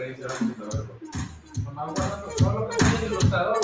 Con 0.00 1.78
agua, 1.78 2.24
todo 2.38 2.58
lo 2.60 2.68
que 2.70 2.76
tiene 2.78 2.96
el 3.00 3.12
ilustrador. 3.12 3.59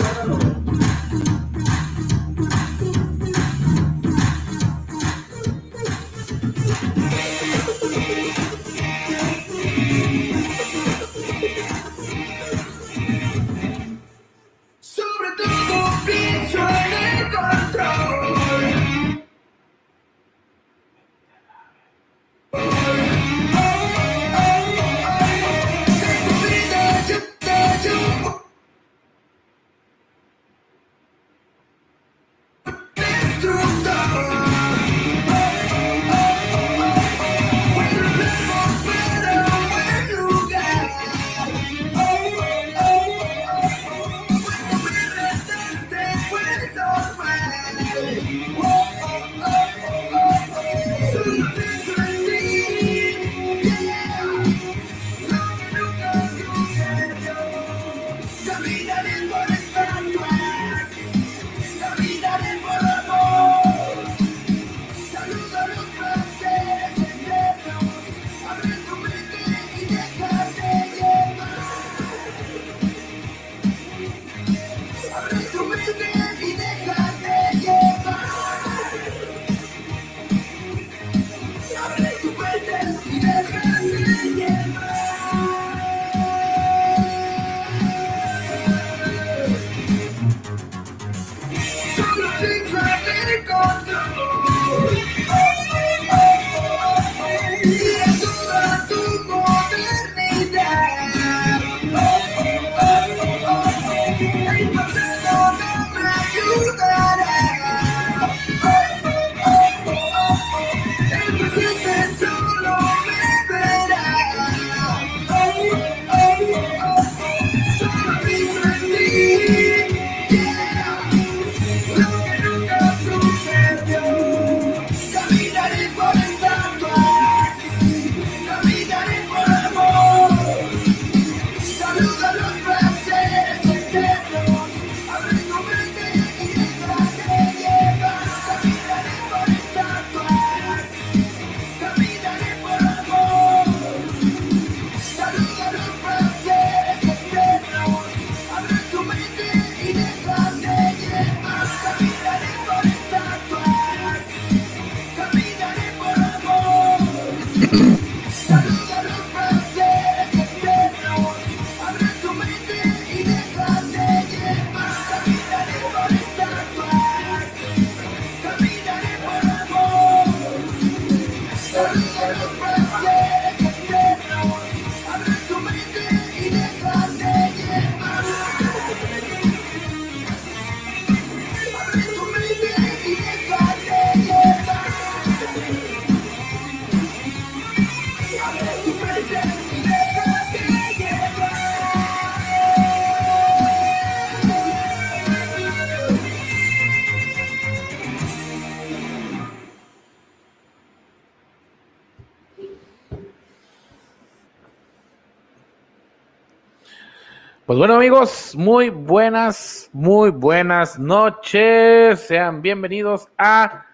Pues 207.76 207.88
bueno 207.88 207.96
amigos, 207.96 208.54
muy 208.56 208.88
buenas, 208.88 209.90
muy 209.92 210.30
buenas 210.30 210.98
noches. 210.98 212.20
Sean 212.20 212.62
bienvenidos 212.62 213.28
a 213.36 213.84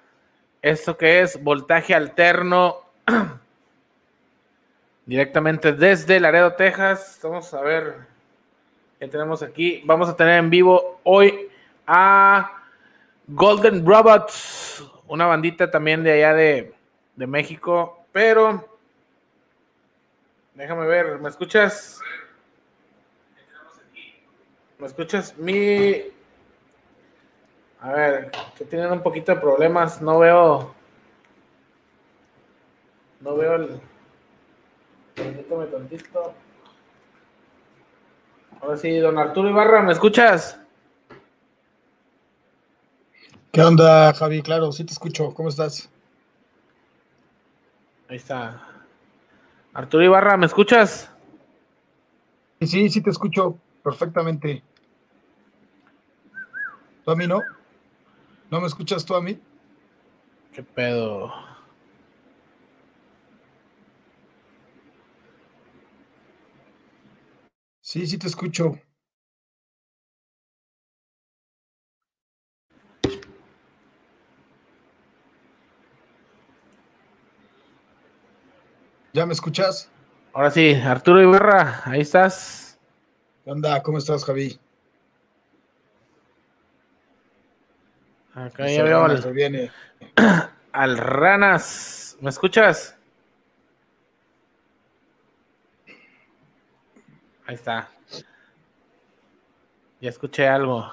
esto 0.62 0.96
que 0.96 1.20
es 1.20 1.42
voltaje 1.42 1.92
alterno 1.92 2.76
directamente 5.04 5.72
desde 5.72 6.20
Laredo, 6.20 6.52
Texas. 6.52 7.18
Vamos 7.24 7.52
a 7.54 7.60
ver 7.62 7.96
qué 9.00 9.08
tenemos 9.08 9.42
aquí. 9.42 9.82
Vamos 9.84 10.08
a 10.08 10.14
tener 10.14 10.38
en 10.38 10.48
vivo 10.48 11.00
hoy 11.02 11.48
a 11.84 12.62
Golden 13.26 13.84
Robots, 13.84 14.88
una 15.08 15.26
bandita 15.26 15.68
también 15.72 16.04
de 16.04 16.12
allá 16.12 16.34
de, 16.34 16.72
de 17.16 17.26
México, 17.26 18.06
pero 18.12 18.64
déjame 20.54 20.86
ver, 20.86 21.18
¿me 21.18 21.28
escuchas? 21.28 22.01
¿Me 24.82 24.88
escuchas? 24.88 25.38
Mi. 25.38 25.94
A 27.78 27.92
ver, 27.92 28.32
que 28.58 28.64
tienen 28.64 28.90
un 28.90 29.00
poquito 29.00 29.32
de 29.32 29.40
problemas. 29.40 30.02
No 30.02 30.18
veo. 30.18 30.74
No 33.20 33.36
veo 33.36 33.54
el. 33.54 33.80
Permítame 35.14 35.66
tantito. 35.66 36.34
Ahora 38.60 38.76
sí, 38.76 38.98
don 38.98 39.18
Arturo 39.18 39.48
Ibarra, 39.48 39.82
¿me 39.82 39.92
escuchas? 39.92 40.58
¿Qué 43.52 43.62
onda, 43.62 44.12
Javi? 44.14 44.42
Claro, 44.42 44.72
sí 44.72 44.82
te 44.82 44.94
escucho. 44.94 45.32
¿Cómo 45.32 45.48
estás? 45.48 45.88
Ahí 48.08 48.16
está. 48.16 48.60
Arturo 49.74 50.02
Ibarra, 50.02 50.36
¿me 50.36 50.46
escuchas? 50.46 51.08
Sí, 52.60 52.88
sí 52.90 53.00
te 53.00 53.10
escucho 53.10 53.56
perfectamente. 53.84 54.64
¿Tú 57.04 57.10
a 57.10 57.16
mí 57.16 57.26
no? 57.26 57.42
¿No 58.50 58.60
me 58.60 58.66
escuchas 58.66 59.04
tú 59.04 59.14
a 59.16 59.22
mí? 59.22 59.40
¿Qué 60.52 60.62
pedo? 60.62 61.32
Sí, 67.80 68.06
sí 68.06 68.18
te 68.18 68.28
escucho. 68.28 68.78
¿Ya 79.12 79.26
me 79.26 79.32
escuchas? 79.32 79.90
Ahora 80.32 80.50
sí, 80.50 80.72
Arturo 80.72 81.20
Ibarra, 81.20 81.82
ahí 81.84 82.00
estás. 82.00 82.78
¿Qué 83.44 83.50
onda? 83.50 83.82
¿Cómo 83.82 83.98
estás, 83.98 84.24
Javi? 84.24 84.58
Acá 88.34 88.66
ya 88.68 88.82
veo 88.82 89.04
al, 89.04 89.32
viene. 89.32 89.70
al 90.72 90.96
Ranas. 90.96 92.16
¿Me 92.20 92.30
escuchas? 92.30 92.96
Ahí 97.46 97.54
está. 97.54 97.90
Ya 100.00 100.08
escuché 100.08 100.48
algo. 100.48 100.90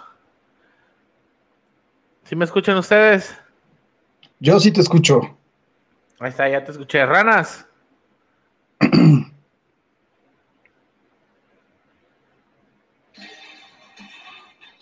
¿Sí 2.24 2.36
me 2.36 2.45
escuchan 2.45 2.77
ustedes? 2.77 3.36
Yo 4.39 4.59
sí 4.59 4.71
te 4.71 4.81
escucho. 4.81 5.38
Ahí 6.19 6.30
está, 6.30 6.50
ya 6.50 6.63
te 6.63 6.71
escuché. 6.71 7.06
Ranas. 7.06 7.65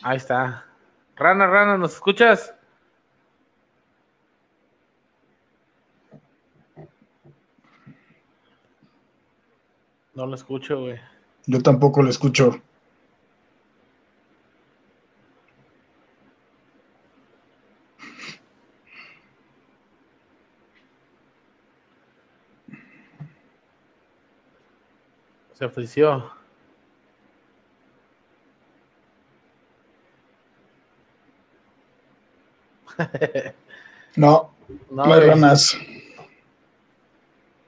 Ahí 0.04 0.18
está. 0.18 0.67
Rana, 1.18 1.48
rana, 1.48 1.78
¿nos 1.80 1.96
escuchas? 1.96 2.54
No 10.14 10.28
lo 10.28 10.36
escucho, 10.36 10.80
güey. 10.80 11.00
Yo 11.48 11.62
tampoco 11.62 12.04
lo 12.04 12.10
escucho. 12.10 12.62
Se 25.54 25.66
ofreció. 25.66 26.37
no, 34.16 34.54
no, 34.90 35.14
hay 35.14 35.28
ranas. 35.28 35.78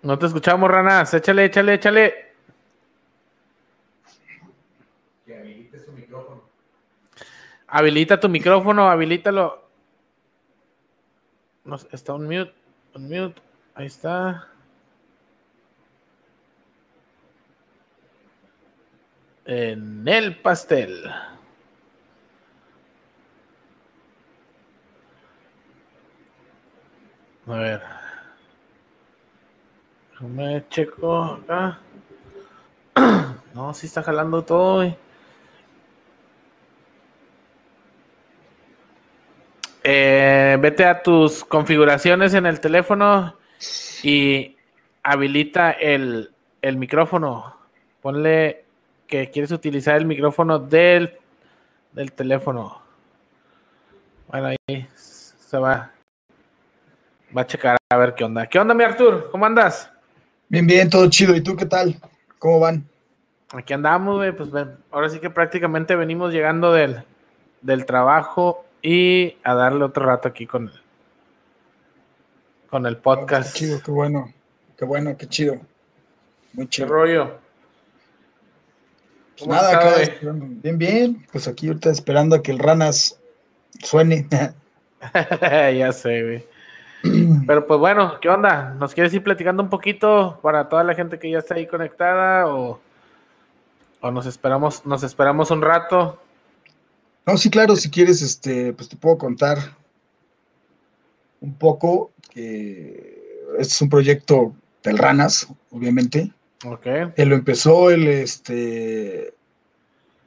No 0.02 0.18
te 0.18 0.26
escuchamos, 0.26 0.70
ranas. 0.70 1.14
Échale, 1.14 1.46
échale, 1.46 1.74
échale. 1.74 2.34
Que 5.26 5.38
habilite 5.38 5.86
su 5.86 5.92
micrófono. 5.92 6.44
Habilita 7.68 8.20
tu 8.20 8.30
micrófono, 8.30 8.90
habilítalo. 8.90 9.70
No, 11.66 11.76
está 11.92 12.14
un 12.14 12.26
mute, 12.26 12.54
un 12.96 13.10
mute. 13.10 13.42
Ahí 13.76 13.86
está. 13.86 14.50
en 19.50 20.08
el 20.08 20.36
pastel. 20.36 21.12
A 27.50 27.58
ver. 27.58 27.82
Me 30.22 30.64
checo 30.70 31.24
acá. 31.24 31.80
No, 33.56 33.74
si 33.74 33.88
está 33.88 34.04
jalando 34.04 34.44
todo. 34.44 34.96
Eh, 39.84 40.58
vete 40.62 40.86
a 40.86 41.02
tus 41.02 41.44
configuraciones 41.44 42.36
en 42.36 42.46
el 42.46 42.60
teléfono 42.60 43.36
y 44.04 44.56
habilita 45.02 45.72
el, 45.72 46.32
el 46.62 46.78
micrófono. 46.78 47.58
Ponle 48.02 48.66
que 49.08 49.32
quieres 49.32 49.52
utilizar 49.52 49.98
el 49.98 50.06
micrófono 50.06 50.60
del, 50.60 51.18
del 51.94 52.12
teléfono. 52.14 52.84
Bueno, 54.28 54.50
ahí 54.68 54.88
se 54.96 55.58
va. 55.58 55.92
Va 57.36 57.42
a 57.42 57.48
checar 57.48 57.78
a 57.90 57.98
ver 57.98 58.16
qué 58.16 58.24
onda. 58.24 58.48
¿Qué 58.48 58.60
onda, 58.60 58.74
mi 58.74 58.84
Artur? 58.84 59.30
¿Cómo 59.32 59.46
andas? 59.46 59.92
Bien, 60.48 60.66
bien, 60.66 60.90
todo 60.90 61.10
chido. 61.10 61.36
¿Y 61.36 61.42
tú 61.42 61.56
qué 61.56 61.66
tal? 61.66 61.96
¿Cómo 62.40 62.60
van? 62.60 62.88
Aquí 63.54 63.74
andamos, 63.74 64.18
güey. 64.18 64.32
Pues 64.32 64.50
ahora 64.92 65.10
sí 65.10 65.20
que 65.20 65.30
prácticamente 65.30 65.96
venimos 65.96 66.34
llegando 66.34 66.74
del, 66.74 67.04
del 67.62 67.86
trabajo 67.86 68.66
y 68.82 69.38
a 69.44 69.54
darle 69.54 69.84
otro 69.84 70.06
rato 70.06 70.28
aquí 70.28 70.48
con, 70.48 70.72
con 72.70 72.86
el 72.86 72.98
podcast. 72.98 73.54
qué 73.54 73.60
chido, 73.60 73.82
qué 73.84 73.92
bueno. 73.92 74.34
Qué 74.78 74.86
bueno, 74.86 75.16
qué 75.18 75.28
chido. 75.28 75.60
Muy 76.54 76.68
chido. 76.68 76.88
¿Qué 76.88 76.94
rollo? 76.94 77.40
Pues 79.38 79.48
nada, 79.48 79.78
acá 79.78 79.96
bien, 80.64 80.78
bien. 80.78 81.26
Pues 81.32 81.48
aquí 81.48 81.68
ahorita 81.68 81.92
esperando 81.92 82.36
a 82.36 82.42
que 82.42 82.52
el 82.52 82.60
Ranas 82.60 83.20
suene. 83.84 84.28
ya 85.78 85.92
sé, 85.92 86.24
güey. 86.24 86.59
Pero 87.50 87.66
pues 87.66 87.80
bueno, 87.80 88.20
¿qué 88.22 88.30
onda? 88.30 88.76
¿Nos 88.78 88.94
quieres 88.94 89.12
ir 89.12 89.24
platicando 89.24 89.64
un 89.64 89.72
poquito 89.72 90.40
para 90.44 90.70
toda 90.70 90.84
la 90.84 90.94
gente 90.94 91.18
que 91.18 91.32
ya 91.32 91.40
está 91.40 91.56
ahí 91.56 91.66
conectada 91.66 92.46
o, 92.46 92.80
o 94.02 94.12
nos 94.12 94.28
esperamos, 94.28 94.86
nos 94.86 95.02
esperamos 95.02 95.50
un 95.50 95.64
rato? 95.64 96.22
No, 97.26 97.38
sí, 97.38 97.50
claro, 97.50 97.76
si 97.76 97.90
quieres, 97.90 98.22
este, 98.22 98.72
pues 98.74 98.88
te 98.88 98.96
puedo 98.98 99.18
contar 99.18 99.58
un 101.42 101.56
poco 101.56 102.12
que 102.32 103.44
este 103.58 103.74
es 103.74 103.82
un 103.82 103.90
proyecto 103.90 104.54
del 104.84 105.00
Ranas, 105.00 105.48
obviamente. 105.72 106.32
Okay. 106.64 107.12
Él 107.16 107.30
lo 107.30 107.36
empezó, 107.36 107.90
él 107.90 108.08
este 108.10 109.34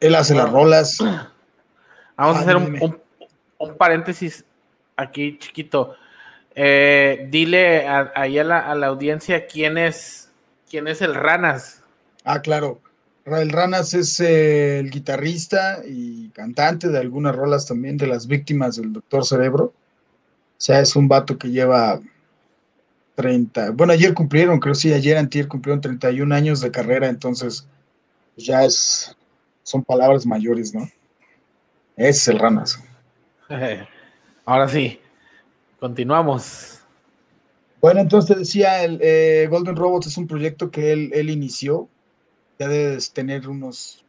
él 0.00 0.14
hace 0.16 0.34
las 0.34 0.50
rolas. 0.50 0.98
Vamos 2.16 2.36
a 2.36 2.40
hacer 2.40 2.56
un, 2.56 3.76
paréntesis 3.78 4.44
aquí 4.96 5.38
chiquito. 5.38 5.94
Eh, 6.54 7.28
dile 7.30 7.86
ahí 7.86 8.38
a, 8.38 8.44
la, 8.44 8.86
audiencia 8.86 9.46
quién 9.46 9.78
es 9.78 10.30
quién 10.68 10.88
es 10.88 11.00
el 11.02 11.14
Ranas. 11.14 11.82
Ah, 12.24 12.40
claro. 12.40 12.80
El 13.24 13.50
Ranas 13.50 13.94
es 13.94 14.18
el 14.20 14.90
guitarrista 14.90 15.80
y 15.86 16.28
cantante 16.30 16.88
de 16.88 16.98
algunas 16.98 17.36
rolas 17.36 17.66
también 17.66 17.96
de 17.96 18.06
las 18.06 18.26
víctimas 18.26 18.76
del 18.76 18.92
Doctor 18.92 19.24
Cerebro. 19.24 19.64
O 19.64 20.64
sea, 20.64 20.80
es 20.80 20.96
un 20.96 21.08
vato 21.08 21.38
que 21.38 21.50
lleva 21.50 22.00
30, 23.14 23.70
bueno, 23.72 23.92
ayer 23.92 24.14
cumplieron, 24.14 24.58
creo 24.58 24.74
sí, 24.74 24.92
ayer 24.92 25.16
antier 25.16 25.46
cumplieron 25.46 25.80
31 25.80 26.34
años 26.34 26.60
de 26.60 26.70
carrera, 26.70 27.08
entonces 27.08 27.66
pues, 28.34 28.46
ya 28.46 28.64
es, 28.64 29.16
son 29.62 29.84
palabras 29.84 30.24
mayores, 30.24 30.74
¿no? 30.74 30.88
Ese 31.96 32.10
es 32.10 32.28
el 32.28 32.38
Ranas. 32.38 32.82
Ahora 34.44 34.68
sí, 34.68 34.98
continuamos. 35.82 36.78
Bueno, 37.80 37.98
entonces 37.98 38.32
te 38.32 38.38
decía, 38.38 38.84
el 38.84 39.00
eh, 39.02 39.48
Golden 39.50 39.74
Robots 39.74 40.06
es 40.06 40.16
un 40.16 40.28
proyecto 40.28 40.70
que 40.70 40.92
él, 40.92 41.10
él 41.12 41.28
inició, 41.28 41.88
ya 42.56 42.68
debes 42.68 43.12
tener 43.12 43.48
unos 43.48 44.04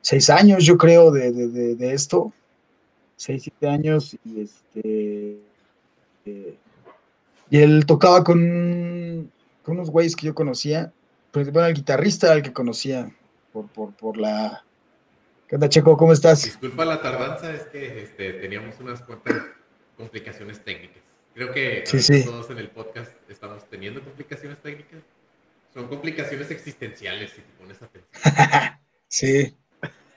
seis 0.00 0.28
años, 0.28 0.64
yo 0.64 0.76
creo, 0.76 1.12
de, 1.12 1.30
de, 1.30 1.76
de, 1.76 1.94
esto, 1.94 2.32
seis, 3.14 3.44
siete 3.44 3.68
años, 3.68 4.16
y 4.24 4.40
este... 4.40 5.38
Eh, 6.24 6.58
y 7.48 7.58
él 7.58 7.86
tocaba 7.86 8.24
con, 8.24 9.30
unos 9.66 9.90
güeyes 9.90 10.16
que 10.16 10.26
yo 10.26 10.34
conocía. 10.34 10.92
Pues, 11.30 11.52
bueno, 11.52 11.68
el 11.68 11.74
guitarrista 11.74 12.26
era 12.26 12.36
el 12.36 12.42
que 12.42 12.52
conocía 12.52 13.08
por, 13.52 13.68
por, 13.68 13.92
por 13.92 14.16
la... 14.16 14.64
¿Qué 15.46 15.54
onda, 15.54 15.68
Checo? 15.68 15.96
¿Cómo 15.96 16.12
estás? 16.12 16.42
Disculpa 16.42 16.84
la 16.84 17.00
tardanza, 17.00 17.54
es 17.54 17.62
que 17.66 18.02
este, 18.02 18.32
teníamos 18.32 18.80
unas 18.80 19.00
cuantas 19.02 19.36
complicaciones 19.98 20.64
técnicas. 20.64 21.02
Creo 21.34 21.52
que 21.52 21.84
todos 22.24 22.48
en 22.50 22.58
el 22.58 22.70
podcast 22.70 23.12
estamos 23.28 23.68
teniendo 23.68 24.02
complicaciones 24.02 24.58
técnicas. 24.60 25.02
Son 25.74 25.86
complicaciones 25.88 26.50
existenciales, 26.50 27.32
si 27.32 27.42
te 27.42 27.52
pones 27.58 27.82
a 27.82 27.88
pensar. 27.88 28.80
sí. 29.08 29.56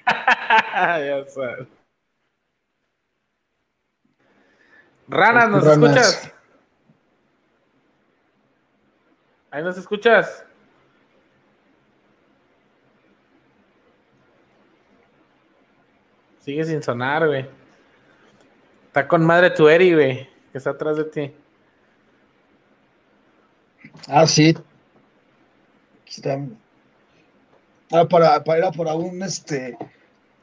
ya 0.06 1.26
sabes. 1.28 1.68
Ranas, 5.08 5.50
¿nos 5.50 5.68
escuchas? 5.68 6.34
Ahí 9.50 9.64
nos 9.64 9.78
escuchas. 9.78 10.46
Sigue 16.40 16.64
sin 16.64 16.82
sonar, 16.82 17.28
güey. 17.28 17.61
Está 18.92 19.08
con 19.08 19.26
madre 19.26 19.52
tu 19.52 19.70
Eri, 19.70 19.94
güey, 19.94 20.30
que 20.52 20.58
está 20.58 20.72
atrás 20.72 20.98
de 20.98 21.06
ti. 21.06 21.34
Ah, 24.08 24.28
sí. 24.28 24.54
está. 26.06 26.40
Ah, 27.94 28.06
para, 28.06 28.44
para, 28.44 28.60
era 28.60 28.72
para 28.72 28.94
un 28.96 29.24
este 29.24 29.78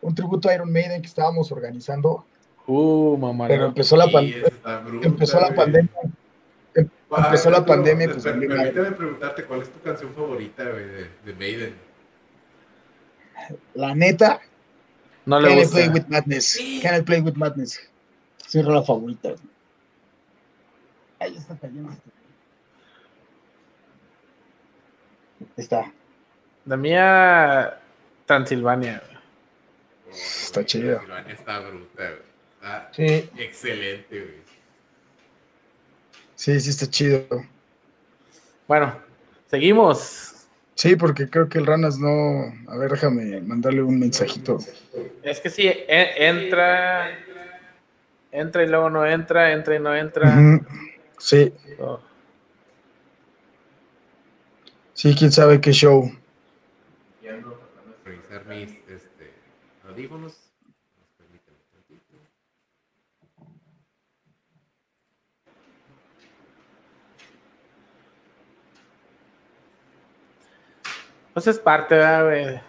un 0.01 0.15
tributo 0.15 0.49
a 0.49 0.55
Iron 0.55 0.73
Maiden 0.73 1.03
que 1.03 1.09
estábamos 1.09 1.53
organizando. 1.53 2.25
Uh, 2.67 3.19
mamá. 3.19 3.49
Pero 3.49 3.67
empezó 3.67 3.97
la, 3.97 4.05
empezó 5.03 5.41
la 5.41 5.55
pandemia 5.55 5.91
empezó 7.17 7.51
la 7.51 7.65
pandemia, 7.65 8.11
pues... 8.11 8.25
Permítame 8.25 8.93
preguntarte, 8.93 9.45
¿cuál 9.45 9.63
es 9.63 9.71
tu 9.71 9.81
canción 9.81 10.13
favorita, 10.13 10.65
de, 10.65 11.11
de 11.25 11.35
Maiden? 11.35 11.75
La 13.75 13.95
neta... 13.95 14.41
No 15.27 15.41
le 15.41 15.49
Can 15.49 15.59
gusta. 15.59 15.81
I 15.81 15.89
Play 15.89 15.95
With 15.95 16.09
Madness. 16.09 16.59
Can 16.83 17.01
I 17.01 17.03
Play 17.03 17.21
With 17.21 17.35
Madness. 17.35 17.91
Es 18.49 18.55
mi 18.57 18.63
rola 18.63 18.83
favorita. 18.83 19.35
Ahí 21.21 21.37
está 21.37 21.57
cayendo. 21.57 21.93
Está. 25.57 25.93
La 26.67 26.77
mía, 26.77 27.79
Transilvania. 28.27 29.03
Oh, 30.07 30.11
Está 30.13 30.61
güey, 30.61 30.67
chido. 30.67 30.97
Transilvania 30.97 31.35
Está 31.35 31.61
bruta, 31.61 32.03
güey. 32.03 32.29
Está 32.61 32.91
Sí, 32.93 33.31
excelente, 33.37 34.21
güey. 34.21 34.35
sí, 36.35 36.61
sí 36.61 36.71
está 36.71 36.87
chido. 36.91 37.27
Bueno, 38.67 38.99
seguimos. 39.49 40.35
Sí, 40.75 40.95
porque 40.97 41.29
creo 41.29 41.49
que 41.49 41.59
el 41.59 41.67
Ranas 41.67 41.99
no. 41.99 42.53
A 42.69 42.77
ver, 42.77 42.91
déjame 42.93 43.41
mandarle 43.41 43.83
un 43.83 43.99
mensajito. 43.99 44.59
Es 45.23 45.41
que 45.41 45.51
sí, 45.51 45.67
e- 45.67 46.15
entra, 46.29 47.19
entra 48.33 48.63
y 48.65 48.69
luego 48.69 48.91
no 48.91 49.07
entra, 49.07 49.53
entra 49.53 49.77
y 49.77 49.81
no 49.81 49.95
entra. 49.95 50.35
Sí, 51.19 51.53
Oh. 51.81 52.01
sí, 54.95 55.15
quién 55.17 55.33
sabe 55.33 55.61
qué 55.61 55.73
show. 55.73 56.11
Y 57.23 57.29
ando 57.29 57.51
tratando 57.75 57.97
de 57.97 58.05
revisar 58.05 58.47
mis 58.47 58.71
este, 58.89 59.33
audífonos. 59.89 60.37
Pues 71.35 71.47
es 71.47 71.59
parte, 71.59 71.95
¿verdad, 71.95 72.25
güey? 72.25 72.61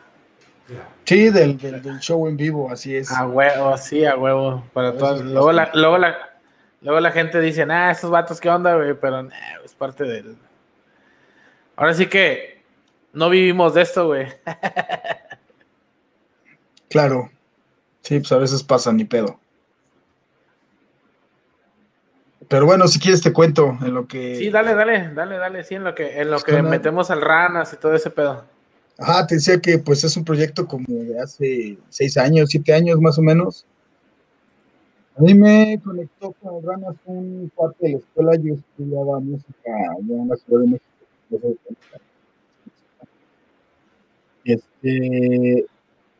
Sí, 1.09 1.31
del, 1.31 1.57
del, 1.57 1.81
del 1.81 1.99
show 1.99 2.27
en 2.27 2.37
vivo, 2.37 2.71
así 2.71 2.95
es. 2.95 3.11
A 3.11 3.25
huevo, 3.27 3.75
sí, 3.77 4.05
a 4.05 4.15
huevo. 4.15 4.63
Para 4.73 4.95
todas. 4.95 5.21
Luego 5.21 5.51
la, 5.51 5.71
luego 5.73 5.97
la, 5.97 6.15
luego 6.81 6.99
la 6.99 7.11
gente 7.11 7.41
dice, 7.41 7.65
ah, 7.67 7.89
estos 7.89 8.11
vatos, 8.11 8.39
¿qué 8.39 8.47
onda, 8.47 8.75
güey? 8.75 8.93
Pero 8.93 9.23
nah, 9.23 9.33
es 9.65 9.73
parte 9.73 10.03
del. 10.03 10.37
Ahora 11.75 11.95
sí 11.95 12.05
que 12.05 12.61
no 13.13 13.27
vivimos 13.31 13.73
de 13.73 13.81
esto, 13.81 14.05
güey. 14.05 14.27
Claro. 16.91 17.31
Sí, 18.01 18.19
pues 18.19 18.31
a 18.31 18.37
veces 18.37 18.61
pasa 18.63 18.93
ni 18.93 19.03
pedo. 19.05 19.39
Pero 22.47 22.67
bueno, 22.67 22.87
si 22.87 22.99
quieres 22.99 23.21
te 23.23 23.33
cuento 23.33 23.75
en 23.81 23.95
lo 23.95 24.07
que. 24.07 24.35
Sí, 24.35 24.51
dale, 24.51 24.75
dale, 24.75 25.11
dale, 25.15 25.37
dale, 25.37 25.63
sí, 25.63 25.73
en 25.73 25.85
lo 25.85 25.95
que, 25.95 26.21
en 26.21 26.29
lo 26.29 26.37
que 26.39 26.51
Suena- 26.51 26.69
metemos 26.69 27.09
al 27.09 27.21
ranas 27.21 27.73
y 27.73 27.77
todo 27.77 27.95
ese 27.95 28.11
pedo. 28.11 28.45
Ajá, 28.99 29.25
te 29.25 29.35
decía 29.35 29.61
que 29.61 29.79
pues 29.79 30.03
es 30.03 30.17
un 30.17 30.25
proyecto 30.25 30.67
como 30.67 30.85
de 30.89 31.17
hace 31.19 31.77
seis 31.87 32.17
años, 32.17 32.49
siete 32.49 32.73
años 32.73 32.99
más 32.99 33.17
o 33.17 33.21
menos. 33.21 33.65
A 35.15 35.21
mí 35.21 35.33
me 35.33 35.79
conectó 35.81 36.33
con 36.33 36.61
Ranas 36.61 36.95
un 37.05 37.49
parte 37.55 37.77
de 37.85 37.91
la 37.93 37.97
escuela, 37.99 38.35
yo 38.35 38.55
estudiaba 38.55 39.19
música 39.21 39.71
allá 39.97 40.15
en 40.15 40.27
la 40.27 40.35
Ciudad 40.35 40.61
de 40.61 40.67
México. 40.67 41.79
este, 44.43 45.65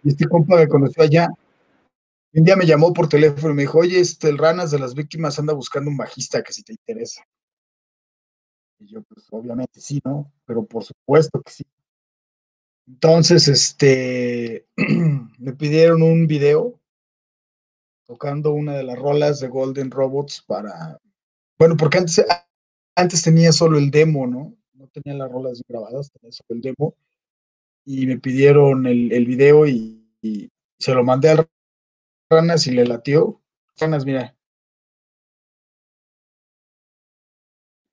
este 0.06 0.26
compa 0.28 0.56
me 0.56 0.68
conoció 0.68 1.04
allá. 1.04 1.28
Un 2.34 2.44
día 2.46 2.56
me 2.56 2.66
llamó 2.66 2.94
por 2.94 3.10
teléfono 3.10 3.54
y 3.54 3.56
me 3.58 3.62
dijo, 3.64 3.80
oye, 3.80 4.00
este, 4.00 4.30
el 4.30 4.38
Ranas 4.38 4.72
de 4.72 4.80
las 4.80 4.94
víctimas 4.96 5.38
anda 5.38 5.54
buscando 5.54 5.90
un 5.90 5.98
bajista 5.98 6.44
que 6.44 6.54
si 6.54 6.64
te 6.64 6.74
interesa. 6.74 7.24
Y 8.80 8.88
yo, 8.88 9.02
pues 9.02 9.28
obviamente 9.32 9.82
sí, 9.82 10.00
¿no? 10.06 10.32
Pero 10.46 10.64
por 10.64 10.86
supuesto 10.86 11.42
que 11.42 11.52
sí. 11.52 11.66
Entonces, 12.90 13.48
este, 13.48 14.66
me 15.38 15.54
pidieron 15.54 16.02
un 16.02 16.26
video 16.26 16.82
tocando 18.08 18.52
una 18.52 18.76
de 18.76 18.84
las 18.84 18.98
rolas 18.98 19.40
de 19.40 19.48
Golden 19.48 19.92
Robots 19.92 20.42
para, 20.42 21.00
bueno, 21.60 21.78
porque 21.78 22.00
antes, 22.00 22.26
antes 22.96 23.22
tenía 23.22 23.52
solo 23.52 23.78
el 23.78 23.92
demo, 23.92 24.26
¿no? 24.26 24.58
No 24.74 24.88
tenía 24.88 25.14
las 25.14 25.32
rolas 25.32 25.62
grabadas, 25.68 26.12
tenía 26.12 26.32
solo 26.32 26.48
el 26.50 26.62
demo. 26.62 26.96
Y 27.86 28.08
me 28.08 28.18
pidieron 28.18 28.88
el, 28.88 29.12
el 29.12 29.26
video 29.26 29.68
y, 29.68 29.96
se 30.80 30.94
lo 30.94 31.04
mandé 31.04 31.30
al 31.30 31.48
Ranas 32.30 32.66
y 32.66 32.72
le 32.72 32.86
latió. 32.86 33.40
Ranas, 33.78 34.04
mira. 34.06 34.36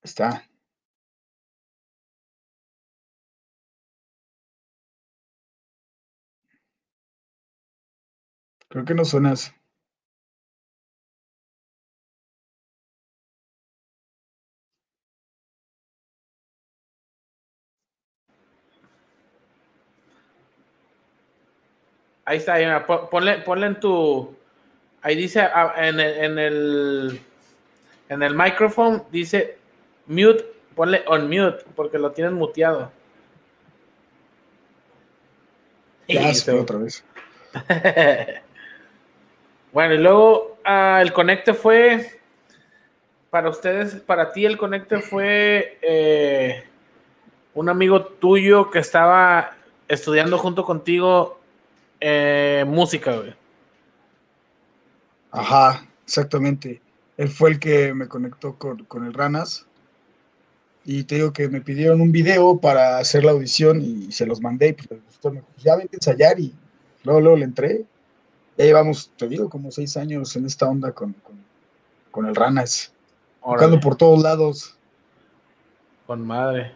Está. 0.02 0.48
Creo 8.68 8.84
que 8.84 8.94
no 8.94 9.04
suenas. 9.04 9.54
Ahí 22.24 22.38
está, 22.38 22.54
ahí, 22.54 22.66
ponle, 23.10 23.38
ponle 23.38 23.66
en 23.68 23.80
tu. 23.80 24.36
Ahí 25.00 25.14
dice 25.14 25.40
ah, 25.42 25.74
en 25.76 26.00
el, 26.00 26.24
en 26.24 26.38
el 26.38 27.20
en 28.08 28.22
el 28.22 28.34
micrófono 28.34 29.06
dice 29.10 29.58
mute, 30.06 30.44
ponle 30.74 31.04
on 31.06 31.28
mute, 31.28 31.64
porque 31.74 31.98
lo 31.98 32.10
tienen 32.12 32.34
muteado. 32.34 32.90
Ya 36.08 36.34
se 36.34 36.52
otra 36.52 36.78
vez. 36.78 37.04
bueno, 39.76 39.92
y 39.92 39.98
luego 39.98 40.56
ah, 40.64 41.00
el 41.02 41.12
conecte 41.12 41.52
fue. 41.52 42.18
Para 43.28 43.50
ustedes, 43.50 43.96
para 43.96 44.32
ti, 44.32 44.46
el 44.46 44.56
conecte 44.56 45.00
fue 45.00 45.76
eh, 45.82 46.64
un 47.52 47.68
amigo 47.68 48.02
tuyo 48.02 48.70
que 48.70 48.78
estaba 48.78 49.54
estudiando 49.86 50.38
junto 50.38 50.64
contigo 50.64 51.38
eh, 52.00 52.64
música. 52.66 53.22
Ajá, 55.30 55.86
exactamente. 56.06 56.80
Él 57.18 57.28
fue 57.28 57.50
el 57.50 57.60
que 57.60 57.92
me 57.92 58.08
conectó 58.08 58.54
con, 58.54 58.82
con 58.84 59.04
el 59.04 59.12
Ranas. 59.12 59.66
Y 60.86 61.04
te 61.04 61.16
digo 61.16 61.34
que 61.34 61.50
me 61.50 61.60
pidieron 61.60 62.00
un 62.00 62.12
video 62.12 62.58
para 62.58 62.96
hacer 62.96 63.26
la 63.26 63.32
audición 63.32 63.82
y 63.82 64.10
se 64.10 64.24
los 64.24 64.40
mandé. 64.40 64.72
Pues 64.72 65.00
"Pues 65.20 65.34
ya 65.58 65.76
vente 65.76 65.96
a 65.96 65.98
ensayar 65.98 66.40
y 66.40 66.54
luego, 67.04 67.20
luego 67.20 67.36
le 67.36 67.44
entré. 67.44 67.84
Ya 68.56 68.64
llevamos, 68.64 69.10
te 69.16 69.28
digo, 69.28 69.48
como 69.50 69.70
seis 69.70 69.96
años 69.96 70.34
en 70.36 70.46
esta 70.46 70.66
onda 70.66 70.92
con, 70.92 71.12
con, 71.14 71.36
con 72.10 72.26
el 72.26 72.34
Ranas. 72.34 72.92
Tocando 73.44 73.78
por 73.80 73.96
todos 73.96 74.22
lados. 74.22 74.76
con 76.06 76.26
madre. 76.26 76.72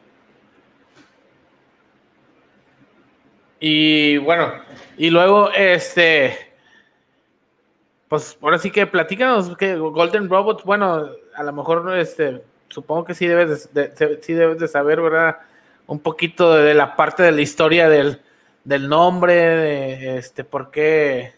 Y 3.58 4.16
bueno, 4.18 4.52
y 4.96 5.10
luego 5.10 5.50
este. 5.52 6.36
Pues 8.08 8.36
ahora 8.40 8.58
sí 8.58 8.70
que 8.70 8.86
platícanos 8.86 9.56
que 9.56 9.76
Golden 9.76 10.28
Robots, 10.28 10.64
bueno, 10.64 11.10
a 11.34 11.42
lo 11.44 11.52
mejor 11.52 11.96
este, 11.96 12.42
supongo 12.68 13.04
que 13.04 13.14
sí 13.14 13.26
debes 13.26 13.72
de, 13.72 13.88
de- 13.88 14.20
sí 14.22 14.32
debes 14.32 14.58
de 14.58 14.66
saber, 14.66 15.00
¿verdad? 15.00 15.38
Un 15.86 16.00
poquito 16.00 16.54
de, 16.54 16.74
la 16.74 16.96
parte 16.96 17.22
de 17.22 17.30
la 17.32 17.40
historia 17.40 17.88
del, 17.88 18.20
del 18.64 18.88
nombre, 18.88 19.34
de 19.34 20.16
este, 20.18 20.42
por 20.42 20.70
qué, 20.72 21.34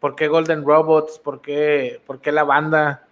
por 0.00 0.16
qué 0.16 0.28
Golden 0.28 0.64
Robots, 0.64 1.18
por 1.18 1.40
qué, 1.40 2.00
por 2.06 2.20
qué 2.20 2.32
la 2.32 2.44
banda, 2.44 3.06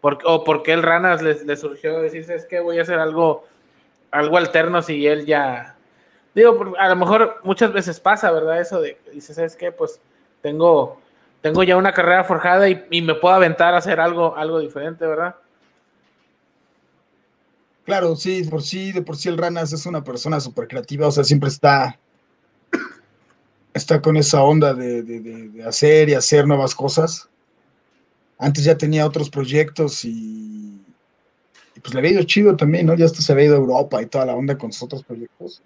por, 0.00 0.18
o 0.24 0.44
por 0.44 0.62
qué 0.62 0.72
el 0.72 0.82
Ranas 0.82 1.22
le, 1.22 1.56
surgió 1.56 2.00
decirse 2.00 2.34
es 2.34 2.44
que 2.44 2.60
voy 2.60 2.78
a 2.78 2.82
hacer 2.82 2.98
algo, 2.98 3.44
algo 4.10 4.36
alterno 4.36 4.82
si 4.82 5.06
él 5.06 5.26
ya. 5.26 5.76
Digo, 6.34 6.74
a 6.78 6.88
lo 6.88 6.96
mejor 6.96 7.40
muchas 7.44 7.72
veces 7.72 7.98
pasa, 7.98 8.30
¿verdad? 8.30 8.60
Eso 8.60 8.80
de 8.80 8.98
dices, 9.12 9.38
es 9.38 9.56
que 9.56 9.72
pues 9.72 10.00
tengo 10.42 11.00
tengo 11.40 11.62
ya 11.62 11.76
una 11.76 11.92
carrera 11.92 12.24
forjada 12.24 12.68
y, 12.68 12.84
y 12.90 13.02
me 13.02 13.14
puedo 13.14 13.34
aventar 13.34 13.74
a 13.74 13.78
hacer 13.78 14.00
algo, 14.00 14.36
algo 14.36 14.58
diferente, 14.58 15.06
¿verdad? 15.06 15.36
Claro, 17.84 18.16
sí, 18.16 18.42
por 18.42 18.62
sí, 18.62 18.90
de 18.90 19.00
por 19.00 19.16
sí 19.16 19.28
el 19.28 19.38
Ranas 19.38 19.72
es 19.72 19.86
una 19.86 20.02
persona 20.02 20.40
súper 20.40 20.66
creativa, 20.66 21.06
o 21.06 21.10
sea, 21.12 21.22
siempre 21.22 21.48
está, 21.48 21.96
está 23.76 24.00
con 24.00 24.16
esa 24.16 24.42
onda 24.42 24.74
de, 24.74 25.02
de- 25.02 25.20
de- 25.20 25.64
hacer 25.64 26.08
y 26.08 26.14
hacer 26.14 26.46
nuevas 26.46 26.74
cosas. 26.74 27.28
Antes 28.38 28.64
ya 28.64 28.76
tenía 28.76 29.06
otros 29.06 29.30
proyectos 29.30 30.04
y, 30.04 30.80
y 31.74 31.80
pues 31.80 31.94
le 31.94 32.00
había 32.00 32.12
ido 32.12 32.22
chido 32.24 32.56
también, 32.56 32.86
¿no? 32.86 32.94
Ya 32.94 33.06
hasta 33.06 33.22
se 33.22 33.32
había 33.32 33.46
ido 33.46 33.54
a 33.54 33.58
Europa 33.58 34.02
y 34.02 34.06
toda 34.06 34.26
la 34.26 34.34
onda 34.34 34.58
con 34.58 34.72
sus 34.72 34.82
otros 34.84 35.04
proyectos. 35.04 35.62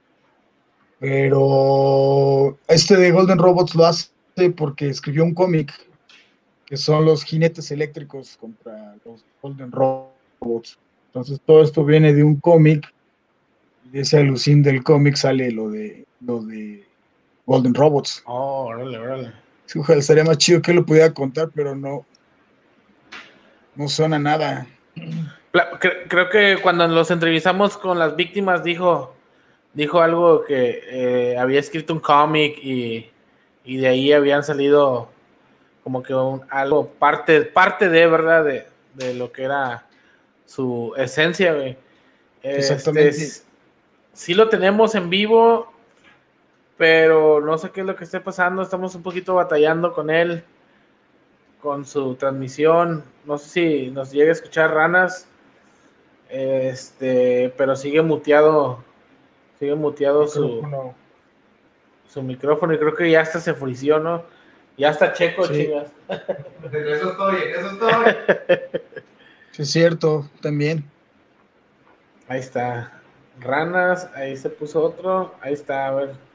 Pero 0.99 2.59
este 2.69 2.97
de 2.97 3.11
Golden 3.11 3.39
Robots 3.39 3.75
lo 3.75 3.87
hace 3.87 4.11
porque 4.57 4.89
escribió 4.89 5.25
un 5.25 5.35
cómic 5.35 5.73
que 6.67 6.77
son 6.77 7.05
los 7.05 7.25
jinetes 7.25 7.71
eléctricos 7.71 8.37
contra 8.37 8.95
los 9.05 9.25
Golden 9.43 9.73
Robots. 9.73 10.79
Entonces 11.07 11.41
todo 11.45 11.63
esto 11.63 11.85
viene 11.85 12.13
de 12.13 12.23
un 12.23 12.37
cómic, 12.37 12.87
de 13.91 14.01
ese 14.01 14.19
alucín 14.19 14.63
del 14.63 14.85
cómic 14.85 15.17
sale 15.17 15.51
lo 15.51 15.71
de 15.71 16.07
lo 16.21 16.43
de 16.43 16.90
Golden 17.51 17.75
Robots. 17.75 18.23
Oh, 18.27 18.67
órale, 18.67 18.97
órale. 18.97 19.33
Sí, 19.67 19.81
ojalá 19.81 19.99
estaría 19.99 20.23
más 20.23 20.39
chido 20.39 20.63
que 20.63 20.73
lo 20.73 20.87
pudiera 20.87 21.13
contar, 21.13 21.51
pero 21.53 21.75
no, 21.75 22.07
no 23.75 23.89
suena 23.89 24.21
nada. 24.21 24.69
Creo 26.09 26.31
que 26.31 26.59
cuando 26.63 26.87
los 26.87 27.11
entrevistamos 27.11 27.77
con 27.77 27.99
las 27.99 28.15
víctimas 28.15 28.63
dijo, 28.63 29.17
dijo 29.75 30.01
algo 30.01 30.45
que 30.45 30.81
eh, 30.91 31.39
había 31.39 31.59
escrito 31.59 31.93
un 31.93 31.99
cómic 31.99 32.57
y, 32.63 33.11
de 33.65 33.89
ahí 33.89 34.13
habían 34.13 34.45
salido 34.45 35.09
como 35.83 36.05
que 36.05 36.15
algo 36.51 36.87
parte, 37.01 37.43
parte 37.43 37.89
de 37.89 38.07
verdad 38.07 38.45
de, 38.95 39.15
lo 39.15 39.33
que 39.33 39.43
era 39.43 39.89
su 40.47 40.95
esencia, 40.97 41.77
Exactamente. 42.45 43.09
Este, 43.09 43.45
sí 44.13 44.35
lo 44.35 44.49
tenemos 44.49 44.95
en 44.95 45.11
vivo, 45.11 45.73
pero 46.81 47.43
no 47.43 47.59
sé 47.59 47.69
qué 47.73 47.83
es 47.83 47.87
lo 47.87 47.95
que 47.95 48.05
esté 48.05 48.21
pasando. 48.21 48.63
Estamos 48.63 48.95
un 48.95 49.03
poquito 49.03 49.35
batallando 49.35 49.93
con 49.93 50.09
él, 50.09 50.43
con 51.61 51.85
su 51.85 52.15
transmisión. 52.15 53.05
No 53.27 53.37
sé 53.37 53.49
si 53.51 53.91
nos 53.91 54.11
llega 54.11 54.31
a 54.31 54.33
escuchar 54.33 54.73
ranas. 54.73 55.29
Este, 56.31 57.53
pero 57.59 57.77
sigue 57.77 58.01
muteado, 58.01 58.83
sigue 59.59 59.75
muteado 59.75 60.27
su, 60.27 60.67
su 62.09 62.23
micrófono 62.23 62.73
y 62.73 62.79
creo 62.79 62.95
que 62.95 63.11
ya 63.11 63.21
hasta 63.21 63.41
se 63.41 63.53
frició, 63.53 63.99
¿no? 63.99 64.25
Ya 64.79 64.89
está 64.89 65.13
checo, 65.13 65.47
chicas. 65.49 65.93
eso 66.09 67.11
estoy, 67.11 67.37
eso 67.59 67.71
estoy. 67.73 68.61
Sí, 69.51 69.63
es 69.63 69.71
cierto, 69.71 70.31
también. 70.41 70.89
Ahí 72.27 72.41
está. 72.41 73.03
Ranas, 73.39 74.09
ahí 74.15 74.35
se 74.35 74.49
puso 74.49 74.81
otro. 74.83 75.35
Ahí 75.43 75.53
está, 75.53 75.89
a 75.89 75.91
ver. 75.91 76.30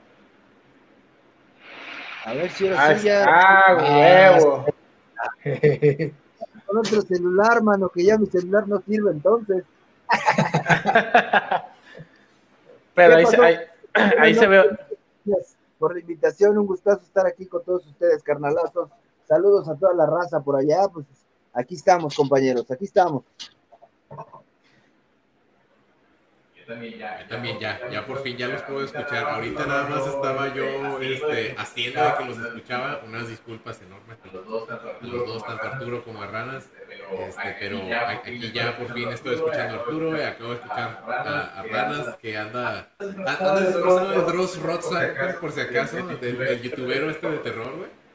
A 2.26 2.34
ver 2.34 2.50
si 2.50 2.68
ahora 2.68 2.98
sí 2.98 3.06
ya. 3.06 3.24
Ah, 3.28 3.78
huevo. 3.80 4.66
Con 6.66 6.78
otro 6.80 7.02
celular, 7.04 7.62
mano, 7.62 7.90
que 7.90 8.04
ya 8.04 8.18
mi 8.18 8.26
celular 8.26 8.68
no 8.68 8.82
sirve 8.82 9.12
entonces. 9.12 9.64
Pero 12.96 13.16
ahí, 13.16 13.26
ahí, 14.20 14.34
se 14.34 14.48
ve. 14.48 14.64
Por 15.78 15.94
la 15.94 16.00
invitación, 16.00 16.58
un 16.58 16.66
gustazo 16.66 17.04
estar 17.04 17.28
aquí 17.28 17.46
con 17.46 17.64
todos 17.64 17.86
ustedes, 17.86 18.24
carnalazos. 18.24 18.90
Saludos 19.28 19.70
a 19.70 19.76
toda 19.76 19.94
la 19.94 20.08
raza 20.08 20.40
por 20.42 20.56
allá. 20.56 20.88
Pues 20.92 21.06
aquí 21.54 21.76
estamos, 21.76 22.16
compañeros, 22.16 22.72
aquí 22.72 22.86
estamos. 22.86 23.24
También 26.66 26.98
ya. 26.98 27.28
también 27.28 27.60
ya, 27.60 27.80
ya 27.92 28.06
por 28.06 28.22
fin 28.22 28.38
ya 28.38 28.48
los 28.48 28.62
puedo 28.64 28.84
escuchar. 28.84 29.26
Ahorita 29.30 29.66
nada 29.66 29.88
más 29.88 30.08
estaba 30.08 30.54
yo 30.54 31.00
este, 31.02 31.56
haciendo 31.58 32.04
de 32.04 32.14
que 32.18 32.26
los 32.26 32.38
escuchaba. 32.38 33.02
Unas 33.06 33.28
disculpas 33.28 33.82
enormes 33.82 34.18
a 34.24 34.34
los 34.34 34.46
dos, 35.28 35.46
tanto 35.46 35.64
Arturo 35.64 36.04
como 36.04 36.22
a 36.22 36.28
Ranas. 36.28 36.70
Este, 37.28 37.56
pero 37.60 37.80
aquí 38.08 38.52
ya 38.52 38.78
por 38.78 38.92
fin 38.94 39.10
estoy 39.10 39.36
escuchando 39.36 39.76
a 39.76 39.80
Arturo 39.80 40.18
y 40.18 40.22
acabo 40.22 40.50
de 40.50 40.56
escuchar 40.56 41.04
a, 41.08 41.64
Ranas 41.70 42.16
que 42.18 42.38
anda. 42.38 42.90
Anda 43.00 43.60
disfrazado 43.62 44.10
de 44.10 44.32
Dross 44.32 44.62
Rotzak, 44.62 45.40
por 45.40 45.52
si 45.52 45.62
acaso, 45.62 45.98
del, 45.98 46.62
youtubero 46.62 47.10
este 47.10 47.30
de 47.30 47.38
terror, 47.40 47.76
güey. 47.78 48.06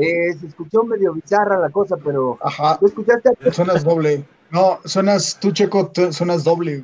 Eh, 0.00 0.32
se 0.38 0.46
escuchó 0.46 0.84
medio 0.84 1.12
bizarra 1.12 1.58
la 1.58 1.70
cosa, 1.70 1.96
pero. 1.96 2.38
Ajá. 2.40 2.78
¿Tú 2.78 2.86
escuchaste? 2.86 3.30
Suenas 3.50 3.82
doble. 3.82 4.24
No, 4.50 4.80
suenas, 4.84 5.38
tú 5.40 5.52
Checo, 5.52 5.92
suenas 6.10 6.44
doble. 6.44 6.82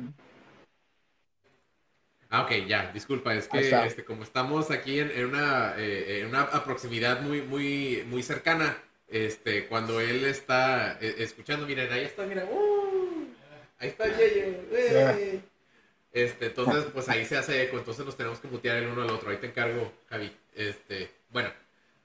Ah, 2.29 2.41
ok, 2.41 2.67
ya, 2.67 2.91
disculpa, 2.91 3.33
es 3.33 3.47
que 3.47 3.69
este, 3.85 4.03
como 4.03 4.23
estamos 4.23 4.69
aquí 4.69 4.99
en, 4.99 5.25
una, 5.25 5.73
eh, 5.77 6.19
en 6.19 6.27
una 6.27 6.49
proximidad 6.65 7.21
muy, 7.21 7.41
muy, 7.41 8.03
muy 8.09 8.23
cercana, 8.23 8.77
este, 9.07 9.67
cuando 9.67 10.01
él 10.01 10.25
está 10.25 10.97
eh, 10.99 11.15
escuchando, 11.19 11.65
miren, 11.65 11.91
ahí 11.91 12.03
está, 12.03 12.23
mira, 12.25 12.43
uh, 12.45 13.27
ahí 13.79 13.89
está 13.89 14.05
Yeye, 14.07 15.41
este, 16.11 16.47
entonces, 16.47 16.85
pues 16.93 17.07
ahí 17.09 17.25
se 17.25 17.37
hace 17.37 17.63
eco, 17.63 17.77
entonces 17.77 18.05
nos 18.05 18.17
tenemos 18.17 18.39
que 18.39 18.47
mutear 18.47 18.77
el 18.77 18.87
uno 18.87 19.03
al 19.03 19.11
otro, 19.11 19.29
ahí 19.29 19.37
te 19.37 19.47
encargo, 19.47 19.93
Javi, 20.09 20.35
este, 20.55 21.11
bueno, 21.29 21.49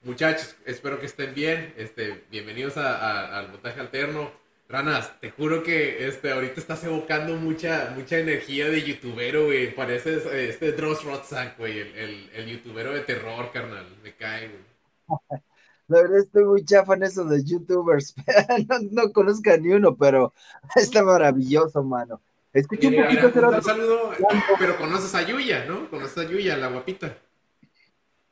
muchachos, 0.03 0.55
espero 0.65 0.99
que 0.99 1.07
estén 1.07 1.33
bien, 1.33 1.73
este, 1.77 2.23
bienvenidos 2.29 2.77
al 2.77 3.49
montaje 3.49 3.79
alterno, 3.79 4.31
Ranas, 4.71 5.19
te 5.19 5.31
juro 5.31 5.63
que 5.63 6.07
este, 6.07 6.31
ahorita 6.31 6.61
estás 6.61 6.81
evocando 6.85 7.35
mucha, 7.35 7.91
mucha 7.93 8.17
energía 8.17 8.69
de 8.69 8.81
youtubero, 8.81 9.45
güey. 9.45 9.75
Pareces 9.75 10.25
este 10.25 10.71
Dross 10.71 11.03
Rotzak, 11.03 11.57
güey, 11.57 11.79
el, 11.79 12.29
el, 12.33 12.45
youtubero 12.47 12.93
de 12.93 13.01
terror, 13.01 13.51
carnal. 13.51 13.85
Me 14.01 14.15
cae, 14.15 14.47
güey. 14.47 15.19
La 15.89 16.03
verdad 16.03 16.19
estoy 16.19 16.45
muy 16.45 16.63
chafa 16.63 16.93
en 16.93 17.03
eso 17.03 17.25
de 17.25 17.43
youtubers. 17.43 18.15
no, 18.69 18.77
no 18.91 19.11
conozco 19.11 19.51
a 19.51 19.57
ni 19.57 19.73
uno, 19.73 19.93
pero 19.97 20.33
está 20.75 21.03
maravilloso, 21.03 21.83
mano. 21.83 22.21
Escucha 22.53 22.87
un 22.87 22.95
poquito. 22.95 23.27
un 23.27 23.63
saludo, 23.63 24.11
pero 24.57 24.77
conoces 24.77 25.13
a 25.15 25.21
Yuya, 25.23 25.65
¿no? 25.65 25.89
Conoces 25.89 26.17
a 26.17 26.29
Yuya, 26.29 26.55
la 26.55 26.67
guapita. 26.67 27.17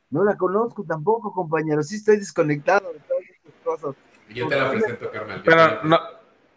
No 0.08 0.24
la 0.24 0.38
conozco 0.38 0.84
tampoco, 0.84 1.34
compañero. 1.34 1.82
Sí 1.82 1.96
estoy 1.96 2.16
desconectado 2.16 2.92
de 2.92 2.98
todas 3.00 3.24
estas 3.24 3.54
cosas. 3.62 3.96
Yo 4.30 4.48
te 4.48 4.56
la 4.56 4.70
presento, 4.70 5.10
carnal. 5.10 5.42
Pero 5.44 5.82
no, 5.84 5.98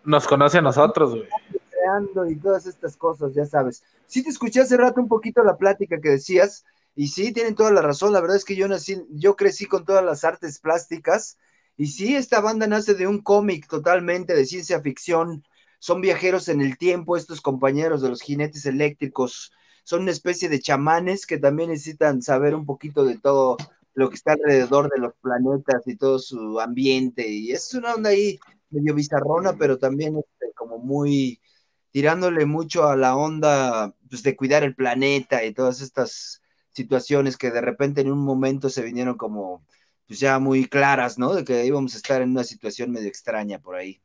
nos 0.03 0.27
conoce 0.27 0.59
a 0.59 0.61
nosotros, 0.61 1.11
güey. 1.11 1.27
Creando 1.69 2.25
y 2.29 2.35
todas 2.35 2.65
estas 2.65 2.95
cosas, 2.95 3.33
ya 3.33 3.45
sabes. 3.45 3.83
Sí 4.07 4.23
te 4.23 4.29
escuché 4.29 4.61
hace 4.61 4.77
rato 4.77 5.01
un 5.01 5.07
poquito 5.07 5.43
la 5.43 5.57
plática 5.57 5.99
que 5.99 6.09
decías, 6.09 6.65
y 6.95 7.07
sí, 7.07 7.33
tienen 7.33 7.55
toda 7.55 7.71
la 7.71 7.81
razón. 7.81 8.13
La 8.13 8.21
verdad 8.21 8.37
es 8.37 8.45
que 8.45 8.55
yo 8.55 8.67
nací, 8.67 9.03
yo 9.09 9.35
crecí 9.35 9.65
con 9.65 9.85
todas 9.85 10.05
las 10.05 10.23
artes 10.23 10.59
plásticas, 10.59 11.37
y 11.75 11.87
sí, 11.87 12.15
esta 12.15 12.39
banda 12.39 12.67
nace 12.67 12.93
de 12.93 13.07
un 13.07 13.21
cómic 13.21 13.67
totalmente 13.67 14.35
de 14.35 14.45
ciencia 14.45 14.81
ficción. 14.81 15.43
Son 15.79 16.01
viajeros 16.01 16.47
en 16.47 16.61
el 16.61 16.77
tiempo, 16.77 17.17
estos 17.17 17.41
compañeros 17.41 18.01
de 18.01 18.09
los 18.09 18.21
jinetes 18.21 18.65
eléctricos. 18.65 19.51
Son 19.83 20.03
una 20.03 20.11
especie 20.11 20.49
de 20.49 20.59
chamanes 20.59 21.25
que 21.25 21.39
también 21.39 21.71
necesitan 21.71 22.21
saber 22.21 22.55
un 22.55 22.65
poquito 22.65 23.03
de 23.03 23.17
todo 23.17 23.57
lo 23.95 24.09
que 24.09 24.15
está 24.15 24.33
alrededor 24.33 24.89
de 24.89 24.99
los 24.99 25.13
planetas 25.15 25.85
y 25.87 25.95
todo 25.95 26.19
su 26.19 26.59
ambiente. 26.59 27.27
Y 27.27 27.51
es 27.51 27.73
una 27.73 27.95
onda 27.95 28.11
ahí 28.11 28.39
medio 28.73 28.93
bizarrona, 28.93 29.53
pero 29.57 29.77
también 29.77 30.17
este, 30.17 30.53
como 30.55 30.79
muy 30.79 31.39
tirándole 31.91 32.45
mucho 32.45 32.87
a 32.87 32.95
la 32.95 33.15
onda 33.15 33.93
pues, 34.09 34.23
de 34.23 34.35
cuidar 34.35 34.63
el 34.63 34.75
planeta 34.75 35.43
y 35.43 35.53
todas 35.53 35.79
estas 35.81 36.41
situaciones 36.71 37.37
que 37.37 37.51
de 37.51 37.61
repente 37.61 38.01
en 38.01 38.11
un 38.11 38.19
momento 38.19 38.69
se 38.69 38.81
vinieron 38.81 39.15
como 39.15 39.63
pues 40.07 40.19
ya 40.19 40.39
muy 40.39 40.67
claras, 40.67 41.17
¿no? 41.17 41.33
De 41.33 41.43
que 41.45 41.65
íbamos 41.65 41.93
a 41.93 41.97
estar 41.97 42.21
en 42.21 42.31
una 42.31 42.43
situación 42.43 42.91
medio 42.91 43.07
extraña 43.07 43.59
por 43.59 43.75
ahí. 43.75 44.01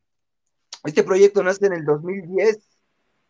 Este 0.85 1.03
proyecto 1.03 1.43
nace 1.43 1.67
en 1.67 1.73
el 1.73 1.85
2010, 1.85 2.59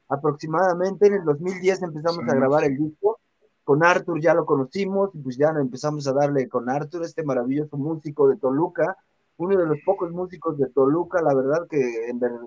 aproximadamente 0.09 1.07
en 1.07 1.15
el 1.15 1.25
2010 1.25 1.83
empezamos 1.83 2.29
a 2.29 2.35
grabar 2.35 2.65
el 2.65 2.77
disco. 2.77 3.21
Con 3.65 3.85
Arthur 3.85 4.21
ya 4.21 4.35
lo 4.35 4.45
conocimos 4.45 5.11
y 5.15 5.19
pues 5.19 5.37
ya 5.37 5.49
empezamos 5.51 6.07
a 6.09 6.13
darle 6.13 6.49
con 6.49 6.69
Arthur, 6.69 7.05
este 7.05 7.23
maravilloso 7.23 7.77
músico 7.77 8.29
de 8.29 8.37
Toluca, 8.37 8.97
uno 9.39 9.57
de 9.57 9.67
los 9.67 9.79
pocos 9.85 10.11
músicos 10.11 10.59
de 10.59 10.69
Toluca, 10.69 11.23
la 11.23 11.35
verdad 11.35 11.67
que 11.71 12.09
en 12.09 12.19
verdad 12.19 12.43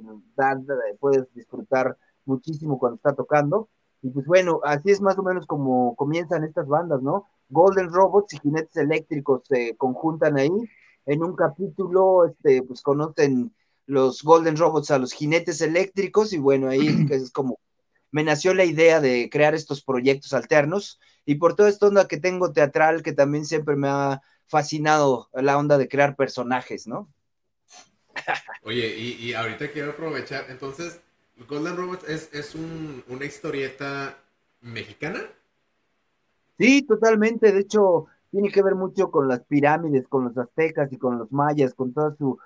puedes 0.99 1.33
disfrutar 1.33 1.97
muchísimo 2.25 2.77
cuando 2.77 2.97
está 2.97 3.13
tocando. 3.13 3.69
Y 4.01 4.09
pues 4.09 4.25
bueno, 4.25 4.59
así 4.63 4.91
es 4.91 5.01
más 5.01 5.17
o 5.17 5.23
menos 5.23 5.45
como 5.47 5.95
comienzan 5.95 6.43
estas 6.43 6.67
bandas, 6.67 7.01
¿no? 7.01 7.27
Golden 7.49 7.91
Robots 7.91 8.33
y 8.33 8.39
Jinetes 8.39 8.75
Eléctricos 8.75 9.43
se 9.47 9.75
conjuntan 9.77 10.37
ahí. 10.37 10.51
En 11.05 11.23
un 11.23 11.35
capítulo, 11.35 12.25
este, 12.25 12.61
pues 12.63 12.81
conocen 12.81 13.53
los 13.85 14.21
Golden 14.21 14.57
Robots 14.57 14.91
a 14.91 14.99
los 14.99 15.13
Jinetes 15.13 15.61
Eléctricos 15.61 16.33
y 16.33 16.39
bueno, 16.39 16.69
ahí 16.69 16.79
es 17.11 17.31
como 17.31 17.59
me 18.11 18.23
nació 18.25 18.53
la 18.53 18.65
idea 18.65 18.99
de 18.99 19.29
crear 19.31 19.55
estos 19.55 19.81
proyectos 19.83 20.33
alternos 20.33 20.99
y 21.25 21.35
por 21.35 21.55
toda 21.55 21.69
esta 21.69 21.87
onda 21.87 22.07
que 22.07 22.17
tengo 22.17 22.51
teatral 22.51 23.03
que 23.03 23.13
también 23.13 23.45
siempre 23.45 23.77
me 23.77 23.87
ha 23.87 24.21
fascinado 24.51 25.29
la 25.33 25.57
onda 25.57 25.77
de 25.77 25.87
crear 25.87 26.15
personajes, 26.15 26.85
¿no? 26.85 27.09
Oye, 28.63 28.95
y, 28.97 29.33
ahorita 29.33 29.71
quiero 29.71 29.91
aprovechar, 29.91 30.45
entonces, 30.49 30.99
Golden 31.47 31.77
Robots 31.77 32.07
es, 32.07 32.29
es 32.33 32.53
una 32.55 33.25
historieta 33.25 34.17
mexicana. 34.59 35.21
Sí, 36.59 36.83
totalmente, 36.83 37.51
de 37.51 37.61
hecho, 37.61 38.05
tiene 38.29 38.51
que 38.51 38.61
ver 38.61 38.75
mucho 38.75 39.09
con 39.09 39.27
las 39.27 39.39
pirámides, 39.45 40.07
con 40.07 40.25
los 40.25 40.37
aztecas 40.37 40.91
y 40.91 40.97
con 40.97 41.17
los 41.17 41.31
mayas, 41.31 41.73
con 41.73 41.93
todas 41.93 42.17
sus 42.17 42.37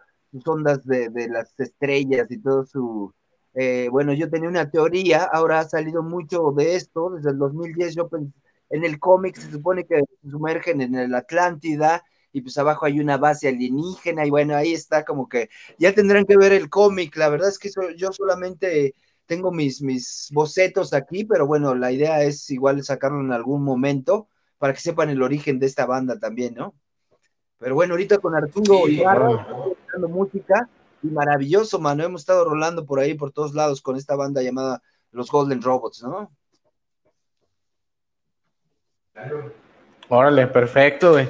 ondas 0.47 0.85
de, 0.85 1.09
las 1.29 1.59
estrellas 1.59 2.29
y 2.29 2.37
todo 2.37 2.65
su... 2.65 3.13
Eh, 3.55 3.87
bueno, 3.89 4.13
yo 4.13 4.29
tenía 4.29 4.49
una 4.49 4.69
teoría, 4.69 5.23
ahora 5.23 5.59
ha 5.59 5.65
salido 5.65 6.03
mucho 6.03 6.51
de 6.51 6.75
esto, 6.75 7.09
desde 7.09 7.31
el 7.31 7.39
2010 7.39 7.95
yo 7.95 8.07
pensé 8.07 8.44
en 8.69 8.83
el 8.83 8.99
cómic 8.99 9.37
se 9.37 9.51
supone 9.51 9.85
que 9.85 9.99
se 9.99 10.29
sumergen 10.29 10.81
en 10.81 10.95
el 10.95 11.13
Atlántida 11.15 12.03
y 12.31 12.41
pues 12.41 12.57
abajo 12.57 12.85
hay 12.85 12.99
una 12.99 13.17
base 13.17 13.47
alienígena 13.47 14.25
y 14.25 14.29
bueno, 14.29 14.55
ahí 14.55 14.73
está 14.73 15.05
como 15.05 15.29
que 15.29 15.49
ya 15.77 15.93
tendrán 15.93 16.25
que 16.25 16.37
ver 16.37 16.51
el 16.51 16.69
cómic, 16.69 17.15
la 17.15 17.29
verdad 17.29 17.49
es 17.49 17.59
que 17.59 17.69
yo 17.95 18.11
solamente 18.11 18.93
tengo 19.25 19.51
mis, 19.51 19.81
mis 19.81 20.29
bocetos 20.33 20.93
aquí, 20.93 21.25
pero 21.25 21.47
bueno, 21.47 21.75
la 21.75 21.91
idea 21.91 22.23
es 22.23 22.49
igual 22.51 22.83
sacarlo 22.83 23.21
en 23.21 23.31
algún 23.31 23.63
momento 23.63 24.27
para 24.57 24.73
que 24.73 24.79
sepan 24.79 25.09
el 25.09 25.21
origen 25.21 25.59
de 25.59 25.65
esta 25.65 25.85
banda 25.85 26.19
también, 26.19 26.55
¿no? 26.55 26.75
Pero 27.57 27.75
bueno, 27.75 27.93
ahorita 27.93 28.17
con 28.17 28.35
Arturo 28.35 28.87
y 28.87 28.99
Ibarra, 28.99 29.47
música 30.09 30.69
y 31.01 31.07
maravilloso, 31.07 31.79
mano, 31.79 32.03
hemos 32.03 32.21
estado 32.21 32.45
rolando 32.45 32.85
por 32.85 32.99
ahí, 32.99 33.13
por 33.13 33.31
todos 33.31 33.53
lados 33.53 33.81
con 33.81 33.95
esta 33.95 34.15
banda 34.15 34.41
llamada 34.41 34.81
Los 35.11 35.31
Golden 35.31 35.61
Robots, 35.61 36.03
¿no? 36.03 36.31
Órale, 40.09 40.47
perfecto, 40.47 41.13
güey. 41.13 41.29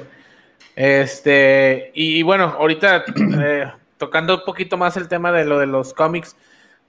Este, 0.74 1.90
y, 1.94 2.22
bueno, 2.22 2.44
ahorita 2.44 3.04
eh, 3.40 3.72
tocando 3.96 4.36
un 4.36 4.44
poquito 4.44 4.76
más 4.76 4.96
el 4.96 5.08
tema 5.08 5.32
de 5.32 5.44
lo 5.44 5.58
de 5.58 5.66
los 5.66 5.94
cómics, 5.94 6.36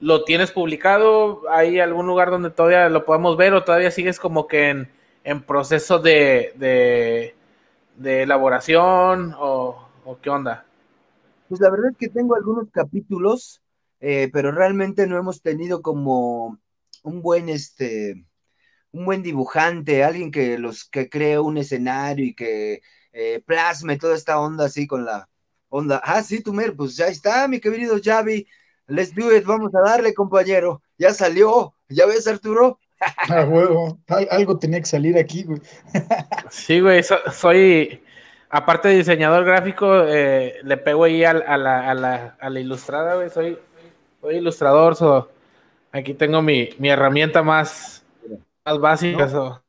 ¿lo 0.00 0.24
tienes 0.24 0.50
publicado? 0.50 1.42
¿Hay 1.50 1.80
algún 1.80 2.06
lugar 2.06 2.30
donde 2.30 2.50
todavía 2.50 2.88
lo 2.88 3.04
podamos 3.04 3.36
ver 3.36 3.54
o 3.54 3.64
todavía 3.64 3.90
sigues 3.90 4.20
como 4.20 4.46
que 4.46 4.68
en, 4.68 4.90
en 5.24 5.42
proceso 5.42 5.98
de, 5.98 6.52
de, 7.96 8.22
elaboración 8.22 9.34
o, 9.38 9.88
qué 10.22 10.30
onda? 10.30 10.66
Pues 11.48 11.60
la 11.60 11.70
verdad 11.70 11.90
es 11.92 11.96
que 11.96 12.08
tengo 12.08 12.36
algunos 12.36 12.70
capítulos, 12.70 13.62
eh, 14.00 14.28
pero 14.32 14.52
realmente 14.52 15.06
no 15.06 15.16
hemos 15.16 15.40
tenido 15.40 15.80
como 15.80 16.58
un 17.02 17.22
buen 17.22 17.48
este 17.48 18.26
un 18.92 19.04
buen 19.04 19.22
dibujante, 19.22 20.04
alguien 20.04 20.30
que 20.30 20.58
los 20.58 20.84
que 20.84 21.08
cree 21.08 21.38
un 21.38 21.58
escenario 21.58 22.24
y 22.24 22.34
que 22.34 22.80
eh, 23.12 23.42
plasme 23.44 23.98
toda 23.98 24.14
esta 24.14 24.40
onda 24.40 24.66
así 24.66 24.86
con 24.86 25.04
la 25.04 25.28
onda. 25.68 26.00
Ah, 26.04 26.22
sí, 26.22 26.42
Tumer, 26.42 26.74
pues 26.74 26.96
ya 26.96 27.08
está, 27.08 27.48
mi 27.48 27.60
querido 27.60 27.98
Javi. 28.02 28.46
Let's 28.86 29.14
do 29.14 29.34
it, 29.36 29.44
vamos 29.44 29.74
a 29.74 29.80
darle, 29.80 30.14
compañero. 30.14 30.82
Ya 30.96 31.12
salió, 31.12 31.74
¿ya 31.88 32.06
ves, 32.06 32.26
Arturo? 32.26 32.78
Ah, 33.30 33.44
huevo, 33.44 33.96
algo 34.30 34.58
tenía 34.58 34.80
que 34.80 34.86
salir 34.86 35.16
aquí, 35.16 35.44
güey. 35.44 35.60
sí, 36.50 36.80
güey, 36.80 37.00
soy, 37.32 38.02
aparte 38.50 38.88
de 38.88 38.96
diseñador 38.96 39.44
gráfico, 39.44 40.04
eh, 40.04 40.56
le 40.64 40.76
pego 40.78 41.04
ahí 41.04 41.22
a, 41.22 41.32
la, 41.34 41.90
a, 41.90 41.94
la, 41.94 42.36
a 42.40 42.50
la 42.50 42.60
ilustrada, 42.60 43.14
güey, 43.14 43.30
soy, 43.30 43.56
soy 44.20 44.36
ilustrador, 44.38 44.96
so, 44.96 45.30
aquí 45.92 46.12
tengo 46.12 46.42
mi, 46.42 46.70
mi 46.78 46.88
herramienta 46.88 47.44
más, 47.44 48.04
más 48.68 48.80
básica. 48.80 49.62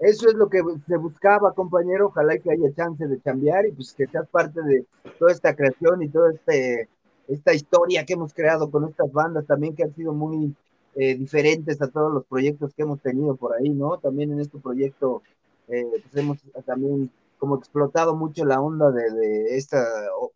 Eso 0.00 0.28
es 0.28 0.34
lo 0.34 0.50
que 0.50 0.60
se 0.86 0.96
buscaba, 0.96 1.54
compañero, 1.54 2.08
ojalá 2.08 2.36
que 2.38 2.50
haya 2.50 2.74
chance 2.74 3.06
de 3.06 3.20
cambiar 3.20 3.66
y 3.66 3.72
pues 3.72 3.94
que 3.94 4.06
seas 4.06 4.28
parte 4.28 4.60
de 4.62 4.84
toda 5.18 5.32
esta 5.32 5.54
creación 5.54 6.02
y 6.02 6.08
toda 6.08 6.32
este, 6.32 6.88
esta 7.28 7.54
historia 7.54 8.04
que 8.04 8.12
hemos 8.12 8.34
creado 8.34 8.70
con 8.70 8.88
estas 8.88 9.10
bandas 9.12 9.46
también 9.46 9.74
que 9.74 9.84
han 9.84 9.94
sido 9.94 10.12
muy 10.12 10.54
eh, 10.96 11.14
diferentes 11.14 11.80
a 11.80 11.88
todos 11.88 12.12
los 12.12 12.26
proyectos 12.26 12.74
que 12.74 12.82
hemos 12.82 13.00
tenido 13.00 13.36
por 13.36 13.54
ahí, 13.54 13.70
¿no? 13.70 13.98
También 13.98 14.32
en 14.32 14.40
este 14.40 14.58
proyecto 14.58 15.22
eh, 15.68 15.86
pues 16.02 16.16
hemos 16.16 16.38
también 16.66 17.10
como 17.38 17.56
explotado 17.56 18.14
mucho 18.14 18.44
la 18.44 18.60
onda 18.60 18.90
de, 18.90 19.56
esta 19.56 19.86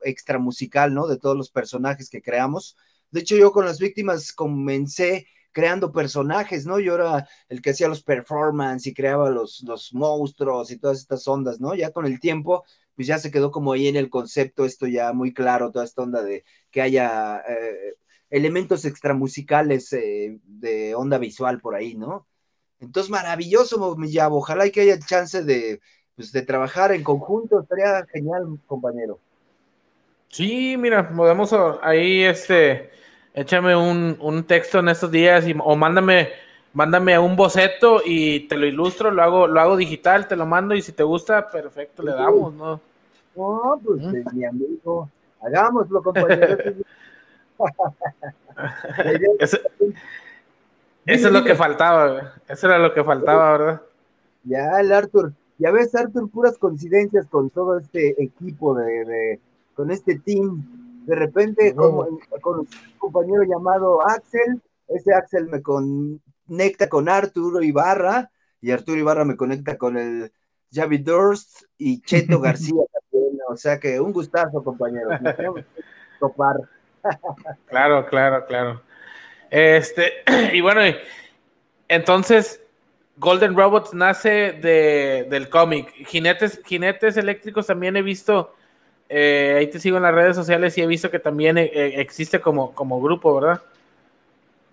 extra 0.03 0.39
musical, 0.39 0.95
¿no? 0.95 1.07
De 1.07 1.19
todos 1.19 1.37
los 1.37 1.51
personajes 1.51 2.09
que 2.09 2.23
creamos. 2.23 2.77
De 3.11 3.21
hecho, 3.21 3.37
yo 3.37 3.53
con 3.53 3.65
las 3.65 3.79
víctimas 3.79 4.33
comencé 4.33 5.27
creando 5.59 5.91
personajes, 5.91 6.67
¿no? 6.67 6.79
Yo 6.79 6.95
era 6.95 7.29
el 7.49 7.61
que 7.61 7.71
hacía 7.71 7.89
los 7.89 8.05
performance 8.05 8.87
y 8.87 8.95
creaba 8.95 9.29
los, 9.29 9.61
los 9.63 9.93
monstruos 9.93 10.71
y 10.71 10.79
todas 10.79 10.99
estas 10.99 11.27
ondas, 11.27 11.59
¿no? 11.59 11.75
Ya 11.75 11.91
con 11.91 12.07
el 12.07 12.21
tiempo, 12.21 12.65
pues 12.95 13.09
ya 13.09 13.19
se 13.19 13.33
quedó 13.33 13.51
como 13.51 13.73
ahí 13.73 13.89
en 13.89 13.97
el 13.97 14.09
concepto 14.09 14.65
esto 14.65 14.87
ya 14.87 15.13
muy 15.13 15.35
claro, 15.35 15.73
toda 15.73 15.85
esta 15.85 16.03
onda 16.03 16.23
de 16.23 16.45
que 16.71 16.81
haya 16.81 17.39
eh, 17.39 17.97
elementos 18.31 18.85
extramusicales 18.85 19.93
eh, 19.95 20.39
de 20.45 20.95
onda 20.95 21.19
visual 21.19 21.61
por 21.61 21.75
ahí, 21.75 21.97
¿no? 21.97 22.29
Entonces, 22.79 23.11
maravilloso, 23.11 23.97
Millavo. 23.97 24.39
Ojalá 24.39 24.65
y 24.65 24.71
que 24.71 24.83
haya 24.83 25.01
chance 25.01 25.43
de, 25.43 25.81
pues, 26.15 26.31
de 26.31 26.43
trabajar 26.43 26.93
en 26.93 27.03
conjunto. 27.03 27.63
Estaría 27.63 28.07
genial, 28.13 28.61
compañero. 28.65 29.19
Sí, 30.29 30.77
mira, 30.79 31.09
podemos 31.09 31.53
ahí, 31.83 32.23
este, 32.23 32.91
échame 33.35 33.77
un, 33.77 34.45
texto 34.45 34.79
en 34.79 34.89
estos 34.89 35.11
días 35.11 35.47
y, 35.47 35.55
o 35.59 35.77
mándame, 35.77 36.31
mándame 36.73 37.19
un 37.19 37.37
boceto 37.37 38.03
y 38.05 38.41
te 38.49 38.57
lo 38.57 38.67
ilustro, 38.67 39.11
lo 39.11 39.23
hago, 39.23 39.47
lo 39.47 39.61
hago 39.61 39.77
digital, 39.77 40.29
te 40.29 40.37
lo 40.37 40.47
mando 40.47 40.75
y 40.75 40.83
si 40.83 40.93
te 40.93 41.03
gusta, 41.03 41.49
perfecto, 41.49 42.03
le 42.03 42.13
damos, 42.13 42.55
¿no? 42.55 42.81
No, 43.37 43.81
pues, 43.85 44.03
mi 44.33 44.45
amigo, 44.45 45.09
hagámoslo, 45.41 46.03
compañero. 46.03 46.59
eso, 49.39 49.59
es 51.05 51.23
lo 51.23 51.45
que 51.45 51.55
faltaba, 51.55 52.35
eso 52.49 52.67
era 52.67 52.79
lo 52.79 52.93
que 52.93 53.05
faltaba, 53.05 53.53
¿verdad? 53.53 53.83
Ya, 54.45 54.81
el 54.81 54.93
Arthur, 54.93 55.33
ya 55.59 55.73
ves, 55.73 55.95
Arthur, 55.95 56.31
puras 56.31 56.57
coincidencias 56.57 57.27
con 57.27 57.51
todo 57.51 57.79
este 57.79 58.23
equipo 58.23 58.75
de, 58.75 59.41
con 59.75 59.91
este 59.91 60.19
team. 60.19 60.65
De 61.09 61.17
repente, 61.17 61.75
como, 61.75 62.07
con 62.43 62.59
un 62.59 62.69
compañero 62.99 63.43
llamado 63.43 64.07
Axel, 64.07 64.61
ese 64.89 65.15
Axel 65.15 65.49
me 65.49 65.63
conecta 65.63 66.91
con 66.91 67.09
Arturo 67.09 67.63
Ibarra, 67.63 68.31
y 68.61 68.73
Arturo 68.73 69.01
Ibarra 69.01 69.25
me 69.25 69.35
conecta 69.35 69.79
con 69.79 69.97
el 69.97 70.31
Javi 70.71 70.99
Durst 70.99 71.63
y 71.79 72.03
Cheto 72.03 72.41
García 72.43 72.83
también. 73.11 73.39
O 73.49 73.57
sea 73.57 73.81
que 73.81 73.99
un 73.99 74.13
gustazo, 74.13 74.63
compañero. 74.63 75.09
topar. 76.21 76.57
Claro, 77.69 78.05
claro, 78.07 78.45
claro. 78.45 78.83
Este, 79.49 80.13
y 80.53 80.61
bueno, 80.61 80.83
entonces 81.89 82.61
Golden 83.17 83.57
Robots 83.57 83.95
nace 83.95 84.53
de, 84.53 85.27
del 85.31 85.49
cómic. 85.49 85.91
Jinetes, 86.07 86.61
jinetes 86.67 87.17
eléctricos 87.17 87.67
también 87.67 87.97
he 87.97 88.03
visto, 88.03 88.53
eh, 89.09 89.57
ahí 89.59 89.67
te 89.69 89.79
sigo 89.79 89.97
en 89.97 90.03
las 90.03 90.15
redes 90.15 90.37
sociales 90.37 90.77
y 90.77 90.83
he 90.83 90.87
visto 90.87 91.11
que 91.11 91.19
también 91.19 91.59
eh, 91.59 91.71
eh, 91.73 92.01
existe 92.01 92.41
como, 92.41 92.75
como 92.75 93.01
grupo, 93.01 93.35
¿verdad? 93.35 93.63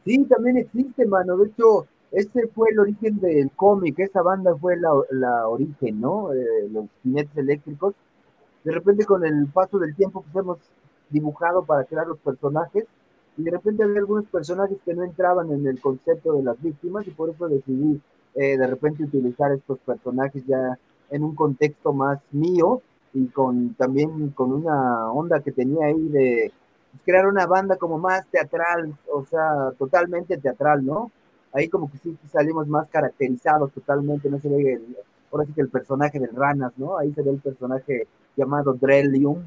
Sí, 0.03 0.23
también 0.25 0.57
existe, 0.57 1.05
mano. 1.05 1.37
De 1.37 1.47
hecho, 1.47 1.87
este 2.11 2.47
fue 2.47 2.69
el 2.71 2.79
origen 2.79 3.19
del 3.19 3.51
cómic, 3.51 3.99
esa 3.99 4.21
banda 4.21 4.55
fue 4.55 4.77
la, 4.77 4.91
la 5.11 5.47
origen, 5.47 5.99
¿no? 5.99 6.29
los 6.71 6.85
jinetes 7.01 7.35
eléctricos. 7.37 7.95
De 8.63 8.71
repente, 8.71 9.05
con 9.05 9.25
el 9.25 9.47
paso 9.47 9.79
del 9.79 9.95
tiempo, 9.95 10.23
pues 10.31 10.43
hemos 10.43 10.59
dibujado 11.09 11.63
para 11.65 11.83
crear 11.85 12.07
los 12.07 12.19
personajes 12.19 12.85
y 13.37 13.43
de 13.43 13.51
repente 13.51 13.83
había 13.83 13.99
algunos 13.99 14.25
personajes 14.25 14.77
que 14.85 14.93
no 14.93 15.03
entraban 15.03 15.51
en 15.51 15.67
el 15.67 15.79
concepto 15.79 16.33
de 16.33 16.43
las 16.43 16.61
víctimas 16.61 17.05
y 17.07 17.11
por 17.11 17.29
eso 17.29 17.47
decidí 17.47 18.01
eh, 18.35 18.57
de 18.57 18.67
repente 18.67 19.03
utilizar 19.03 19.51
estos 19.51 19.79
personajes 19.79 20.43
ya 20.47 20.77
en 21.09 21.23
un 21.23 21.35
contexto 21.35 21.93
más 21.93 22.19
mío 22.31 22.81
y 23.15 23.27
con 23.27 23.73
también 23.75 24.29
con 24.31 24.51
una 24.51 25.09
onda 25.09 25.39
que 25.39 25.53
tenía 25.53 25.87
ahí 25.87 26.09
de 26.09 26.51
crear 27.05 27.27
una 27.27 27.47
banda 27.47 27.77
como 27.77 27.97
más 27.97 28.27
teatral, 28.27 28.93
o 29.11 29.25
sea, 29.25 29.71
totalmente 29.79 30.37
teatral, 30.37 30.85
¿no? 30.85 31.11
Ahí 31.53 31.69
como 31.69 31.89
que 31.89 31.97
sí 31.97 32.17
salimos 32.29 32.67
más 32.67 32.89
caracterizados 32.89 33.71
totalmente, 33.71 34.29
no 34.29 34.39
se 34.39 34.49
ve 34.49 34.73
el, 34.73 34.97
ahora 35.31 35.45
sí 35.45 35.53
que 35.53 35.61
el 35.61 35.69
personaje 35.69 36.19
del 36.19 36.35
Ranas, 36.35 36.73
¿no? 36.77 36.97
Ahí 36.97 37.13
se 37.13 37.21
ve 37.21 37.31
el 37.31 37.39
personaje 37.39 38.05
llamado 38.35 38.73
Drellium, 38.73 39.43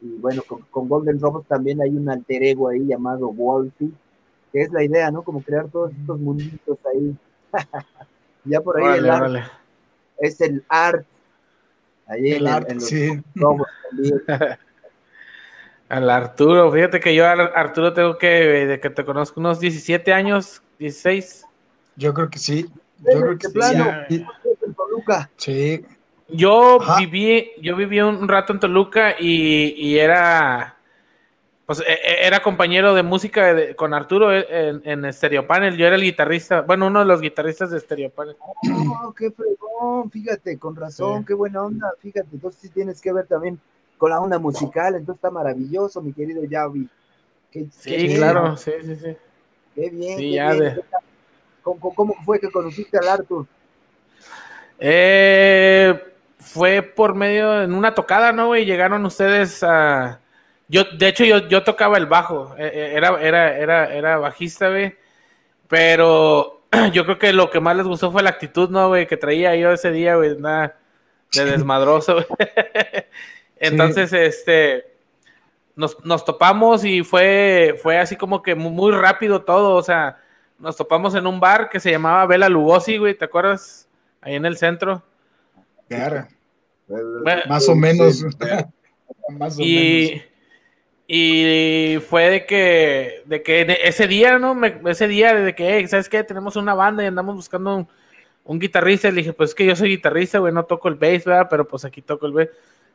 y 0.00 0.18
bueno, 0.18 0.42
con, 0.70 0.88
Golden 0.88 1.20
Robots 1.20 1.46
también 1.46 1.80
hay 1.80 1.90
un 1.90 2.10
alter 2.10 2.42
ego 2.42 2.68
ahí 2.68 2.84
llamado 2.84 3.32
Wolfie, 3.32 3.92
que 4.52 4.62
es 4.62 4.72
la 4.72 4.82
idea, 4.82 5.12
¿no? 5.12 5.22
Como 5.22 5.40
crear 5.40 5.68
todos 5.68 5.92
estos 5.92 6.18
munditos 6.18 6.78
ahí. 6.92 7.16
ya 8.44 8.60
por 8.60 8.76
ahí 8.76 8.98
el 8.98 9.08
art, 9.08 9.46
es 10.18 10.40
el 10.40 10.64
art. 10.68 11.06
Ahí 12.06 12.32
el 12.32 12.46
art, 12.46 12.78
sí. 12.78 13.22
Al 15.88 16.10
Arturo, 16.10 16.72
fíjate 16.72 16.98
que 16.98 17.14
yo 17.14 17.26
Arturo 17.26 17.92
tengo 17.92 18.18
que, 18.18 18.26
de 18.26 18.80
que 18.80 18.90
te 18.90 19.04
conozco 19.04 19.38
unos 19.38 19.60
17 19.60 20.12
años, 20.12 20.62
16. 20.78 21.44
Yo 21.96 22.14
creo 22.14 22.30
que 22.30 22.38
sí. 22.38 22.66
Yo 23.00 23.20
creo 23.20 23.38
que 23.38 23.48
sí. 23.48 24.24
Sí. 25.36 25.84
Yo 26.28 26.78
viví, 26.98 27.50
yo 27.60 27.76
viví 27.76 28.00
un 28.00 28.26
rato 28.28 28.54
en 28.54 28.60
Toluca 28.60 29.14
y, 29.18 29.98
era, 29.98 30.73
pues, 31.66 31.80
e, 31.80 31.92
e, 31.92 32.26
era 32.26 32.42
compañero 32.42 32.94
de 32.94 33.02
música 33.02 33.54
con 33.76 33.94
Arturo 33.94 34.36
en, 34.36 34.82
en 34.84 35.12
Stereo 35.12 35.46
Panel. 35.46 35.76
Yo 35.76 35.86
era 35.86 35.96
el 35.96 36.02
guitarrista, 36.02 36.62
bueno, 36.62 36.86
uno 36.86 37.00
de 37.00 37.06
los 37.06 37.20
guitarristas 37.20 37.70
de 37.70 37.80
Stereo 37.80 38.10
Panel. 38.10 38.36
Oh, 38.40 39.12
qué 39.16 39.30
fregón, 39.30 40.10
fíjate, 40.10 40.58
con 40.58 40.76
razón, 40.76 41.24
qué 41.24 41.34
buena 41.34 41.62
onda, 41.62 41.92
fíjate. 42.00 42.28
Entonces 42.32 42.60
sí 42.60 42.68
tienes 42.68 43.00
que 43.00 43.12
ver 43.12 43.26
también 43.26 43.58
con 43.98 44.10
la 44.10 44.20
onda 44.20 44.38
musical, 44.38 44.94
entonces 44.94 45.16
está 45.16 45.30
maravilloso, 45.30 46.02
mi 46.02 46.12
querido 46.12 46.42
Javi. 46.50 46.88
sí, 47.70 48.14
claro, 48.16 48.56
sí, 48.56 48.72
sí, 48.82 48.96
sí. 48.96 49.16
Qué 49.74 49.90
bien. 49.90 50.80
¿Cómo, 51.62 51.94
¿Cómo, 51.94 52.14
fue 52.24 52.38
que 52.38 52.50
conociste 52.50 52.98
al 52.98 53.08
Artur? 53.08 53.46
Eh 54.78 56.10
fue 56.44 56.82
por 56.82 57.14
medio, 57.14 57.62
en 57.62 57.74
una 57.74 57.94
tocada, 57.94 58.30
¿no, 58.32 58.48
güey? 58.48 58.64
Llegaron 58.64 59.04
ustedes 59.06 59.62
a... 59.62 60.20
Yo, 60.74 60.82
de 60.82 61.06
hecho, 61.06 61.24
yo, 61.24 61.46
yo 61.46 61.62
tocaba 61.62 61.98
el 61.98 62.06
bajo, 62.06 62.52
e, 62.58 62.66
e, 62.66 62.96
era, 62.96 63.22
era, 63.22 63.56
era, 63.56 63.94
era 63.94 64.18
bajista, 64.18 64.70
güey, 64.70 64.96
pero 65.68 66.64
yo 66.92 67.04
creo 67.04 67.16
que 67.16 67.32
lo 67.32 67.48
que 67.48 67.60
más 67.60 67.76
les 67.76 67.86
gustó 67.86 68.10
fue 68.10 68.24
la 68.24 68.30
actitud, 68.30 68.70
¿no, 68.70 68.88
güey? 68.88 69.06
Que 69.06 69.16
traía 69.16 69.54
yo 69.54 69.70
ese 69.70 69.92
día, 69.92 70.16
güey, 70.16 70.36
nada 70.36 70.76
de 71.32 71.44
desmadroso, 71.44 72.14
güey. 72.14 72.26
Entonces, 73.56 74.12
este, 74.12 74.96
nos, 75.76 76.04
nos, 76.04 76.24
topamos 76.24 76.84
y 76.84 77.04
fue, 77.04 77.78
fue 77.80 78.00
así 78.00 78.16
como 78.16 78.42
que 78.42 78.56
muy 78.56 78.90
rápido 78.90 79.42
todo, 79.42 79.76
o 79.76 79.82
sea, 79.84 80.18
nos 80.58 80.76
topamos 80.76 81.14
en 81.14 81.28
un 81.28 81.38
bar 81.38 81.68
que 81.68 81.78
se 81.78 81.92
llamaba 81.92 82.26
Vela 82.26 82.48
Lugosi, 82.48 82.96
güey, 82.96 83.14
¿te 83.14 83.26
acuerdas? 83.26 83.88
Ahí 84.20 84.34
en 84.34 84.44
el 84.44 84.56
centro. 84.56 85.04
Claro. 85.88 86.26
más 87.46 87.68
o 87.68 87.76
menos. 87.76 88.24
más 89.38 89.56
o 89.56 89.62
y, 89.62 90.08
menos. 90.14 90.33
Y 91.06 91.98
fue 92.08 92.30
de 92.30 92.46
que, 92.46 93.22
de 93.26 93.42
que 93.42 93.80
ese 93.84 94.06
día, 94.06 94.38
¿no? 94.38 94.58
ese 94.64 95.06
día 95.06 95.34
de 95.34 95.54
que, 95.54 95.86
¿sabes 95.86 96.08
qué? 96.08 96.24
Tenemos 96.24 96.56
una 96.56 96.74
banda 96.74 97.02
y 97.02 97.06
andamos 97.06 97.36
buscando 97.36 97.86
un, 98.44 98.58
guitarrista. 98.58 99.10
Le 99.10 99.16
dije, 99.16 99.32
pues 99.32 99.50
es 99.50 99.54
que 99.54 99.66
yo 99.66 99.76
soy 99.76 99.90
guitarrista, 99.90 100.38
güey, 100.38 100.52
no 100.52 100.64
toco 100.64 100.88
el 100.88 100.94
bass, 100.94 101.24
¿verdad? 101.24 101.48
Pero 101.50 101.68
pues 101.68 101.84
aquí 101.84 102.00
toco 102.00 102.26
el 102.26 102.32
bass. 102.32 102.48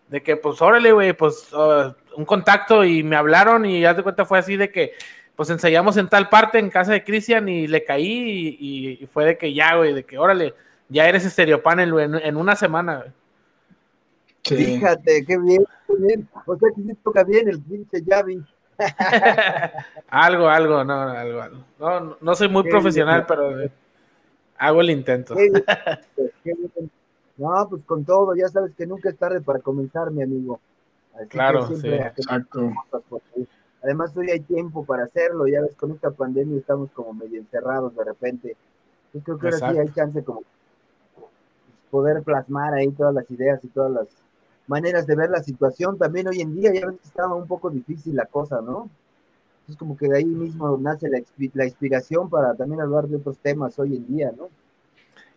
De 0.07 0.23
que, 0.23 0.37
pues 0.37 0.59
órale, 0.61 0.91
güey, 0.91 1.13
pues 1.13 1.53
uh, 1.53 1.93
un 2.15 2.25
contacto 2.25 2.83
y 2.83 3.03
me 3.03 3.15
hablaron 3.15 3.65
y 3.65 3.81
ya 3.81 3.93
de 3.93 4.01
cuenta 4.01 4.25
fue 4.25 4.39
así 4.39 4.57
de 4.57 4.71
que, 4.71 4.93
pues 5.35 5.49
ensayamos 5.51 5.95
en 5.95 6.09
tal 6.09 6.27
parte 6.27 6.59
en 6.59 6.69
casa 6.69 6.91
de 6.91 7.03
Cristian 7.03 7.47
y 7.47 7.67
le 7.67 7.85
caí 7.85 8.57
y, 8.59 9.07
fue 9.13 9.23
de 9.23 9.37
que 9.37 9.53
ya, 9.53 9.75
güey, 9.75 9.93
de 9.93 10.03
que 10.03 10.17
órale, 10.17 10.53
ya 10.89 11.07
eres 11.07 11.23
estereopanel, 11.25 11.93
güey, 11.93 12.07
en, 12.23 12.35
una 12.35 12.57
semana, 12.57 12.97
güey. 12.97 13.11
Fíjate, 14.55 15.25
qué 15.25 15.37
bien, 15.37 15.65
qué 15.87 15.95
bien. 15.97 16.29
O 16.45 16.57
sea 16.57 16.69
que 16.75 16.81
sí 16.81 16.93
toca 17.03 17.23
bien 17.23 17.47
el 17.47 17.61
pinche 17.61 18.03
Javi. 18.07 18.43
algo, 20.09 20.47
algo, 20.47 20.83
no, 20.83 21.01
algo, 21.01 21.41
algo. 21.41 21.65
No, 21.79 22.17
no 22.21 22.35
soy 22.35 22.49
muy 22.49 22.63
profesional, 22.63 23.25
pero 23.27 23.61
eh, 23.61 23.71
hago 24.57 24.81
el 24.81 24.91
intento. 24.91 25.35
no, 27.37 27.67
pues 27.69 27.83
con 27.83 28.05
todo, 28.05 28.35
ya 28.35 28.47
sabes 28.47 28.73
que 28.75 28.87
nunca 28.87 29.09
es 29.09 29.17
tarde 29.17 29.41
para 29.41 29.59
comenzar, 29.59 30.11
mi 30.11 30.23
amigo. 30.23 30.59
claro, 31.27 31.67
sí, 31.75 31.89
exacto. 31.89 32.71
Además, 33.81 34.15
hoy 34.15 34.29
hay 34.29 34.41
tiempo 34.41 34.85
para 34.85 35.05
hacerlo, 35.05 35.47
ya 35.47 35.61
ves, 35.61 35.73
con 35.75 35.91
esta 35.91 36.11
pandemia 36.11 36.59
estamos 36.59 36.91
como 36.91 37.13
medio 37.13 37.39
encerrados 37.39 37.95
de 37.95 38.03
repente. 38.03 38.57
Yo 39.13 39.21
creo 39.21 39.39
que 39.39 39.47
ahora 39.47 39.71
sí 39.71 39.77
hay 39.77 39.89
chance 39.93 40.23
como 40.23 40.43
poder 41.89 42.21
plasmar 42.23 42.73
ahí 42.73 42.91
todas 42.91 43.13
las 43.13 43.29
ideas 43.31 43.63
y 43.63 43.67
todas 43.67 43.91
las 43.91 44.07
maneras 44.69 45.07
de 45.07 45.15
ver 45.15 45.29
la 45.29 45.43
situación. 45.43 45.97
También 45.97 46.27
hoy 46.27 46.41
en 46.41 46.55
día 46.55 46.71
ya 46.73 46.85
ves 46.85 46.99
que 47.01 47.07
estaba 47.07 47.35
un 47.35 47.47
poco 47.47 47.69
difícil 47.69 48.15
la 48.15 48.25
cosa, 48.25 48.61
¿no? 48.61 48.89
Es 49.67 49.75
como 49.75 49.97
que 49.97 50.07
de 50.07 50.17
ahí 50.17 50.25
mismo 50.25 50.77
nace 50.77 51.09
la, 51.09 51.19
la 51.53 51.65
inspiración 51.65 52.29
para 52.29 52.55
también 52.55 52.81
hablar 52.81 53.07
de 53.07 53.17
otros 53.17 53.37
temas 53.39 53.77
hoy 53.79 53.95
en 53.95 54.07
día, 54.07 54.31
¿no? 54.37 54.49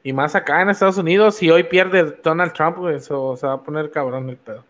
Y 0.05 0.13
más 0.13 0.35
acá 0.35 0.63
en 0.63 0.71
Estados 0.71 0.99
Unidos, 0.99 1.37
si 1.37 1.51
hoy 1.51 1.65
pierde 1.65 2.19
Donald 2.23 2.53
Trump, 2.53 2.77
pues, 2.79 3.03
eso 3.03 3.37
se 3.37 3.47
va 3.47 3.55
a 3.55 3.63
poner 3.63 3.91
cabrón 3.91 4.29
el 4.29 4.37
pedo. 4.37 4.65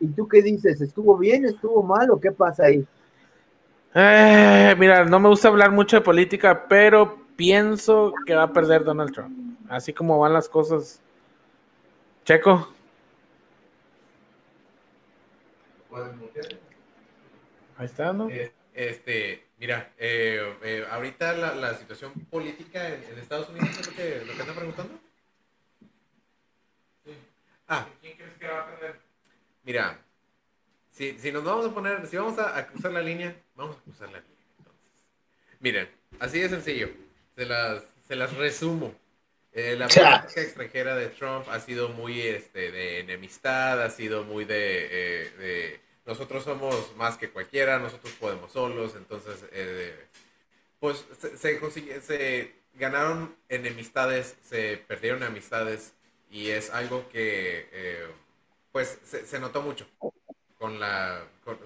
¿Y 0.00 0.06
tú 0.08 0.26
qué 0.28 0.40
dices? 0.42 0.80
¿Estuvo 0.80 1.16
bien? 1.16 1.44
¿Estuvo 1.44 1.82
mal? 1.82 2.10
¿O 2.10 2.20
qué 2.20 2.32
pasa 2.32 2.64
ahí? 2.66 2.86
Eh, 3.94 4.74
mira, 4.78 5.04
no 5.04 5.20
me 5.20 5.28
gusta 5.28 5.48
hablar 5.48 5.70
mucho 5.70 5.96
de 5.96 6.02
política, 6.02 6.66
pero 6.68 7.18
pienso 7.36 8.12
que 8.24 8.34
va 8.34 8.44
a 8.44 8.52
perder 8.52 8.84
Donald 8.84 9.12
Trump. 9.12 9.36
Así 9.68 9.92
como 9.92 10.18
van 10.18 10.32
las 10.32 10.48
cosas. 10.48 11.00
Checo. 12.24 12.68
Ahí 17.76 17.86
está, 17.86 18.12
¿no? 18.12 18.28
Este, 18.74 19.48
mira, 19.58 19.92
eh, 19.98 20.56
eh, 20.62 20.86
ahorita 20.90 21.34
la, 21.34 21.74
situación 21.74 22.12
política 22.30 22.88
en, 22.88 23.18
Estados 23.18 23.50
Unidos 23.50 23.68
es 23.78 23.86
lo 23.86 23.94
que, 23.94 24.24
lo 24.24 24.32
que 24.32 24.40
están 24.40 24.54
preguntando. 24.54 24.98
Ah. 27.68 27.86
¿Quién 28.00 28.16
crees 28.16 28.34
que 28.38 28.48
va 28.48 28.60
a 28.60 28.66
perder? 28.66 29.00
Mira, 29.64 29.98
si, 30.90 31.18
si 31.18 31.32
nos 31.32 31.44
vamos 31.44 31.66
a 31.66 31.74
poner, 31.74 32.06
si 32.06 32.16
vamos 32.16 32.38
a, 32.38 32.66
cruzar 32.66 32.92
la 32.92 33.02
línea, 33.02 33.34
vamos 33.54 33.76
a 33.76 33.80
cruzar 33.80 34.10
la 34.10 34.20
línea. 34.20 34.36
Entonces, 34.58 34.90
miren, 35.60 35.88
así 36.18 36.40
de 36.40 36.48
sencillo, 36.48 36.88
se 37.34 37.46
las, 37.46 37.82
se 38.06 38.16
las 38.16 38.34
resumo. 38.36 38.94
Eh, 39.54 39.76
la 39.76 39.86
política 39.86 40.40
extranjera 40.40 40.96
de 40.96 41.08
Trump 41.08 41.46
ha 41.50 41.60
sido 41.60 41.90
muy 41.90 42.22
este, 42.22 42.72
de 42.72 43.00
enemistad, 43.00 43.82
ha 43.82 43.90
sido 43.90 44.24
muy 44.24 44.44
de, 44.46 44.54
de 45.38 45.80
nosotros 46.04 46.42
somos 46.44 46.96
más 46.96 47.16
que 47.16 47.30
cualquiera, 47.30 47.78
nosotros 47.78 48.12
podemos 48.14 48.52
solos, 48.52 48.94
entonces, 48.96 49.44
eh, 49.52 50.08
pues 50.80 51.04
se, 51.38 52.00
se, 52.00 52.54
ganaron 52.74 53.36
enemistades, 53.48 54.36
se 54.42 54.78
perdieron 54.78 55.22
amistades 55.22 55.92
y 56.30 56.50
es 56.50 56.70
algo 56.70 57.08
que, 57.08 57.68
eh, 57.72 58.06
pues, 58.72 58.98
se, 59.04 59.38
notó 59.38 59.62
mucho 59.62 59.86
con 60.58 60.80
la, 60.80 61.24
con, 61.44 61.58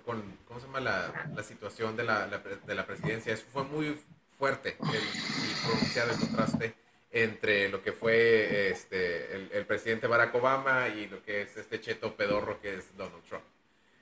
¿cómo 0.46 0.60
se 0.60 0.66
llama? 0.66 0.80
La, 0.80 1.30
la 1.34 1.42
situación 1.42 1.96
de 1.96 2.04
la, 2.04 2.26
de 2.26 2.74
la 2.74 2.86
presidencia. 2.86 3.32
Eso 3.32 3.46
fue 3.52 3.64
muy 3.64 3.98
fuerte 4.38 4.76
el, 4.80 5.02
y 5.02 5.54
pronunciado 5.64 6.12
el 6.12 6.18
contraste 6.18 6.74
entre 7.22 7.68
lo 7.68 7.82
que 7.82 7.92
fue 7.92 8.70
este, 8.70 9.34
el, 9.56 9.66
presidente 9.66 10.06
Barack 10.06 10.34
Obama 10.34 10.88
y 10.88 11.06
lo 11.06 11.22
que 11.22 11.42
es 11.42 11.56
este 11.56 11.80
cheto 11.80 12.14
pedorro 12.14 12.60
que 12.60 12.74
es 12.74 12.96
Donald 12.96 13.22
Trump. 13.28 13.44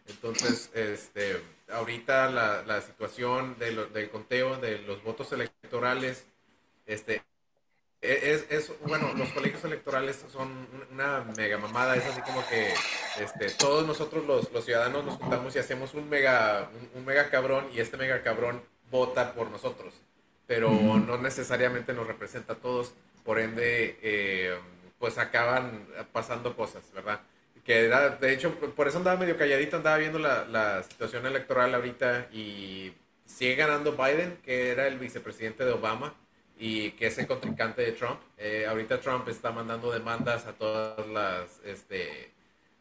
Entonces, 0.06 0.70
este, 0.74 1.40
ahorita 1.70 2.30
la, 2.30 2.62
la 2.62 2.80
situación 2.82 3.58
de 3.58 3.86
del 3.86 4.10
conteo 4.10 4.56
de 4.56 4.78
los 4.80 5.02
votos 5.02 5.32
electorales, 5.32 6.26
este, 6.86 7.22
e, 8.04 8.32
es, 8.32 8.46
es, 8.50 8.72
bueno, 8.86 9.14
los 9.14 9.30
colegios 9.30 9.64
electorales 9.64 10.22
son 10.30 10.68
una 10.92 11.24
mega 11.38 11.56
mamada, 11.56 11.96
es 11.96 12.04
así 12.04 12.20
como 12.20 12.46
que 12.48 12.74
este, 13.18 13.50
todos 13.52 13.86
nosotros 13.86 14.26
los, 14.26 14.52
los 14.52 14.64
ciudadanos 14.66 15.04
nos 15.06 15.16
juntamos 15.16 15.56
y 15.56 15.58
hacemos 15.58 15.94
un 15.94 16.10
mega, 16.10 16.68
un, 16.94 17.04
mega 17.06 17.30
cabrón 17.30 17.66
y 17.72 17.80
este 17.80 17.96
mega 17.96 18.22
cabrón 18.22 18.62
vota 18.90 19.32
por 19.32 19.50
nosotros, 19.50 19.94
pero 20.46 20.70
no 20.70 21.18
necesariamente 21.18 21.92
nos 21.92 22.06
representa 22.06 22.54
a 22.54 22.56
todos, 22.56 22.94
por 23.24 23.38
ende, 23.38 23.98
eh, 24.02 24.54
pues 24.98 25.18
acaban 25.18 25.86
pasando 26.12 26.56
cosas, 26.56 26.92
¿verdad? 26.92 27.20
que 27.64 27.86
era, 27.86 28.10
de 28.10 28.32
hecho, 28.32 28.54
por 28.54 28.88
eso 28.88 28.98
andaba 28.98 29.18
medio 29.18 29.38
calladito, 29.38 29.76
andaba 29.78 29.96
viendo 29.96 30.18
la, 30.18 30.44
la, 30.44 30.82
situación 30.82 31.24
electoral 31.26 31.74
ahorita 31.74 32.28
y 32.30 32.92
sigue 33.24 33.54
ganando 33.54 33.92
Biden, 33.92 34.38
que 34.44 34.70
era 34.70 34.86
el 34.86 34.98
vicepresidente 34.98 35.64
de 35.64 35.72
Obama 35.72 36.14
y 36.58 36.90
que 36.92 37.06
es 37.06 37.18
el 37.18 37.26
contrincante 37.26 37.82
de 37.82 37.92
Trump. 37.92 38.20
Eh, 38.36 38.66
ahorita 38.68 39.00
Trump 39.00 39.26
está 39.28 39.50
mandando 39.50 39.90
demandas 39.90 40.46
a 40.46 40.52
todas 40.52 41.06
las, 41.08 41.60
este, 41.64 42.30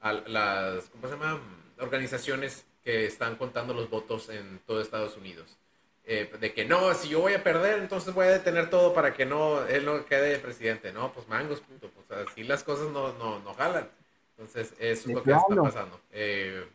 a 0.01 0.13
las, 0.13 0.89
¿cómo 0.89 1.07
se 1.07 1.13
llama? 1.13 1.39
Organizaciones 1.79 2.65
que 2.83 3.05
están 3.05 3.37
contando 3.37 3.73
los 3.73 3.89
votos 3.89 4.27
en 4.29 4.59
todo 4.67 4.81
Estados 4.81 5.15
Unidos. 5.15 5.57
Eh, 6.05 6.29
de 6.39 6.53
que 6.53 6.65
no, 6.65 6.93
si 6.93 7.09
yo 7.09 7.21
voy 7.21 7.33
a 7.33 7.43
perder, 7.43 7.79
entonces 7.79 8.13
voy 8.13 8.27
a 8.27 8.31
detener 8.31 8.69
todo 8.69 8.93
para 8.93 9.13
que 9.13 9.25
no, 9.25 9.65
él 9.65 9.85
no 9.85 10.05
quede 10.05 10.37
presidente. 10.39 10.91
No, 10.91 11.13
pues 11.13 11.27
mangos, 11.27 11.61
puto. 11.61 11.89
Pues 11.89 12.27
así 12.27 12.43
las 12.43 12.63
cosas 12.63 12.89
no, 12.91 13.13
no, 13.13 13.39
no 13.39 13.53
jalan. 13.53 13.89
Entonces, 14.37 14.73
eso 14.79 15.09
es 15.09 15.15
lo 15.15 15.23
que 15.23 15.31
está 15.31 15.55
pasando. 15.55 15.99
Eh, 16.11 16.65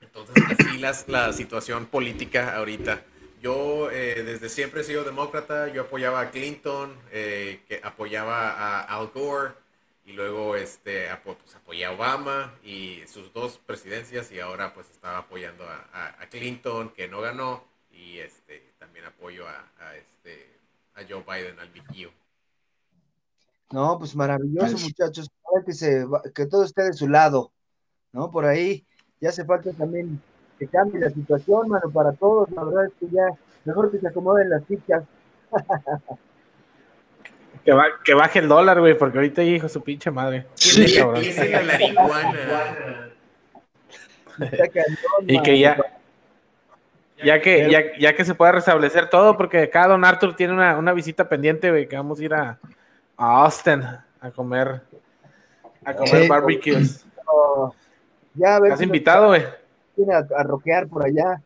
entonces, 0.00 0.36
así 0.58 0.78
las, 0.78 1.08
la 1.08 1.32
situación 1.32 1.86
política 1.86 2.56
ahorita. 2.56 3.02
Yo 3.42 3.90
eh, 3.90 4.22
desde 4.22 4.50
siempre 4.50 4.82
he 4.82 4.84
sido 4.84 5.02
demócrata, 5.02 5.68
yo 5.68 5.82
apoyaba 5.82 6.20
a 6.20 6.30
Clinton, 6.30 6.94
eh, 7.10 7.62
que 7.66 7.80
apoyaba 7.82 8.50
a 8.50 8.82
Al 8.82 9.08
Gore 9.08 9.54
y 10.04 10.12
luego 10.12 10.56
este, 10.56 11.08
pues, 11.24 11.54
apoyé 11.54 11.86
a 11.86 11.92
Obama 11.92 12.54
y 12.62 13.00
sus 13.06 13.32
dos 13.32 13.58
presidencias 13.64 14.30
y 14.30 14.40
ahora 14.40 14.74
pues 14.74 14.90
estaba 14.90 15.18
apoyando 15.18 15.64
a, 15.64 16.16
Clinton 16.30 16.90
que 16.90 17.08
no 17.08 17.20
ganó 17.20 17.64
y 18.00 18.18
este, 18.18 18.72
también 18.78 19.04
apoyo 19.04 19.44
a, 19.46 19.96
este, 19.96 20.58
a 20.94 21.00
Joe 21.08 21.22
Biden, 21.26 21.58
al 21.58 21.68
viejillo. 21.68 22.10
No, 23.70 23.98
pues 23.98 24.16
maravilloso, 24.16 24.78
muchachos. 24.78 25.30
Que, 25.66 25.72
se, 25.72 26.06
que 26.34 26.46
todo 26.46 26.64
esté 26.64 26.84
de 26.84 26.92
su 26.92 27.08
lado, 27.08 27.50
¿no? 28.12 28.30
Por 28.30 28.44
ahí 28.44 28.86
ya 29.20 29.30
hace 29.30 29.44
falta 29.44 29.72
también 29.72 30.22
que 30.58 30.68
cambie 30.68 31.00
la 31.00 31.10
situación, 31.10 31.68
mano, 31.68 31.90
para 31.90 32.12
todos. 32.12 32.48
La 32.50 32.62
verdad 32.64 32.86
es 32.86 32.92
que 33.00 33.08
ya 33.14 33.28
mejor 33.64 33.90
que 33.90 33.98
se 33.98 34.08
acomoden 34.08 34.50
las 34.50 34.64
fichas. 34.66 35.04
Que, 37.62 37.74
que 38.06 38.14
baje 38.14 38.38
el 38.38 38.48
dólar, 38.48 38.80
güey, 38.80 38.96
porque 38.96 39.18
ahorita 39.18 39.42
hijo 39.42 39.68
su 39.68 39.82
pinche 39.82 40.10
madre. 40.10 40.46
y 45.26 45.42
que 45.42 45.58
ya, 45.58 45.76
ya 47.24 47.40
que, 47.40 47.70
ya, 47.70 47.96
ya, 47.98 48.14
que 48.14 48.24
se 48.24 48.34
pueda 48.34 48.52
restablecer 48.52 49.08
todo, 49.10 49.36
porque 49.36 49.62
acá 49.62 49.86
Don 49.86 50.04
Arthur 50.04 50.34
tiene 50.36 50.52
una, 50.52 50.78
una 50.78 50.92
visita 50.92 51.28
pendiente, 51.28 51.70
güey, 51.70 51.88
que 51.88 51.96
vamos 51.96 52.20
a 52.20 52.24
ir 52.24 52.34
a, 52.34 52.58
a 53.16 53.44
Austin 53.44 53.82
a 53.82 54.30
comer 54.30 54.82
A 55.84 55.94
comer 55.94 56.28
barbecues. 56.28 57.04
ya 58.34 58.56
a 58.56 58.60
ver. 58.60 58.72
¿Has 58.72 58.82
invitado, 58.82 59.28
güey? 59.28 59.44
Viene 59.96 60.14
a, 60.14 60.26
a 60.36 60.42
roquear 60.42 60.86
por 60.88 61.04
allá. 61.04 61.40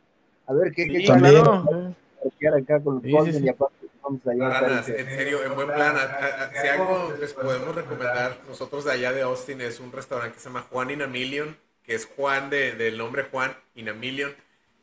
A 0.46 0.52
ver 0.52 0.72
qué, 0.72 0.87
qué 0.87 1.06
roquear 2.22 2.54
acá 2.54 2.80
con 2.82 2.94
los 2.94 3.02
sí, 3.02 3.40
y 3.42 3.48
aparte 3.48 3.87
vamos 4.02 4.20
allá. 4.26 4.82
en 4.87 5.06
serio, 5.06 5.44
en 5.44 5.54
buen 5.54 5.68
plan. 5.68 5.96
si 6.60 6.68
algo 6.68 7.14
les 7.20 7.32
podemos 7.32 7.74
recomendar, 7.74 8.38
nosotros 8.48 8.84
de 8.84 8.92
allá 8.92 9.12
de 9.12 9.22
Austin 9.22 9.60
es 9.60 9.80
un 9.80 9.92
restaurante 9.92 10.34
que 10.34 10.40
se 10.40 10.48
llama 10.48 10.64
Juan 10.70 10.90
in 10.90 11.02
a 11.02 11.06
Million, 11.06 11.56
que 11.82 11.94
es 11.94 12.06
Juan 12.06 12.50
de, 12.50 12.72
del 12.72 12.98
nombre 12.98 13.24
Juan 13.30 13.54
in 13.74 13.88
a 13.88 13.94
Million 13.94 14.32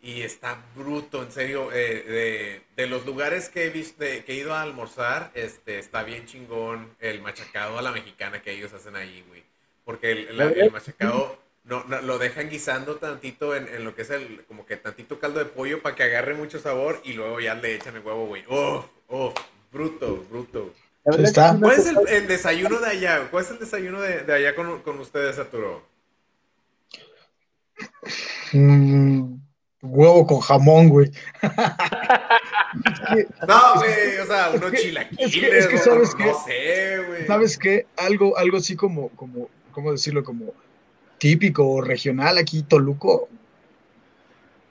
y 0.02 0.22
está 0.24 0.58
bruto, 0.76 1.22
en 1.24 1.32
serio. 1.32 1.70
Eh, 1.72 2.62
de, 2.76 2.88
los 2.88 3.06
lugares 3.06 3.50
que 3.50 3.66
he 3.66 3.70
visto, 3.70 4.00
que 4.00 4.24
he 4.28 4.34
ido 4.34 4.54
a 4.54 4.62
almorzar, 4.62 5.32
este, 5.36 5.78
está 5.78 6.04
bien 6.04 6.26
chingón 6.26 6.96
el 7.00 7.22
machacado 7.22 7.78
a 7.78 7.82
la 7.82 7.92
mexicana 7.92 8.42
que 8.42 8.52
ellos 8.52 8.74
hacen 8.74 8.96
ahí, 8.96 9.24
güey. 9.28 9.44
Porque 9.86 10.12
el, 10.12 10.72
machacado 10.72 11.38
no, 11.64 11.84
lo 12.02 12.18
dejan 12.18 12.50
guisando 12.50 12.96
tantito 12.96 13.56
en, 13.56 13.84
lo 13.84 13.94
que 13.96 14.02
es 14.02 14.10
el, 14.10 14.44
como 14.46 14.66
que 14.66 14.78
tantito 14.78 15.20
caldo 15.20 15.40
de 15.40 15.46
pollo 15.46 15.82
para 15.82 15.96
que 15.96 16.04
agarre 16.04 16.34
mucho 16.34 16.60
sabor 16.60 17.02
y 17.04 17.14
luego 17.14 17.40
ya 17.40 17.54
le 17.56 17.76
echan 17.76 17.96
el 17.96 18.02
huevo, 18.02 18.26
güey. 18.26 18.44
¡Oh! 18.50 18.90
¡Oh! 19.08 19.34
Bruto, 19.72 20.26
bruto. 20.30 20.74
¿Cuál 21.04 21.26
es 21.26 21.88
el, 21.88 22.28
desayuno 22.28 22.80
de 22.80 22.88
allá? 22.88 23.28
¿Cuál 23.32 23.44
es 23.44 23.52
el 23.52 23.60
desayuno 23.60 24.02
de, 24.02 24.32
allá 24.32 24.56
con, 24.56 24.82
con 24.82 25.00
ustedes, 25.00 25.40
Arturo? 25.40 25.84
Mm, 28.54 29.41
huevo 29.82 30.28
con 30.28 30.40
jamón, 30.40 30.90
güey. 30.90 31.12
no, 33.48 33.76
güey, 33.76 34.18
o 34.22 34.26
sea, 34.26 34.52
unos 34.54 34.72
chilaquiles, 34.74 35.34
es 35.36 35.68
que, 35.68 35.78
¿sabes 35.78 36.16
no, 36.18 36.34
sé, 36.46 37.04
güey. 37.08 37.26
¿Sabes 37.28 37.58
qué? 37.58 37.88
Algo, 37.98 38.38
algo 38.38 38.58
así 38.58 38.76
como, 38.76 39.10
como, 39.10 39.50
¿cómo 39.72 39.92
decirlo? 39.92 40.24
Como 40.24 40.54
típico 41.18 41.68
o 41.68 41.82
regional 41.82 42.38
aquí, 42.38 42.64
Toluco. 42.64 43.30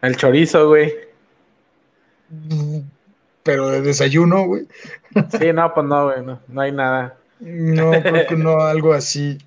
El 0.03 0.17
chorizo, 0.17 0.69
güey. 0.69 0.93
Pero 3.43 3.69
de 3.69 3.83
desayuno, 3.83 4.47
güey. 4.47 4.67
Sí, 5.39 5.53
no, 5.53 5.75
pues 5.75 5.87
no, 5.87 6.05
güey, 6.05 6.25
no, 6.25 6.41
no 6.49 6.61
hay 6.61 6.73
nada. 6.73 7.17
No, 7.41 7.91
creo 7.91 8.27
que 8.27 8.37
no, 8.37 8.61
algo 8.61 8.93
así, 8.93 9.39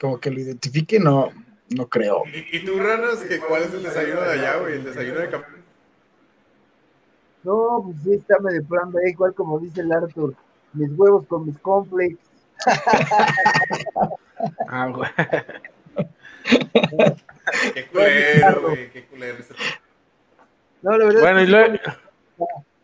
como 0.00 0.18
que 0.18 0.30
lo 0.30 0.40
identifique, 0.40 0.98
no, 0.98 1.30
no 1.70 1.88
creo. 1.88 2.24
¿Y, 2.52 2.64
tú, 2.64 2.78
Ranas, 2.78 3.20
que 3.20 3.40
cuál 3.40 3.62
es 3.62 3.72
el 3.72 3.82
desayuno 3.82 4.20
de 4.22 4.32
allá, 4.32 4.56
güey? 4.58 4.74
El 4.74 4.84
desayuno 4.84 5.20
de 5.20 5.30
campo. 5.30 5.48
No, 7.44 7.82
pues 7.84 7.96
sí, 8.04 8.14
está 8.14 8.38
medio 8.38 8.64
plan 8.64 8.92
ahí, 9.04 9.10
igual 9.10 9.34
como 9.34 9.58
dice 9.58 9.80
el 9.80 9.92
Arthur. 9.92 10.34
Mis 10.72 10.90
huevos 10.96 11.26
con 11.26 11.46
mis 11.46 11.58
complex. 11.58 12.16
ah, 14.68 14.88
güey. 14.88 15.10
qué 17.74 17.86
culero, 17.86 18.62
güey, 18.62 18.90
qué 18.90 19.04
culero. 19.06 19.44
No, 20.82 20.96
la 20.96 21.04
verdad. 21.06 21.20
Bueno, 21.20 21.42
y 21.42 21.46
luego. 21.46 21.78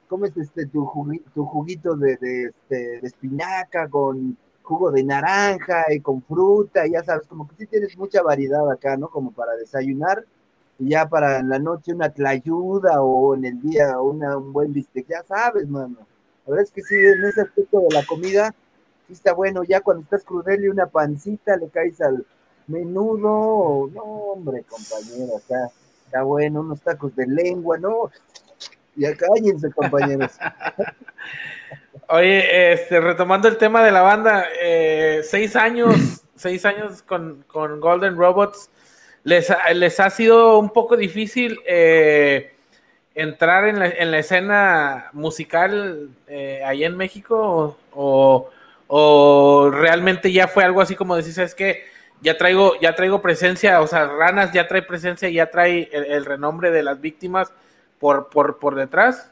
Comes 0.09 0.37
este, 0.37 0.67
tu, 0.67 0.87
juguito, 0.87 1.31
tu 1.35 1.45
juguito 1.45 1.95
de, 1.95 2.17
de, 2.17 2.45
este, 2.47 3.01
de 3.01 3.07
espinaca 3.07 3.88
con 3.88 4.37
jugo 4.68 4.90
de 4.92 5.02
naranja 5.02 5.87
y 5.90 6.00
con 6.00 6.22
fruta, 6.22 6.87
ya 6.87 7.02
sabes, 7.02 7.26
como 7.26 7.48
que 7.48 7.57
sí 7.57 7.66
tienes 7.66 7.96
mucha 7.96 8.22
variedad 8.22 8.70
acá, 8.70 8.98
¿no? 8.98 9.09
Como 9.09 9.33
para 9.33 9.57
desayunar, 9.57 10.26
y 10.78 10.90
ya 10.90 11.09
para 11.09 11.42
la 11.42 11.59
noche 11.59 11.94
una 11.94 12.11
tlayuda 12.11 13.00
o 13.00 13.35
en 13.35 13.46
el 13.46 13.62
día 13.62 13.98
una, 13.98 14.37
un 14.37 14.52
buen 14.52 14.74
bistec, 14.74 15.07
ya 15.09 15.22
sabes, 15.22 15.66
mano. 15.68 15.96
La 16.44 16.50
verdad 16.50 16.64
es 16.64 16.70
que 16.70 16.83
sí, 16.83 16.94
en 16.94 17.24
ese 17.24 17.40
aspecto 17.40 17.81
de 17.81 17.94
la 17.94 18.04
comida, 18.04 18.54
sí 19.07 19.14
está 19.14 19.33
bueno, 19.33 19.64
ya 19.64 19.81
cuando 19.81 20.02
estás 20.02 20.22
crudel 20.22 20.62
y 20.62 20.68
una 20.68 20.87
pancita 20.87 21.57
le 21.57 21.70
caes 21.70 22.02
al 22.02 22.26
menudo, 22.66 23.88
no, 23.90 24.02
hombre, 24.02 24.64
compañero, 24.64 25.38
acá 25.38 25.70
está 26.04 26.22
bueno, 26.24 26.61
unos 26.61 26.83
tacos 26.83 27.16
de 27.16 27.26
lengua, 27.26 27.78
no, 27.78 28.11
ya 28.96 29.16
cállense, 29.16 29.72
compañeros. 29.72 30.33
Oye, 32.11 32.73
este, 32.73 33.01
retomando 33.03 33.49
el 33.49 33.59
tema 33.59 33.85
de 33.85 33.90
la 33.90 34.01
banda, 34.01 34.47
eh, 34.62 35.21
seis 35.25 35.55
años, 35.57 35.94
seis 36.37 36.64
años 36.64 37.03
con, 37.03 37.44
Golden 37.53 38.16
Robots, 38.16 38.71
les, 39.25 39.53
les, 39.75 40.01
ha 40.01 40.09
sido 40.09 40.59
un 40.59 40.71
poco 40.71 40.97
difícil 40.97 41.61
eh, 41.66 42.55
entrar 43.14 43.68
en 43.68 44.11
la, 44.11 44.18
escena 44.18 45.11
musical 45.12 46.09
eh, 46.29 46.62
ahí 46.64 46.85
en 46.85 46.97
México 46.97 47.77
o, 47.92 49.71
realmente 49.71 50.33
ya 50.33 50.49
fue 50.49 50.64
algo 50.64 50.81
así 50.81 50.94
como 50.94 51.14
decís, 51.14 51.37
es 51.37 51.55
que 51.55 51.85
ya 52.23 52.38
traigo, 52.38 52.81
ya 52.81 52.94
traigo 52.94 53.21
presencia, 53.21 53.83
o 53.83 53.87
sea, 53.87 54.07
Ranas 54.07 54.53
ya 54.53 54.66
trae 54.66 54.81
presencia, 54.81 55.29
ya 55.29 55.51
trae 55.51 55.90
el, 55.92 56.25
renombre 56.25 56.71
de 56.71 56.83
las 56.83 57.03
víctimas 57.03 57.53
por, 57.99 58.31
por, 58.31 58.59
por 58.59 58.77
detrás. 58.77 59.31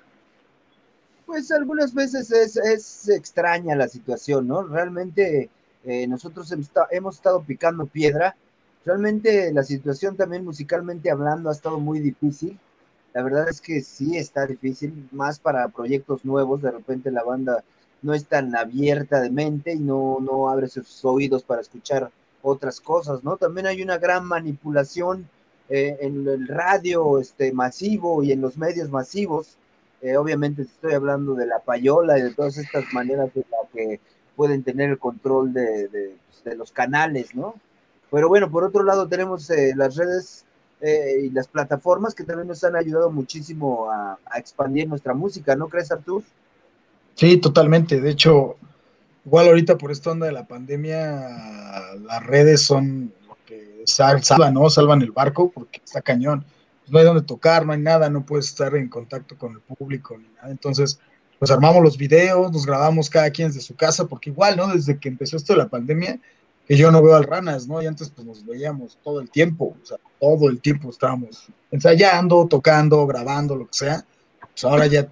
Pues 1.27 1.51
algunas 1.51 1.93
veces 1.93 2.31
es, 2.31 3.09
extraña 3.09 3.75
la 3.75 3.89
situación, 3.89 4.47
¿no? 4.47 4.63
Realmente 4.63 5.51
eh, 5.85 6.07
nosotros 6.07 6.55
hemos 6.91 7.17
estado 7.17 7.43
picando 7.43 7.87
piedra. 7.87 8.37
Realmente 8.85 9.53
la 9.53 9.65
situación 9.65 10.17
también 10.17 10.45
musicalmente 10.45 11.11
hablando 11.11 11.49
ha 11.49 11.53
estado 11.53 11.81
muy 11.81 11.99
difícil. 11.99 12.59
La 13.13 13.23
verdad 13.25 13.49
es 13.49 13.61
que 13.61 13.81
sí 13.81 14.17
está 14.17 14.47
difícil, 14.47 15.09
más 15.11 15.41
para 15.41 15.69
proyectos 15.69 16.25
nuevos. 16.25 16.63
De 16.63 16.71
repente 16.71 17.11
la 17.11 17.25
banda 17.25 17.65
no 18.03 18.15
es 18.15 18.27
tan 18.27 18.55
abierta 18.55 19.21
de 19.21 19.31
mente 19.31 19.73
y 19.73 19.81
no, 19.81 20.19
no 20.21 20.49
abre 20.49 20.69
sus 20.69 21.05
oídos 21.05 21.43
para 21.43 21.61
escuchar 21.61 22.09
otras 22.43 22.81
cosas, 22.81 23.25
¿no? 23.25 23.37
También 23.37 23.67
hay 23.67 23.83
una 23.83 23.99
gran 23.99 24.25
manipulación 24.25 25.29
eh, 25.69 25.97
en 26.01 26.29
el 26.29 26.47
radio 26.47 27.19
este, 27.19 27.53
masivo 27.53 28.23
y 28.23 28.31
en 28.31 28.41
los 28.41 28.57
medios 28.57 28.91
masivos 28.91 29.57
eh, 30.03 30.17
obviamente 30.17 30.63
estoy 30.63 30.93
hablando 30.93 31.35
de 31.35 31.47
la 31.47 31.61
payola 31.61 32.19
y 32.19 32.23
de 32.23 32.35
todas 32.35 32.59
estas 32.59 32.93
maneras 32.93 33.33
de 33.35 33.45
la 33.51 33.69
que 33.73 34.01
pueden 34.35 34.63
tener 34.63 34.91
el 34.91 34.99
control 34.99 35.53
de, 35.53 36.17
pues, 36.45 36.57
los 36.57 36.71
canales, 36.71 37.35
¿no? 37.35 37.55
Pero 38.11 38.29
bueno, 38.29 38.51
por 38.51 38.65
otro 38.65 38.85
lado 38.85 39.09
tenemos 39.09 39.49
eh, 39.51 39.73
las 39.75 39.97
redes 39.97 40.45
eh, 40.81 41.23
y 41.25 41.31
las 41.31 41.49
plataformas 41.49 42.15
que 42.15 42.25
también 42.25 42.47
nos 42.47 42.63
han 42.63 42.77
ayudado 42.77 43.11
muchísimo 43.11 43.91
a, 43.91 44.19
expandir 44.37 44.87
nuestra 44.89 45.15
música, 45.15 45.57
¿no 45.57 45.69
crees, 45.69 45.91
Artur? 45.91 46.23
Sí, 47.15 47.39
totalmente. 47.39 48.01
De 48.01 48.11
hecho, 48.11 48.57
igual 49.25 49.49
ahorita 49.49 49.79
por 49.79 49.91
esta 49.91 50.11
onda 50.11 50.27
de 50.27 50.33
la 50.33 50.47
pandemia, 50.47 51.95
las 52.03 52.27
redes 52.27 52.61
son 52.61 53.13
lo 53.27 53.37
que 53.47 53.83
salvan, 53.87 54.53
¿no? 54.53 54.69
Salvan 54.69 55.01
el 55.01 55.13
barco 55.13 55.51
porque 55.51 55.81
está 55.83 56.03
cañón 56.03 56.45
no 56.89 56.99
hay 56.99 57.05
donde 57.05 57.23
tocar, 57.23 57.67
no 57.67 57.73
hay 57.73 57.81
nada, 57.81 58.09
no 58.11 58.25
puedes 58.25 58.47
estar 58.47 58.75
en 58.77 58.89
contacto 58.89 59.37
con 59.37 59.53
el 59.53 59.61
público 59.61 60.17
ni 60.17 60.29
nada. 60.37 60.51
Entonces, 60.51 60.99
pues 61.39 61.51
armamos 61.51 61.83
los 61.83 61.97
videos, 61.97 62.53
nos 62.53 62.65
grabamos 62.65 63.11
cada 63.11 63.31
quien 63.31 63.49
desde 63.49 63.61
su 63.61 63.77
casa, 63.77 64.07
porque 64.07 64.31
igual, 64.31 64.57
¿no? 64.57 64.69
Desde 64.69 64.99
que 64.99 65.09
empezó 65.09 65.37
esto 65.37 65.53
de 65.53 65.59
la 65.59 65.69
pandemia, 65.69 66.19
que 66.67 66.77
yo 66.77 66.91
no 66.91 67.03
veo 67.03 67.15
al 67.15 67.25
Ranas, 67.25 67.69
¿no? 67.69 67.83
Y 67.83 67.87
antes 67.87 68.11
pues 68.11 68.27
nos 68.27 68.45
veíamos 68.45 68.99
todo 69.03 69.21
el 69.21 69.31
tiempo, 69.31 69.77
o 69.81 69.87
sea, 69.87 69.99
todo 70.21 70.49
el 70.49 70.61
tiempo 70.61 70.91
estábamos 70.91 71.47
ensayando, 71.71 72.47
tocando, 72.49 73.07
grabando, 73.07 73.57
lo 73.57 73.67
que 73.67 73.79
sea. 73.79 74.05
Pues 74.41 74.65
ahora 74.65 74.87
ya 74.87 75.09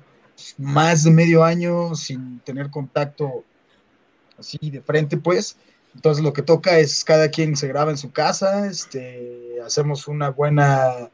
más 0.59 1.05
de 1.05 1.11
medio 1.11 1.45
año 1.45 1.95
sin 1.95 2.41
tener 2.41 2.71
contacto 2.71 3.45
así 4.39 4.59
de 4.71 4.81
frente, 4.81 5.17
pues. 5.17 5.57
Entonces 5.95 6.25
lo 6.25 6.33
que 6.33 6.43
toca 6.43 6.79
es 6.79 7.05
cada 7.05 7.29
quien 7.29 7.57
se 7.57 7.69
graba 7.69 7.93
en 7.93 7.99
su 7.99 8.11
casa, 8.11 8.67
este, 8.67 9.59
hacemos 9.65 10.09
una 10.09 10.31
buena 10.31 11.11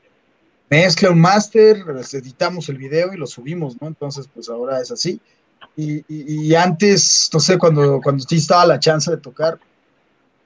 mezcla 0.70 1.10
un 1.10 1.20
máster, 1.20 1.84
editamos 2.12 2.68
el 2.68 2.78
video 2.78 3.12
y 3.12 3.16
lo 3.16 3.26
subimos, 3.26 3.80
¿no? 3.80 3.88
Entonces, 3.88 4.28
pues 4.32 4.48
ahora 4.48 4.80
es 4.80 4.90
así. 4.92 5.20
Y, 5.76 6.54
antes, 6.54 7.30
no 7.32 7.40
sé, 7.40 7.58
cuando, 7.58 8.00
cuando 8.02 8.22
sí 8.22 8.36
estaba 8.36 8.66
la 8.66 8.78
chance 8.78 9.10
de 9.10 9.16
tocar, 9.16 9.58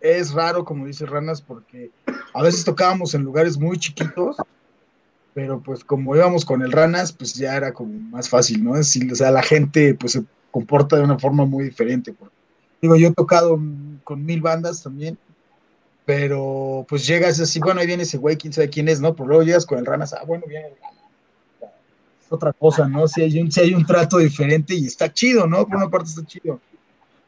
es 0.01 0.33
raro, 0.33 0.65
como 0.65 0.87
dice 0.87 1.07
Ranas, 1.07 1.43
porque 1.43 1.91
a 2.33 2.43
veces 2.43 2.65
tocábamos 2.65 3.15
en 3.15 3.23
lugares 3.23 3.59
muy 3.59 3.79
chiquitos, 3.79 4.37
pero 5.35 5.61
pues 5.61 5.83
como 5.83 6.15
íbamos 6.15 6.45
con 6.45 6.63
el 6.63 6.73
Ranas, 6.73 7.13
pues 7.13 7.35
ya 7.35 7.57
era 7.57 7.73
como 7.73 7.99
más 8.11 8.29
fácil, 8.29 8.63
¿no? 8.63 8.75
Es 8.75 8.93
decir, 8.93 9.11
o 9.13 9.17
sea, 9.17 9.31
la 9.31 9.43
gente 9.43 9.95
pues 9.95 10.13
se 10.13 10.25
comporta 10.51 10.97
de 10.97 11.03
una 11.03 11.19
forma 11.19 11.45
muy 11.45 11.65
diferente. 11.65 12.15
digo, 12.81 12.97
yo 12.97 13.09
he 13.09 13.13
tocado 13.13 13.59
con 14.05 14.25
mil 14.25 14.41
bandas 14.41 14.83
también, 14.83 15.19
pero 16.05 16.85
pues 16.89 17.07
llegas 17.07 17.41
así, 17.41 17.61
bueno, 17.61 17.81
ahí 17.81 17.87
viene 17.87 18.03
ese 18.03 18.19
güey, 18.19 18.37
quién 18.37 18.53
sabe 18.53 18.69
quién 18.69 18.89
es, 18.89 19.01
¿no? 19.01 19.15
Pero 19.15 19.29
luego 19.29 19.43
llegas 19.43 19.65
con 19.65 19.79
el 19.79 19.87
ranas, 19.87 20.13
ah, 20.13 20.23
bueno, 20.27 20.45
viene 20.47 20.69
el 20.69 20.75
ranas. 20.81 20.95
Es 22.25 22.33
otra 22.33 22.53
cosa, 22.53 22.89
¿no? 22.89 23.09
Si 23.09 23.23
hay, 23.23 23.41
un, 23.41 23.51
si 23.51 23.61
hay 23.61 23.75
un 23.75 23.87
trato 23.87 24.19
diferente 24.19 24.75
y 24.75 24.87
está 24.87 25.13
chido, 25.13 25.47
¿no? 25.47 25.67
Por 25.67 25.77
una 25.77 25.89
parte 25.89 26.11
está 26.11 26.25
chido. 26.25 26.61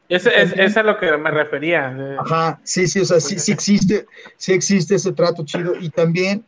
Ese, 0.09 0.29
es, 0.41 0.53
es 0.53 0.77
a 0.77 0.83
lo 0.83 0.97
que 0.97 1.17
me 1.17 1.31
refería. 1.31 2.17
Ajá, 2.19 2.59
sí, 2.63 2.87
sí, 2.87 3.01
o 3.01 3.05
sea, 3.05 3.19
sí, 3.19 3.39
sí 3.39 3.51
existe, 3.51 4.05
sí 4.37 4.53
existe 4.53 4.95
ese 4.95 5.11
trato 5.11 5.43
chido 5.43 5.75
y 5.75 5.89
también 5.89 6.45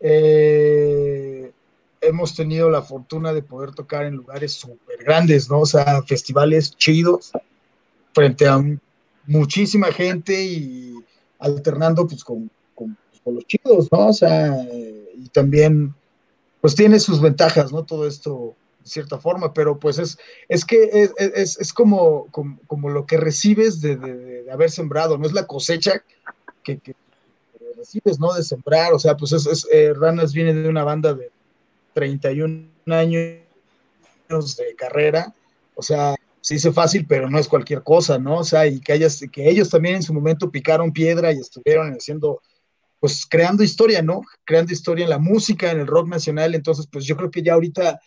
eh, 0.00 1.52
hemos 2.00 2.34
tenido 2.34 2.70
la 2.70 2.82
fortuna 2.82 3.32
de 3.32 3.42
poder 3.42 3.72
tocar 3.72 4.06
en 4.06 4.14
lugares 4.14 4.52
súper 4.52 5.04
grandes, 5.04 5.50
¿no? 5.50 5.60
O 5.60 5.66
sea, 5.66 6.02
festivales 6.02 6.76
chidos 6.76 7.32
frente 8.14 8.46
a 8.46 8.62
muchísima 9.26 9.88
gente 9.88 10.44
y 10.44 11.03
alternando 11.44 12.06
pues 12.06 12.24
con, 12.24 12.50
con, 12.74 12.96
pues, 13.10 13.22
con 13.22 13.34
los 13.34 13.46
chidos, 13.46 13.90
¿no? 13.92 14.08
O 14.08 14.12
sea, 14.12 14.56
y 15.14 15.28
también 15.28 15.94
pues 16.60 16.74
tiene 16.74 16.98
sus 16.98 17.20
ventajas, 17.20 17.72
¿no? 17.72 17.84
Todo 17.84 18.06
esto 18.06 18.54
de 18.82 18.88
cierta 18.88 19.18
forma, 19.18 19.52
pero 19.52 19.78
pues 19.78 19.98
es, 19.98 20.18
es 20.48 20.64
que 20.64 20.90
es, 20.92 21.12
es, 21.18 21.58
es 21.58 21.72
como, 21.72 22.26
como, 22.30 22.90
lo 22.90 23.06
que 23.06 23.16
recibes 23.16 23.80
de, 23.80 23.96
de, 23.96 24.50
haber 24.50 24.70
sembrado, 24.70 25.18
no 25.18 25.26
es 25.26 25.32
la 25.32 25.46
cosecha 25.46 26.02
que, 26.62 26.78
que, 26.78 26.94
recibes, 27.76 28.18
¿no? 28.18 28.32
De 28.32 28.42
sembrar, 28.42 28.92
o 28.92 28.98
sea, 28.98 29.16
pues 29.16 29.32
es, 29.32 29.66
eh, 29.72 29.92
Ranas 29.94 30.32
viene 30.32 30.54
de 30.54 30.68
una 30.68 30.84
banda 30.84 31.12
de 31.12 31.30
31 31.92 32.66
años 32.86 33.36
de 34.28 34.74
carrera, 34.76 35.34
o 35.74 35.82
sea, 35.82 36.14
se 36.44 36.52
dice 36.52 36.72
fácil, 36.72 37.06
pero 37.06 37.30
no 37.30 37.38
es 37.38 37.48
cualquier 37.48 37.82
cosa, 37.82 38.18
¿no? 38.18 38.40
O 38.40 38.44
sea, 38.44 38.66
y 38.66 38.78
que, 38.78 38.92
hayas, 38.92 39.24
que 39.32 39.48
ellos 39.48 39.70
también 39.70 39.94
en 39.94 40.02
su 40.02 40.12
momento 40.12 40.50
picaron 40.50 40.92
piedra 40.92 41.32
y 41.32 41.38
estuvieron 41.38 41.90
haciendo 41.94 42.42
pues 43.00 43.24
creando 43.24 43.62
historia, 43.62 44.02
¿no? 44.02 44.20
Creando 44.44 44.70
historia 44.70 45.04
en 45.04 45.10
la 45.10 45.18
música, 45.18 45.70
en 45.70 45.80
el 45.80 45.86
rock 45.86 46.06
nacional, 46.06 46.54
entonces 46.54 46.86
pues 46.86 47.06
yo 47.06 47.16
creo 47.16 47.30
que 47.30 47.42
ya 47.42 47.54
ahorita 47.54 47.98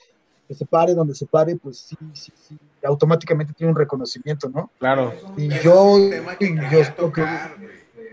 que 0.47 0.53
se 0.53 0.67
pare 0.67 0.93
donde 0.93 1.15
se 1.15 1.25
pare, 1.25 1.55
pues 1.55 1.79
sí, 1.79 1.97
sí, 2.13 2.31
sí, 2.47 2.59
automáticamente 2.83 3.53
tiene 3.53 3.71
un 3.71 3.77
reconocimiento, 3.77 4.49
¿no? 4.49 4.69
Claro. 4.77 5.15
Y 5.35 5.49
yo, 5.63 5.97
yo 5.99 6.93
tocar, 6.95 7.55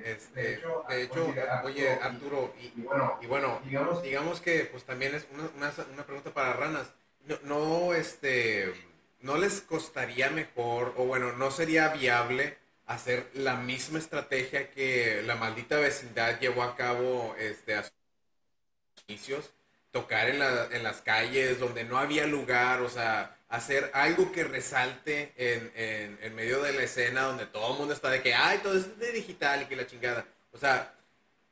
este, 0.07 0.41
de 0.89 1.03
hecho, 1.03 1.35
oye 1.67 1.91
Arturo, 2.03 2.55
y, 2.63 2.81
y, 2.81 3.27
bueno, 3.27 3.61
digamos 4.03 4.41
que 4.41 4.71
pues 4.73 4.85
también 4.85 5.15
es 5.15 5.27
una, 5.35 5.51
una, 5.55 5.71
una 5.93 6.07
pregunta 6.07 6.31
para 6.33 6.55
ranas, 6.55 6.95
no, 7.27 7.37
no, 7.45 7.93
este, 7.93 8.73
no 9.25 9.39
les 9.39 9.63
costaría 9.63 10.29
mejor, 10.29 10.93
o 10.99 11.07
bueno, 11.07 11.33
no 11.33 11.51
sería 11.51 11.89
viable 11.89 12.59
hacer 12.87 13.31
la 13.33 13.57
misma 13.57 13.99
estrategia 13.99 14.71
que 14.71 15.23
la 15.27 15.35
maldita 15.35 15.79
vecindad 15.79 16.39
llevó 16.41 16.63
a 16.63 16.77
cabo 16.77 17.35
este, 17.39 17.75
a 17.75 17.85
sus 17.85 17.93
inicios, 19.09 19.51
tocar 19.93 20.29
en, 20.29 20.39
la, 20.39 20.69
en 20.71 20.83
las 20.83 21.01
calles 21.01 21.59
donde 21.59 21.85
no 21.85 21.97
había 21.97 22.27
lugar, 22.27 22.83
o 22.83 22.91
sea, 22.91 23.35
hacer 23.49 23.91
algo 23.95 24.31
que 24.31 24.45
resalte 24.45 25.33
en, 25.37 25.73
en, 25.75 26.19
en, 26.21 26.35
medio 26.35 26.63
de 26.63 26.75
la 26.75 26.83
escena 26.83 27.23
donde 27.23 27.47
todo 27.47 27.73
el 27.73 27.79
mundo 27.79 27.95
está 27.95 28.11
de 28.11 28.21
que, 28.21 28.35
ay, 28.35 28.59
todo 28.63 28.77
es 28.77 28.99
de 28.99 29.11
digital 29.13 29.63
y 29.63 29.67
que 29.67 29.77
la 29.77 29.87
chingada. 29.87 30.27
O 30.53 30.59
sea, 30.59 30.95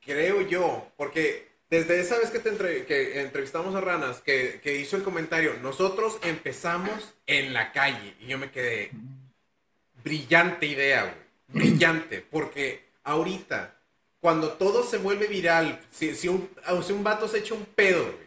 creo 0.05 0.41
yo, 0.41 0.91
porque 0.95 1.52
desde 1.77 1.99
esa 1.99 2.17
vez 2.17 2.29
que, 2.29 2.39
te 2.39 3.21
entrevistamos 3.21 3.75
a 3.75 3.81
Ranas, 3.81 4.21
que, 4.21 4.77
hizo 4.79 4.95
el 4.97 5.03
comentario, 5.03 5.55
nosotros 5.61 6.19
empezamos 6.23 7.13
en 7.27 7.53
la 7.53 7.71
calle 7.71 8.15
y 8.19 8.27
yo 8.27 8.37
me 8.37 8.51
quedé, 8.51 8.91
brillante 10.03 10.65
idea, 10.65 11.03
güey 11.03 11.23
brillante, 11.53 12.25
porque 12.29 12.83
ahorita, 13.03 13.79
cuando 14.19 14.53
todo 14.53 14.83
se 14.83 14.97
vuelve 14.97 15.27
viral, 15.27 15.79
si, 15.91 16.27
un, 16.27 16.49
si 16.85 16.93
un 16.93 17.03
vato 17.03 17.27
se 17.27 17.39
echa 17.39 17.53
un 17.53 17.65
pedo, 17.65 18.21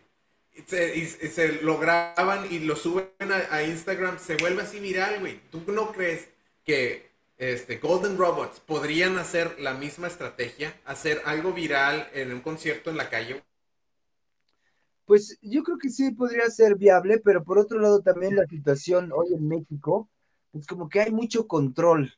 y 0.55 1.05
se, 1.05 1.61
lo 1.63 1.79
graban 1.79 2.51
y 2.51 2.61
lo 2.61 2.77
suben 2.77 3.11
a, 3.51 3.63
Instagram, 3.63 4.19
se 4.19 4.37
vuelve 4.37 4.63
así 4.63 4.81
viral, 4.81 5.21
güey. 5.21 5.39
¿Tú 5.51 5.63
no 5.67 5.93
crees 5.93 6.29
que 6.65 7.11
este, 7.39 7.79
Golden 7.79 8.17
Robots 8.17 8.61
podrían 8.61 9.19
hacer 9.19 9.59
la 9.61 9.75
misma 9.75 10.07
estrategia, 10.07 10.75
hacer 10.85 11.23
algo 11.25 11.53
viral 11.53 12.09
en 12.13 12.33
un 12.33 12.41
concierto 12.41 12.91
en 12.91 12.97
la 12.97 13.09
calle? 13.09 13.43
Pues 15.05 15.39
yo 15.41 15.63
creo 15.63 15.79
que 15.79 15.91
sí 15.91 16.11
podría 16.13 16.49
ser 16.51 16.75
viable, 16.77 17.19
pero 17.19 17.45
por 17.45 17.59
otro 17.59 17.79
lado 17.79 18.03
también 18.03 18.37
la 18.37 18.47
situación 18.47 19.13
hoy 19.15 19.35
en 19.35 19.47
México 19.47 20.09
es 20.53 20.67
como 20.67 20.89
que 20.89 21.01
hay 21.01 21.13
mucho 21.13 21.47
control 21.47 22.13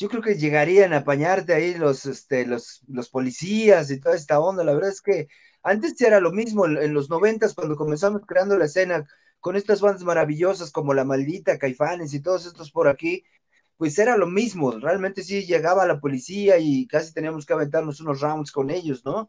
yo 0.00 0.08
creo 0.08 0.22
que 0.22 0.36
llegarían 0.36 0.94
a 0.94 0.98
apañarte 0.98 1.52
ahí 1.52 1.74
los, 1.74 2.06
este, 2.06 2.46
los, 2.46 2.80
los 2.88 3.10
policías 3.10 3.90
y 3.90 4.00
toda 4.00 4.16
esta 4.16 4.40
onda. 4.40 4.64
La 4.64 4.72
verdad 4.72 4.88
es 4.88 5.02
que 5.02 5.28
antes 5.62 6.00
era 6.00 6.20
lo 6.20 6.32
mismo 6.32 6.64
en 6.64 6.94
los 6.94 7.10
noventas 7.10 7.52
cuando 7.52 7.76
comenzamos 7.76 8.22
creando 8.26 8.56
la 8.56 8.64
escena 8.64 9.06
con 9.40 9.56
estas 9.56 9.82
bandas 9.82 10.02
maravillosas 10.02 10.72
como 10.72 10.94
La 10.94 11.04
Maldita, 11.04 11.58
Caifanes 11.58 12.14
y 12.14 12.20
todos 12.20 12.46
estos 12.46 12.70
por 12.70 12.88
aquí, 12.88 13.24
pues 13.80 13.98
era 13.98 14.18
lo 14.18 14.26
mismo. 14.26 14.72
Realmente 14.72 15.22
sí 15.22 15.46
llegaba 15.46 15.86
la 15.86 16.00
policía 16.00 16.58
y 16.58 16.86
casi 16.86 17.14
teníamos 17.14 17.46
que 17.46 17.54
aventarnos 17.54 17.98
unos 18.02 18.20
rounds 18.20 18.52
con 18.52 18.68
ellos, 18.68 19.06
¿no? 19.06 19.26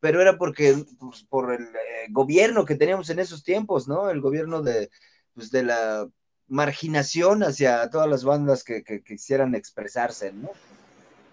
Pero 0.00 0.20
era 0.20 0.36
porque, 0.38 0.74
pues, 0.98 1.22
por 1.22 1.54
el 1.54 1.62
eh, 1.62 2.08
gobierno 2.10 2.64
que 2.64 2.74
teníamos 2.74 3.10
en 3.10 3.20
esos 3.20 3.44
tiempos, 3.44 3.86
¿no? 3.86 4.10
El 4.10 4.20
gobierno 4.20 4.60
de, 4.60 4.90
pues, 5.34 5.52
de 5.52 5.62
la 5.62 6.08
marginación 6.48 7.44
hacia 7.44 7.88
todas 7.90 8.08
las 8.08 8.24
bandas 8.24 8.64
que, 8.64 8.82
quisieran 9.04 9.54
expresarse, 9.54 10.32
¿no? 10.32 10.50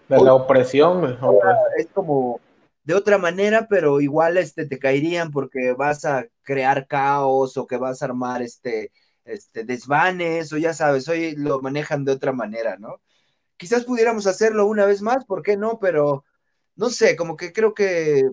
De 0.08 0.22
la 0.22 0.34
opresión. 0.34 1.18
Es 1.76 1.88
como 1.92 2.38
de 2.84 2.94
otra 2.94 3.18
manera, 3.18 3.66
pero 3.68 4.00
igual 4.00 4.36
este, 4.36 4.64
te 4.64 4.78
caerían 4.78 5.32
porque 5.32 5.72
vas 5.72 6.04
a 6.04 6.24
crear 6.42 6.86
caos 6.86 7.56
o 7.56 7.66
que 7.66 7.78
vas 7.78 8.00
a 8.00 8.04
armar 8.04 8.42
este, 8.42 8.92
este 9.32 9.64
desvanes 9.64 10.52
o 10.52 10.58
ya 10.58 10.74
sabes, 10.74 11.08
hoy 11.08 11.34
lo 11.36 11.60
manejan 11.60 12.04
de 12.04 12.12
otra 12.12 12.32
manera, 12.32 12.76
¿no? 12.78 13.00
Quizás 13.56 13.84
pudiéramos 13.84 14.26
hacerlo 14.26 14.66
una 14.66 14.86
vez 14.86 15.02
más, 15.02 15.24
¿por 15.24 15.42
qué 15.42 15.56
no? 15.56 15.78
Pero 15.80 16.24
no 16.76 16.90
sé, 16.90 17.16
como 17.16 17.36
que 17.36 17.52
creo 17.52 17.74
que 17.74 18.30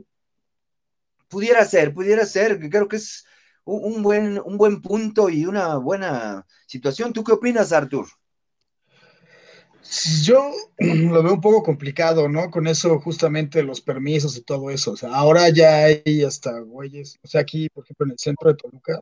pudiera 1.28 1.64
ser, 1.66 1.94
pudiera 1.94 2.26
ser, 2.26 2.60
que 2.60 2.70
creo 2.70 2.88
que 2.88 2.98
es 2.98 3.26
un, 3.66 4.02
buen, 4.02 4.40
un 4.40 4.58
buen 4.58 4.82
punto 4.82 5.30
y 5.30 5.46
una 5.46 5.76
buena 5.78 6.46
situación. 6.66 7.14
¿Tú 7.14 7.24
qué 7.24 7.34
opinas, 7.34 7.72
Artur? 7.74 8.08
Yo 10.24 10.52
lo 10.80 11.24
veo 11.24 11.34
un 11.34 11.42
poco 11.42 11.64
complicado, 11.64 12.30
¿no? 12.30 12.50
Con 12.50 12.68
eso 12.68 13.00
justamente 13.00 13.64
los 13.64 13.82
permisos 13.82 14.38
y 14.38 14.42
todo 14.42 14.70
eso. 14.70 14.96
Ahora 15.12 15.50
ya 15.50 15.86
hay 15.86 16.24
hasta 16.24 16.60
güeyes. 16.60 17.18
O 17.24 17.28
sea, 17.28 17.42
aquí, 17.42 17.70
por 17.70 17.84
ejemplo, 17.84 18.06
en 18.06 18.12
el 18.12 18.20
centro 18.20 18.50
de 18.50 18.56
Toluca, 18.56 19.00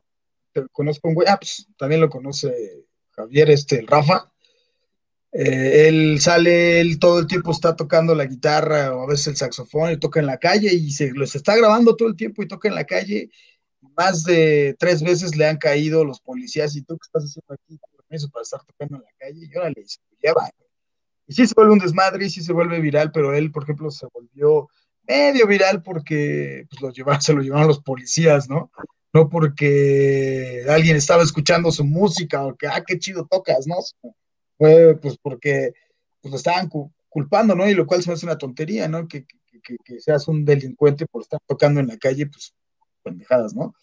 conozco 0.72 1.08
un 1.08 1.14
güey, 1.14 1.28
ah, 1.28 1.38
pues 1.38 1.66
también 1.76 2.00
lo 2.00 2.10
conoce 2.10 2.84
Javier, 3.10 3.50
este, 3.50 3.84
Rafa. 3.86 4.32
Eh, 5.32 5.88
él 5.88 6.20
sale, 6.20 6.80
él 6.80 6.98
todo 6.98 7.18
el 7.18 7.26
tiempo 7.26 7.50
está 7.50 7.76
tocando 7.76 8.14
la 8.14 8.26
guitarra 8.26 8.94
o 8.94 9.02
a 9.02 9.06
veces 9.06 9.26
el 9.28 9.36
saxofón 9.36 9.92
y 9.92 9.98
toca 9.98 10.20
en 10.20 10.26
la 10.26 10.38
calle 10.38 10.72
y 10.72 10.90
se 10.92 11.10
los 11.12 11.34
está 11.34 11.56
grabando 11.56 11.96
todo 11.96 12.08
el 12.08 12.16
tiempo 12.16 12.42
y 12.42 12.48
toca 12.48 12.68
en 12.68 12.74
la 12.74 12.84
calle 12.84 13.30
más 13.96 14.24
de 14.24 14.76
tres 14.78 15.02
veces 15.02 15.36
le 15.36 15.46
han 15.46 15.56
caído 15.56 16.04
los 16.04 16.20
policías 16.20 16.76
y 16.76 16.82
tú 16.82 16.96
qué 16.98 17.06
estás 17.06 17.24
haciendo 17.24 17.54
aquí 17.54 17.78
permiso 18.08 18.28
para 18.30 18.42
estar 18.42 18.62
tocando 18.64 18.96
en 18.96 19.02
la 19.02 19.10
calle 19.18 19.48
y 19.50 19.56
órale, 19.56 19.84
se 19.86 19.98
lo 20.10 20.16
lleva. 20.22 20.50
Y 21.26 21.34
sí 21.34 21.46
se 21.46 21.54
vuelve 21.54 21.72
un 21.72 21.78
desmadre 21.78 22.26
y 22.26 22.30
sí 22.30 22.42
se 22.42 22.52
vuelve 22.52 22.80
viral, 22.80 23.10
pero 23.12 23.34
él, 23.34 23.50
por 23.50 23.64
ejemplo, 23.64 23.90
se 23.90 24.06
volvió 24.12 24.68
medio 25.08 25.46
viral 25.46 25.82
porque 25.82 26.66
pues, 26.68 26.80
lo 26.80 26.92
llevaron, 26.92 27.20
se 27.22 27.32
lo 27.32 27.42
llevaron 27.42 27.68
los 27.68 27.82
policías, 27.82 28.48
¿no? 28.48 28.70
No 29.12 29.28
porque 29.28 30.64
alguien 30.68 30.96
estaba 30.96 31.22
escuchando 31.22 31.70
su 31.70 31.84
música 31.84 32.44
o 32.44 32.54
que, 32.56 32.66
ah, 32.66 32.82
qué 32.86 32.98
chido 32.98 33.26
tocas, 33.30 33.66
¿no? 33.66 33.76
Fue 34.58 34.96
pues 35.00 35.16
porque 35.20 35.72
pues, 36.20 36.30
lo 36.30 36.36
estaban 36.36 36.68
culpando, 37.08 37.54
¿no? 37.54 37.68
Y 37.68 37.74
lo 37.74 37.86
cual 37.86 38.02
se 38.02 38.10
me 38.10 38.14
hace 38.14 38.26
una 38.26 38.38
tontería, 38.38 38.88
¿no? 38.88 39.08
Que, 39.08 39.24
que, 39.62 39.76
que, 39.84 40.00
seas 40.00 40.28
un 40.28 40.44
delincuente 40.44 41.06
por 41.06 41.22
estar 41.22 41.40
tocando 41.46 41.80
en 41.80 41.88
la 41.88 41.96
calle, 41.96 42.26
pues 42.26 42.54
pendejadas, 43.02 43.54
¿no? 43.54 43.74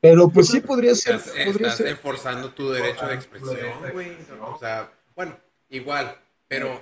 Pero 0.00 0.28
pues 0.28 0.48
sí 0.48 0.60
podría 0.60 0.94
ser. 0.94 1.14
Estás, 1.14 1.80
enforzando 1.80 2.52
tu 2.52 2.70
derecho 2.70 3.06
de 3.06 3.14
expresión, 3.14 3.56
güey. 3.92 4.10
O 4.42 4.58
sea, 4.58 4.92
bueno, 5.16 5.38
igual, 5.70 6.14
pero 6.46 6.78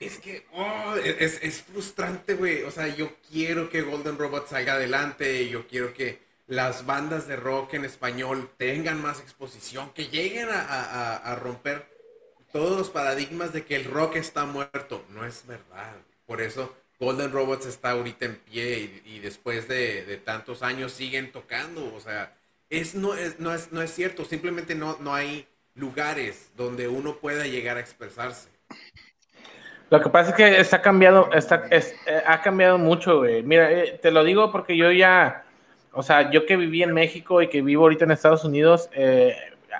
es 0.00 0.18
que 0.18 0.44
oh, 0.52 0.94
es, 0.96 1.38
es, 1.40 1.62
frustrante, 1.62 2.34
güey. 2.34 2.62
O 2.62 2.72
sea, 2.72 2.88
yo 2.88 3.12
quiero 3.30 3.70
que 3.70 3.82
Golden 3.82 4.18
Robot 4.18 4.48
salga 4.48 4.74
adelante, 4.74 5.48
yo 5.48 5.68
quiero 5.68 5.94
que 5.94 6.20
las 6.48 6.86
bandas 6.86 7.28
de 7.28 7.36
rock 7.36 7.74
en 7.74 7.84
español 7.84 8.50
tengan 8.56 9.00
más 9.00 9.20
exposición, 9.20 9.90
que 9.92 10.08
lleguen 10.08 10.48
a, 10.50 11.38
romper 11.40 11.86
todos 12.52 12.76
los 12.76 12.88
paradigmas 12.88 13.52
de 13.52 13.64
que 13.64 13.76
el 13.76 13.84
rock 13.84 14.16
está 14.16 14.46
muerto. 14.46 15.04
No 15.10 15.24
es 15.24 15.46
verdad. 15.46 15.94
Por 16.26 16.40
eso 16.40 16.74
Golden 16.98 17.30
Robots 17.30 17.66
está 17.66 17.90
ahorita 17.90 18.24
en 18.24 18.36
pie 18.36 19.02
y, 19.04 19.18
después 19.20 19.68
de, 19.68 20.20
tantos 20.24 20.62
años 20.62 20.92
siguen 20.92 21.30
tocando. 21.30 21.94
O 21.94 22.00
sea, 22.00 22.34
es, 22.70 22.94
no, 22.94 23.14
es, 23.14 23.38
no, 23.38 23.54
es, 23.54 23.70
no 23.70 23.82
es 23.82 23.92
cierto. 23.92 24.24
Simplemente 24.24 24.74
no, 24.74 24.96
no 25.00 25.14
hay 25.14 25.46
lugares 25.74 26.50
donde 26.56 26.88
uno 26.88 27.16
pueda 27.16 27.46
llegar 27.46 27.76
a 27.76 27.80
expresarse. 27.80 28.48
Lo 29.90 30.02
que 30.02 30.10
pasa 30.10 30.30
es 30.30 30.36
que 30.36 30.60
está 30.60 30.82
cambiado, 30.82 31.30
está, 31.32 31.66
es, 31.70 31.94
eh, 32.06 32.22
ha 32.26 32.42
cambiado 32.42 32.78
mucho. 32.78 33.22
Mira, 33.44 33.70
eh, 33.70 33.98
te 34.02 34.10
lo 34.10 34.22
digo 34.24 34.52
porque 34.52 34.76
yo 34.76 34.92
ya, 34.92 35.44
o 35.92 36.02
sea, 36.02 36.30
yo 36.30 36.46
que 36.46 36.56
viví 36.56 36.82
en 36.82 36.92
México 36.92 37.42
y 37.42 37.48
que 37.48 37.62
vivo 37.62 37.84
ahorita 37.84 38.04
en 38.04 38.10
Estados 38.12 38.44
Unidos, 38.44 38.88
eh, 38.92 39.34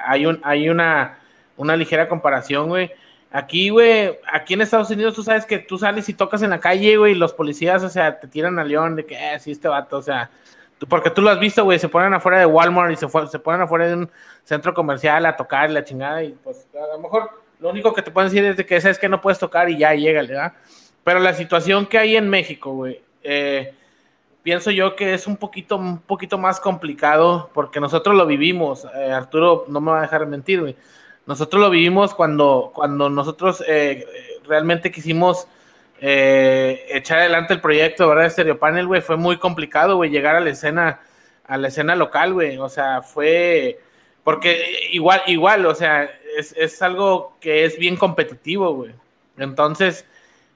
hay, 0.06 0.26
un, 0.26 0.40
hay 0.42 0.68
una, 0.68 1.18
una 1.56 1.76
ligera 1.76 2.08
comparación, 2.08 2.68
güey 2.68 2.90
Aquí, 3.30 3.68
güey, 3.68 4.18
aquí 4.32 4.54
en 4.54 4.62
Estados 4.62 4.90
Unidos 4.90 5.14
tú 5.14 5.22
sabes 5.22 5.44
que 5.44 5.58
tú 5.58 5.76
sales 5.76 6.08
y 6.08 6.14
tocas 6.14 6.40
en 6.40 6.48
la 6.48 6.60
calle, 6.60 6.96
güey, 6.96 7.12
y 7.12 7.14
los 7.14 7.34
policías, 7.34 7.82
o 7.82 7.90
sea, 7.90 8.18
te 8.18 8.26
tiran 8.26 8.58
al 8.58 8.68
león 8.68 8.96
de 8.96 9.04
que, 9.04 9.14
eh, 9.16 9.38
sí, 9.38 9.50
este 9.50 9.68
vato, 9.68 9.98
o 9.98 10.02
sea, 10.02 10.30
porque 10.88 11.10
tú 11.10 11.20
lo 11.20 11.28
has 11.28 11.38
visto, 11.38 11.62
güey, 11.62 11.78
se 11.78 11.90
ponen 11.90 12.14
afuera 12.14 12.38
de 12.38 12.46
Walmart 12.46 12.92
y 12.92 12.96
se, 12.96 13.06
se 13.28 13.38
ponen 13.38 13.60
afuera 13.60 13.86
de 13.86 13.94
un 13.96 14.10
centro 14.44 14.72
comercial 14.72 15.26
a 15.26 15.36
tocar 15.36 15.70
la 15.70 15.84
chingada, 15.84 16.22
y 16.24 16.32
pues 16.42 16.66
a 16.74 16.94
lo 16.94 17.00
mejor 17.00 17.42
lo 17.60 17.68
único 17.68 17.92
que 17.92 18.00
te 18.00 18.10
pueden 18.10 18.30
decir 18.30 18.46
es 18.46 18.56
de 18.56 18.64
que 18.64 18.76
es 18.76 18.98
que 18.98 19.10
no 19.10 19.20
puedes 19.20 19.38
tocar 19.38 19.68
y 19.68 19.76
ya 19.76 19.92
llega, 19.92 20.22
¿verdad? 20.22 20.54
Pero 21.04 21.18
la 21.18 21.34
situación 21.34 21.84
que 21.84 21.98
hay 21.98 22.16
en 22.16 22.30
México, 22.30 22.72
güey, 22.72 23.02
eh, 23.22 23.74
pienso 24.48 24.70
yo 24.70 24.96
que 24.96 25.12
es 25.12 25.26
un 25.26 25.36
poquito, 25.36 25.76
un 25.76 25.98
poquito 25.98 26.38
más 26.38 26.58
complicado 26.58 27.50
porque 27.52 27.80
nosotros 27.80 28.16
lo 28.16 28.24
vivimos. 28.24 28.86
Eh, 28.96 29.12
Arturo 29.12 29.66
no 29.68 29.78
me 29.82 29.90
va 29.90 29.98
a 29.98 30.02
dejar 30.02 30.26
mentir, 30.26 30.62
güey. 30.62 30.74
Nosotros 31.26 31.60
lo 31.60 31.68
vivimos 31.68 32.14
cuando, 32.14 32.72
cuando 32.74 33.10
nosotros 33.10 33.62
eh, 33.68 34.06
realmente 34.46 34.90
quisimos 34.90 35.46
echar 36.00 37.18
adelante 37.18 37.52
el 37.52 37.60
proyecto, 37.60 38.08
¿verdad? 38.08 38.30
Stereo 38.30 38.58
Panel, 38.58 38.86
güey. 38.86 39.02
Fue 39.02 39.18
muy 39.18 39.36
complicado, 39.36 39.96
güey, 39.96 40.08
llegar 40.08 40.34
a 40.34 40.40
la 40.40 40.48
escena, 40.48 41.02
a 41.46 41.58
la 41.58 41.68
escena 41.68 41.94
local, 41.94 42.32
güey. 42.32 42.56
O 42.56 42.70
sea, 42.70 43.02
fue 43.02 43.78
porque 44.24 44.88
igual, 44.92 45.20
igual, 45.26 45.66
o 45.66 45.74
sea, 45.74 46.10
es, 46.38 46.54
es 46.56 46.80
algo 46.80 47.36
que 47.38 47.66
es 47.66 47.78
bien 47.78 47.98
competitivo, 47.98 48.72
güey. 48.72 48.94
Entonces, 49.36 50.06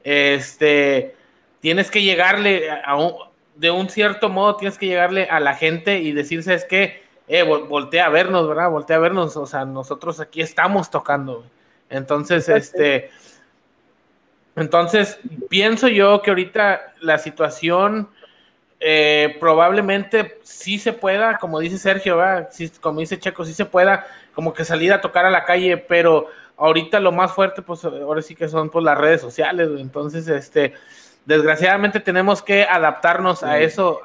este, 0.02 1.14
tienes 1.60 1.90
que 1.90 2.02
llegarle 2.02 2.70
a 2.70 2.96
un, 2.96 3.31
de 3.62 3.70
un 3.70 3.88
cierto 3.88 4.28
modo, 4.28 4.56
tienes 4.56 4.76
que 4.76 4.86
llegarle 4.86 5.26
a 5.26 5.38
la 5.38 5.54
gente 5.54 6.00
y 6.00 6.10
decirse 6.10 6.52
es 6.52 6.64
que, 6.64 7.00
eh, 7.28 7.44
voltea 7.44 8.06
a 8.06 8.08
vernos, 8.08 8.48
¿verdad? 8.48 8.68
Voltea 8.68 8.96
a 8.96 8.98
vernos, 8.98 9.36
o 9.36 9.46
sea, 9.46 9.64
nosotros 9.64 10.18
aquí 10.18 10.40
estamos 10.42 10.90
tocando. 10.90 11.44
Entonces, 11.88 12.48
este, 12.48 13.10
entonces, 14.56 15.20
pienso 15.48 15.86
yo 15.86 16.22
que 16.22 16.30
ahorita 16.30 16.94
la 17.02 17.18
situación 17.18 18.08
eh, 18.80 19.36
probablemente 19.38 20.40
sí 20.42 20.80
se 20.80 20.92
pueda, 20.92 21.38
como 21.38 21.60
dice 21.60 21.78
Sergio, 21.78 22.18
Sí, 22.50 22.68
como 22.80 22.98
dice 22.98 23.20
Checo, 23.20 23.44
sí 23.44 23.54
se 23.54 23.64
pueda 23.64 24.08
como 24.34 24.52
que 24.54 24.64
salir 24.64 24.92
a 24.92 25.00
tocar 25.00 25.24
a 25.24 25.30
la 25.30 25.44
calle, 25.44 25.76
pero 25.76 26.26
ahorita 26.56 26.98
lo 26.98 27.12
más 27.12 27.30
fuerte, 27.30 27.62
pues 27.62 27.84
ahora 27.84 28.22
sí 28.22 28.34
que 28.34 28.48
son 28.48 28.70
pues 28.70 28.84
las 28.84 28.98
redes 28.98 29.20
sociales, 29.20 29.68
entonces, 29.78 30.26
este, 30.26 30.74
desgraciadamente 31.24 32.00
tenemos 32.00 32.42
que 32.42 32.64
adaptarnos 32.64 33.42
a 33.42 33.58
eso, 33.60 34.00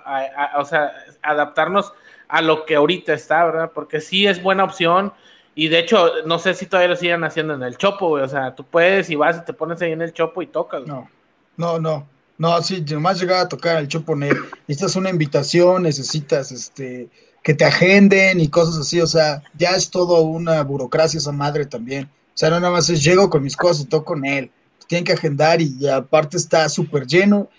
o 0.57 0.65
sea, 0.65 0.91
adaptarnos 1.22 1.93
a 2.28 2.41
lo 2.41 2.65
que 2.65 2.76
ahorita 2.76 3.13
está, 3.13 3.45
¿verdad? 3.45 3.72
Porque 3.74 4.01
sí 4.01 4.28
es 4.28 4.41
buena 4.41 4.63
opción. 4.63 5.13
Y 5.55 5.70
de 5.70 5.80
hecho, 5.80 6.11
no 6.26 6.38
sé 6.38 6.53
si 6.53 6.68
todavía 6.68 6.89
lo 6.89 6.95
siguen 6.95 7.24
haciendo 7.24 7.55
en 7.55 7.63
el 7.63 7.78
Chopo, 7.78 8.09
güey. 8.09 8.24
O 8.24 8.28
sea, 8.28 8.53
tú 8.53 8.63
puedes 8.63 9.09
y 9.09 9.15
vas 9.15 9.38
y 9.38 9.45
te 9.45 9.53
pones 9.53 9.82
ahí 9.82 9.91
en 9.91 10.01
el 10.01 10.13
Chopo 10.13 10.41
y 10.41 10.47
tocas. 10.47 10.86
No, 10.86 11.09
no, 11.55 11.80
no. 11.80 12.07
No, 12.38 12.61
sí, 12.61 12.86
nomás 12.91 13.20
llegar 13.20 13.39
a 13.39 13.49
tocar 13.49 13.78
el 13.78 13.88
Chopo 13.88 14.15
Necesitas 14.15 14.95
una 14.95 15.09
invitación, 15.09 15.84
necesitas 15.84 16.51
este 16.51 17.09
que 17.41 17.53
te 17.55 17.65
agenden 17.65 18.39
y 18.39 18.49
cosas 18.49 18.78
así. 18.78 19.01
O 19.01 19.07
sea, 19.07 19.41
ya 19.57 19.72
es 19.72 19.89
todo 19.89 20.22
una 20.22 20.61
burocracia 20.63 21.18
esa 21.18 21.32
madre 21.32 21.65
también. 21.65 22.03
O 22.05 22.38
sea, 22.38 22.51
no 22.51 22.59
nada 22.59 22.74
más 22.74 22.89
es 22.89 23.03
llego 23.03 23.30
con 23.30 23.41
mis 23.41 23.57
cosas 23.57 23.86
y 23.86 23.88
toco 23.88 24.05
con 24.05 24.26
él. 24.26 24.51
Tienen 24.88 25.06
que 25.06 25.14
agendar 25.14 25.62
y 25.62 25.88
aparte 25.88 26.38
está 26.38 26.68
súper 26.70 27.06
lleno. 27.06 27.50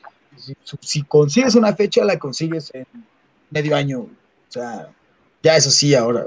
Si, 0.80 1.02
consigues 1.02 1.54
una 1.54 1.74
fecha, 1.74 2.04
la 2.04 2.18
consigues 2.18 2.70
en 2.74 2.86
medio 3.50 3.76
año. 3.76 4.00
O 4.00 4.08
sea, 4.48 4.88
ya 5.42 5.56
es 5.56 5.66
así 5.66 5.94
ahora. 5.94 6.26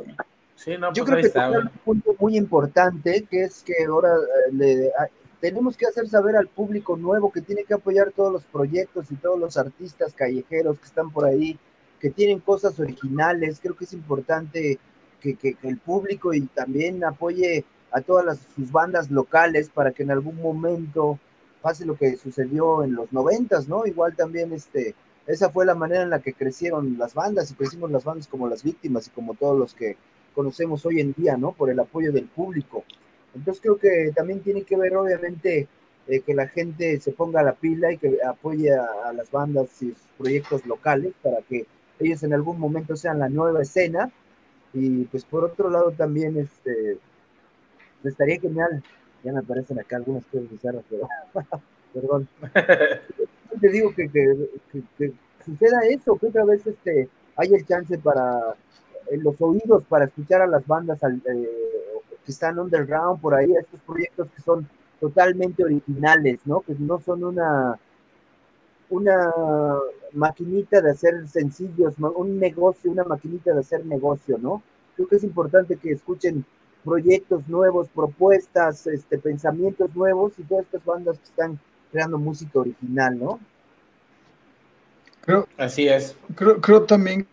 Sí, 0.55 0.77
no, 0.77 0.93
Yo 0.93 1.05
pues 1.05 1.31
creo 1.31 1.51
que 1.51 1.57
un 1.57 1.69
punto 1.83 2.15
muy 2.19 2.37
importante, 2.37 3.25
que 3.29 3.45
es 3.45 3.63
que 3.63 3.73
ahora 3.87 4.09
eh, 4.13 4.53
le, 4.53 4.91
tenemos 5.39 5.75
que 5.75 5.87
hacer 5.87 6.07
saber 6.07 6.35
al 6.35 6.47
público 6.47 6.95
nuevo 6.95 7.31
que 7.31 7.41
tiene 7.41 7.63
que 7.63 7.73
apoyar 7.73 8.11
todos 8.11 8.31
los 8.31 8.43
proyectos 8.43 9.11
y 9.11 9.15
todos 9.15 9.39
los 9.39 9.57
artistas 9.57 10.13
callejeros 10.13 10.77
que 10.77 10.85
están 10.85 11.11
por 11.11 11.25
ahí, 11.25 11.57
que 11.99 12.11
tienen 12.11 12.39
cosas 12.39 12.79
originales. 12.79 13.59
Creo 13.59 13.75
que 13.75 13.85
es 13.85 13.93
importante 13.93 14.77
que, 15.19 15.35
que, 15.35 15.57
el 15.63 15.79
público 15.79 16.31
y 16.33 16.41
también 16.41 17.03
apoye 17.03 17.65
a 17.91 18.01
todas 18.01 18.25
las, 18.25 18.39
sus 18.55 18.71
bandas 18.71 19.11
locales 19.11 19.69
para 19.69 19.91
que 19.91 20.03
en 20.03 20.11
algún 20.11 20.37
momento 20.37 21.19
pase 21.61 21.85
lo 21.85 21.95
que 21.95 22.17
sucedió 22.17 22.83
en 22.83 22.95
los 22.95 23.11
noventas, 23.13 23.67
¿no? 23.67 23.85
Igual 23.85 24.15
también 24.15 24.51
este, 24.53 24.95
esa 25.27 25.49
fue 25.49 25.65
la 25.65 25.75
manera 25.75 26.03
en 26.03 26.09
la 26.09 26.19
que 26.19 26.33
crecieron 26.33 26.97
las 26.97 27.13
bandas 27.13 27.51
y 27.51 27.55
crecimos 27.55 27.91
las 27.91 28.03
bandas 28.03 28.27
como 28.27 28.47
las 28.47 28.63
víctimas 28.63 29.07
y 29.07 29.11
como 29.11 29.35
todos 29.35 29.57
los 29.57 29.73
que 29.73 29.95
conocemos 30.33 30.85
hoy 30.85 30.99
en 30.99 31.13
día, 31.13 31.37
¿no? 31.37 31.51
Por 31.51 31.69
el 31.69 31.79
apoyo 31.79 32.11
del 32.11 32.25
público. 32.25 32.83
Entonces 33.35 33.61
creo 33.61 33.77
que 33.77 34.11
también 34.15 34.41
tiene 34.41 34.63
que 34.63 34.77
ver, 34.77 34.95
obviamente, 34.95 35.67
eh, 36.07 36.21
que 36.21 36.33
la 36.33 36.47
gente 36.47 36.99
se 36.99 37.11
ponga 37.11 37.41
a 37.41 37.43
la 37.43 37.53
pila 37.53 37.91
y 37.91 37.97
que 37.97 38.17
apoye 38.27 38.73
a, 38.73 39.13
las 39.13 39.31
bandas 39.31 39.69
y 39.81 39.91
sus 39.91 40.07
proyectos 40.17 40.65
locales 40.65 41.13
para 41.21 41.41
que 41.41 41.65
ellos 41.99 42.23
en 42.23 42.33
algún 42.33 42.59
momento 42.59 42.95
sean 42.95 43.19
la 43.19 43.29
nueva 43.29 43.61
escena. 43.61 44.11
Y 44.73 45.03
pues 45.05 45.25
por 45.25 45.43
otro 45.43 45.69
lado 45.69 45.91
también, 45.91 46.37
este, 46.37 46.97
estaría 48.09 48.39
genial. 48.39 48.83
Ya 49.23 49.33
me 49.33 49.39
aparecen 49.39 49.79
acá 49.79 49.97
algunas 49.97 50.25
cosas 50.25 50.49
bizarras, 50.49 50.83
pero 50.89 51.07
perdón. 51.93 52.27
Te 53.61 53.69
digo 53.69 53.93
que, 53.93 54.09
que, 54.09 55.13
suceda 55.45 55.81
eso, 55.81 56.17
que 56.17 56.27
otra 56.27 56.45
vez 56.45 56.65
este, 56.65 57.09
hay 57.35 57.53
el 57.53 57.65
chance 57.65 57.97
para 57.97 58.55
en 59.09 59.23
los 59.23 59.41
oídos 59.41 59.83
para 59.83 60.05
escuchar 60.05 60.41
a 60.41 60.47
las 60.47 60.65
bandas 60.65 61.03
al, 61.03 61.21
eh, 61.25 61.49
que 62.25 62.31
están 62.31 62.59
underground 62.59 63.19
por 63.19 63.35
ahí, 63.35 63.51
estos 63.53 63.81
proyectos 63.81 64.29
que 64.35 64.41
son 64.41 64.67
totalmente 64.99 65.63
originales, 65.63 66.39
¿no? 66.45 66.61
Que 66.61 66.75
no 66.79 66.99
son 66.99 67.23
una, 67.23 67.77
una 68.89 69.31
maquinita 70.13 70.81
de 70.81 70.91
hacer 70.91 71.27
sencillos, 71.27 71.95
un 71.97 72.39
negocio, 72.39 72.91
una 72.91 73.03
maquinita 73.03 73.53
de 73.53 73.59
hacer 73.59 73.85
negocio, 73.85 74.37
¿no? 74.37 74.61
Creo 74.95 75.07
que 75.07 75.15
es 75.15 75.23
importante 75.23 75.77
que 75.77 75.91
escuchen 75.91 76.45
proyectos 76.83 77.47
nuevos, 77.47 77.87
propuestas, 77.89 78.87
este, 78.87 79.17
pensamientos 79.17 79.93
nuevos 79.95 80.33
y 80.37 80.43
todas 80.43 80.65
estas 80.65 80.83
bandas 80.83 81.17
que 81.17 81.25
están 81.25 81.59
creando 81.91 82.17
música 82.17 82.59
original, 82.59 83.19
¿no? 83.19 83.39
Creo, 85.21 85.47
Así 85.57 85.87
es. 85.87 86.15
Creo, 86.35 86.59
creo 86.59 86.83
también 86.83 87.27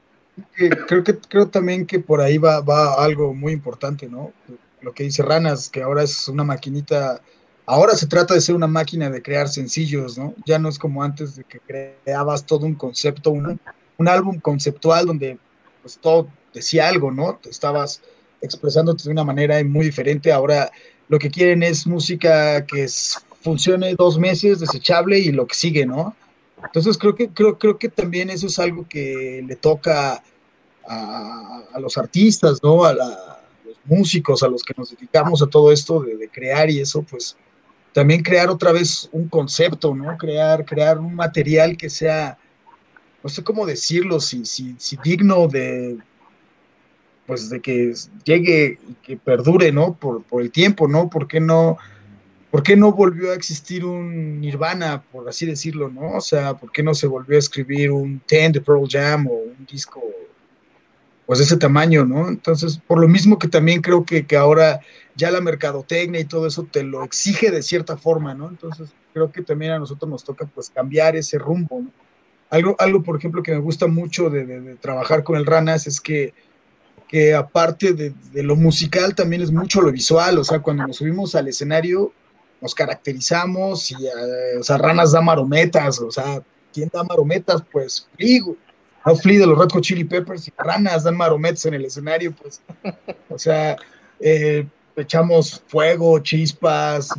que, 0.54 0.68
creo 0.68 1.02
que 1.02 1.16
creo 1.16 1.48
también 1.48 1.86
que 1.86 1.98
por 1.98 2.20
ahí 2.20 2.38
va, 2.38 2.60
va 2.60 3.02
algo 3.02 3.32
muy 3.34 3.52
importante, 3.52 4.08
¿no? 4.08 4.32
lo 4.80 4.92
que 4.92 5.04
dice 5.04 5.22
Ranas, 5.22 5.68
que 5.68 5.82
ahora 5.82 6.02
es 6.02 6.28
una 6.28 6.44
maquinita, 6.44 7.20
ahora 7.66 7.94
se 7.94 8.06
trata 8.06 8.34
de 8.34 8.40
ser 8.40 8.54
una 8.54 8.66
máquina 8.66 9.10
de 9.10 9.22
crear 9.22 9.48
sencillos, 9.48 10.18
¿no? 10.18 10.34
Ya 10.46 10.58
no 10.58 10.68
es 10.68 10.78
como 10.78 11.02
antes 11.02 11.36
de 11.36 11.44
que 11.44 11.60
creabas 11.60 12.44
todo 12.44 12.66
un 12.66 12.74
concepto, 12.74 13.30
un, 13.30 13.60
un 13.96 14.08
álbum 14.08 14.38
conceptual 14.40 15.06
donde 15.06 15.38
pues 15.82 15.98
todo 15.98 16.28
decía 16.52 16.88
algo, 16.88 17.10
¿no? 17.10 17.36
Te 17.36 17.50
estabas 17.50 18.02
expresándote 18.40 19.04
de 19.04 19.10
una 19.10 19.24
manera 19.24 19.62
muy 19.64 19.86
diferente, 19.86 20.32
ahora 20.32 20.70
lo 21.08 21.18
que 21.18 21.30
quieren 21.30 21.62
es 21.62 21.86
música 21.86 22.64
que 22.66 22.86
funcione 23.42 23.94
dos 23.94 24.18
meses, 24.18 24.60
desechable 24.60 25.18
y 25.18 25.32
lo 25.32 25.46
que 25.46 25.54
sigue, 25.54 25.86
¿no? 25.86 26.14
Entonces 26.62 26.98
creo 26.98 27.14
que, 27.14 27.28
creo, 27.28 27.58
creo 27.58 27.78
que 27.78 27.88
también 27.88 28.30
eso 28.30 28.46
es 28.46 28.58
algo 28.58 28.86
que 28.88 29.42
le 29.46 29.56
toca 29.56 30.22
a, 30.86 31.62
a 31.72 31.80
los 31.80 31.96
artistas, 31.96 32.60
¿no? 32.62 32.84
A 32.84 32.92
la, 32.92 33.38
músicos, 33.88 34.42
a 34.42 34.48
los 34.48 34.62
que 34.62 34.74
nos 34.76 34.90
dedicamos 34.90 35.42
a 35.42 35.46
todo 35.46 35.72
esto 35.72 36.00
de, 36.00 36.28
crear 36.28 36.70
y 36.70 36.80
eso, 36.80 37.02
pues 37.02 37.36
también 37.92 38.22
crear 38.22 38.48
otra 38.50 38.70
vez 38.70 39.08
un 39.12 39.28
concepto, 39.28 39.94
¿no? 39.94 40.16
Crear, 40.16 40.64
crear 40.64 40.98
un 40.98 41.14
material 41.14 41.76
que 41.76 41.90
sea, 41.90 42.38
no 43.22 43.30
sé 43.30 43.42
cómo 43.42 43.66
decirlo, 43.66 44.20
si, 44.20 44.44
si, 44.44 44.76
si 44.78 44.96
digno 45.02 45.48
de, 45.48 45.96
pues 47.28 47.50
de 47.50 47.60
que 47.60 47.92
llegue 48.24 48.78
y 48.88 48.94
que 48.94 49.16
perdure, 49.18 49.70
¿no? 49.70 49.92
Por, 49.92 50.22
por 50.22 50.40
el 50.40 50.50
tiempo, 50.50 50.88
¿no? 50.88 51.10
¿Por 51.10 51.28
qué 51.28 51.40
no? 51.40 51.76
¿Por 52.50 52.62
qué 52.62 52.74
no 52.74 52.92
volvió 52.92 53.30
a 53.30 53.34
existir 53.34 53.84
un 53.84 54.40
Nirvana, 54.40 55.02
por 55.12 55.28
así 55.28 55.44
decirlo, 55.44 55.90
¿no? 55.90 56.12
O 56.12 56.20
sea, 56.22 56.54
¿por 56.54 56.72
qué 56.72 56.82
no 56.82 56.94
se 56.94 57.06
volvió 57.06 57.36
a 57.36 57.38
escribir 57.38 57.90
un 57.90 58.20
Ten 58.26 58.52
de 58.52 58.62
Pearl 58.62 58.88
Jam 58.88 59.26
o 59.26 59.32
un 59.32 59.66
disco 59.70 60.02
pues 61.26 61.40
de 61.40 61.44
ese 61.44 61.58
tamaño, 61.58 62.06
¿no? 62.06 62.26
Entonces, 62.26 62.80
por 62.86 62.98
lo 62.98 63.06
mismo 63.06 63.38
que 63.38 63.48
también 63.48 63.82
creo 63.82 64.06
que, 64.06 64.24
que 64.24 64.38
ahora 64.38 64.80
ya 65.14 65.30
la 65.30 65.42
mercadotecnia 65.42 66.22
y 66.22 66.24
todo 66.24 66.46
eso 66.46 66.66
te 66.72 66.82
lo 66.82 67.04
exige 67.04 67.50
de 67.50 67.62
cierta 67.62 67.98
forma, 67.98 68.32
¿no? 68.32 68.48
Entonces, 68.48 68.88
creo 69.12 69.30
que 69.30 69.42
también 69.42 69.72
a 69.72 69.78
nosotros 69.78 70.10
nos 70.10 70.24
toca 70.24 70.46
pues 70.46 70.70
cambiar 70.70 71.14
ese 71.14 71.38
rumbo, 71.38 71.82
¿no? 71.82 71.90
Algo, 72.48 72.76
algo 72.78 73.02
por 73.02 73.18
ejemplo, 73.18 73.42
que 73.42 73.52
me 73.52 73.58
gusta 73.58 73.86
mucho 73.86 74.30
de, 74.30 74.46
de, 74.46 74.76
trabajar 74.76 75.22
con 75.22 75.36
el 75.36 75.44
Ranas 75.44 75.86
es 75.86 76.00
que, 76.00 76.32
que 77.08 77.34
aparte 77.34 77.94
de, 77.94 78.12
de, 78.32 78.42
lo 78.42 78.54
musical 78.54 79.14
también 79.14 79.42
es 79.42 79.50
mucho 79.50 79.80
lo 79.80 79.90
visual, 79.90 80.38
o 80.38 80.44
sea, 80.44 80.60
cuando 80.60 80.86
nos 80.86 80.96
subimos 80.96 81.34
al 81.34 81.48
escenario 81.48 82.12
nos 82.60 82.74
caracterizamos 82.74 83.90
y, 83.92 83.94
eh, 83.94 84.58
o 84.58 84.62
sea, 84.62 84.78
Ranas 84.78 85.12
da 85.12 85.20
marometas, 85.20 86.00
o 86.00 86.10
sea, 86.10 86.42
¿quién 86.72 86.90
da 86.92 87.02
marometas? 87.04 87.62
Pues, 87.70 88.08
digo, 88.18 88.56
a 89.04 89.14
Flea 89.14 89.40
de 89.40 89.46
los 89.46 89.58
Red 89.58 89.70
Hot 89.70 89.82
Chili 89.82 90.04
Peppers 90.04 90.48
y 90.48 90.52
ranas 90.56 91.04
dan 91.04 91.16
marometas 91.16 91.64
en 91.66 91.74
el 91.74 91.84
escenario, 91.84 92.34
pues. 92.34 92.60
O 93.30 93.38
sea, 93.38 93.76
eh, 94.20 94.66
echamos 94.96 95.62
fuego, 95.68 96.18
chispas, 96.18 97.10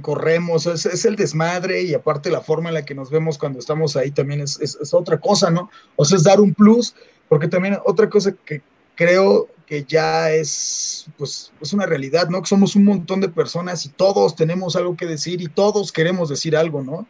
corremos, 0.00 0.66
es, 0.66 0.86
es, 0.86 1.04
el 1.04 1.16
desmadre 1.16 1.82
y 1.82 1.92
aparte 1.92 2.30
la 2.30 2.40
forma 2.40 2.70
en 2.70 2.74
la 2.74 2.84
que 2.84 2.94
nos 2.94 3.10
vemos 3.10 3.36
cuando 3.36 3.58
estamos 3.58 3.94
ahí 3.96 4.10
también 4.10 4.40
es, 4.40 4.58
es, 4.60 4.94
otra 4.94 5.18
cosa, 5.18 5.50
¿no? 5.50 5.70
O 5.96 6.04
sea, 6.04 6.16
es 6.16 6.24
dar 6.24 6.40
un 6.40 6.54
plus, 6.54 6.94
porque 7.28 7.48
también 7.48 7.76
otra 7.84 8.08
cosa 8.08 8.32
que, 8.32 8.62
creo 8.96 9.48
que 9.66 9.84
ya 9.84 10.30
es, 10.30 11.06
pues, 11.18 11.52
es 11.60 11.72
una 11.72 11.86
realidad, 11.86 12.28
¿no? 12.28 12.40
Que 12.40 12.48
somos 12.48 12.76
un 12.76 12.84
montón 12.84 13.20
de 13.20 13.28
personas 13.28 13.84
y 13.84 13.88
todos 13.90 14.34
tenemos 14.36 14.76
algo 14.76 14.96
que 14.96 15.06
decir 15.06 15.40
y 15.42 15.48
todos 15.48 15.92
queremos 15.92 16.28
decir 16.28 16.56
algo, 16.56 16.82
¿no? 16.82 17.06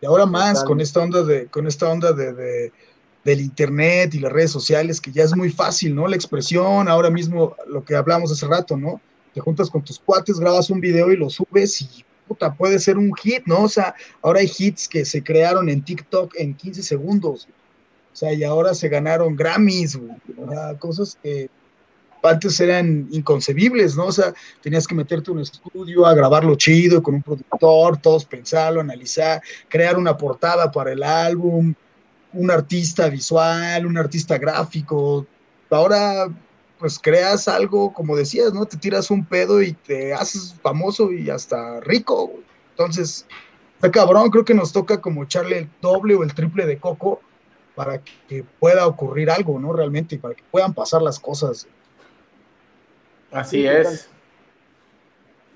Y 0.00 0.06
ahora 0.06 0.26
más 0.26 0.62
con 0.62 0.80
esta 0.80 1.00
onda 1.00 1.22
de, 1.22 1.46
con 1.46 1.66
esta 1.66 1.88
onda 1.88 2.12
de, 2.12 2.72
del 3.24 3.40
internet 3.40 4.14
y 4.14 4.20
las 4.20 4.32
redes 4.32 4.50
sociales, 4.50 5.00
que 5.00 5.12
ya 5.12 5.24
es 5.24 5.34
muy 5.34 5.50
fácil, 5.50 5.94
¿no? 5.94 6.06
La 6.06 6.16
expresión, 6.16 6.88
ahora 6.88 7.10
mismo 7.10 7.56
lo 7.66 7.84
que 7.84 7.96
hablamos 7.96 8.30
hace 8.30 8.46
rato, 8.46 8.76
¿no? 8.76 9.00
Te 9.34 9.40
juntas 9.40 9.70
con 9.70 9.82
tus 9.82 9.98
cuates, 9.98 10.38
grabas 10.38 10.70
un 10.70 10.80
video 10.80 11.12
y 11.12 11.16
lo 11.16 11.30
subes 11.30 11.80
y 11.82 12.04
puta, 12.26 12.54
puede 12.54 12.78
ser 12.78 12.98
un 12.98 13.14
hit, 13.14 13.42
¿no? 13.46 13.62
O 13.62 13.68
sea, 13.68 13.94
ahora 14.22 14.40
hay 14.40 14.50
hits 14.56 14.88
que 14.88 15.04
se 15.04 15.22
crearon 15.22 15.68
en 15.68 15.82
TikTok 15.82 16.34
en 16.36 16.54
15 16.54 16.82
segundos. 16.82 17.48
Sea, 18.18 18.32
y 18.32 18.42
ahora 18.42 18.74
se 18.74 18.88
ganaron 18.88 19.36
Grammys, 19.36 19.96
cosas 20.80 21.16
que 21.22 21.48
antes 22.20 22.58
eran 22.58 23.06
inconcebibles, 23.12 23.96
¿no? 23.96 24.06
O 24.06 24.12
sea, 24.12 24.34
tenías 24.60 24.88
que 24.88 24.96
meterte 24.96 25.30
en 25.30 25.36
un 25.36 25.42
estudio 25.44 26.04
a 26.04 26.14
grabarlo 26.14 26.56
chido 26.56 27.00
con 27.00 27.14
un 27.14 27.22
productor, 27.22 27.96
todos 27.98 28.24
pensarlo, 28.24 28.80
analizar, 28.80 29.40
crear 29.68 29.96
una 29.96 30.16
portada 30.16 30.72
para 30.72 30.90
el 30.90 31.04
álbum, 31.04 31.72
un 32.32 32.50
artista 32.50 33.08
visual, 33.08 33.86
un 33.86 33.96
artista 33.96 34.36
gráfico. 34.36 35.24
Ahora, 35.70 36.26
pues 36.80 36.98
creas 36.98 37.46
algo, 37.46 37.92
como 37.92 38.16
decías, 38.16 38.52
¿no? 38.52 38.66
Te 38.66 38.78
tiras 38.78 39.12
un 39.12 39.24
pedo 39.24 39.62
y 39.62 39.74
te 39.74 40.12
haces 40.12 40.56
famoso 40.60 41.12
y 41.12 41.30
hasta 41.30 41.78
rico. 41.82 42.32
Entonces, 42.70 43.26
está 43.76 43.92
cabrón, 43.92 44.30
creo 44.30 44.44
que 44.44 44.54
nos 44.54 44.72
toca 44.72 45.00
como 45.00 45.22
echarle 45.22 45.58
el 45.60 45.68
doble 45.80 46.16
o 46.16 46.24
el 46.24 46.34
triple 46.34 46.66
de 46.66 46.80
coco 46.80 47.20
para 47.78 48.02
que 48.02 48.44
pueda 48.58 48.88
ocurrir 48.88 49.30
algo, 49.30 49.60
¿no? 49.60 49.72
Realmente, 49.72 50.16
y 50.16 50.18
para 50.18 50.34
que 50.34 50.42
puedan 50.50 50.74
pasar 50.74 51.00
las 51.00 51.20
cosas. 51.20 51.68
Así 53.30 53.64
es. 53.68 54.08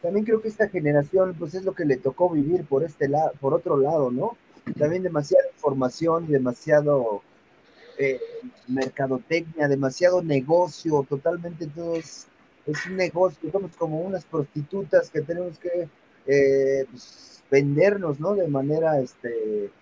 También 0.00 0.24
creo 0.24 0.40
que 0.40 0.46
esta 0.46 0.68
generación, 0.68 1.34
pues 1.36 1.54
es 1.54 1.64
lo 1.64 1.74
que 1.74 1.84
le 1.84 1.96
tocó 1.96 2.30
vivir 2.30 2.64
por 2.64 2.84
este 2.84 3.08
lado, 3.08 3.32
por 3.40 3.54
otro 3.54 3.76
lado, 3.76 4.12
¿no? 4.12 4.36
También 4.78 5.02
demasiada 5.02 5.48
información, 5.52 6.28
demasiado 6.28 7.22
eh, 7.98 8.20
mercadotecnia, 8.68 9.66
demasiado 9.66 10.22
negocio, 10.22 11.04
totalmente 11.08 11.66
todo 11.66 11.96
es, 11.96 12.28
un 12.88 12.98
negocio, 12.98 13.50
somos 13.50 13.74
como 13.76 14.00
unas 14.00 14.24
prostitutas 14.26 15.10
que 15.10 15.22
tenemos 15.22 15.58
que 15.58 15.88
eh, 16.28 16.86
pues, 16.88 17.42
vendernos, 17.50 18.20
¿no? 18.20 18.36
De 18.36 18.46
manera, 18.46 19.00
este, 19.00 19.72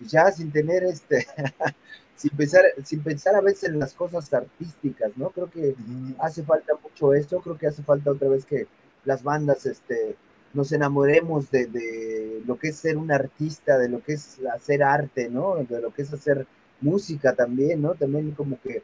ya 0.00 0.30
sin 0.30 0.50
tener 0.50 0.84
este, 0.84 1.26
sin 2.16 2.30
pensar, 2.30 2.62
sin 2.84 3.02
pensar 3.02 3.34
a 3.34 3.40
veces 3.40 3.70
en 3.70 3.78
las 3.78 3.94
cosas 3.94 4.32
artísticas, 4.32 5.12
¿no? 5.16 5.30
Creo 5.30 5.50
que 5.50 5.74
hace 6.18 6.42
falta 6.42 6.74
mucho 6.82 7.14
eso, 7.14 7.40
creo 7.40 7.58
que 7.58 7.66
hace 7.66 7.82
falta 7.82 8.10
otra 8.10 8.28
vez 8.28 8.44
que 8.44 8.66
las 9.04 9.22
bandas, 9.22 9.66
este, 9.66 10.16
nos 10.52 10.72
enamoremos 10.72 11.50
de, 11.50 12.42
lo 12.46 12.58
que 12.58 12.68
es 12.68 12.76
ser 12.76 12.96
un 12.96 13.10
artista, 13.10 13.76
de 13.78 13.88
lo 13.88 14.02
que 14.02 14.14
es 14.14 14.38
hacer 14.54 14.82
arte, 14.82 15.28
¿no? 15.28 15.56
De 15.56 15.80
lo 15.80 15.92
que 15.92 16.02
es 16.02 16.12
hacer 16.12 16.46
música 16.80 17.34
también, 17.34 17.82
¿no? 17.82 17.94
También 17.94 18.30
como 18.32 18.60
que 18.60 18.82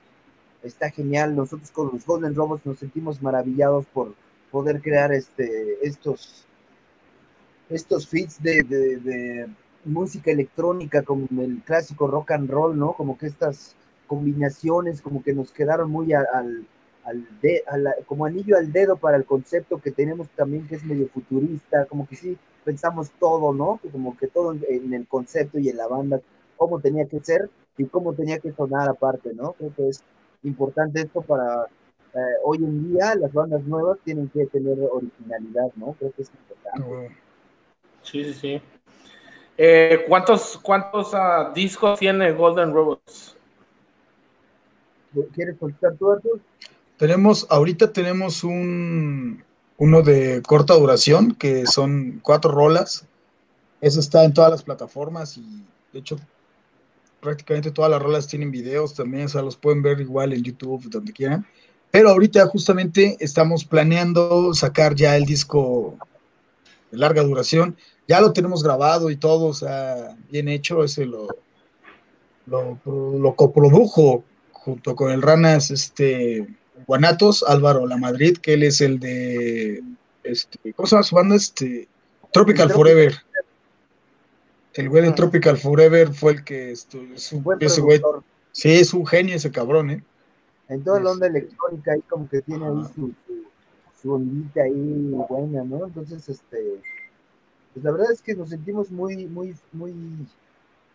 está 0.63 0.91
genial. 0.91 1.37
Nosotros 1.37 1.71
con 1.71 1.91
los 1.93 2.05
Golden 2.05 2.35
Robots 2.35 2.67
nos 2.67 2.79
sentimos 2.79 3.23
maravillados 3.23 3.87
por 3.87 4.15
poder 4.51 4.83
crear 4.83 5.13
este, 5.13 5.79
estos, 5.87 6.45
estos 7.69 8.09
feeds 8.09 8.43
de 8.43 9.49
música 9.85 10.31
electrónica 10.31 11.03
como 11.03 11.27
el 11.41 11.63
clásico 11.65 12.07
rock 12.07 12.33
and 12.33 12.51
roll, 12.51 12.79
¿no? 12.79 12.93
Como 12.93 13.17
que 13.17 13.27
estas 13.27 13.77
combinaciones 14.07 15.01
como 15.01 15.23
que 15.23 15.33
nos 15.33 15.53
quedaron 15.53 15.91
muy 15.91 16.13
al, 16.13 16.27
al, 17.05 17.29
de, 17.41 17.63
como 18.07 18.27
anillo 18.27 18.57
al 18.57 18.73
dedo 18.73 18.97
para 18.97 19.17
el 19.17 19.25
concepto 19.25 19.81
que 19.81 19.93
tenemos 19.93 20.29
también 20.31 20.67
que 20.67 20.75
es 20.75 20.85
medio 20.85 21.09
futurista, 21.09 21.87
como 21.87 22.09
que 22.09 22.17
sí 22.17 22.37
pensamos 22.65 23.11
todo, 23.19 23.53
¿no? 23.53 23.81
Como 23.93 24.17
que 24.17 24.27
todo 24.27 24.53
en, 24.53 24.93
el 24.93 25.07
concepto 25.07 25.59
y 25.59 25.69
en 25.69 25.77
la 25.77 25.87
banda, 25.87 26.21
cómo 26.57 26.81
tenía 26.81 27.07
que 27.07 27.21
ser 27.21 27.49
y 27.79 27.87
cómo 27.87 28.13
tenía 28.13 28.39
que 28.39 28.53
sonar 28.53 28.89
aparte, 28.89 29.33
¿no? 29.33 29.53
Creo 29.53 29.73
que 29.75 29.89
es 29.89 30.03
importante 30.43 31.01
esto 31.03 31.23
para 31.23 31.67
eh, 32.15 32.19
hoy 32.45 32.59
en 32.59 32.93
día 32.93 33.15
las 33.15 33.33
bandas 33.33 33.63
nuevas 33.65 33.99
tienen 34.05 34.29
que 34.29 34.47
tener 34.47 34.77
originalidad, 34.91 35.73
¿no? 35.77 35.93
Creo 35.99 36.13
que 36.13 36.23
es 36.23 36.31
importante. 36.31 37.17
Sí, 38.03 38.25
sí, 38.25 38.35
sí. 38.35 38.63
Eh, 39.63 40.07
¿Cuántos, 40.09 40.59
cuántos 40.63 41.13
uh, 41.13 41.53
discos 41.55 41.99
tiene 41.99 42.33
Golden 42.33 42.73
Robots? 42.73 43.37
¿Quieres 45.35 45.59
contar 45.59 45.95
tú, 45.99 46.11
Arthur? 46.11 46.41
Tenemos, 46.97 47.47
ahorita 47.51 47.93
tenemos 47.93 48.43
un 48.43 49.45
uno 49.77 50.01
de 50.01 50.41
corta 50.47 50.73
duración, 50.73 51.35
que 51.35 51.67
son 51.67 52.21
cuatro 52.23 52.51
rolas. 52.51 53.05
Eso 53.83 54.01
está 54.01 54.25
en 54.25 54.33
todas 54.33 54.51
las 54.51 54.63
plataformas 54.63 55.37
y 55.37 55.63
de 55.93 55.99
hecho 55.99 56.19
prácticamente 57.21 57.71
todas 57.71 57.91
las 57.91 58.01
rolas 58.01 58.27
tienen 58.27 58.51
videos 58.51 58.95
también, 58.95 59.27
o 59.27 59.29
sea, 59.29 59.43
los 59.43 59.57
pueden 59.57 59.83
ver 59.83 60.01
igual 60.01 60.33
en 60.33 60.43
YouTube, 60.43 60.89
donde 60.89 61.13
quieran. 61.13 61.47
Pero 61.91 62.09
ahorita 62.09 62.47
justamente 62.47 63.15
estamos 63.21 63.67
planeando 63.67 64.55
sacar 64.55 64.95
ya 64.95 65.19
el 65.19 65.27
disco 65.27 65.99
de 66.91 66.97
larga 66.97 67.23
duración 67.23 67.77
ya 68.11 68.21
lo 68.21 68.33
tenemos 68.33 68.65
grabado 68.65 69.09
y 69.09 69.17
todo, 69.17 69.47
o 69.47 69.55
sea, 69.55 70.17
bien 70.33 70.49
hecho, 70.49 70.83
ese 70.83 71.07
lo, 71.07 71.29
lo, 72.45 73.35
coprodujo 73.37 74.25
junto 74.51 74.97
con 74.97 75.13
el 75.13 75.23
Ranas, 75.23 75.71
este, 75.71 76.45
Guanatos, 76.89 77.45
Álvaro 77.47 77.87
La 77.87 77.97
Madrid, 77.97 78.37
que 78.39 78.55
él 78.55 78.65
es 78.65 78.81
el 78.81 78.99
de, 78.99 79.81
este, 80.25 80.73
¿cómo 80.73 80.89
se 80.89 80.97
llama 80.97 81.05
su 81.05 81.15
banda? 81.15 81.37
Este, 81.37 81.87
Tropical 82.33 82.73
Forever. 82.73 83.15
El 84.75 84.89
güey 84.89 85.05
de 85.05 85.11
ah. 85.11 85.15
Tropical 85.15 85.57
Forever 85.57 86.13
fue 86.13 86.33
el 86.33 86.43
que 86.43 86.73
estuvo, 86.73 87.15
ese 87.61 87.81
güey, 87.81 88.03
sí, 88.51 88.73
es 88.73 88.93
un 88.93 89.07
genio 89.07 89.37
ese 89.37 89.53
cabrón, 89.53 89.89
¿eh? 89.89 90.03
En 90.69 90.83
toda 90.83 90.99
la 90.99 91.13
onda 91.13 91.29
electrónica 91.29 91.93
ahí 91.93 92.03
como 92.09 92.29
que 92.29 92.43
tiene 92.43 92.67
ahí 92.67 92.83
su, 92.93 93.13
su, 93.25 93.45
su 94.03 94.13
ondita 94.15 94.63
ahí 94.63 95.13
buena, 95.29 95.63
¿no? 95.63 95.87
Entonces, 95.87 96.29
este, 96.29 96.59
pues 97.73 97.85
la 97.85 97.93
verdad 97.93 98.13
es 98.13 98.23
que 98.23 98.35
nos 98.35 98.51
sentimos 98.51 98.91
muy, 98.91 99.27
muy, 99.27 99.57
muy 99.73 99.95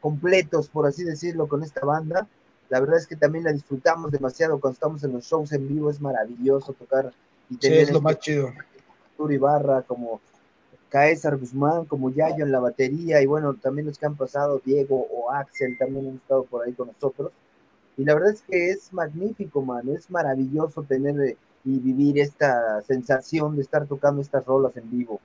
completos, 0.01 0.67
por 0.67 0.85
así 0.85 1.03
decirlo, 1.03 1.47
con 1.47 1.63
esta 1.63 1.85
banda. 1.85 2.27
La 2.69 2.79
verdad 2.79 2.97
es 2.97 3.07
que 3.07 3.15
también 3.15 3.43
la 3.43 3.53
disfrutamos 3.53 4.11
demasiado 4.11 4.59
cuando 4.59 4.73
estamos 4.73 5.03
en 5.03 5.13
los 5.13 5.25
shows 5.25 5.51
en 5.51 5.67
vivo, 5.67 5.89
es 5.89 6.01
maravilloso 6.01 6.73
tocar 6.73 7.13
y 7.49 7.57
tener 7.57 7.77
sí, 7.77 7.83
es 7.83 7.91
lo 7.91 7.97
este 7.97 8.03
más 8.03 8.19
chido. 8.19 8.53
Ibarra, 9.29 9.81
como 9.83 10.19
Caesar 10.89 11.37
Guzmán, 11.37 11.85
como 11.85 12.09
Yayo 12.09 12.43
en 12.43 12.51
la 12.51 12.59
batería, 12.59 13.21
y 13.21 13.25
bueno, 13.25 13.53
también 13.53 13.87
los 13.87 13.97
que 13.97 14.05
han 14.05 14.15
pasado, 14.15 14.61
Diego 14.63 15.07
o 15.11 15.31
Axel 15.31 15.77
también 15.77 16.07
han 16.07 16.15
estado 16.15 16.43
por 16.43 16.65
ahí 16.65 16.73
con 16.73 16.87
nosotros. 16.87 17.31
Y 17.97 18.03
la 18.03 18.13
verdad 18.13 18.31
es 18.31 18.41
que 18.41 18.71
es 18.71 18.91
magnífico, 18.91 19.61
mano, 19.61 19.93
es 19.93 20.09
maravilloso 20.09 20.83
tener 20.83 21.19
eh, 21.21 21.37
y 21.63 21.79
vivir 21.79 22.19
esta 22.19 22.81
sensación 22.83 23.55
de 23.55 23.61
estar 23.61 23.87
tocando 23.87 24.21
estas 24.21 24.45
rolas 24.45 24.75
en 24.77 24.91
vivo. 24.91 25.19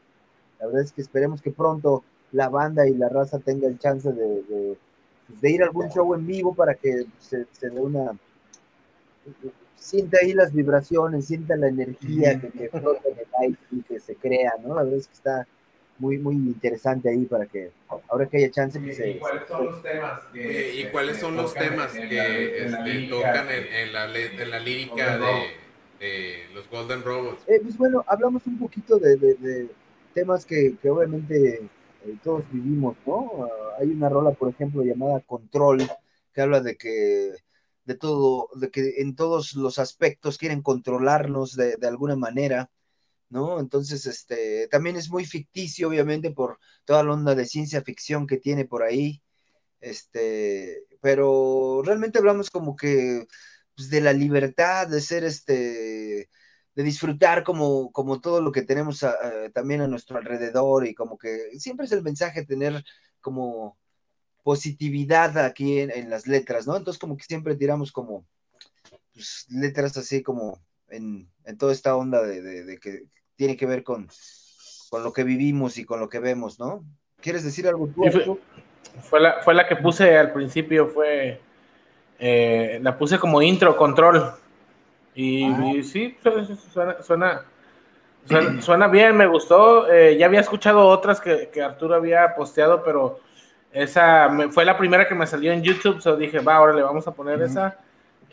La 0.60 0.66
verdad 0.66 0.82
es 0.82 0.92
que 0.92 1.02
esperemos 1.02 1.42
que 1.42 1.50
pronto 1.50 2.04
la 2.32 2.48
banda 2.48 2.86
y 2.86 2.94
la 2.94 3.08
raza 3.08 3.38
tengan 3.38 3.78
chance 3.78 4.12
de, 4.12 4.42
de, 4.42 4.78
pues, 5.26 5.52
ir 5.52 5.62
a 5.62 5.66
algún 5.66 5.88
show 5.88 6.14
en 6.14 6.26
vivo 6.26 6.54
para 6.54 6.74
que 6.74 7.06
se, 7.18 7.46
se 7.52 7.70
dé 7.70 7.80
una 7.80 8.12
sienta 9.76 10.18
ahí 10.22 10.32
las 10.32 10.52
vibraciones, 10.52 11.26
sienta 11.26 11.56
la 11.56 11.68
energía 11.68 12.38
que, 12.40 12.50
que 12.50 12.68
flota 12.68 13.08
en 13.08 13.18
el 13.18 13.26
aire 13.40 13.58
y 13.72 13.82
que 13.82 13.98
se 13.98 14.14
crea, 14.14 14.52
¿no? 14.62 14.74
La 14.74 14.82
verdad 14.82 14.98
es 14.98 15.08
que 15.08 15.14
está 15.14 15.46
muy, 15.98 16.18
muy 16.18 16.34
interesante 16.34 17.10
ahí 17.10 17.24
para 17.26 17.46
que 17.46 17.70
ahora 18.08 18.26
que 18.26 18.38
haya 18.38 18.50
chance 18.50 18.78
pues, 18.80 18.98
¿Y, 18.98 19.18
cuáles 19.18 19.46
son 19.48 19.66
los 19.66 19.82
temas 19.82 20.20
que, 20.32 20.74
¿Y 20.74 20.84
cuáles 20.90 21.16
son 21.18 21.36
los 21.36 21.54
temas 21.54 21.92
que 21.92 22.64
este, 22.64 23.08
tocan 23.08 23.48
en, 23.50 23.92
la, 23.92 24.16
en, 24.16 24.50
la, 24.50 24.60
lírica 24.60 25.18
de, 25.18 26.44
los 26.54 26.68
Golden 26.70 27.02
Robots? 27.02 27.42
Eh, 27.48 27.60
pues 27.62 27.76
bueno, 27.76 28.04
hablamos 28.06 28.46
un 28.46 28.58
poquito 28.58 28.98
de, 28.98 29.16
de 29.16 29.68
temas 30.14 30.44
que, 30.44 30.76
obviamente 30.88 31.62
eh, 32.04 32.16
todos 32.22 32.44
vivimos, 32.50 32.96
¿no? 33.06 33.44
Ah, 33.44 33.76
hay 33.80 33.88
una 33.90 34.08
rola, 34.08 34.32
por 34.32 34.50
ejemplo, 34.50 34.82
llamada 34.82 35.20
Control, 35.20 35.82
que 36.32 36.40
habla 36.40 36.60
de 36.60 36.76
que 36.76 37.34
de 37.84 37.94
todo, 37.96 38.48
de 38.54 38.70
que 38.70 39.00
en 39.00 39.16
todos 39.16 39.54
los 39.54 39.78
aspectos 39.78 40.38
quieren 40.38 40.62
controlarnos 40.62 41.56
de, 41.56 41.76
alguna 41.86 42.16
manera, 42.16 42.70
¿no? 43.30 43.60
Entonces, 43.60 44.06
este, 44.06 44.68
también 44.68 44.96
es 44.96 45.10
muy 45.10 45.24
ficticio, 45.24 45.88
obviamente, 45.88 46.30
por 46.30 46.58
toda 46.84 47.02
la 47.04 47.12
onda 47.12 47.34
de 47.34 47.46
ciencia 47.46 47.82
ficción 47.82 48.26
que 48.26 48.38
tiene 48.38 48.64
por 48.64 48.82
ahí, 48.82 49.22
este, 49.80 50.84
pero 51.00 51.82
realmente 51.84 52.18
hablamos 52.18 52.50
como 52.50 52.76
que 52.76 53.26
pues, 53.76 53.90
de 53.90 54.00
la 54.00 54.12
libertad 54.12 54.88
de 54.88 55.00
ser, 55.00 55.24
este, 55.24 56.28
de 56.80 56.84
disfrutar 56.86 57.44
como, 57.44 57.92
como 57.92 58.22
todo 58.22 58.40
lo 58.40 58.52
que 58.52 58.62
tenemos 58.62 59.04
también 59.52 59.82
a 59.82 59.86
nuestro 59.86 60.16
alrededor 60.16 60.86
y 60.86 60.94
como 60.94 61.18
que 61.18 61.58
siempre 61.58 61.84
es 61.84 61.92
el 61.92 62.02
mensaje 62.02 62.46
tener 62.46 62.82
como 63.20 63.76
positividad 64.42 65.36
aquí 65.44 65.80
en, 65.80 66.08
las 66.08 66.26
letras, 66.26 66.66
¿no? 66.66 66.74
Entonces 66.74 66.98
como 66.98 67.18
que 67.18 67.24
siempre 67.24 67.54
tiramos 67.54 67.92
como 67.92 68.24
pues, 69.12 69.44
letras 69.50 69.94
así 69.98 70.22
como 70.22 70.58
en, 70.88 71.28
toda 71.58 71.72
esta 71.72 71.94
onda 71.94 72.22
de, 72.22 72.78
que 72.80 73.04
tiene 73.36 73.58
que 73.58 73.66
ver 73.66 73.84
con, 73.84 74.08
con 74.88 75.02
lo 75.02 75.12
que 75.12 75.22
vivimos 75.22 75.76
y 75.76 75.84
con 75.84 76.00
lo 76.00 76.08
que 76.08 76.18
vemos, 76.18 76.58
¿no? 76.58 76.82
¿Quieres 77.20 77.44
decir 77.44 77.68
algo 77.68 77.88
tú? 77.88 78.38
fue, 79.02 79.20
la, 79.20 79.42
fue 79.42 79.52
la 79.52 79.68
que 79.68 79.76
puse 79.76 80.16
al 80.16 80.32
principio, 80.32 80.88
fue, 80.88 81.42
eh, 82.18 82.80
la 82.80 82.96
puse 82.96 83.18
como 83.18 83.42
intro, 83.42 83.76
control. 83.76 84.32
Y, 85.14 85.44
ah. 85.44 85.82
sí, 85.82 86.16
suena, 87.02 87.44
suena, 88.60 88.88
bien, 88.88 89.16
me 89.16 89.26
gustó. 89.26 89.90
Eh, 89.90 90.16
ya 90.18 90.26
había 90.26 90.40
escuchado 90.40 90.86
otras 90.86 91.20
que, 91.20 91.50
Arturo 91.62 91.94
había 91.94 92.34
posteado, 92.34 92.82
pero 92.82 93.20
esa 93.72 94.30
fue 94.50 94.64
la 94.64 94.76
primera 94.76 95.08
que 95.08 95.14
me 95.14 95.26
salió 95.26 95.52
en 95.52 95.62
YouTube, 95.62 96.00
so 96.00 96.16
dije, 96.16 96.40
va, 96.40 96.56
ahora 96.56 96.74
le 96.74 96.82
vamos 96.82 97.06
a 97.06 97.12
poner 97.12 97.40
esa. 97.42 97.78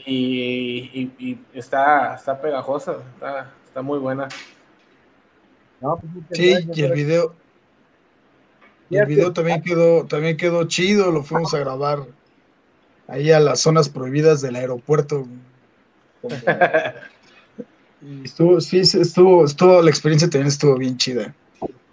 Y, 0.06 1.40
está, 1.54 2.16
está 2.16 2.40
pegajosa, 2.40 2.98
está, 3.16 3.52
está 3.66 3.82
muy 3.82 4.00
buena. 4.00 4.28
Pues, 5.80 6.00
sí, 6.32 6.56
y 6.74 6.84
el 6.84 6.94
video, 6.94 7.36
el 8.90 9.06
video 9.06 9.34
también 9.34 9.62
quedó, 9.62 10.06
también 10.06 10.38
quedó 10.38 10.66
chido, 10.66 11.12
lo 11.12 11.24
fuimos 11.24 11.54
a 11.54 11.60
grabar 11.60 12.00
ahí 13.08 13.32
a 13.32 13.40
las 13.40 13.60
zonas 13.60 13.90
prohibidas 13.90 14.42
del 14.42 14.56
aeropuerto. 14.56 15.28
estuvo, 18.24 18.62
sí, 18.62 18.80
estuvo, 18.80 19.46
estuvo, 19.46 19.82
la 19.82 19.90
experiencia 19.90 20.30
también 20.30 20.48
estuvo 20.48 20.76
bien 20.78 20.98
chida 20.98 21.34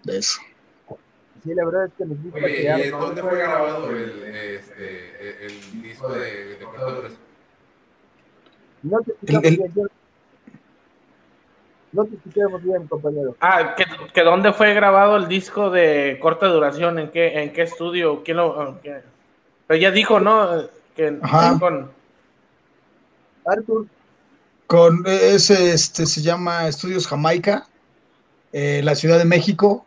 de 0.05 0.19
eso. 0.19 0.41
Sí, 1.43 1.55
la 1.55 1.65
verdad 1.65 1.87
es 1.87 1.93
que 1.99 2.05
gusta 2.05 2.39
Oye, 2.39 2.87
¿y 2.87 2.91
dónde 2.91 3.23
fue 3.23 3.39
grabado 3.39 3.91
el, 3.91 4.23
este, 4.35 5.47
el 5.47 5.83
disco 5.83 6.09
de, 6.13 6.45
de 6.47 6.59
cortaduras? 6.59 7.13
No 8.83 9.01
te 9.01 9.49
el, 9.49 9.73
no 11.95 12.05
te 12.05 12.17
escuchamos 12.17 12.63
bien, 12.65 12.89
compañero. 12.89 13.37
Ah, 13.41 13.77
¿que, 13.77 14.23
dónde 14.23 14.53
fue 14.53 14.75
grabado 14.75 15.17
el 15.17 15.29
disco 15.29 15.71
de 15.71 16.19
corta 16.21 16.49
duración? 16.49 16.99
¿En 16.99 17.11
qué, 17.11 17.41
en 17.41 17.53
qué 17.53 17.63
estudio? 17.63 18.25
¿Quién 18.25 18.39
lo, 18.39 18.81
Pero 18.83 19.81
ya 19.81 19.93
dijo, 19.93 20.19
¿no? 20.19 20.65
Que 20.97 21.17
con... 21.61 21.93
Arthur. 23.47 23.87
Con 24.75 25.05
ese, 25.07 25.71
este, 25.73 26.05
se 26.05 26.21
llama 26.21 26.67
Estudios 26.67 27.07
Jamaica, 27.07 27.69
eh, 28.53 28.81
la 28.83 28.97
Ciudad 28.97 29.19
de 29.19 29.25
México. 29.25 29.87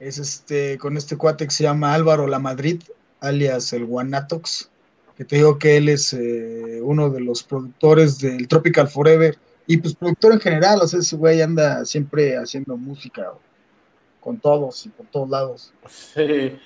Es 0.00 0.18
este, 0.18 0.76
con 0.76 0.98
este 0.98 1.16
cuate 1.16 1.46
que 1.46 1.50
se 1.50 1.62
llama 1.62 1.94
Álvaro 1.94 2.26
La 2.26 2.38
Madrid, 2.38 2.82
alias 3.20 3.72
el 3.72 3.86
Guanatox, 3.86 4.68
que 5.16 5.24
te 5.24 5.36
digo 5.36 5.58
que 5.58 5.78
él 5.78 5.88
es 5.88 6.12
eh, 6.12 6.80
uno 6.82 7.08
de 7.08 7.20
los 7.20 7.42
productores 7.42 8.18
del 8.18 8.48
Tropical 8.48 8.86
Forever 8.86 9.38
y 9.66 9.78
pues 9.78 9.94
productor 9.94 10.34
en 10.34 10.40
general, 10.40 10.80
o 10.82 10.86
sea, 10.86 11.00
ese 11.00 11.16
güey 11.16 11.40
anda 11.40 11.82
siempre 11.86 12.36
haciendo 12.36 12.76
música 12.76 13.32
con 14.20 14.36
todos 14.36 14.84
y 14.84 14.90
por 14.90 15.06
todos 15.06 15.30
lados. 15.30 15.72
Sí. 15.88 16.58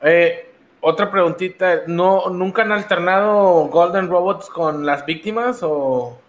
Eh, 0.00 0.50
otra 0.80 1.10
preguntita, 1.10 1.82
¿no, 1.88 2.30
¿nunca 2.30 2.62
han 2.62 2.72
alternado 2.72 3.68
Golden 3.68 4.08
Robots 4.08 4.48
con 4.48 4.86
las 4.86 5.04
víctimas 5.04 5.58
o...? 5.60 6.22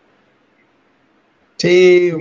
Sí, 1.57 2.11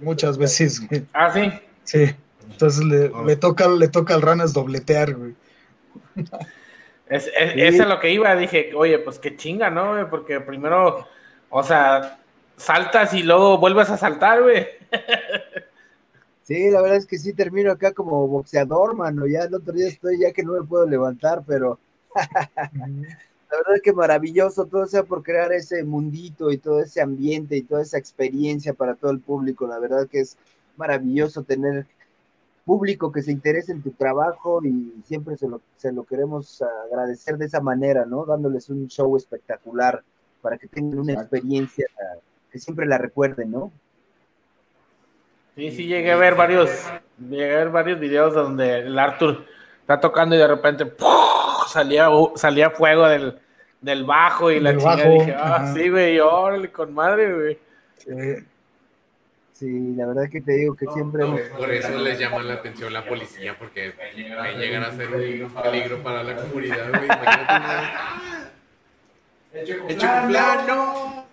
muchas 0.00 0.38
veces, 0.38 0.86
güey. 0.86 1.04
¿Ah, 1.12 1.32
sí? 1.32 1.52
Sí, 1.84 2.14
entonces 2.50 2.84
le, 2.84 3.36
toca, 3.36 3.68
le 3.68 3.88
toca 3.88 4.14
al 4.14 4.22
Ranas 4.22 4.52
dobletear, 4.52 5.14
güey. 5.14 5.34
Es, 7.08 7.30
es, 7.36 7.78
lo 7.86 8.00
que 8.00 8.10
iba, 8.10 8.34
dije, 8.36 8.70
oye, 8.74 8.98
pues 8.98 9.18
qué 9.18 9.36
chinga, 9.36 9.68
¿no? 9.68 10.08
Porque 10.08 10.40
primero, 10.40 11.06
o 11.50 11.62
sea, 11.62 12.18
saltas 12.56 13.12
y 13.12 13.22
luego 13.22 13.58
vuelves 13.58 13.90
a 13.90 13.98
saltar, 13.98 14.42
güey. 14.42 14.66
Sí, 16.42 16.70
la 16.70 16.82
verdad 16.82 16.98
es 16.98 17.06
que 17.06 17.18
sí 17.18 17.32
termino 17.34 17.70
acá 17.70 17.92
como 17.92 18.26
boxeador, 18.26 18.96
mano. 18.96 19.26
Ya 19.26 19.44
el 19.44 19.54
otro 19.54 19.72
día 19.72 19.88
estoy 19.88 20.18
ya 20.18 20.32
que 20.32 20.42
no 20.42 20.52
me 20.54 20.64
puedo 20.64 20.86
levantar, 20.86 21.44
pero 21.46 21.78
la 23.52 23.58
verdad 23.58 23.76
es 23.76 23.82
que 23.82 23.92
maravilloso, 23.92 24.64
todo 24.64 24.86
sea 24.86 25.02
por 25.02 25.22
crear 25.22 25.52
ese 25.52 25.84
mundito 25.84 26.50
y 26.50 26.56
todo 26.56 26.80
ese 26.80 27.02
ambiente 27.02 27.54
y 27.54 27.62
toda 27.62 27.82
esa 27.82 27.98
experiencia 27.98 28.72
para 28.72 28.94
todo 28.94 29.10
el 29.10 29.20
público. 29.20 29.66
La 29.66 29.78
verdad 29.78 30.08
que 30.08 30.20
es 30.20 30.38
maravilloso 30.78 31.42
tener 31.42 31.84
público 32.64 33.12
que 33.12 33.20
se 33.20 33.30
interese 33.30 33.72
en 33.72 33.82
tu 33.82 33.90
trabajo 33.90 34.64
y 34.64 34.94
siempre 35.04 35.36
se 35.36 35.48
lo, 35.48 35.60
se 35.76 35.92
lo 35.92 36.04
queremos 36.04 36.62
agradecer 36.90 37.36
de 37.36 37.44
esa 37.44 37.60
manera, 37.60 38.06
¿no? 38.06 38.24
Dándoles 38.24 38.70
un 38.70 38.88
show 38.88 39.14
espectacular 39.18 40.02
para 40.40 40.56
que 40.56 40.66
tengan 40.68 41.00
una 41.00 41.12
experiencia 41.12 41.86
que 42.50 42.58
siempre 42.58 42.86
la 42.86 42.96
recuerden, 42.96 43.50
¿no? 43.50 43.70
Sí, 45.56 45.72
sí, 45.72 45.86
llegué 45.88 46.12
a 46.12 46.16
ver 46.16 46.36
varios, 46.36 46.70
llegué 47.18 47.52
a 47.52 47.58
ver 47.58 47.68
varios 47.68 48.00
videos 48.00 48.32
donde 48.32 48.78
el 48.78 48.98
Arthur 48.98 49.44
está 49.82 50.00
tocando 50.00 50.34
y 50.34 50.38
de 50.38 50.48
repente 50.48 50.90
salía, 51.68 52.08
salía 52.36 52.70
fuego 52.70 53.06
del, 53.06 53.41
del 53.82 54.04
bajo 54.04 54.50
y 54.50 54.60
la 54.60 54.76
chica 54.76 55.08
dije, 55.08 55.34
ah, 55.36 55.72
sí, 55.74 55.90
güey, 55.90 56.18
órale, 56.20 56.70
con 56.70 56.94
madre, 56.94 57.34
güey. 57.34 57.58
Sí. 59.52 59.94
la 59.96 60.06
verdad 60.06 60.30
que 60.30 60.40
te 60.40 60.52
digo 60.52 60.74
que 60.74 60.86
siempre... 60.86 61.24
por 61.56 61.70
eso 61.70 61.98
les 61.98 62.18
llama 62.18 62.42
la 62.42 62.54
atención 62.54 62.92
la 62.92 63.04
policía, 63.04 63.56
porque 63.58 63.92
ahí 64.00 64.56
llegan 64.56 64.84
a 64.84 64.92
ser 64.92 65.08
un 65.08 65.52
peligro 65.52 66.02
para 66.02 66.22
la 66.22 66.36
comunidad, 66.36 66.88
güey. 66.88 67.08
¡Hecho 69.62 69.78
con 69.80 70.28
plano! 70.28 71.26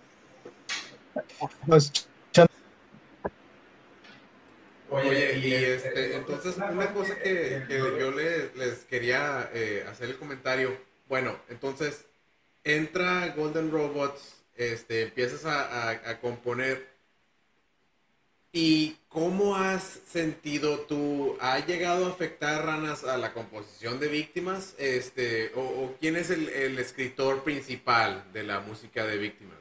Oye, 4.91 5.37
y 5.37 5.53
este, 5.53 6.15
entonces 6.15 6.57
una 6.57 6.93
cosa 6.93 7.15
que, 7.19 7.63
yo 7.69 8.11
les, 8.11 8.85
quería 8.85 9.49
eh, 9.53 9.85
hacer 9.89 10.09
el 10.09 10.17
comentario, 10.17 10.75
bueno, 11.07 11.35
entonces 11.49 12.08
entra 12.63 13.29
Golden 13.35 13.71
Robots, 13.71 14.43
este, 14.55 15.03
empiezas 15.03 15.45
a, 15.45 16.19
componer 16.21 16.87
y 18.51 18.97
cómo 19.07 19.55
has 19.55 19.83
sentido 19.83 20.79
tú, 20.81 21.37
¿ha 21.39 21.59
llegado 21.65 22.05
a 22.05 22.09
afectar 22.09 22.65
ranas 22.65 23.03
a 23.03 23.17
la 23.17 23.33
composición 23.33 23.99
de 23.99 24.07
víctimas? 24.07 24.75
Este, 24.77 25.51
o, 25.55 25.95
quién 25.99 26.15
es 26.15 26.29
el, 26.29 26.49
el 26.49 26.79
escritor 26.79 27.43
principal 27.43 28.23
de 28.33 28.43
la 28.43 28.59
música 28.59 29.05
de 29.05 29.17
víctimas? 29.17 29.59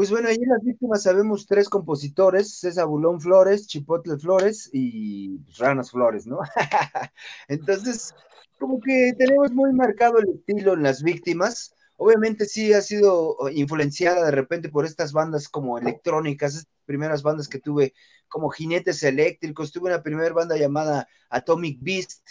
Pues 0.00 0.10
bueno, 0.10 0.28
ahí 0.28 0.36
en 0.36 0.48
las 0.48 0.64
víctimas 0.64 1.02
sabemos 1.02 1.46
tres 1.46 1.68
compositores, 1.68 2.54
César 2.54 2.86
Bulón 2.86 3.20
Flores, 3.20 3.66
Chipotle 3.66 4.16
Flores 4.16 4.70
y 4.72 5.38
Ranas 5.58 5.90
Flores, 5.90 6.26
¿no? 6.26 6.38
Entonces, 7.48 8.14
como 8.60 8.80
que 8.80 9.14
tenemos 9.18 9.50
muy 9.52 9.72
marcado 9.72 10.18
el 10.18 10.28
estilo 10.28 10.74
en 10.74 10.84
las 10.84 11.02
víctimas. 11.02 11.74
Obviamente 11.96 12.44
sí 12.44 12.72
ha 12.72 12.82
sido 12.82 13.36
influenciada 13.52 14.24
de 14.24 14.30
repente 14.30 14.68
por 14.68 14.84
estas 14.84 15.12
bandas 15.12 15.48
como 15.48 15.78
electrónicas, 15.78 16.54
estas 16.54 16.72
primeras 16.84 17.22
bandas 17.22 17.48
que 17.48 17.58
tuve 17.58 17.94
como 18.28 18.50
jinetes 18.50 19.02
eléctricos, 19.02 19.72
tuve 19.72 19.88
una 19.88 20.02
primera 20.02 20.32
banda 20.32 20.56
llamada 20.56 21.08
Atomic 21.30 21.78
Beast, 21.80 22.26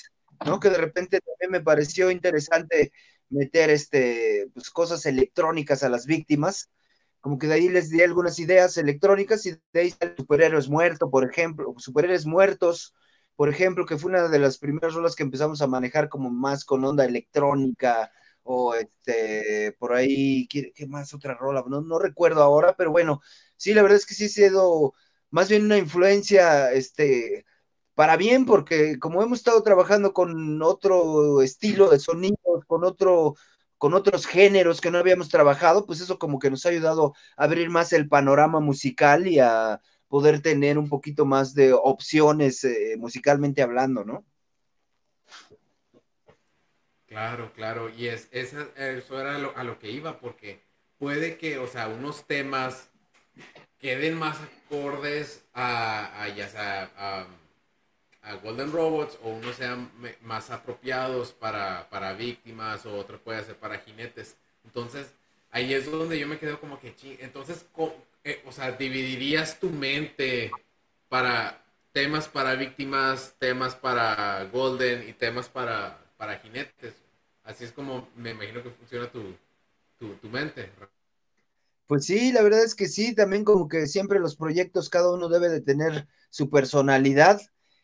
¿no? 0.46 0.60
Que 0.60 0.70
de 0.70 0.78
repente 0.78 1.20
también 1.20 1.52
me 1.52 1.62
pareció 1.62 2.10
interesante 2.12 2.94
meter 3.30 3.70
este, 3.70 4.50
pues, 4.54 4.70
cosas 4.70 5.06
electrónicas 5.06 5.84
a 5.84 5.90
las 5.90 6.06
víctimas 6.06 6.70
como 7.22 7.38
que 7.38 7.48
de 7.48 7.56
ahí 7.56 7.70
les 7.70 7.90
di 7.90 8.02
algunas 8.02 8.40
ideas 8.40 8.78
electrónicas 8.78 9.46
y 9.46 9.52
de 9.74 9.80
ahí 9.80 9.94
Superhéroes 10.18 10.70
Muertos, 10.70 11.10
por 11.12 11.30
ejemplo, 11.30 11.74
Superhéroes 11.78 12.26
Muertos, 12.26 12.96
por 13.40 13.48
ejemplo, 13.48 13.86
que 13.86 13.98
fue 13.98 14.12
una 14.12 14.28
de 14.28 14.38
las 14.38 14.58
primeras 14.58 14.94
rolas 14.96 15.16
que 15.16 15.24
empezamos 15.24 15.62
a 15.62 15.68
manejar 15.68 16.10
como 16.10 16.30
más 16.30 16.66
con 16.66 16.84
onda 16.84 17.06
electrónica, 17.06 18.12
o 18.44 18.76
este, 18.76 19.74
por 19.80 19.94
ahí, 19.94 20.46
¿qué, 20.50 20.74
más 20.88 21.14
otra 21.14 21.36
rola? 21.36 21.64
No, 21.66 21.80
no 21.80 22.00
recuerdo 22.00 22.44
ahora, 22.44 22.76
pero 22.78 22.92
bueno, 22.92 23.22
sí, 23.56 23.74
la 23.74 23.82
verdad 23.82 23.96
es 23.98 24.06
que 24.06 24.14
sí 24.14 24.26
ha 24.26 24.28
sido 24.28 24.94
más 25.30 25.48
bien 25.48 25.64
una 25.64 25.78
influencia, 25.78 26.74
este, 26.74 27.46
para 27.96 28.18
bien, 28.18 28.46
porque 28.46 29.00
como 29.00 29.24
hemos 29.24 29.40
estado 29.40 29.64
trabajando 29.64 30.12
con 30.12 30.62
otro 30.62 31.42
estilo 31.42 31.90
de 31.90 32.00
sonidos, 32.00 32.66
con 32.68 32.84
otro 32.84 33.36
con 33.78 33.94
otros 33.94 34.28
géneros 34.28 34.82
que 34.82 34.92
no 34.92 34.98
habíamos 34.98 35.30
trabajado, 35.30 35.86
pues 35.86 36.02
eso 36.02 36.20
como 36.20 36.40
que 36.40 36.50
nos 36.50 36.66
ha 36.66 36.70
ayudado 36.70 37.14
a 37.38 37.46
abrir 37.46 37.70
más 37.70 37.94
el 37.94 38.10
panorama 38.10 38.60
musical 38.60 39.28
y 39.30 39.40
a 39.40 39.80
poder 40.10 40.42
tener 40.42 40.78
un 40.78 40.90
poquito 40.90 41.26
más 41.26 41.54
de 41.54 41.72
opciones 41.72 42.64
eh, 42.66 42.96
musicalmente 42.98 43.62
hablando, 43.62 44.04
¿no? 44.04 44.26
Claro, 47.08 47.54
claro, 47.54 47.90
y 47.90 48.08
es, 48.08 48.28
eso 48.32 49.20
era 49.20 49.36
a 49.36 49.64
lo 49.64 49.80
que 49.80 49.90
iba, 49.90 50.20
porque 50.20 50.62
puede 50.98 51.38
que, 51.38 51.58
o 51.58 51.68
sea, 51.68 51.88
unos 51.88 52.28
temas 52.28 52.90
queden 53.80 54.18
más 54.18 54.38
acordes 54.42 55.44
a, 55.54 56.28
ya 56.36 56.48
sea, 56.50 56.92
a 56.98 57.28
a 58.22 58.36
Golden 58.36 58.72
Robots 58.72 59.18
o 59.24 59.30
unos 59.30 59.56
sean 59.56 59.92
más 60.22 60.50
apropiados 60.50 61.32
para, 61.32 62.14
víctimas 62.18 62.86
o 62.86 62.96
otro 62.96 63.20
puede 63.20 63.44
ser 63.44 63.56
para 63.56 63.80
jinetes. 63.80 64.36
Entonces, 64.66 65.14
ahí 65.52 65.74
es 65.74 65.90
donde 65.90 66.20
yo 66.20 66.28
me 66.28 66.38
quedo 66.38 66.60
como 66.60 66.80
que, 66.80 66.94
entonces, 67.22 67.66
eh, 68.30 68.44
o 68.46 68.52
sea, 68.52 68.72
dividirías 68.74 69.60
tu 69.60 69.70
mente 69.70 70.52
para 71.08 71.66
temas 71.92 72.28
para 72.28 72.54
víctimas, 72.56 73.34
temas 73.40 73.76
para 73.76 74.44
Golden 74.54 75.10
y 75.10 75.14
temas 75.14 75.50
para, 75.50 76.00
para 76.18 76.38
jinetes. 76.38 76.94
Así 77.44 77.64
es 77.64 77.72
como 77.72 78.08
me 78.16 78.32
imagino 78.32 78.62
que 78.62 78.70
funciona 78.70 79.12
tu, 79.12 79.36
tu, 79.98 80.30
mente. 80.30 80.70
Pues 81.88 82.06
sí, 82.06 82.32
la 82.32 82.44
verdad 82.44 82.64
es 82.64 82.76
que 82.76 82.88
sí, 82.88 83.16
también 83.16 83.44
como 83.44 83.68
que 83.68 83.88
siempre 83.88 84.20
los 84.20 84.36
proyectos, 84.36 84.90
cada 84.90 85.12
uno 85.12 85.28
debe 85.28 85.50
de 85.50 85.62
tener 85.62 86.08
su 86.30 86.52
personalidad 86.52 87.42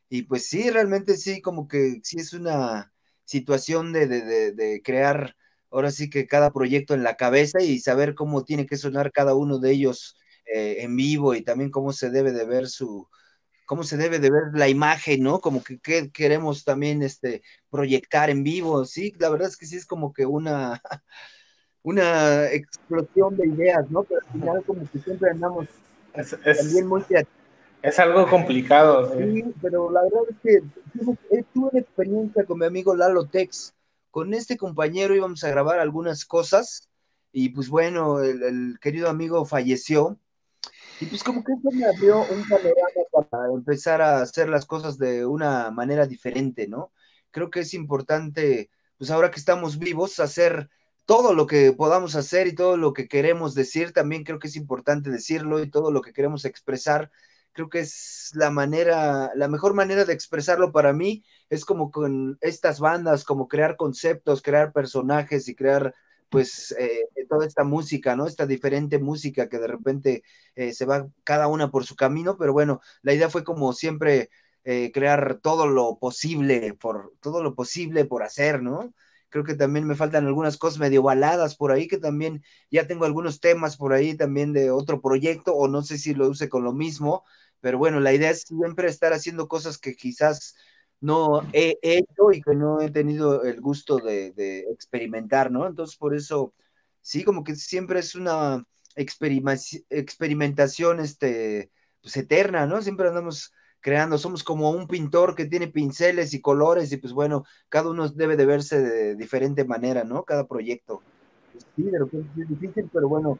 y 0.10 0.24
pues 0.24 0.46
sí, 0.48 0.70
realmente 0.70 1.18
sí, 1.18 1.42
como 1.42 1.68
que 1.68 2.02
sí 2.04 2.20
es 2.20 2.34
una 2.34 2.94
situación 3.24 3.92
de, 3.92 4.06
de, 4.06 4.52
de 4.52 4.82
crear 4.84 5.36
ahora 5.72 5.90
sí 5.90 6.10
que 6.10 6.28
cada 6.28 6.54
proyecto 6.54 6.94
en 6.94 7.04
la 7.04 7.18
cabeza 7.18 7.62
y 7.62 7.80
saber 7.80 8.14
cómo 8.14 8.46
tiene 8.46 8.68
que 8.68 8.78
sonar 8.78 9.12
cada 9.12 9.34
uno 9.34 9.58
de 9.58 9.72
ellos 9.72 10.16
eh, 10.46 10.78
en 10.80 10.96
vivo 10.96 11.34
y 11.34 11.42
también 11.42 11.72
cómo 11.72 11.92
se 11.92 12.10
debe 12.10 12.32
de 12.32 12.46
ver 12.46 12.68
su, 12.68 13.08
cómo 13.66 13.84
se 13.84 13.98
debe 13.98 14.20
de 14.20 14.30
ver 14.30 14.44
la 14.54 14.70
imagen, 14.70 15.24
¿no? 15.24 15.42
Como 15.42 15.64
que, 15.64 16.12
queremos 16.12 16.64
también 16.64 17.02
este, 17.02 17.42
proyectar 17.70 18.30
en 18.30 18.44
vivo, 18.44 18.86
sí, 18.86 19.14
la 19.20 19.30
verdad 19.30 19.50
es 19.50 19.58
que 19.58 19.66
sí 19.66 19.76
es 19.76 19.86
como 19.86 20.14
que 20.14 20.26
una, 20.26 20.82
una 21.84 22.46
explosión 22.52 23.36
de 23.36 23.48
ideas, 23.48 23.90
¿no? 23.90 24.04
Pero 24.04 24.22
al 24.22 24.32
final 24.32 24.64
como 24.66 24.90
que 24.90 25.00
siempre 25.00 25.32
andamos 25.32 25.68
es, 26.14 26.30
también 26.40 26.88
muy 26.88 27.04
Es 27.82 28.00
algo 28.00 28.28
complicado. 28.30 29.18
Sí, 29.18 29.44
pero 29.62 29.92
la 29.92 30.04
verdad 30.04 30.22
es 30.30 30.36
que 30.42 30.64
tuve, 30.98 31.46
tuve 31.54 31.70
una 31.72 31.80
experiencia 31.80 32.46
con 32.46 32.60
mi 32.60 32.66
amigo 32.66 32.96
Lalo 32.96 33.26
Tex. 33.26 33.74
Con 34.12 34.34
este 34.34 34.56
compañero 34.56 35.14
íbamos 35.14 35.44
a 35.44 35.50
grabar 35.50 35.80
algunas 35.80 36.24
cosas 36.24 36.88
y 37.34 37.50
pues 37.50 37.68
bueno, 37.68 38.22
el 38.22 38.78
querido 38.80 39.10
amigo 39.10 39.44
falleció 39.44 40.18
y 41.00 41.06
pues 41.06 41.24
como 41.24 41.44
que 41.44 41.54
eso 41.54 41.72
me 41.72 41.86
abrió 41.86 42.20
un 42.20 42.48
panorama 42.48 43.28
para 43.30 43.54
empezar 43.54 44.02
a 44.02 44.22
hacer 44.22 44.50
las 44.50 44.66
cosas 44.66 44.98
de 44.98 45.26
una 45.26 45.72
manera 45.72 46.06
diferente, 46.06 46.68
¿no? 46.68 46.92
Creo 47.32 47.50
que 47.50 47.62
es 47.62 47.74
importante, 47.74 48.70
pues 48.98 49.12
ahora 49.12 49.32
que 49.32 49.40
estamos 49.40 49.78
vivos, 49.78 50.20
hacer 50.20 50.70
todo 51.06 51.34
lo 51.34 51.48
que 51.48 51.72
podamos 51.74 52.16
hacer 52.16 52.48
y 52.48 52.56
todo 52.56 52.78
lo 52.78 52.94
que 52.94 53.08
queremos 53.08 53.54
decir, 53.54 53.94
también 53.94 54.24
creo 54.24 54.40
que 54.40 54.48
es 54.48 54.56
importante 54.56 55.10
decirlo 55.10 55.62
y 55.62 55.70
todo 55.70 55.92
lo 55.92 56.02
que 56.02 56.14
queremos 56.14 56.46
expresar, 56.46 57.12
creo 57.56 57.70
que 57.70 57.80
es 57.80 58.32
la 58.34 58.50
manera, 58.50 59.32
la 59.36 59.48
mejor 59.48 59.74
manera 59.74 60.06
de 60.06 60.14
expresarlo 60.14 60.72
para 60.72 60.94
mí 60.94 61.24
es 61.50 61.66
como 61.66 61.92
con 61.92 62.38
estas 62.42 62.80
bandas, 62.80 63.24
como 63.24 63.48
crear 63.48 63.78
conceptos, 63.78 64.42
crear 64.42 64.74
personajes 64.74 65.48
y 65.48 65.56
crear 65.56 65.94
pues 66.30 66.76
eh, 66.80 67.08
toda 67.30 67.46
esta 67.46 67.64
música, 67.64 68.16
¿no? 68.16 68.28
Esta 68.28 68.46
diferente 68.46 69.00
música 69.00 69.50
que 69.50 69.60
de 69.60 69.68
repente 69.68 70.24
eh, 70.56 70.74
se 70.74 70.86
va 70.86 71.08
cada 71.24 71.48
una 71.48 71.72
por 71.72 71.86
su 71.86 71.96
camino, 71.96 72.38
pero 72.38 72.54
bueno, 72.54 72.82
la 73.02 73.14
idea 73.14 73.30
fue 73.30 73.44
como 73.44 73.74
siempre 73.74 74.30
eh, 74.64 74.92
crear 74.94 75.40
todo 75.42 75.68
lo 75.68 75.98
posible 76.00 76.74
por 76.74 77.14
todo 77.22 77.44
lo 77.44 77.56
posible 77.56 78.06
por 78.06 78.24
hacer, 78.24 78.62
¿no? 78.62 78.94
Creo 79.30 79.44
que 79.44 79.56
también 79.56 79.86
me 79.86 79.96
faltan 79.96 80.26
algunas 80.28 80.58
cosas 80.58 80.80
medio 80.80 81.04
baladas 81.04 81.56
por 81.56 81.72
ahí, 81.72 81.88
que 81.88 81.98
también 81.98 82.44
ya 82.72 82.88
tengo 82.88 83.06
algunos 83.06 83.40
temas 83.40 83.78
por 83.78 83.94
ahí 83.94 84.16
también 84.16 84.54
de 84.54 84.72
otro 84.72 85.02
proyecto, 85.02 85.54
o 85.54 85.68
no 85.68 85.82
sé 85.84 85.98
si 85.98 86.14
lo 86.14 86.30
use 86.30 86.50
con 86.50 86.64
lo 86.64 86.74
mismo, 86.74 87.24
pero 87.60 87.78
bueno, 87.78 88.00
la 88.00 88.14
idea 88.14 88.30
es 88.30 88.42
siempre 88.44 88.88
estar 88.88 89.14
haciendo 89.14 89.48
cosas 89.48 89.78
que 89.78 89.96
quizás 89.96 90.56
no 91.02 91.42
he 91.54 91.78
hecho 91.82 92.32
y 92.32 92.42
que 92.42 92.56
no 92.56 92.82
he 92.82 92.90
tenido 92.90 93.44
el 93.44 93.62
gusto 93.62 93.98
de, 93.98 94.66
experimentar, 94.72 95.52
¿no? 95.52 95.68
Entonces, 95.68 95.98
por 95.98 96.16
eso, 96.16 96.54
sí, 97.02 97.24
como 97.24 97.44
que 97.44 97.56
siempre 97.56 98.00
es 98.00 98.16
una 98.16 98.66
experimentación, 98.96 101.00
este, 101.00 101.70
pues 102.02 102.18
eterna, 102.18 102.66
¿no? 102.66 102.82
Siempre 102.82 103.08
andamos 103.08 103.54
creando, 103.82 104.18
somos 104.18 104.44
como 104.44 104.72
un 104.72 104.88
pintor 104.88 105.36
que 105.36 105.46
tiene 105.46 105.68
pinceles 105.68 106.34
y 106.34 106.42
colores 106.42 106.92
y 106.92 106.98
pues 106.98 107.14
bueno, 107.14 107.44
cada 107.70 107.92
uno 107.92 108.10
debe 108.10 108.36
de 108.36 108.48
verse 108.48 108.82
de 108.82 109.16
diferente 109.16 109.64
manera, 109.64 110.04
¿no? 110.04 110.24
Cada 110.24 110.48
proyecto. 110.48 111.04
Pues 111.52 111.68
sí, 111.76 111.84
de 111.84 112.00
repente 112.00 112.42
es 112.42 112.50
difícil, 112.50 112.90
pero 112.92 113.08
bueno, 113.08 113.38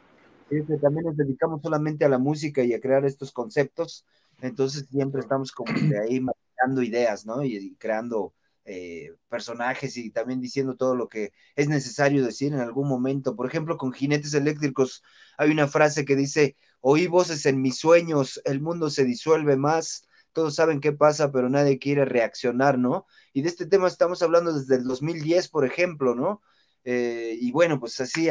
este, 0.48 0.78
también 0.78 1.06
nos 1.06 1.16
dedicamos 1.16 1.60
solamente 1.62 2.04
a 2.04 2.08
la 2.08 2.18
música 2.18 2.62
y 2.62 2.74
a 2.74 2.80
crear 2.80 3.04
estos 3.04 3.32
conceptos, 3.32 4.04
entonces 4.40 4.86
siempre 4.88 5.20
estamos 5.20 5.50
como 5.50 5.72
de 5.72 5.98
ahí 5.98 6.20
creando 6.56 6.82
ideas, 6.82 7.26
¿no? 7.26 7.44
Y, 7.44 7.76
creando 7.78 8.34
eh, 8.64 9.10
personajes 9.28 9.96
y 9.96 10.10
también 10.10 10.40
diciendo 10.40 10.76
todo 10.76 10.96
lo 10.96 11.08
que 11.08 11.32
es 11.54 11.68
necesario 11.68 12.24
decir 12.24 12.52
en 12.52 12.60
algún 12.60 12.88
momento. 12.88 13.36
Por 13.36 13.46
ejemplo, 13.46 13.76
con 13.76 13.92
Jinetes 13.92 14.34
Eléctricos 14.34 15.02
hay 15.38 15.50
una 15.50 15.68
frase 15.68 16.04
que 16.04 16.16
dice, 16.16 16.56
oí 16.80 17.06
voces 17.06 17.46
en 17.46 17.62
mis 17.62 17.78
sueños, 17.78 18.40
el 18.44 18.60
mundo 18.60 18.90
se 18.90 19.04
disuelve 19.04 19.56
más, 19.56 20.06
todos 20.32 20.54
saben 20.56 20.80
qué 20.80 20.92
pasa, 20.92 21.32
pero 21.32 21.48
nadie 21.48 21.78
quiere 21.78 22.04
reaccionar, 22.04 22.78
¿no? 22.78 23.06
Y 23.32 23.42
de 23.42 23.48
este 23.48 23.66
tema 23.66 23.88
estamos 23.88 24.22
hablando 24.22 24.52
desde 24.52 24.76
el 24.76 24.84
2010, 24.84 25.48
por 25.48 25.64
ejemplo, 25.64 26.14
¿no? 26.14 26.42
Eh, 26.84 27.36
y 27.40 27.52
bueno, 27.52 27.80
pues 27.80 28.00
así 28.00 28.28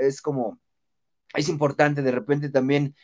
es 0.00 0.22
como, 0.22 0.58
es 1.34 1.48
importante 1.48 2.02
de 2.02 2.10
repente 2.10 2.50
también, 2.50 2.96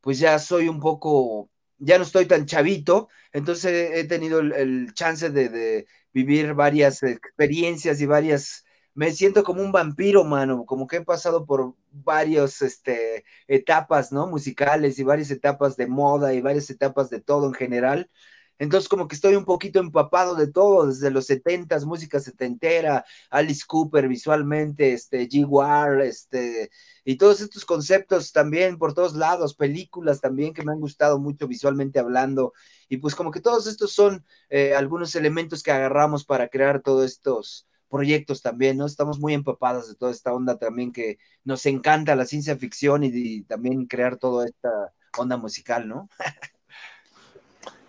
pues 0.00 0.18
ya 0.18 0.38
soy 0.38 0.68
un 0.68 0.80
poco 0.80 1.50
ya 1.78 1.98
no 1.98 2.04
estoy 2.04 2.26
tan 2.26 2.46
chavito, 2.46 3.08
entonces 3.32 3.90
he 3.94 4.04
tenido 4.04 4.40
el, 4.40 4.92
chance 4.94 5.30
de, 5.30 5.86
vivir 6.12 6.54
varias 6.54 7.02
experiencias 7.02 8.00
y 8.00 8.06
varias, 8.06 8.64
me 8.94 9.12
siento 9.12 9.44
como 9.44 9.62
un 9.62 9.72
vampiro, 9.72 10.24
mano, 10.24 10.64
como 10.64 10.86
que 10.86 10.96
he 10.96 11.04
pasado 11.04 11.44
por 11.44 11.74
varias 11.90 12.62
este, 12.62 13.24
etapas, 13.46 14.12
¿no? 14.12 14.26
Musicales 14.26 14.98
y 14.98 15.04
varias 15.04 15.30
etapas 15.30 15.76
de 15.76 15.86
moda 15.86 16.32
y 16.32 16.40
varias 16.40 16.70
etapas 16.70 17.10
de 17.10 17.20
todo 17.20 17.46
en 17.48 17.54
general. 17.54 18.10
Entonces, 18.58 18.88
como 18.88 19.06
que 19.06 19.14
estoy 19.14 19.36
un 19.36 19.44
poquito 19.44 19.80
empapado 19.80 20.34
de 20.34 20.50
todo, 20.50 20.86
desde 20.86 21.10
los 21.10 21.26
setentas, 21.26 21.84
música 21.84 22.20
setentera, 22.20 23.04
Alice 23.30 23.64
Cooper 23.66 24.08
visualmente, 24.08 24.92
este, 24.92 25.28
G-War, 25.28 26.00
este, 26.00 26.70
y 27.04 27.16
todos 27.16 27.40
estos 27.40 27.64
conceptos 27.66 28.32
también 28.32 28.78
por 28.78 28.94
todos 28.94 29.14
lados, 29.14 29.54
películas 29.54 30.20
también 30.20 30.54
que 30.54 30.62
me 30.62 30.72
han 30.72 30.80
gustado 30.80 31.18
mucho 31.18 31.46
visualmente 31.46 31.98
hablando, 31.98 32.54
y 32.88 32.96
pues 32.98 33.14
como 33.14 33.30
que 33.30 33.40
todos 33.40 33.66
estos 33.66 33.92
son 33.92 34.24
eh, 34.48 34.74
algunos 34.74 35.14
elementos 35.16 35.62
que 35.62 35.72
agarramos 35.72 36.24
para 36.24 36.48
crear 36.48 36.80
todos 36.80 37.04
estos 37.04 37.66
proyectos 37.88 38.42
también, 38.42 38.78
¿no? 38.78 38.86
Estamos 38.86 39.20
muy 39.20 39.34
empapadas 39.34 39.88
de 39.88 39.94
toda 39.94 40.10
esta 40.12 40.32
onda 40.32 40.58
también 40.58 40.92
que 40.92 41.18
nos 41.44 41.66
encanta 41.66 42.16
la 42.16 42.26
ciencia 42.26 42.56
ficción 42.56 43.04
y, 43.04 43.10
y 43.12 43.42
también 43.42 43.86
crear 43.86 44.16
toda 44.16 44.46
esta 44.46 44.70
onda 45.18 45.36
musical, 45.36 45.88
¿no? 45.88 46.08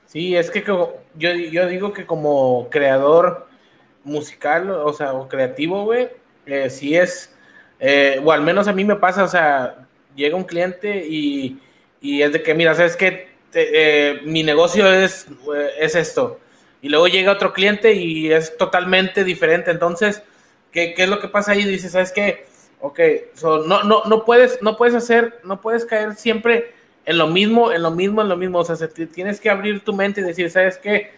Sí, 0.08 0.38
es 0.38 0.50
que 0.50 0.64
yo, 0.64 0.96
yo 1.16 1.68
digo 1.68 1.94
que 1.94 2.06
como 2.06 2.70
creador 2.72 3.48
musical, 4.06 4.72
o 4.72 4.94
sea, 4.94 5.14
o 5.14 5.28
creativo, 5.28 5.84
güey, 5.84 6.10
eh, 6.46 6.70
sí 6.70 6.96
es, 6.96 7.36
eh, 7.80 8.22
o 8.24 8.32
al 8.32 8.42
menos 8.42 8.70
a 8.70 8.74
mí 8.74 8.86
me 8.86 8.96
pasa, 8.96 9.26
o 9.26 9.28
sea, 9.28 9.86
llega 10.16 10.38
un 10.38 10.46
cliente 10.46 11.06
y, 11.06 11.60
es 12.02 12.32
de 12.32 12.42
que, 12.42 12.54
mira, 12.54 12.74
sabes 12.74 12.96
que 12.96 13.28
eh, 13.54 14.22
mi 14.24 14.44
negocio 14.44 14.90
es, 14.92 15.28
es 15.78 15.94
esto, 15.94 16.40
y 16.82 16.88
luego 16.88 17.10
llega 17.10 17.34
otro 17.34 17.52
cliente 17.52 17.94
y 17.94 18.32
es 18.32 18.56
totalmente 18.56 19.26
diferente, 19.26 19.72
entonces, 19.72 20.24
¿qué, 20.72 20.94
qué 20.94 21.04
es 21.04 21.10
lo 21.10 21.20
que 21.20 21.28
pasa 21.28 21.52
ahí? 21.52 21.66
Dices, 21.66 21.92
¿sabes 21.92 22.14
qué? 22.14 22.46
Ok, 22.80 23.00
no, 23.44 23.84
no, 23.84 24.04
no, 24.06 24.24
puedes, 24.24 24.62
no 24.62 24.78
puedes 24.78 24.96
hacer, 24.96 25.42
no 25.44 25.60
puedes 25.60 25.84
caer 25.84 26.16
siempre 26.16 26.77
en 27.08 27.18
lo 27.18 27.28
mismo, 27.28 27.72
en 27.72 27.82
lo 27.82 27.92
mismo, 27.92 28.22
en 28.22 28.28
lo 28.28 28.36
mismo. 28.36 28.60
O 28.60 28.66
sea, 28.66 28.76
tienes 29.14 29.40
que 29.40 29.50
abrir 29.50 29.84
tu 29.84 29.94
mente 29.94 30.20
y 30.20 30.26
decir, 30.26 30.52
¿sabes 30.52 30.78
qué? 30.78 31.12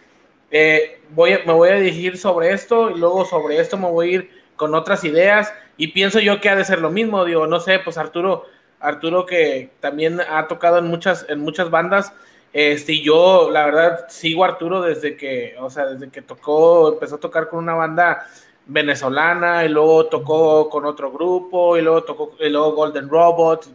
Eh, 0.52 1.00
voy 1.10 1.36
me 1.44 1.52
voy 1.52 1.68
a 1.68 1.74
dirigir 1.74 2.16
sobre 2.16 2.52
esto 2.52 2.90
y 2.90 2.98
luego 2.98 3.24
sobre 3.24 3.60
esto 3.60 3.76
me 3.76 3.90
voy 3.90 4.08
a 4.08 4.12
ir 4.12 4.30
con 4.56 4.74
otras 4.74 5.04
ideas 5.04 5.52
y 5.76 5.88
pienso 5.88 6.18
yo 6.20 6.40
que 6.40 6.48
ha 6.48 6.54
de 6.54 6.64
ser 6.64 6.80
lo 6.80 6.90
mismo. 6.90 7.24
Digo, 7.24 7.48
no 7.48 7.58
sé, 7.58 7.80
pues 7.80 7.98
Arturo, 7.98 8.46
Arturo 8.78 9.26
que 9.26 9.70
también 9.80 10.20
ha 10.20 10.46
tocado 10.46 10.78
en 10.78 10.86
muchas, 10.86 11.26
en 11.28 11.40
muchas 11.40 11.70
bandas. 11.70 12.12
Este, 12.52 13.00
yo, 13.00 13.50
la 13.50 13.64
verdad, 13.66 14.06
sigo 14.08 14.44
a 14.44 14.48
Arturo 14.48 14.82
desde 14.82 15.16
que, 15.16 15.56
o 15.58 15.70
sea, 15.70 15.86
desde 15.86 16.10
que 16.10 16.22
tocó, 16.22 16.92
empezó 16.92 17.16
a 17.16 17.20
tocar 17.20 17.48
con 17.48 17.58
una 17.58 17.74
banda 17.74 18.26
venezolana 18.66 19.64
y 19.64 19.68
luego 19.68 20.06
tocó 20.06 20.70
con 20.70 20.84
otro 20.84 21.10
grupo 21.10 21.76
y 21.76 21.82
luego 21.82 22.04
tocó 22.04 22.36
y 22.38 22.48
luego 22.48 22.72
Golden 22.74 23.08
Robot 23.08 23.66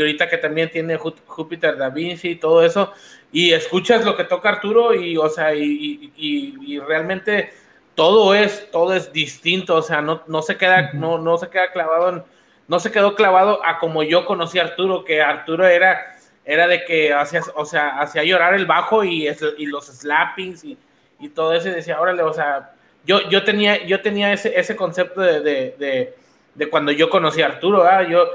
ahorita 0.00 0.28
que 0.28 0.38
también 0.38 0.70
tiene 0.70 0.96
Júpiter 0.96 1.76
Da 1.76 1.90
Vinci 1.90 2.30
y 2.30 2.36
todo 2.36 2.64
eso, 2.64 2.92
y 3.30 3.52
escuchas 3.52 4.04
lo 4.04 4.16
que 4.16 4.24
toca 4.24 4.50
Arturo 4.50 4.94
y, 4.94 5.16
o 5.16 5.28
sea, 5.28 5.54
y, 5.54 6.12
y, 6.16 6.78
realmente 6.80 7.52
todo 7.94 8.34
es, 8.34 8.70
todo 8.70 8.94
es 8.94 9.12
distinto, 9.12 9.76
o 9.76 9.82
sea, 9.82 10.00
no, 10.00 10.22
no 10.26 10.42
se 10.42 10.56
queda, 10.56 10.92
no, 10.94 11.18
no 11.18 11.38
se 11.38 11.48
queda 11.48 11.72
clavado 11.72 12.08
en, 12.08 12.22
no 12.68 12.80
se 12.80 12.90
quedó 12.90 13.14
clavado 13.14 13.64
a 13.64 13.78
como 13.78 14.02
yo 14.02 14.24
conocí 14.24 14.58
a 14.58 14.62
Arturo, 14.62 15.04
que 15.04 15.20
Arturo 15.20 15.66
era, 15.66 16.16
era 16.44 16.66
de 16.66 16.84
que 16.84 17.12
hacía, 17.12 17.42
o 17.54 17.64
sea, 17.64 18.00
hacía 18.00 18.24
llorar 18.24 18.54
el 18.54 18.66
bajo 18.66 19.04
y, 19.04 19.28
y 19.58 19.66
los 19.66 19.86
slappings 19.86 20.64
y, 20.64 20.78
y 21.20 21.28
todo 21.28 21.52
eso, 21.52 21.68
y 21.68 21.72
decía, 21.72 22.00
órale, 22.00 22.22
o 22.22 22.32
sea, 22.32 22.72
yo, 23.04 23.28
yo 23.28 23.44
tenía, 23.44 23.84
yo 23.84 24.00
tenía 24.00 24.32
ese, 24.32 24.58
ese 24.58 24.76
concepto 24.76 25.20
de, 25.20 25.40
de 25.40 26.14
de 26.54 26.68
cuando 26.68 26.92
yo 26.92 27.08
conocí 27.08 27.42
a 27.42 27.46
Arturo, 27.46 27.84
¿ah? 27.84 28.02
Yo, 28.02 28.28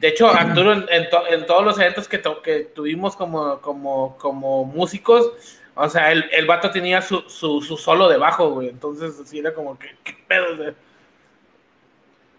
de 0.00 0.08
hecho, 0.08 0.28
Arturo 0.28 0.72
en, 0.72 0.86
en, 0.88 1.46
todos 1.46 1.64
los 1.64 1.78
eventos 1.78 2.08
que, 2.08 2.20
que 2.42 2.60
tuvimos 2.74 3.16
como, 3.16 3.60
como, 3.60 4.16
como 4.18 4.64
músicos, 4.64 5.32
o 5.74 5.88
sea, 5.88 6.12
el, 6.12 6.24
el 6.32 6.46
vato 6.46 6.70
tenía 6.70 7.02
su, 7.02 7.20
su, 7.28 7.60
su, 7.62 7.76
solo 7.76 8.08
debajo, 8.08 8.50
güey. 8.50 8.68
Entonces, 8.68 9.14
sí, 9.26 9.38
era 9.38 9.54
como 9.54 9.78
que, 9.78 9.88
¿qué 10.04 10.14
pedo? 10.26 10.74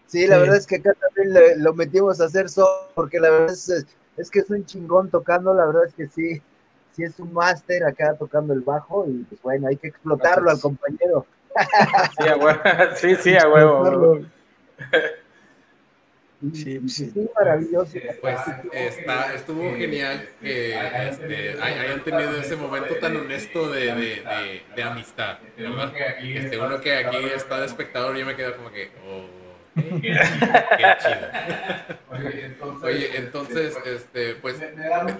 Sí, 0.06 0.26
la 0.26 0.38
verdad 0.38 0.56
es 0.56 0.66
que 0.66 0.76
acá 0.76 0.92
también 0.94 1.62
lo 1.62 1.72
metimos 1.72 2.20
a 2.20 2.24
hacer 2.24 2.48
solo, 2.48 2.90
porque 2.94 3.20
la 3.20 3.30
verdad 3.30 3.52
es, 3.52 3.86
es 4.16 4.30
que 4.30 4.40
es 4.40 4.50
un 4.50 4.66
chingón 4.66 5.08
tocando, 5.08 5.54
la 5.54 5.66
verdad 5.66 5.86
es 5.86 5.94
que 5.94 6.08
sí, 6.08 6.42
sí 6.92 7.04
es 7.04 7.18
un 7.18 7.32
máster 7.32 7.84
acá 7.84 8.14
tocando 8.18 8.52
el 8.52 8.60
bajo 8.60 9.06
y 9.08 9.24
pues 9.24 9.40
bueno, 9.42 9.68
hay 9.68 9.76
que 9.76 9.88
explotarlo 9.88 10.50
al 10.50 10.60
compañero. 10.60 11.26
Sí, 12.18 12.28
a 12.28 12.36
huevo. 12.36 12.60
Sí, 12.96 13.16
sí, 13.16 13.36
a 13.36 13.48
huevo. 13.48 14.20
Sí, 16.54 16.88
sí. 16.88 17.12
maravilloso. 17.38 17.98
Pues 18.20 18.38
está, 18.72 19.34
estuvo 19.34 19.74
genial 19.76 20.26
que 20.40 20.74
este, 21.08 21.60
hayan 21.60 22.02
tenido 22.02 22.36
ese 22.36 22.56
momento 22.56 22.94
tan 22.96 23.16
honesto 23.16 23.70
de, 23.70 23.94
de, 23.94 24.62
de, 24.74 24.82
amistad, 24.82 25.38
¿verdad? 25.58 25.92
Este, 26.22 26.58
uno 26.58 26.80
que 26.80 26.96
aquí 26.96 27.16
está 27.34 27.60
de 27.60 27.66
espectador, 27.66 28.16
yo 28.16 28.24
me 28.24 28.36
quedo 28.36 28.56
como 28.56 28.70
que, 28.70 28.90
oh, 29.06 29.39
Qué 29.74 30.96
chido. 31.02 31.28
Oye, 32.82 33.16
entonces, 33.16 33.76
este, 33.84 34.34
pues 34.36 34.58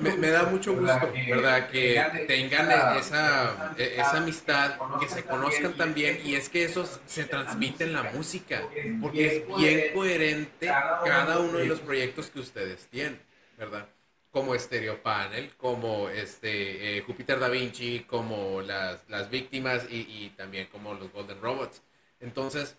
me, 0.01 0.30
da 0.30 0.44
mucho 0.44 0.74
gusto, 0.74 1.12
¿verdad? 1.28 1.68
Que 1.68 2.03
tengan 2.26 2.70
esa, 2.98 3.74
esa 3.76 4.16
amistad, 4.18 4.76
que 5.01 5.09
se 5.09 5.24
conozcan 5.24 5.74
también, 5.74 6.20
y 6.24 6.34
es 6.34 6.48
que 6.48 6.64
eso 6.64 6.88
se 7.07 7.24
transmite 7.24 7.84
en 7.84 7.92
la 7.92 8.05
música, 8.05 8.62
porque 9.01 9.26
es 9.26 9.57
bien 9.57 9.92
coherente 9.94 10.66
cada 10.66 11.38
uno 11.38 11.59
de 11.59 11.66
los 11.66 11.80
proyectos 11.80 12.30
que 12.30 12.40
ustedes 12.40 12.86
tienen, 12.86 13.20
¿verdad? 13.59 13.86
Como 14.30 14.57
Stereo 14.57 15.03
Panel, 15.03 15.51
como 15.57 16.09
este 16.09 16.98
eh, 16.98 17.01
Júpiter 17.03 17.40
Da 17.40 17.48
Vinci, 17.48 18.05
como 18.07 18.61
las, 18.62 19.09
las 19.09 19.28
víctimas 19.28 19.86
y, 19.90 20.07
y 20.09 20.32
también 20.36 20.68
como 20.70 20.94
los 20.94 21.12
Golden 21.12 21.40
Robots. 21.40 21.82
Entonces, 22.20 22.76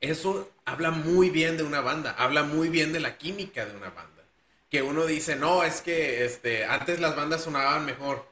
eso 0.00 0.50
habla 0.64 0.90
muy 0.90 1.30
bien 1.30 1.56
de 1.56 1.64
una 1.64 1.80
banda, 1.80 2.14
habla 2.18 2.42
muy 2.42 2.68
bien 2.68 2.92
de 2.92 3.00
la 3.00 3.18
química 3.18 3.66
de 3.66 3.76
una 3.76 3.90
banda. 3.90 4.24
Que 4.70 4.82
uno 4.82 5.06
dice, 5.06 5.36
no, 5.36 5.64
es 5.64 5.80
que 5.80 6.24
este, 6.24 6.64
antes 6.64 7.00
las 7.00 7.16
bandas 7.16 7.42
sonaban 7.42 7.86
mejor. 7.86 8.26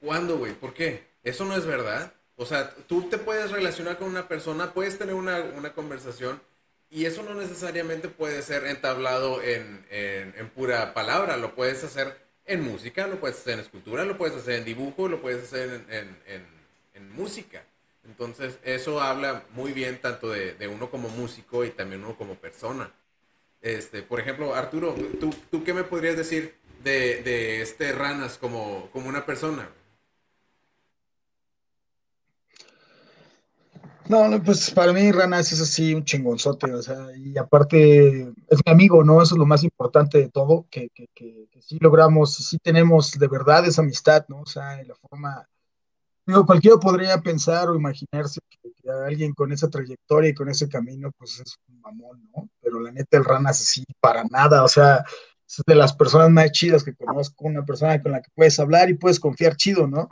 ¿Cuándo, 0.00 0.38
güey? 0.38 0.52
¿Por 0.52 0.74
qué? 0.74 1.08
Eso 1.24 1.44
no 1.44 1.56
es 1.56 1.66
verdad. 1.66 2.12
O 2.36 2.46
sea, 2.46 2.70
tú 2.86 3.08
te 3.08 3.18
puedes 3.18 3.50
relacionar 3.50 3.98
con 3.98 4.08
una 4.08 4.28
persona, 4.28 4.72
puedes 4.72 4.98
tener 4.98 5.14
una, 5.14 5.72
conversación 5.74 6.40
y 6.90 7.06
eso 7.06 7.22
no 7.22 7.34
necesariamente 7.34 8.08
puede 8.08 8.42
ser 8.42 8.66
entablado 8.66 9.42
en, 9.42 9.84
pura 10.54 10.94
palabra. 10.94 11.36
Lo 11.36 11.54
puedes 11.54 11.82
hacer 11.82 12.16
en 12.44 12.62
música, 12.62 13.06
lo 13.08 13.18
puedes 13.18 13.38
hacer 13.38 13.54
en 13.54 13.60
escultura, 13.60 14.04
lo 14.04 14.16
puedes 14.16 14.36
hacer 14.36 14.54
en 14.54 14.64
dibujo, 14.64 15.08
lo 15.08 15.20
puedes 15.20 15.44
hacer 15.44 15.84
en 16.94 17.12
música. 17.12 17.64
Entonces, 18.18 18.58
eso 18.64 19.00
habla 19.00 19.44
muy 19.54 19.72
bien 19.72 20.00
tanto 20.00 20.30
de, 20.30 20.66
uno 20.66 20.90
como 20.90 21.08
músico 21.08 21.64
y 21.64 21.70
también 21.70 22.02
uno 22.02 22.16
como 22.16 22.34
persona. 22.34 22.90
Este, 23.60 24.02
por 24.02 24.18
ejemplo, 24.18 24.56
Arturo, 24.56 24.92
¿tú, 25.20 25.30
tú 25.52 25.62
qué 25.62 25.72
me 25.72 25.84
podrías 25.84 26.16
decir 26.16 26.56
de, 26.82 27.62
este 27.62 27.92
Ranas 27.92 28.36
como, 28.36 28.90
como 28.92 29.08
una 29.08 29.24
persona? 29.24 29.68
No, 34.08 34.42
pues 34.42 34.72
para 34.72 34.92
mí 34.92 35.12
Ranas 35.12 35.52
es 35.52 35.60
así 35.60 35.94
un 35.94 36.04
chingonzote, 36.04 36.74
o 36.74 36.82
sea, 36.82 37.16
y 37.16 37.38
aparte 37.38 38.32
es 38.48 38.58
mi 38.66 38.72
amigo, 38.72 39.04
¿no? 39.04 39.22
Eso 39.22 39.36
es 39.36 39.38
lo 39.38 39.46
más 39.46 39.62
importante 39.62 40.18
de 40.18 40.28
todo, 40.28 40.66
que, 40.70 40.88
que, 40.92 41.06
que, 41.14 41.46
que 41.52 41.62
sí 41.62 41.78
logramos, 41.80 42.34
sí 42.34 42.58
tenemos 42.58 43.12
de 43.12 43.28
verdad 43.28 43.64
esa 43.64 43.82
amistad, 43.82 44.24
¿no? 44.26 44.40
O 44.40 44.46
sea, 44.46 44.80
en 44.80 44.88
la 44.88 44.96
forma 44.96 45.46
cualquiera 46.46 46.76
podría 46.78 47.20
pensar 47.20 47.68
o 47.68 47.74
imaginarse 47.74 48.40
que, 48.50 48.58
alguien 49.06 49.34
con 49.34 49.52
esa 49.52 49.68
trayectoria 49.68 50.30
y 50.30 50.34
con 50.34 50.48
ese 50.48 50.68
camino, 50.68 51.10
pues 51.18 51.40
es 51.40 51.56
un 51.68 51.80
mamón, 51.80 52.28
¿no? 52.34 52.48
Pero 52.60 52.80
la 52.80 52.90
neta, 52.90 53.18
el 53.18 53.24
Ranas 53.24 53.60
así 53.60 53.84
para 54.00 54.24
nada, 54.24 54.64
o 54.64 54.68
sea, 54.68 55.04
es 55.46 55.62
de 55.66 55.74
las 55.74 55.94
personas 55.94 56.30
más 56.30 56.50
chidas 56.52 56.84
que 56.84 56.94
conozco, 56.94 57.44
una 57.44 57.64
persona 57.64 58.00
con 58.00 58.12
la 58.12 58.22
que 58.22 58.30
puedes 58.34 58.58
hablar 58.58 58.88
y 58.88 58.94
puedes 58.94 59.20
confiar 59.20 59.56
chido, 59.56 59.86
¿no? 59.86 60.08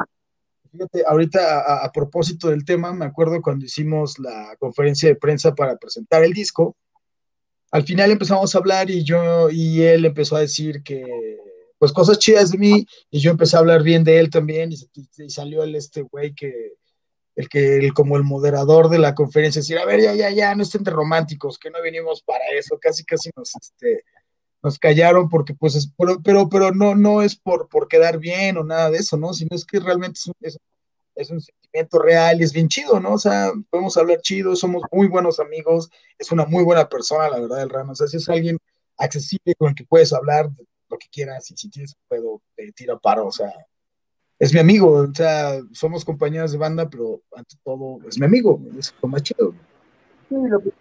Fíjate, 0.71 1.05
ahorita 1.07 1.85
a, 1.85 1.91
propósito 1.93 2.49
del 2.49 2.65
tema, 2.65 2.93
me 2.93 3.07
acuerdo 3.07 3.41
cuando 3.41 3.65
hicimos 3.65 4.19
la 4.19 4.57
conferencia 4.59 5.09
de 5.09 5.17
prensa 5.17 5.55
para 5.55 5.77
presentar 5.77 6.23
el 6.23 6.33
disco, 6.33 6.77
al 7.71 7.85
final 7.85 8.11
empezamos 8.11 8.55
a 8.55 8.59
hablar 8.59 8.91
y 8.91 9.05
yo 9.05 9.49
y 9.51 9.83
él 9.83 10.05
empezó 10.05 10.37
a 10.37 10.41
decir 10.41 10.83
que 10.83 11.03
pues 11.79 11.93
cosas 11.93 12.19
chidas 12.19 12.53
de 12.53 12.59
mí 12.59 12.87
y 13.11 13.21
yo 13.21 13.31
empecé 13.31 13.57
a 13.57 13.61
hablar 13.61 13.83
bien 13.83 14.05
de 14.05 14.19
él 14.19 14.31
también 14.31 14.71
y, 14.73 15.29
salió 15.29 15.63
el 15.63 15.75
este 15.75 16.03
güey 16.03 16.35
que 16.35 16.73
el 17.37 17.49
que 17.51 17.77
el, 17.77 17.93
como 17.93 18.17
el 18.17 18.25
moderador 18.25 18.89
de 18.89 18.99
la 18.99 19.15
conferencia 19.15 19.61
decir, 19.61 19.79
a 19.79 19.85
ver, 19.85 20.01
ya, 20.01 20.15
ya, 20.15 20.31
ya, 20.31 20.55
no 20.55 20.63
estén 20.63 20.83
de 20.83 20.91
románticos, 20.91 21.59
que 21.59 21.71
no 21.71 21.83
venimos 21.83 22.23
para 22.23 22.45
eso, 22.59 22.79
casi, 22.81 23.05
casi 23.05 23.31
nos, 23.37 23.55
este, 23.61 24.05
nos 24.63 24.79
callaron 24.79 25.29
porque 25.29 25.53
pues, 25.55 25.75
es, 25.75 25.93
pero, 25.99 26.23
pero, 26.23 26.49
pero 26.49 26.73
no, 26.73 26.95
no 26.95 27.21
es 27.21 27.37
por, 27.37 27.69
por 27.69 27.89
quedar 27.89 28.19
bien 28.19 28.57
o 28.57 28.65
nada 28.65 28.91
de 28.91 28.99
eso, 28.99 29.19
¿no? 29.19 29.35
Sino 29.35 29.51
es 29.53 29.67
que 29.67 29.81
realmente 29.81 30.19
es 30.19 30.27
un, 30.27 30.35
es, 31.15 31.31
un 31.31 31.43
sentimiento 31.43 31.99
real 31.99 32.41
y 32.41 32.45
es 32.45 32.55
bien 32.55 32.69
chido, 32.69 33.01
¿no? 33.01 33.13
O 33.13 33.19
sea, 33.19 33.53
podemos 33.69 33.99
hablar 33.99 34.23
chido, 34.23 34.57
somos 34.57 34.83
muy 34.91 35.07
buenos 35.07 35.39
amigos, 35.39 35.91
es 36.19 36.33
una 36.33 36.47
muy 36.47 36.65
buena 36.65 36.89
persona, 36.89 37.29
la 37.29 37.39
verdad, 37.39 37.63
el 37.63 37.69
Rano, 37.69 37.93
o 37.93 37.95
sea, 37.95 38.07
si 38.07 38.17
es 38.17 38.29
alguien 38.31 38.57
accesible 38.97 39.55
con 39.57 39.69
el 39.69 39.75
que 39.75 39.85
puedes 39.85 40.15
hablar 40.15 40.49
lo 40.89 40.99
que 40.99 41.07
quieras 41.11 41.51
y 41.51 41.57
si 41.57 41.69
tienes 41.71 41.97
puedo 42.09 42.43
te 42.55 42.73
tira 42.73 42.97
paro, 42.97 43.27
o 43.27 43.33
sea, 43.33 43.53
es 44.39 44.53
mi 44.53 44.61
amigo, 44.61 44.91
o 44.91 45.15
sea, 45.15 45.61
somos 45.73 46.05
compañeros 46.05 46.53
de 46.53 46.59
banda, 46.59 46.89
pero 46.89 47.21
ante 47.35 47.57
todo 47.65 47.99
es 48.07 48.19
mi 48.19 48.27
amigo, 48.27 48.61
es 48.79 48.95
lo 49.03 49.09
más 49.09 49.23
chido. 49.23 49.55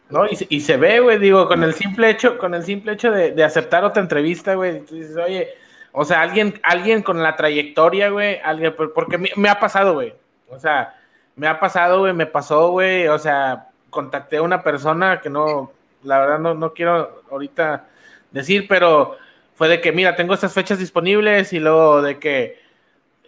No, 0.09 0.25
y, 0.27 0.59
se 0.59 0.75
ve, 0.75 0.99
güey, 0.99 1.19
digo, 1.19 1.47
con 1.47 1.63
el 1.63 1.73
simple 1.75 2.09
hecho, 2.09 2.37
con 2.37 2.55
el 2.55 2.63
simple 2.63 2.93
hecho 2.93 3.11
de, 3.11 3.43
aceptar 3.43 3.83
otra 3.83 4.01
entrevista, 4.01 4.55
güey, 4.55 4.81
tú 4.81 4.95
dices, 4.95 5.15
oye, 5.15 5.49
o 5.91 6.03
sea, 6.03 6.21
alguien, 6.21 6.59
alguien 6.63 7.03
con 7.03 7.21
la 7.21 7.35
trayectoria, 7.35 8.09
güey, 8.09 8.39
alguien, 8.43 8.73
porque 8.75 9.19
me, 9.35 9.49
ha 9.49 9.59
pasado, 9.59 9.93
güey, 9.93 10.13
o 10.49 10.59
sea, 10.59 10.95
me 11.35 11.47
ha 11.47 11.59
pasado, 11.59 11.99
güey, 11.99 12.13
me 12.13 12.25
pasó, 12.25 12.71
güey, 12.71 13.07
o 13.07 13.19
sea, 13.19 13.69
contacté 13.91 14.37
a 14.37 14.41
una 14.41 14.63
persona 14.63 15.21
que 15.21 15.29
no, 15.29 15.71
la 16.03 16.19
verdad 16.19 16.39
no, 16.39 16.53
no 16.55 16.73
quiero 16.73 17.23
ahorita 17.29 17.87
decir, 18.31 18.65
pero 18.67 19.15
fue 19.55 19.69
de 19.69 19.81
que, 19.81 19.91
mira, 19.91 20.15
tengo 20.15 20.33
estas 20.33 20.53
fechas 20.53 20.79
disponibles 20.79 21.53
y 21.53 21.59
luego 21.59 22.01
de 22.01 22.19
que, 22.19 22.59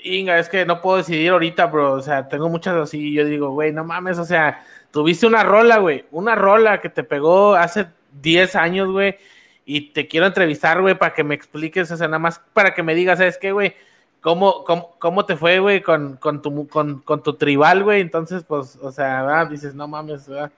Inga, 0.04 0.38
es 0.40 0.50
que 0.50 0.66
no 0.66 0.82
puedo 0.82 0.98
decidir 0.98 1.32
ahorita, 1.32 1.66
bro. 1.68 1.94
O 1.94 2.02
sea, 2.02 2.28
tengo 2.28 2.50
muchas 2.50 2.76
así. 2.76 3.00
Y 3.00 3.14
yo 3.14 3.26
digo, 3.26 3.52
güey, 3.52 3.72
no 3.72 3.84
mames, 3.84 4.20
o 4.20 4.26
sea, 4.26 4.64
tuviste 4.92 5.26
una 5.26 5.44
rola, 5.44 5.78
güey, 5.78 6.06
una 6.12 6.36
rola 6.36 6.82
que 6.82 6.90
te 6.90 7.04
pegó 7.04 7.56
hace 7.56 7.88
10 8.22 8.56
años, 8.56 8.92
güey. 8.92 9.18
Y 9.66 9.92
te 9.92 10.08
quiero 10.08 10.26
entrevistar, 10.26 10.82
güey, 10.82 10.98
para 10.98 11.14
que 11.14 11.24
me 11.24 11.36
expliques, 11.36 11.92
o 11.92 11.98
sea, 11.98 12.08
nada 12.08 12.20
más 12.20 12.42
para 12.54 12.74
que 12.74 12.84
me 12.84 12.96
digas, 12.96 13.20
¿sabes 13.20 13.38
qué, 13.38 13.52
güey? 13.52 13.76
¿Cómo, 14.22 14.64
cómo, 15.00 15.26
te 15.26 15.36
fue, 15.38 15.60
güey, 15.60 15.82
con, 15.82 16.18
con, 16.18 16.42
tu, 16.42 16.68
con, 16.68 17.00
con 17.02 17.24
tu 17.24 17.36
tribal, 17.36 17.84
güey? 17.84 18.02
Entonces, 18.02 18.44
pues, 18.44 18.78
o 18.82 18.92
sea, 18.92 19.46
dices, 19.46 19.76
no 19.76 19.88
mames, 19.88 20.28
¿verdad? 20.28 20.52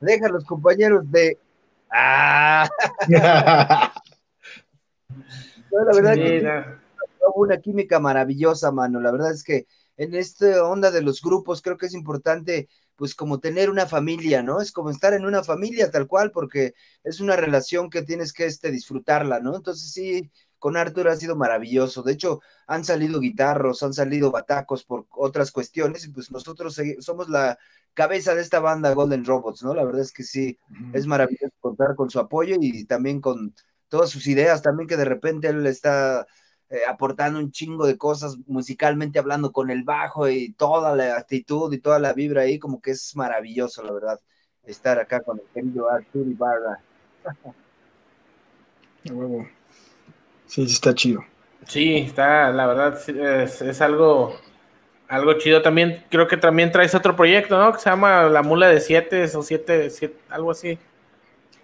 Deja 0.00 0.28
los 0.28 0.44
compañeros 0.44 1.10
de. 1.10 1.38
¡Ah! 1.90 2.68
la 5.70 5.94
verdad 5.94 6.14
que 6.14 6.44
hubo 7.26 7.42
una 7.42 7.58
química 7.58 8.00
maravillosa, 8.00 8.72
mano. 8.72 9.00
La 9.00 9.10
verdad 9.12 9.32
es 9.32 9.42
que 9.44 9.66
en 9.96 10.14
esta 10.14 10.64
onda 10.64 10.90
de 10.90 11.02
los 11.02 11.20
grupos 11.20 11.62
creo 11.62 11.76
que 11.76 11.86
es 11.86 11.94
importante, 11.94 12.68
pues 12.96 13.14
como 13.14 13.38
tener 13.38 13.70
una 13.70 13.86
familia, 13.86 14.42
¿no? 14.42 14.60
Es 14.60 14.72
como 14.72 14.90
estar 14.90 15.12
en 15.12 15.26
una 15.26 15.42
familia 15.42 15.90
tal 15.90 16.06
cual, 16.06 16.30
porque 16.30 16.74
es 17.04 17.20
una 17.20 17.36
relación 17.36 17.90
que 17.90 18.02
tienes 18.02 18.32
que 18.32 18.46
este, 18.46 18.70
disfrutarla, 18.70 19.40
¿no? 19.40 19.56
Entonces 19.56 19.92
sí, 19.92 20.30
con 20.58 20.76
Arthur 20.76 21.08
ha 21.08 21.16
sido 21.16 21.36
maravilloso. 21.36 22.02
De 22.02 22.12
hecho, 22.12 22.40
han 22.66 22.84
salido 22.84 23.20
guitarros, 23.20 23.82
han 23.82 23.92
salido 23.92 24.30
batacos 24.30 24.84
por 24.84 25.06
otras 25.10 25.50
cuestiones, 25.50 26.04
y 26.04 26.10
pues 26.10 26.30
nosotros 26.30 26.80
somos 27.00 27.28
la 27.28 27.58
cabeza 27.94 28.34
de 28.34 28.42
esta 28.42 28.60
banda 28.60 28.94
Golden 28.94 29.24
Robots, 29.24 29.62
¿no? 29.62 29.74
La 29.74 29.84
verdad 29.84 30.02
es 30.02 30.12
que 30.12 30.22
sí, 30.22 30.58
es 30.92 31.06
maravilloso 31.06 31.54
contar 31.60 31.94
con 31.96 32.08
su 32.08 32.20
apoyo 32.20 32.56
y 32.60 32.84
también 32.84 33.20
con 33.20 33.54
todas 33.90 34.08
sus 34.08 34.26
ideas, 34.26 34.62
también 34.62 34.88
que 34.88 34.96
de 34.96 35.04
repente 35.04 35.48
él 35.48 35.66
está 35.66 36.26
eh, 36.70 36.80
aportando 36.88 37.38
un 37.40 37.50
chingo 37.50 37.86
de 37.86 37.98
cosas 37.98 38.38
musicalmente 38.46 39.18
hablando 39.18 39.52
con 39.52 39.70
el 39.70 39.82
bajo 39.82 40.28
y 40.28 40.52
toda 40.52 40.96
la 40.96 41.16
actitud 41.16 41.72
y 41.72 41.78
toda 41.78 41.98
la 41.98 42.12
vibra 42.14 42.42
ahí, 42.42 42.58
como 42.58 42.80
que 42.80 42.92
es 42.92 43.14
maravilloso, 43.16 43.82
la 43.82 43.92
verdad, 43.92 44.20
estar 44.64 44.98
acá 44.98 45.20
con 45.20 45.40
el 45.40 45.44
querido 45.52 45.90
Artur 45.90 46.26
Ibarra. 46.26 46.80
Sí, 50.46 50.66
sí, 50.66 50.72
está 50.74 50.94
chido. 50.94 51.24
Sí, 51.66 51.96
está, 51.96 52.50
la 52.50 52.66
verdad, 52.66 53.00
es, 53.08 53.80
algo, 53.80 54.36
algo 55.08 55.32
chido. 55.38 55.62
También 55.62 56.04
creo 56.10 56.28
que 56.28 56.36
también 56.36 56.70
traes 56.70 56.94
otro 56.94 57.16
proyecto, 57.16 57.58
¿no? 57.58 57.72
Que 57.72 57.78
se 57.78 57.88
llama 57.88 58.24
La 58.24 58.42
Mula 58.42 58.68
de 58.68 58.80
Siete 58.80 59.24
o 59.34 59.42
Siete, 59.42 59.88
siete 59.88 60.18
algo 60.28 60.50
así. 60.50 60.78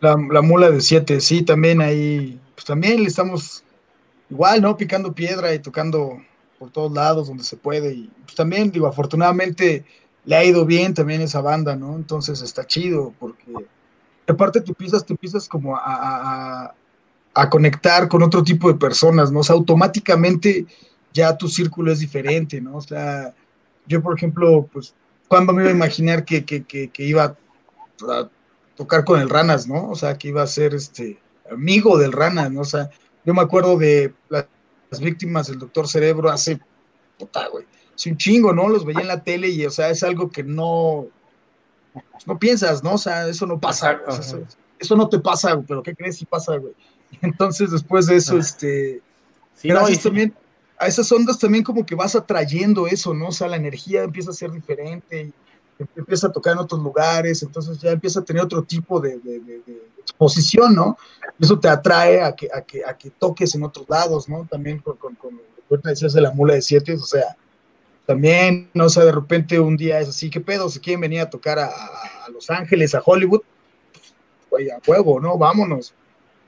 La, 0.00 0.16
mula 0.16 0.70
de 0.70 0.80
siete, 0.80 1.20
sí, 1.20 1.42
también 1.42 1.80
ahí, 1.80 2.38
pues 2.54 2.64
también 2.66 3.02
le 3.02 3.08
estamos 3.08 3.64
igual, 4.30 4.60
¿no? 4.60 4.76
Picando 4.76 5.14
piedra 5.14 5.54
y 5.54 5.58
tocando 5.58 6.20
por 6.58 6.70
todos 6.70 6.92
lados 6.92 7.28
donde 7.28 7.44
se 7.44 7.56
puede. 7.56 7.94
Y 7.94 8.10
pues 8.24 8.34
también, 8.34 8.70
digo, 8.70 8.86
afortunadamente 8.86 9.84
le 10.24 10.36
ha 10.36 10.44
ido 10.44 10.66
bien 10.66 10.92
también 10.92 11.22
esa 11.22 11.40
banda, 11.40 11.76
¿no? 11.76 11.96
Entonces 11.96 12.42
está 12.42 12.66
chido, 12.66 13.14
porque 13.18 13.52
aparte 14.26 14.60
te 14.60 14.70
empiezas, 14.70 15.04
te 15.04 15.14
empiezas 15.14 15.48
como 15.48 15.76
a, 15.76 16.74
a, 17.34 17.50
conectar 17.50 18.08
con 18.08 18.22
otro 18.22 18.42
tipo 18.42 18.68
de 18.68 18.78
personas, 18.78 19.30
¿no? 19.30 19.40
O 19.40 19.44
sea, 19.44 19.54
automáticamente 19.54 20.66
ya 21.12 21.36
tu 21.36 21.48
círculo 21.48 21.92
es 21.92 22.00
diferente, 22.00 22.60
¿no? 22.60 22.76
O 22.76 22.80
sea, 22.80 23.34
yo, 23.86 24.02
por 24.02 24.16
ejemplo, 24.16 24.68
pues, 24.72 24.94
¿cuándo 25.28 25.52
me 25.52 25.62
iba 25.62 25.70
a 25.70 25.74
imaginar 25.74 26.24
que, 26.24 26.44
que, 26.44 26.64
que, 26.64 26.88
que 26.88 27.04
iba 27.04 27.36
a 28.08 28.28
tocar 28.76 29.04
con 29.04 29.20
el 29.20 29.28
Ranas, 29.28 29.66
¿no? 29.66 29.90
O 29.90 29.94
sea, 29.94 30.16
que 30.16 30.28
iba 30.28 30.42
a 30.42 30.46
ser 30.46 30.74
este 30.74 31.18
amigo 31.50 31.98
del 31.98 32.12
Ranas, 32.12 32.52
¿no? 32.52 32.60
O 32.60 32.64
sea, 32.64 32.90
yo 33.24 33.34
me 33.34 33.42
acuerdo 33.42 33.76
de 33.76 34.12
las 34.28 34.46
víctimas 35.00 35.48
del 35.48 35.58
Doctor 35.58 35.88
Cerebro 35.88 36.30
hace, 36.30 36.60
puta, 37.18 37.48
güey, 37.48 37.64
hace 37.94 38.10
un 38.10 38.16
chingo, 38.16 38.52
¿no? 38.52 38.68
Los 38.68 38.84
veía 38.84 39.00
en 39.00 39.08
la 39.08 39.22
tele 39.22 39.48
y, 39.48 39.64
o 39.66 39.70
sea, 39.70 39.90
es 39.90 40.02
algo 40.02 40.30
que 40.30 40.44
no, 40.44 41.06
no 42.26 42.38
piensas, 42.38 42.84
¿no? 42.84 42.94
O 42.94 42.98
sea, 42.98 43.26
eso 43.26 43.46
no 43.46 43.58
pasa, 43.58 44.00
eso, 44.78 44.96
no 44.96 45.08
te 45.08 45.18
pasa, 45.18 45.60
pero 45.66 45.82
¿qué 45.82 45.94
crees 45.94 46.18
si 46.18 46.26
pasa, 46.26 46.56
güey? 46.56 46.74
Entonces, 47.22 47.70
después 47.70 48.06
de 48.06 48.16
eso, 48.16 48.38
este, 48.38 49.00
sí, 49.54 49.70
también, 50.02 50.34
a 50.78 50.86
esas 50.86 51.10
ondas 51.10 51.38
también 51.38 51.64
como 51.64 51.86
que 51.86 51.94
vas 51.94 52.14
atrayendo 52.14 52.86
eso, 52.86 53.14
¿no? 53.14 53.28
O 53.28 53.32
sea, 53.32 53.48
la 53.48 53.56
energía 53.56 54.02
empieza 54.02 54.30
a 54.30 54.34
ser 54.34 54.52
diferente 54.52 55.22
y 55.22 55.32
empieza 55.94 56.28
a 56.28 56.32
tocar 56.32 56.54
en 56.54 56.60
otros 56.60 56.82
lugares, 56.82 57.42
entonces 57.42 57.78
ya 57.78 57.90
empieza 57.90 58.20
a 58.20 58.24
tener 58.24 58.42
otro 58.42 58.62
tipo 58.62 59.00
de, 59.00 59.20
exposición, 59.98 60.74
¿no? 60.74 60.96
Eso 61.38 61.58
te 61.58 61.68
atrae 61.68 62.22
a 62.22 62.34
que, 62.34 62.48
a, 62.52 62.62
que, 62.62 62.84
a 62.84 62.96
que 62.96 63.10
toques 63.10 63.54
en 63.54 63.64
otros 63.64 63.88
lados, 63.88 64.28
¿no? 64.28 64.46
También 64.48 64.78
con, 64.78 64.96
con, 64.96 65.14
con 65.16 65.40
decías 65.82 66.12
de 66.12 66.20
la 66.20 66.30
mula 66.30 66.54
de 66.54 66.62
siete, 66.62 66.94
o 66.94 66.98
sea, 66.98 67.36
también, 68.06 68.70
no 68.72 68.88
sé, 68.88 69.04
de 69.04 69.12
repente 69.12 69.58
un 69.58 69.76
día 69.76 69.98
es 69.98 70.08
así, 70.08 70.30
¿qué 70.30 70.40
pedo? 70.40 70.68
¿Se 70.68 70.80
quieren 70.80 71.00
venir 71.00 71.20
a 71.20 71.28
tocar 71.28 71.58
a, 71.58 71.70
Los 72.32 72.48
Ángeles, 72.50 72.94
a 72.94 73.02
Hollywood? 73.04 73.42
Pues, 74.48 74.70
a 74.70 74.78
huevo, 74.86 75.20
¿no? 75.20 75.36
Vámonos. 75.36 75.92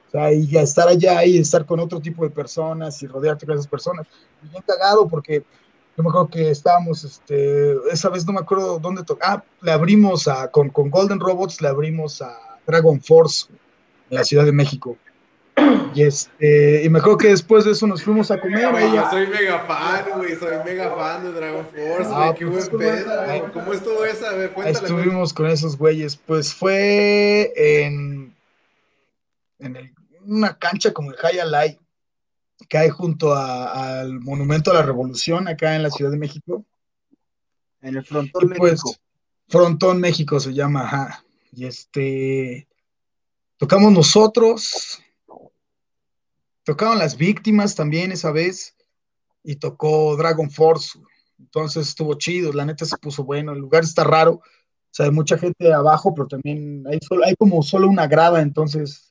O 0.06 0.10
sea, 0.12 0.32
y 0.32 0.46
ya 0.46 0.62
estar 0.62 0.88
allá 0.88 1.24
y 1.24 1.36
estar 1.36 1.66
con 1.66 1.80
otro 1.80 2.00
tipo 2.00 2.24
de 2.24 2.30
personas 2.30 3.02
y 3.02 3.08
rodearte 3.08 3.44
con 3.44 3.56
esas 3.56 3.66
personas. 3.66 4.06
Bien 4.40 4.62
cagado 4.66 5.08
porque 5.08 5.44
yo 5.99 6.05
me 6.05 6.11
acuerdo 6.11 6.30
que 6.30 6.51
estábamos, 6.51 7.03
este, 7.03 7.74
esa 7.90 8.09
vez 8.09 8.24
no 8.24 8.32
me 8.32 8.38
acuerdo 8.38 8.78
dónde 8.78 9.03
tocar, 9.03 9.30
ah, 9.30 9.44
le 9.62 9.72
abrimos 9.72 10.28
a, 10.28 10.49
con, 10.49 10.70
con 10.70 10.90
Golden 10.90 11.18
Robots, 11.18 11.61
le 11.61 11.66
abrimos 11.66 12.22
a 12.22 12.38
Dragon 12.64 13.01
Force 13.01 13.46
en 14.09 14.16
la 14.16 14.22
Ciudad 14.22 14.44
de 14.44 14.53
México. 14.53 14.96
Y, 15.92 16.03
este, 16.03 16.84
y 16.84 16.88
me 16.88 17.01
acuerdo 17.01 17.18
que 17.18 17.28
después 17.30 17.64
de 17.64 17.72
eso 17.72 17.84
nos 17.88 18.05
fuimos 18.05 18.30
a 18.30 18.40
comer. 18.40 18.61
yo 18.94 19.11
soy 19.11 19.26
mega 19.26 19.59
fan, 19.66 20.05
güey, 20.18 20.36
soy 20.36 20.55
mega 20.64 20.94
fan 20.94 21.24
de 21.24 21.32
Dragon 21.32 21.66
Force, 21.66 22.11
ah, 22.14 22.32
qué 22.38 22.46
pues 22.46 22.70
buen 22.70 22.80
pedo. 22.80 23.53
¿Cómo 23.53 23.72
estuvo 23.72 24.05
esa? 24.05 24.28
Cuéntale. 24.55 24.70
Estuvimos 24.70 25.34
con 25.34 25.49
esos 25.49 25.76
güeyes, 25.76 26.14
pues 26.14 26.55
fue 26.55 27.53
en, 27.57 28.32
en 29.59 29.92
una 30.24 30.57
cancha 30.57 30.92
como 30.92 31.11
el 31.11 31.16
High 31.16 31.40
Alive 31.40 31.78
hay 32.72 32.88
junto 32.90 33.34
al 33.34 34.20
Monumento 34.20 34.70
a 34.70 34.74
la 34.74 34.82
Revolución 34.82 35.48
acá 35.48 35.76
en 35.76 35.82
la 35.82 35.90
Ciudad 35.90 36.11
de 36.11 36.18
México. 36.18 36.64
En 37.80 37.96
el 37.96 38.04
Frontón 38.04 38.52
pues, 38.56 38.72
México. 38.72 38.94
Frontón 39.48 40.00
México 40.00 40.40
se 40.40 40.52
llama, 40.52 40.82
ajá. 40.82 41.24
Y 41.52 41.64
este, 41.66 42.68
tocamos 43.56 43.92
nosotros, 43.92 45.00
tocaban 46.64 46.98
las 46.98 47.16
víctimas 47.16 47.74
también 47.74 48.12
esa 48.12 48.30
vez, 48.30 48.76
y 49.42 49.56
tocó 49.56 50.16
Dragon 50.16 50.50
Force. 50.50 50.98
Entonces 51.38 51.88
estuvo 51.88 52.14
chido, 52.14 52.52
la 52.52 52.66
neta 52.66 52.84
se 52.84 52.98
puso 52.98 53.24
bueno, 53.24 53.52
el 53.52 53.61
lugar 53.61 53.84
está 53.84 54.04
raro, 54.04 54.32
o 54.32 54.42
sea, 54.90 55.06
hay 55.06 55.12
mucha 55.12 55.38
gente 55.38 55.72
abajo, 55.72 56.12
pero 56.14 56.26
también 56.26 56.84
hay, 56.86 56.98
solo, 57.00 57.24
hay 57.24 57.34
como 57.36 57.62
solo 57.62 57.88
una 57.88 58.06
grada, 58.06 58.42
entonces 58.42 59.07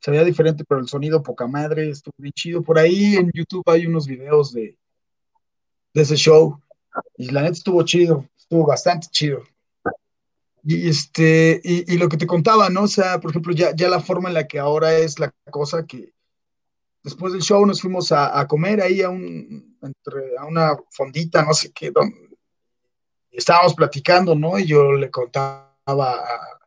se 0.00 0.10
veía 0.10 0.24
diferente, 0.24 0.64
pero 0.64 0.80
el 0.80 0.88
sonido 0.88 1.22
poca 1.22 1.46
madre, 1.46 1.90
estuvo 1.90 2.14
bien 2.18 2.32
chido. 2.32 2.62
Por 2.62 2.78
ahí 2.78 3.16
en 3.16 3.30
YouTube 3.34 3.64
hay 3.66 3.86
unos 3.86 4.06
videos 4.06 4.52
de, 4.52 4.76
de 5.94 6.02
ese 6.02 6.16
show, 6.16 6.60
y 7.16 7.30
la 7.30 7.42
neta 7.42 7.54
estuvo 7.54 7.82
chido, 7.82 8.24
estuvo 8.36 8.66
bastante 8.66 9.08
chido. 9.10 9.42
Y, 10.64 10.88
este, 10.88 11.60
y, 11.64 11.96
lo 11.96 12.08
que 12.08 12.16
te 12.16 12.26
contaba, 12.26 12.68
¿no? 12.68 12.82
O 12.82 12.88
sea, 12.88 13.20
por 13.20 13.30
ejemplo, 13.30 13.54
ya, 13.54 13.74
ya 13.74 13.88
la 13.88 14.00
forma 14.00 14.28
en 14.28 14.34
la 14.34 14.46
que 14.46 14.58
ahora 14.58 14.96
es 14.98 15.18
la 15.18 15.32
cosa 15.50 15.86
que 15.86 16.12
después 17.02 17.32
del 17.32 17.42
show 17.42 17.64
nos 17.64 17.80
fuimos 17.80 18.12
a, 18.12 18.46
comer 18.46 18.82
ahí 18.82 19.00
a, 19.00 19.08
un, 19.08 19.78
entre, 19.80 20.36
a 20.36 20.44
una 20.44 20.76
fondita, 20.90 21.42
no 21.42 21.54
sé 21.54 21.72
qué, 21.72 21.90
donde 21.90 22.36
estábamos 23.30 23.74
platicando, 23.74 24.34
¿no? 24.34 24.58
Y 24.58 24.66
yo 24.66 24.92
le 24.92 25.10
contaba 25.10 25.74
a, 25.86 26.57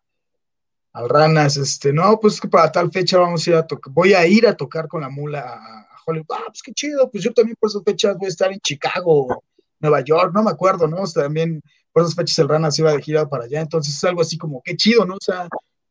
al 0.94 1.10
Ranas, 1.10 1.58
este, 1.58 1.94
no, 1.94 2.20
pues 2.20 2.42
que 2.42 2.48
para 2.48 2.72
tal 2.72 2.92
fecha 2.92 3.18
vamos 3.18 3.46
a 3.46 3.50
ir 3.50 3.56
a 3.56 3.66
tocar, 3.66 3.94
voy 3.94 4.14
a 4.14 4.26
ir 4.28 4.48
a 4.48 4.56
tocar 4.56 4.88
con 4.88 5.02
la 5.02 5.10
mula 5.10 5.42
a, 5.42 5.88
Hollywood. 6.04 6.26
Ah, 6.32 6.44
pues 6.48 6.64
qué 6.64 6.74
chido, 6.74 7.12
pues 7.12 7.24
yo 7.24 7.32
también 7.32 7.56
por 7.60 7.70
esas 7.70 7.84
fechas 7.86 8.18
voy 8.18 8.26
a 8.26 8.30
estar 8.30 8.52
en 8.52 8.60
Chicago, 8.60 9.44
Nueva 9.80 10.02
York, 10.02 10.32
no 10.34 10.42
me 10.42 10.50
acuerdo, 10.50 10.88
¿no? 10.88 11.04
también 11.14 11.62
por 11.94 12.04
esas 12.04 12.16
fechas 12.16 12.40
el 12.40 12.50
Ranas 12.50 12.80
iba 12.80 12.92
de 12.92 13.02
gira 13.02 13.30
para 13.30 13.44
allá, 13.44 13.62
entonces 13.62 13.96
es 13.96 14.04
algo 14.04 14.22
así 14.22 14.38
como, 14.38 14.62
qué 14.64 14.76
chido, 14.76 15.06
¿no? 15.06 15.16
O 15.16 15.22
sea, 15.22 15.48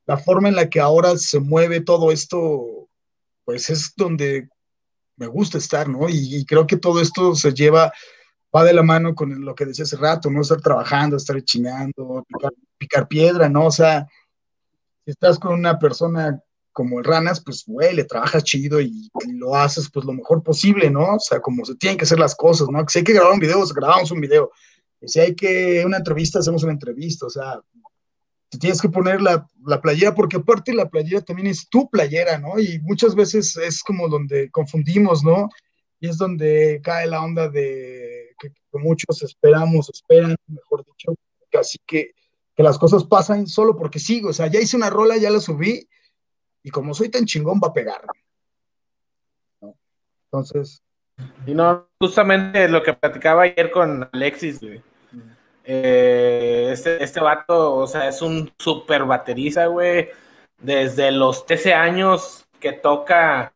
la 0.06 0.16
forma 0.16 0.48
en 0.48 0.56
la 0.56 0.68
que 0.68 0.80
ahora 0.80 1.16
se 1.16 1.38
mueve 1.38 1.80
todo 1.80 2.10
esto, 2.10 2.88
pues 3.44 3.70
es 3.70 3.92
donde 3.96 4.48
me 5.16 5.26
gusta 5.26 5.58
estar, 5.58 5.88
¿no? 5.88 6.08
Y, 6.08 6.44
creo 6.46 6.66
que 6.66 6.76
todo 6.76 7.00
esto 7.00 7.34
se 7.34 7.52
lleva, 7.52 7.92
va 8.54 8.64
de 8.64 8.72
la 8.72 8.82
mano 8.82 9.14
con 9.14 9.44
lo 9.44 9.54
que 9.54 9.66
decía 9.66 9.84
hace 9.84 9.96
rato, 9.96 10.30
¿no? 10.30 10.40
Estar 10.40 10.60
trabajando, 10.60 11.16
estar 11.16 11.40
chingando, 11.42 12.24
picar, 12.26 12.52
picar 12.78 13.06
piedra, 13.08 13.48
¿no? 13.48 13.66
O 13.66 13.70
sea, 13.70 14.08
si 15.04 15.10
estás 15.10 15.38
con 15.38 15.54
una 15.54 15.78
persona 15.78 16.42
como 16.72 16.98
el 16.98 17.04
Ranas, 17.04 17.42
pues, 17.44 17.64
güey, 17.66 17.94
le 17.94 18.04
trabajas 18.04 18.44
chido 18.44 18.80
y, 18.80 19.10
lo 19.28 19.54
haces, 19.54 19.90
pues, 19.92 20.06
lo 20.06 20.12
mejor 20.12 20.42
posible, 20.42 20.90
¿no? 20.90 21.16
O 21.16 21.20
sea, 21.20 21.40
como 21.40 21.64
se 21.64 21.74
tienen 21.74 21.98
que 21.98 22.04
hacer 22.04 22.18
las 22.18 22.34
cosas, 22.34 22.68
¿no? 22.70 22.84
Si 22.88 22.98
hay 22.98 23.04
que 23.04 23.12
grabar 23.12 23.32
un 23.32 23.40
video, 23.40 23.58
pues, 23.58 23.72
grabamos 23.72 24.10
un 24.10 24.20
video. 24.20 24.50
Y 25.00 25.08
si 25.08 25.20
hay 25.20 25.34
que 25.34 25.82
una 25.84 25.98
entrevista, 25.98 26.38
hacemos 26.38 26.62
una 26.62 26.72
entrevista, 26.72 27.26
o 27.26 27.30
sea, 27.30 27.60
te 28.50 28.58
tienes 28.58 28.80
que 28.80 28.88
poner 28.88 29.20
la, 29.20 29.46
la, 29.66 29.80
playera, 29.80 30.14
porque 30.14 30.36
aparte 30.36 30.74
la 30.74 30.88
playera 30.88 31.22
también 31.22 31.48
es 31.48 31.68
tu 31.68 31.88
playera, 31.88 32.38
¿no? 32.38 32.58
Y 32.58 32.80
muchas 32.80 33.14
veces 33.14 33.56
es 33.56 33.82
como 33.82 34.08
donde 34.08 34.50
confundimos, 34.50 35.22
¿no? 35.22 35.48
Y 36.00 36.08
es 36.08 36.18
donde 36.18 36.80
cae 36.82 37.06
la 37.06 37.22
onda 37.22 37.48
de 37.48 38.34
que, 38.38 38.48
que 38.48 38.78
muchos 38.78 39.22
esperamos, 39.22 39.90
esperan, 39.92 40.36
mejor 40.46 40.84
dicho, 40.84 41.14
así 41.58 41.78
que 41.86 42.12
las 42.62 42.78
cosas 42.78 43.04
pasan 43.04 43.46
solo 43.46 43.76
porque 43.76 43.98
sigo. 43.98 44.30
O 44.30 44.32
sea, 44.32 44.46
ya 44.48 44.60
hice 44.60 44.76
una 44.76 44.90
rola, 44.90 45.16
ya 45.16 45.30
la 45.30 45.40
subí, 45.40 45.88
y 46.62 46.70
como 46.70 46.94
soy 46.94 47.08
tan 47.08 47.24
chingón, 47.24 47.60
va 47.62 47.68
a 47.68 47.72
pegar. 47.72 48.02
Entonces. 50.26 50.82
Y 51.46 51.54
no, 51.54 51.88
justamente 51.98 52.68
lo 52.68 52.82
que 52.82 52.94
platicaba 52.94 53.42
ayer 53.42 53.70
con 53.70 54.08
Alexis, 54.12 54.60
güey. 54.60 54.82
Eh, 55.64 56.70
este, 56.72 57.02
este 57.02 57.20
vato, 57.20 57.76
o 57.76 57.86
sea, 57.86 58.08
es 58.08 58.22
un 58.22 58.52
super 58.58 59.04
bateriza, 59.04 59.66
güey. 59.66 60.08
Desde 60.58 61.10
los 61.10 61.46
13 61.46 61.74
años 61.74 62.46
que 62.58 62.72
toca, 62.72 63.52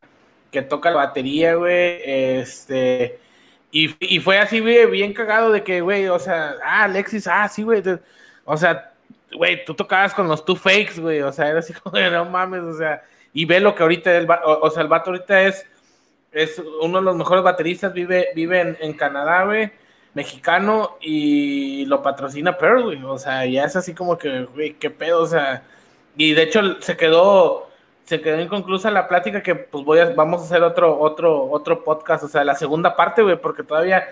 que 0.50 0.62
toca 0.62 0.90
la 0.90 0.96
batería, 0.96 1.54
güey. 1.54 2.00
Este. 2.04 3.18
Y, 3.70 3.94
y, 3.98 4.20
fue 4.20 4.38
así, 4.38 4.60
güey, 4.60 4.86
bien 4.86 5.12
cagado 5.12 5.50
de 5.50 5.64
que, 5.64 5.80
güey, 5.80 6.06
o 6.06 6.18
sea, 6.18 6.54
ah, 6.62 6.84
Alexis, 6.84 7.26
ah, 7.26 7.48
sí, 7.48 7.64
güey. 7.64 7.82
O 8.44 8.56
sea, 8.56 8.93
güey, 9.34 9.64
tú 9.64 9.74
tocabas 9.74 10.14
con 10.14 10.28
los 10.28 10.44
two 10.44 10.56
fakes, 10.56 11.00
güey, 11.00 11.20
o 11.20 11.32
sea, 11.32 11.48
era 11.48 11.58
así 11.58 11.72
como 11.82 11.98
no 11.98 12.24
mames, 12.26 12.62
o 12.62 12.74
sea, 12.74 13.02
y 13.32 13.44
ve 13.44 13.60
lo 13.60 13.74
que 13.74 13.82
ahorita, 13.82 14.16
el, 14.16 14.28
o, 14.30 14.60
o, 14.62 14.70
sea, 14.70 14.82
el 14.82 14.88
vato 14.88 15.10
ahorita 15.10 15.42
es, 15.42 15.66
es 16.32 16.62
uno 16.80 16.98
de 16.98 17.04
los 17.04 17.16
mejores 17.16 17.44
bateristas, 17.44 17.92
vive, 17.92 18.28
vive 18.34 18.76
en, 18.80 18.92
Canadá, 18.94 19.44
güey, 19.44 19.72
mexicano, 20.14 20.96
y 21.00 21.84
lo 21.86 22.02
patrocina 22.02 22.56
Pearl, 22.56 22.84
güey, 22.84 23.02
o 23.04 23.18
sea, 23.18 23.44
ya 23.46 23.64
es 23.64 23.76
así 23.76 23.94
como 23.94 24.16
que, 24.18 24.44
güey, 24.44 24.74
qué 24.74 24.90
pedo, 24.90 25.22
o 25.22 25.26
sea, 25.26 25.64
y 26.16 26.34
de 26.34 26.42
hecho 26.42 26.80
se 26.80 26.96
quedó, 26.96 27.68
se 28.04 28.20
quedó 28.20 28.40
inconclusa 28.40 28.90
la 28.90 29.08
plática 29.08 29.42
que, 29.42 29.54
pues, 29.54 29.84
voy 29.84 29.98
a, 29.98 30.06
vamos 30.14 30.42
a 30.42 30.44
hacer 30.44 30.62
otro, 30.62 30.98
otro, 31.00 31.50
otro 31.50 31.82
podcast, 31.84 32.24
o 32.24 32.28
sea, 32.28 32.44
la 32.44 32.54
segunda 32.54 32.96
parte, 32.96 33.22
güey, 33.22 33.40
porque 33.40 33.64
todavía 33.64 34.06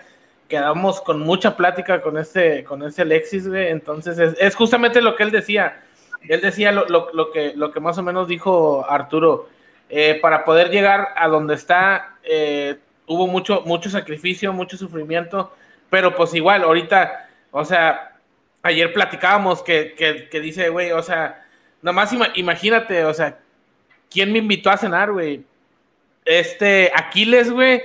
quedamos 0.48 1.00
con 1.00 1.20
mucha 1.20 1.56
plática 1.56 2.00
con 2.02 2.18
este, 2.18 2.64
con 2.64 2.82
ese 2.82 3.02
Alexis, 3.02 3.48
güey. 3.48 3.68
Entonces, 3.68 4.18
es, 4.38 4.54
justamente 4.54 5.00
lo 5.00 5.16
que 5.16 5.22
él 5.22 5.30
decía. 5.30 5.82
Él 6.28 6.40
decía 6.40 6.70
lo, 6.70 6.86
lo, 6.86 7.32
que, 7.32 7.52
lo 7.56 7.72
que 7.72 7.80
más 7.80 7.98
o 7.98 8.02
menos 8.02 8.28
dijo 8.28 8.86
Arturo. 8.88 9.48
Eh, 9.94 10.18
para 10.22 10.44
poder 10.44 10.70
llegar 10.70 11.08
a 11.16 11.28
donde 11.28 11.54
está, 11.54 12.14
eh, 12.22 12.78
hubo 13.06 13.26
mucho, 13.26 13.62
mucho 13.66 13.90
sacrificio, 13.90 14.50
mucho 14.52 14.78
sufrimiento, 14.78 15.52
pero 15.90 16.14
pues 16.14 16.32
igual, 16.32 16.62
ahorita, 16.62 17.28
o 17.50 17.62
sea, 17.62 18.16
ayer 18.62 18.90
platicábamos 18.94 19.62
que, 19.62 19.94
que, 19.94 20.30
que 20.30 20.40
dice, 20.40 20.70
güey, 20.70 20.92
o 20.92 21.02
sea, 21.02 21.44
nomás 21.82 22.10
imagínate, 22.34 23.04
o 23.04 23.12
sea, 23.12 23.38
¿quién 24.10 24.32
me 24.32 24.38
invitó 24.38 24.70
a 24.70 24.78
cenar, 24.78 25.12
güey? 25.12 25.44
Este, 26.24 26.90
Aquiles, 26.94 27.50
güey, 27.50 27.82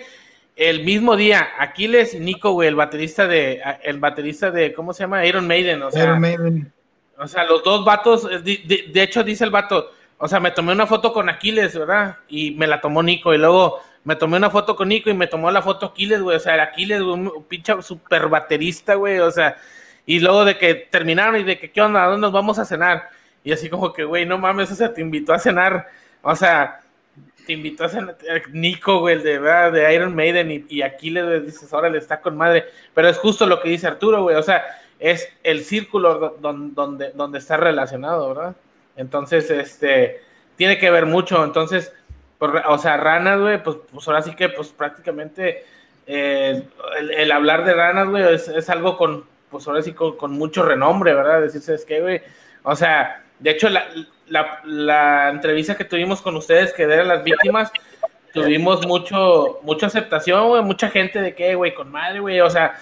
el 0.58 0.84
mismo 0.84 1.16
día, 1.16 1.50
Aquiles 1.60 2.16
y 2.16 2.20
Nico, 2.20 2.52
güey, 2.52 2.68
el 2.68 2.76
baterista 2.76 3.28
de, 3.28 3.62
el 3.84 4.00
baterista 4.00 4.50
de, 4.50 4.74
¿cómo 4.74 4.92
se 4.92 5.04
llama? 5.04 5.24
Iron 5.26 5.48
Maiden, 5.48 5.84
o 5.84 5.92
sea. 5.92 6.04
Iron 6.04 6.20
Maiden. 6.20 6.74
O 7.20 7.28
sea, 7.28 7.46
los 7.46 7.64
dos 7.64 7.86
vatos, 7.86 8.28
de, 8.44 8.86
de, 8.92 9.04
hecho 9.04 9.24
dice 9.24 9.44
el 9.44 9.52
vato, 9.52 9.92
o 10.18 10.28
sea, 10.28 10.40
me 10.40 10.52
tomé 10.52 10.72
una 10.72 10.88
foto 10.88 11.14
con 11.14 11.30
Aquiles, 11.30 11.78
¿verdad? 11.78 12.18
Y 12.28 12.52
me 12.52 12.68
la 12.68 12.82
tomó 12.82 13.02
Nico, 13.04 13.34
y 13.34 13.38
luego 13.38 13.80
me 14.04 14.16
tomé 14.16 14.38
una 14.38 14.50
foto 14.50 14.76
con 14.76 14.90
Nico 14.90 15.10
y 15.10 15.14
me 15.14 15.28
tomó 15.28 15.52
la 15.52 15.62
foto 15.62 15.88
Aquiles, 15.88 16.22
güey, 16.22 16.38
o 16.38 16.40
sea, 16.40 16.62
Aquiles, 16.62 17.02
güey, 17.02 17.20
un 17.20 17.44
pinche 17.48 17.80
super 17.82 18.28
baterista, 18.28 18.96
güey, 18.96 19.20
o 19.20 19.30
sea, 19.30 19.58
y 20.06 20.20
luego 20.20 20.44
de 20.46 20.58
que 20.58 20.74
terminaron 20.76 21.40
y 21.40 21.44
de 21.44 21.60
que, 21.60 21.72
¿qué 21.72 21.82
onda? 21.82 22.04
¿A 22.04 22.08
dónde 22.08 22.22
nos 22.22 22.32
vamos 22.32 22.58
a 22.58 22.66
cenar? 22.66 23.10
Y 23.44 23.52
así 23.52 23.70
como 23.70 23.94
que, 23.94 24.04
güey, 24.04 24.26
no 24.26 24.38
mames, 24.38 24.72
o 24.72 24.76
sea, 24.76 24.94
te 24.94 25.02
invitó 25.02 25.34
a 25.34 25.40
cenar, 25.40 25.88
o 26.22 26.36
sea, 26.36 26.82
te 27.48 27.53
invitó 27.53 27.86
a 27.86 27.90
cenar 27.90 28.18
Nico, 28.52 28.99
güey, 28.99 29.15
el 29.15 29.24
de, 29.24 29.40
¿verdad? 29.40 29.72
de 29.72 29.95
Iron 29.95 30.14
Maiden 30.14 30.52
y, 30.52 30.65
y 30.68 30.82
Aquiles, 30.82 31.45
dices, 31.45 31.72
órale, 31.72 31.98
está 31.98 32.19
con 32.19 32.36
madre, 32.36 32.65
pero 32.94 33.07
es 33.07 33.18
justo 33.18 33.48
lo 33.48 33.61
que 33.61 33.69
dice 33.69 33.88
Arturo, 33.88 34.22
güey, 34.24 34.36
o 34.36 34.44
sea, 34.44 34.65
es 34.99 35.30
el 35.44 35.64
círculo 35.64 36.38
donde, 36.41 37.11
donde, 37.11 37.38
está 37.38 37.56
relacionado, 37.56 38.28
¿verdad? 38.28 38.56
Entonces, 38.98 39.49
este, 39.49 40.22
tiene 40.57 40.78
que 40.78 40.91
ver 40.91 41.06
mucho, 41.06 41.41
entonces, 41.44 41.94
o 42.40 42.78
sea, 42.78 42.98
ranas, 42.98 43.40
güey, 43.40 43.64
pues, 43.64 43.78
pues 43.91 44.06
ahora 44.07 44.22
sí 44.22 44.36
que, 44.36 44.49
pues 44.49 44.68
prácticamente, 44.68 45.64
eh, 46.06 46.64
el, 46.99 47.32
hablar 47.32 47.64
de 47.64 47.74
ranas, 47.74 48.10
güey, 48.10 48.24
es, 48.34 48.69
algo 48.69 48.98
con, 48.98 49.24
pues 49.49 49.65
ahora 49.68 49.82
sí 49.82 49.94
con, 49.94 50.32
mucho 50.34 50.64
renombre, 50.64 51.14
¿verdad? 51.14 51.41
Decirse, 51.41 51.76
es 51.76 51.86
que, 51.86 52.02
güey, 52.02 52.22
o 52.64 52.76
sea, 52.76 53.24
de 53.40 53.52
hecho, 53.52 53.69
la, 53.69 53.88
la, 54.30 55.30
entrevista 55.30 55.76
que 55.76 55.86
tuvimos 55.86 56.22
con 56.22 56.36
ustedes, 56.36 56.74
que 56.74 56.84
eran 56.84 57.08
las 57.08 57.24
víctimas, 57.24 57.72
tuvimos 58.34 58.86
mucho, 58.86 59.60
mucha 59.64 59.88
aceptación, 59.88 60.66
mucha 60.66 60.90
gente 60.90 61.22
de 61.22 61.36
que, 61.36 61.56
güey, 61.56 61.74
con 61.74 61.91
madre, 61.91 62.20
güey, 62.20 62.40
o 62.41 62.49
sea, 62.49 62.76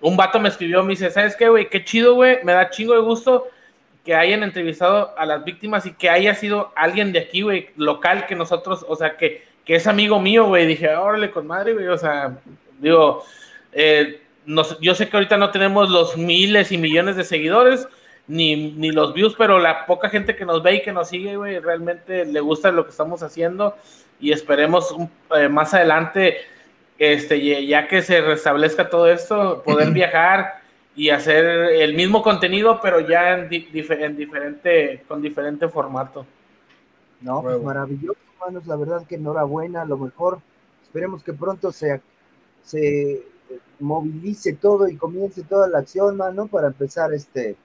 un 0.00 0.16
vato 0.16 0.40
me 0.40 0.48
escribió, 0.48 0.82
me 0.82 0.90
dice, 0.90 1.10
¿sabes 1.10 1.36
qué, 1.36 1.48
güey? 1.48 1.68
Qué 1.68 1.84
chido, 1.84 2.14
güey, 2.14 2.38
me 2.44 2.52
da 2.52 2.70
chingo 2.70 2.94
de 2.94 3.00
gusto 3.00 3.48
que 4.04 4.14
hayan 4.14 4.42
entrevistado 4.42 5.14
a 5.16 5.26
las 5.26 5.44
víctimas 5.44 5.84
y 5.86 5.92
que 5.92 6.08
haya 6.08 6.34
sido 6.34 6.72
alguien 6.74 7.12
de 7.12 7.20
aquí, 7.20 7.42
güey, 7.42 7.70
local, 7.76 8.26
que 8.26 8.34
nosotros, 8.34 8.84
o 8.88 8.96
sea, 8.96 9.16
que, 9.16 9.44
que 9.64 9.74
es 9.74 9.86
amigo 9.86 10.18
mío, 10.20 10.46
güey. 10.46 10.66
Dije, 10.66 10.88
órale, 10.94 11.30
con 11.30 11.46
madre, 11.46 11.74
güey, 11.74 11.86
o 11.88 11.98
sea, 11.98 12.38
digo, 12.78 13.24
eh, 13.72 14.22
yo 14.80 14.94
sé 14.94 15.08
que 15.08 15.16
ahorita 15.16 15.36
no 15.36 15.50
tenemos 15.50 15.90
los 15.90 16.16
miles 16.16 16.72
y 16.72 16.78
millones 16.78 17.16
de 17.16 17.24
seguidores, 17.24 17.86
ni, 18.26 18.72
ni, 18.72 18.90
los 18.90 19.12
views, 19.12 19.34
pero 19.36 19.58
la 19.58 19.86
poca 19.86 20.08
gente 20.08 20.36
que 20.36 20.44
nos 20.44 20.62
ve 20.62 20.76
y 20.76 20.82
que 20.82 20.92
nos 20.92 21.08
sigue, 21.08 21.36
güey, 21.36 21.58
realmente 21.58 22.24
le 22.24 22.40
gusta 22.40 22.70
lo 22.70 22.84
que 22.84 22.90
estamos 22.90 23.22
haciendo 23.22 23.74
y 24.20 24.32
esperemos 24.32 24.94
eh, 25.36 25.48
más 25.48 25.74
adelante, 25.74 26.36
este, 26.98 27.66
ya 27.66 27.88
que 27.88 28.02
se 28.02 28.20
restablezca 28.20 28.88
todo 28.88 29.08
esto, 29.08 29.62
poder 29.64 29.90
viajar 29.92 30.60
y 30.94 31.10
hacer 31.10 31.44
el 31.44 31.94
mismo 31.94 32.22
contenido, 32.22 32.80
pero 32.82 33.00
ya 33.00 33.38
en, 33.38 33.48
diferente, 33.48 35.02
con 35.08 35.22
diferente 35.22 35.68
formato. 35.68 36.26
No, 37.20 37.42
pues 37.42 37.60
maravilloso, 37.62 38.18
hermanos, 38.38 38.66
la 38.66 38.76
verdad 38.76 39.06
que 39.06 39.16
enhorabuena, 39.16 39.82
a 39.82 39.86
lo 39.86 39.98
mejor 39.98 40.40
esperemos 40.82 41.22
que 41.22 41.32
pronto 41.32 41.72
se, 41.72 42.00
se 42.62 43.22
movilice 43.78 44.54
todo 44.54 44.88
y 44.88 44.96
comience 44.96 45.42
toda 45.42 45.68
la 45.68 45.78
acción, 45.78 46.16
mano, 46.16 46.46
para 46.46 46.68
empezar 46.68 47.12
este, 47.12 47.56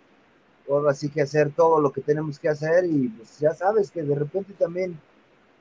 ahora 0.69 0.93
sí 0.93 1.09
que 1.09 1.21
hacer 1.21 1.51
todo 1.51 1.79
lo 1.79 1.91
que 1.91 2.01
tenemos 2.01 2.39
que 2.39 2.49
hacer 2.49 2.85
y 2.85 3.09
pues 3.09 3.39
ya 3.39 3.53
sabes 3.53 3.91
que 3.91 4.03
de 4.03 4.15
repente 4.15 4.53
también 4.53 4.97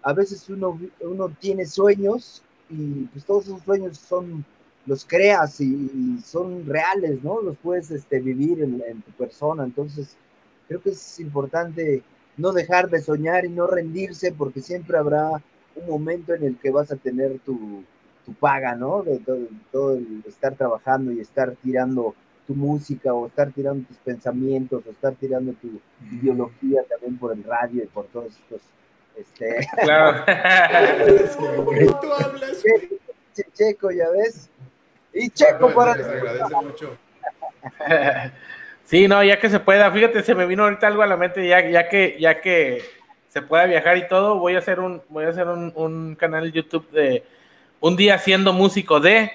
a 0.02 0.12
veces 0.12 0.48
uno, 0.48 0.78
uno 1.00 1.28
tiene 1.40 1.66
sueños 1.66 2.42
y 2.70 3.04
pues 3.06 3.24
todos 3.24 3.46
esos 3.46 3.62
sueños 3.62 3.98
son, 3.98 4.44
los 4.86 5.04
creas 5.04 5.60
y, 5.60 6.18
son 6.24 6.66
reales, 6.66 7.22
¿no? 7.22 7.40
Los 7.40 7.56
puedes 7.56 7.90
este, 7.90 8.20
vivir 8.20 8.62
en, 8.62 8.82
en, 8.86 9.00
tu 9.02 9.10
persona, 9.12 9.64
entonces 9.64 10.16
creo 10.68 10.80
que 10.82 10.90
es 10.90 11.20
importante 11.20 12.02
no 12.36 12.52
dejar 12.52 12.90
de 12.90 13.00
soñar 13.00 13.44
y 13.44 13.48
no 13.48 13.66
rendirse 13.66 14.32
porque 14.32 14.60
siempre 14.60 14.98
habrá 14.98 15.42
un 15.76 15.86
momento 15.88 16.34
en 16.34 16.44
el 16.44 16.58
que 16.58 16.70
vas 16.70 16.90
a 16.92 16.96
tener 16.96 17.38
tu, 17.40 17.84
tu 18.24 18.34
paga, 18.34 18.74
¿no? 18.74 19.02
De 19.02 19.20
todo, 19.70 19.94
el 19.94 20.22
estar 20.26 20.54
trabajando 20.54 21.12
y 21.12 21.20
estar 21.20 21.54
tirando 21.62 22.14
tu 22.46 22.54
música 22.54 23.12
o 23.12 23.26
estar 23.26 23.50
tirando 23.52 23.86
tus 23.86 23.96
pensamientos 23.98 24.82
o 24.86 24.90
estar 24.90 25.14
tirando 25.14 25.52
tu 25.54 25.80
ideología 26.10 26.82
también 26.88 27.18
por 27.18 27.32
el 27.32 27.42
radio 27.44 27.84
y 27.84 27.86
por 27.86 28.06
todos 28.06 28.34
estos 28.36 28.60
este 29.16 29.66
claro. 29.82 30.24
Tú 32.00 32.12
hablas 32.12 32.64
checo 33.54 33.90
ya 33.90 34.08
ves. 34.10 34.50
Y 35.12 35.30
checo 35.30 35.72
para 35.72 35.96
les 35.96 36.06
agradece 36.06 36.54
mucho. 36.62 36.96
Sí 38.86 39.08
no 39.08 39.24
ya 39.24 39.40
que 39.40 39.48
se 39.48 39.60
pueda 39.60 39.90
fíjate 39.90 40.22
se 40.22 40.34
me 40.34 40.44
vino 40.44 40.64
ahorita 40.64 40.86
algo 40.86 41.00
a 41.00 41.06
la 41.06 41.16
mente 41.16 41.48
ya 41.48 41.66
ya 41.66 41.88
que 41.88 42.18
ya 42.20 42.42
que 42.42 42.82
se 43.28 43.40
pueda 43.40 43.64
viajar 43.64 43.96
y 43.96 44.06
todo 44.08 44.38
voy 44.38 44.56
a 44.56 44.58
hacer 44.58 44.78
un 44.78 45.00
voy 45.08 45.24
a 45.24 45.30
hacer 45.30 45.48
un, 45.48 45.72
un 45.74 46.14
canal 46.16 46.52
YouTube 46.52 46.90
de 46.90 47.24
un 47.80 47.96
día 47.96 48.18
siendo 48.18 48.52
músico 48.52 49.00
de 49.00 49.32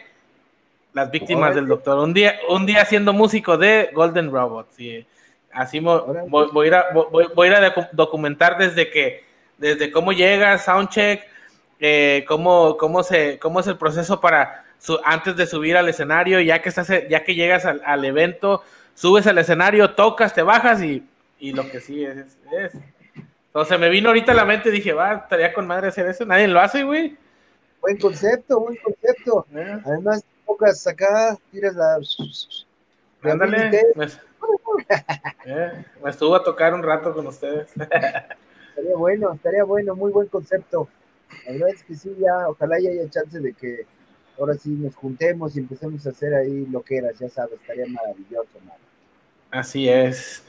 las 0.94 1.12
víctimas 1.12 1.56
del 1.56 1.68
doctor, 1.68 2.00
un 2.00 2.14
día, 2.14 2.40
un 2.50 2.66
día 2.66 2.86
siendo 2.86 3.14
músico 3.14 3.58
de 3.58 3.90
Golden 3.94 4.32
Robots. 4.32 4.80
Y 4.80 5.06
así 5.52 5.80
voy, 5.80 6.66
a 6.66 6.68
ir 6.68 6.76
a, 6.76 6.86
voy, 6.92 7.48
a, 7.48 7.48
ir 7.48 7.56
a 7.56 7.90
documentar 7.92 8.58
desde 8.58 8.90
que, 8.90 9.24
desde 9.58 9.92
cómo 9.92 10.12
llega 10.12 10.58
Soundcheck, 10.58 11.22
eh, 11.80 12.26
cómo, 12.28 12.78
cómo, 12.78 13.04
se, 13.04 13.40
cómo 13.40 13.60
es 13.60 13.68
el 13.68 13.78
proceso 13.78 14.20
para 14.20 14.66
su, 14.80 15.00
antes 15.04 15.36
de 15.36 15.46
subir 15.46 15.78
al 15.78 15.90
escenario, 15.90 16.40
ya 16.42 16.62
que 16.62 16.70
estás, 16.70 16.90
ya 17.10 17.24
que 17.24 17.36
llegas 17.36 17.66
al, 17.66 18.06
evento, 18.06 18.64
subes 18.96 19.28
al 19.28 19.38
escenario, 19.38 19.92
tocas, 19.92 20.34
te 20.34 20.42
bajas 20.42 20.82
y, 20.82 21.04
y 21.40 21.54
lo 21.54 21.70
que 21.70 21.80
sí 21.80 22.04
es, 22.04 22.18
es, 22.52 22.74
Entonces 23.48 23.80
me 23.80 23.90
vino 23.90 24.10
ahorita 24.10 24.32
a 24.32 24.36
la 24.36 24.46
mente 24.46 24.70
y 24.70 24.74
dije, 24.74 24.94
va, 24.94 25.14
estaría 25.14 25.54
con 25.54 25.68
madre 25.68 25.90
hacer 25.90 26.08
eso. 26.08 26.26
Nadie 26.26 26.48
lo 26.48 26.60
hace, 26.60 26.84
güey. 26.84 27.16
Buen 27.82 27.98
concepto, 27.98 28.60
buen 28.60 28.76
concepto. 28.78 29.46
Eh. 29.56 29.78
Además, 29.86 30.24
pocas 30.50 30.88
acá, 30.88 31.38
tiras 31.52 31.76
la. 31.76 32.00
Ándale. 33.22 33.86
Me, 33.96 34.06
eh, 35.46 35.86
me 36.04 36.10
estuvo 36.10 36.36
a 36.36 36.44
tocar 36.44 36.74
un 36.74 36.82
rato 36.82 37.14
con 37.14 37.28
ustedes. 37.28 37.70
estaría 37.78 38.96
bueno, 38.98 39.34
estaría 39.34 39.64
bueno, 39.64 39.96
muy 39.96 40.12
buen 40.12 40.28
concepto. 40.28 40.90
La 41.46 41.52
verdad 41.52 41.70
es 41.70 41.84
que 41.84 41.94
sí, 41.94 42.16
ya, 42.20 42.50
ojalá 42.50 42.80
ya 42.80 42.90
haya 42.90 43.08
chance 43.10 43.40
de 43.40 43.54
que 43.54 43.86
ahora 44.40 44.56
sí 44.56 44.70
nos 44.70 44.96
juntemos 44.96 45.56
y 45.56 45.60
empecemos 45.60 46.08
a 46.08 46.10
hacer 46.10 46.34
ahí 46.34 46.66
lo 46.72 46.82
que 46.82 46.98
eras, 46.98 47.20
ya 47.20 47.30
sabes, 47.30 47.60
estaría 47.62 47.86
maravilloso, 47.88 48.50
Así 49.52 49.88
es. 49.88 50.44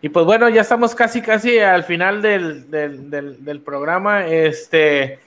Y 0.00 0.08
pues 0.08 0.26
bueno, 0.26 0.48
ya 0.48 0.62
estamos 0.62 0.94
casi, 0.94 1.22
casi 1.22 1.58
al 1.58 1.84
final 1.84 2.22
del, 2.22 2.70
del, 2.70 3.10
del, 3.10 3.44
del 3.44 3.60
programa. 3.60 4.26
Este, 4.26 5.20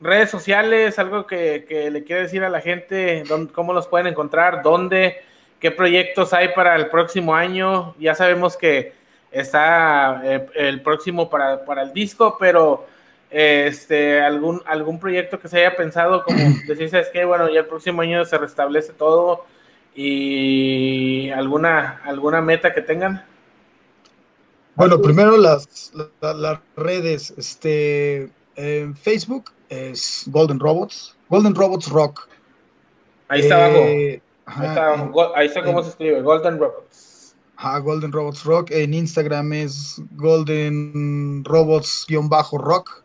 redes 0.00 0.30
sociales, 0.30 0.98
algo 0.98 1.26
que, 1.26 1.88
le 1.92 2.04
quiere 2.04 2.22
decir 2.22 2.42
a 2.42 2.48
la 2.48 2.60
gente, 2.60 3.24
cómo 3.52 3.72
los 3.72 3.86
pueden 3.86 4.06
encontrar, 4.06 4.62
dónde, 4.62 5.22
qué 5.58 5.70
proyectos 5.70 6.32
hay 6.32 6.48
para 6.48 6.74
el 6.76 6.88
próximo 6.88 7.34
año. 7.34 7.94
Ya 7.98 8.14
sabemos 8.14 8.56
que 8.56 8.92
está 9.30 10.22
eh, 10.24 10.46
el 10.54 10.82
próximo 10.82 11.28
para, 11.28 11.82
el 11.82 11.92
disco, 11.92 12.36
pero 12.38 12.86
este 13.30 14.20
algún 14.20 14.60
algún 14.66 14.98
proyecto 14.98 15.38
que 15.38 15.46
se 15.46 15.58
haya 15.58 15.76
pensado 15.76 16.24
como 16.24 16.38
decirse 16.66 16.98
es 16.98 17.10
que 17.10 17.24
bueno 17.24 17.48
ya 17.48 17.60
el 17.60 17.66
próximo 17.66 18.02
año 18.02 18.24
se 18.24 18.36
restablece 18.36 18.92
todo 18.92 19.44
y 19.94 21.30
alguna 21.30 22.00
alguna 22.04 22.40
meta 22.40 22.74
que 22.74 22.80
tengan 22.80 23.24
bueno 24.74 25.00
primero 25.00 25.36
las, 25.36 25.92
las 26.20 26.58
redes 26.74 27.32
este 27.36 28.30
en 28.56 28.96
Facebook 28.96 29.52
es 29.70 30.24
Golden 30.26 30.60
Robots, 30.60 31.16
Golden 31.30 31.54
Robots 31.54 31.88
Rock. 31.88 32.28
Ahí 33.28 33.40
está 33.40 33.64
abajo. 33.64 33.78
Eh, 33.78 34.20
ahí 34.44 35.46
está, 35.46 35.64
cómo 35.64 35.82
se 35.82 35.90
escribe, 35.90 36.20
Golden 36.20 36.58
Robots. 36.58 37.36
Ajá, 37.56 37.78
Golden 37.78 38.10
Robots 38.10 38.44
Rock. 38.44 38.70
En 38.72 38.92
Instagram 38.92 39.52
es 39.52 40.02
Golden 40.16 41.44
Robots-Rock. 41.44 43.04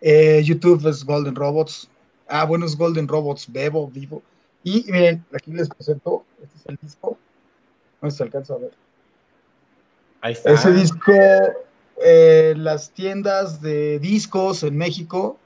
Eh, 0.00 0.42
YouTube 0.44 0.86
es 0.86 1.04
Golden 1.04 1.34
Robots. 1.34 1.88
Ah, 2.28 2.44
bueno, 2.44 2.66
es 2.66 2.76
Golden 2.76 3.08
Robots 3.08 3.50
Bebo, 3.50 3.88
vivo. 3.88 4.22
Y 4.62 4.84
miren, 4.88 5.24
aquí 5.34 5.52
les 5.52 5.68
presento, 5.68 6.24
este 6.42 6.58
es 6.58 6.66
el 6.66 6.78
disco. 6.82 7.18
No 8.00 8.10
se 8.10 8.22
alcanza 8.22 8.54
a 8.54 8.58
ver. 8.58 8.72
Ahí 10.20 10.34
está. 10.34 10.52
Ese 10.52 10.72
disco, 10.72 11.12
eh, 12.04 12.54
las 12.56 12.90
tiendas 12.90 13.60
de 13.60 13.98
discos 13.98 14.62
en 14.62 14.76
México 14.76 15.38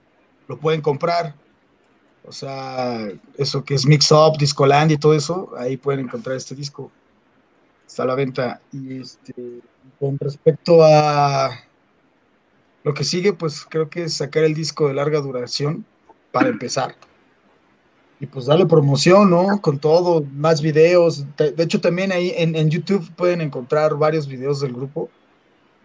lo 0.48 0.59
pueden 0.59 0.81
comprar. 0.81 1.35
O 2.24 2.32
sea, 2.32 3.09
eso 3.39 3.64
que 3.64 3.74
es 3.74 3.86
Mix 3.86 4.10
Up, 4.10 4.36
Discoland 4.39 4.90
y 4.90 4.98
todo 4.98 5.14
eso, 5.14 5.52
ahí 5.56 5.77
pueden 5.77 6.01
encontrar 6.01 6.36
este 6.36 6.55
disco. 6.55 6.90
Está 7.86 8.02
a 8.02 8.06
la 8.06 8.14
venta. 8.16 8.60
Y 8.73 9.01
este, 9.01 9.35
con 10.01 10.18
respecto 10.18 10.85
a, 10.85 11.51
lo 12.86 12.94
que 12.94 13.02
sigue, 13.02 13.32
pues 13.32 13.66
creo 13.68 13.90
que 13.90 14.05
es 14.05 14.14
sacar 14.14 14.44
el 14.44 14.55
disco 14.55 14.86
de 14.86 14.94
larga 14.94 15.20
duración 15.20 15.85
para 16.31 16.48
empezar. 16.48 16.94
Y 18.20 18.27
pues 18.27 18.47
darle 18.47 18.64
promoción, 18.64 19.28
¿no? 19.28 19.60
Con 19.60 19.81
todo, 19.81 20.24
más 20.32 20.62
videos. 20.62 21.27
De, 21.36 21.55
hecho, 21.59 21.81
también 21.81 22.12
ahí 22.12 22.32
en, 22.36 22.55
en, 22.55 22.70
YouTube 22.70 23.10
pueden 23.16 23.40
encontrar 23.40 23.97
varios 23.97 24.28
videos 24.28 24.60
del 24.60 24.73
grupo. 24.73 25.10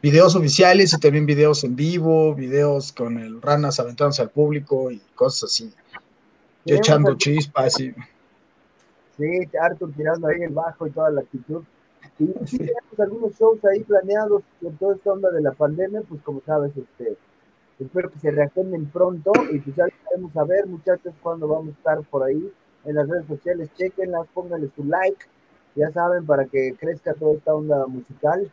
Videos 0.02 0.36
oficiales 0.36 0.94
y 0.94 1.00
también 1.00 1.28
videos 1.28 1.64
en 1.64 1.76
vivo, 1.76 2.34
videos 2.34 2.92
con 2.92 3.20
el 3.20 3.40
ranas 3.40 3.80
aventándose 3.80 4.24
al 4.24 4.32
público 4.32 4.90
y 4.90 5.00
cosas 5.14 5.52
así. 5.52 5.72
Yo 6.66 6.78
echando 6.78 7.16
chispas 7.16 7.80
y... 7.80 7.94
Sí, 9.18 9.50
Arthur 9.62 9.94
tirando 9.96 10.28
ahí 10.28 10.42
el 10.42 10.54
bajo 10.54 10.88
y 10.88 10.90
toda 10.90 11.12
la 11.12 11.22
actitud. 11.22 11.64
Y 12.18 12.26
sí, 12.48 12.58
tenemos 12.58 13.00
algunos 13.00 13.38
shows 13.38 13.64
ahí 13.66 13.84
planeados 13.84 14.42
con 14.60 14.76
toda 14.78 14.96
esta 14.96 15.12
onda 15.12 15.30
de 15.30 15.42
la 15.42 15.52
pandemia, 15.52 16.02
pues 16.10 16.20
como 16.24 16.42
sabes, 16.48 16.72
este, 16.76 17.16
espero 17.80 18.10
que 18.10 18.20
se 18.20 18.32
reagenden 18.32 18.88
pronto 18.88 19.32
y 19.52 19.60
pues 19.60 19.76
ya 19.76 19.86
queremos 20.10 20.34
saber, 20.34 20.66
muchachos, 20.66 21.14
cuándo 21.22 21.48
vamos 21.48 21.76
a 21.76 21.78
estar 21.78 22.02
por 22.10 22.24
ahí 22.24 22.52
en 22.86 22.96
las 22.96 23.08
redes 23.08 23.28
sociales, 23.28 23.70
chequenlas, 23.78 24.28
pónganle 24.34 24.72
su 24.76 24.84
like, 24.84 25.26
ya 25.76 25.92
saben, 25.92 26.26
para 26.26 26.46
que 26.46 26.76
crezca 26.80 27.14
toda 27.14 27.34
esta 27.34 27.54
onda 27.54 27.86
musical 27.86 28.52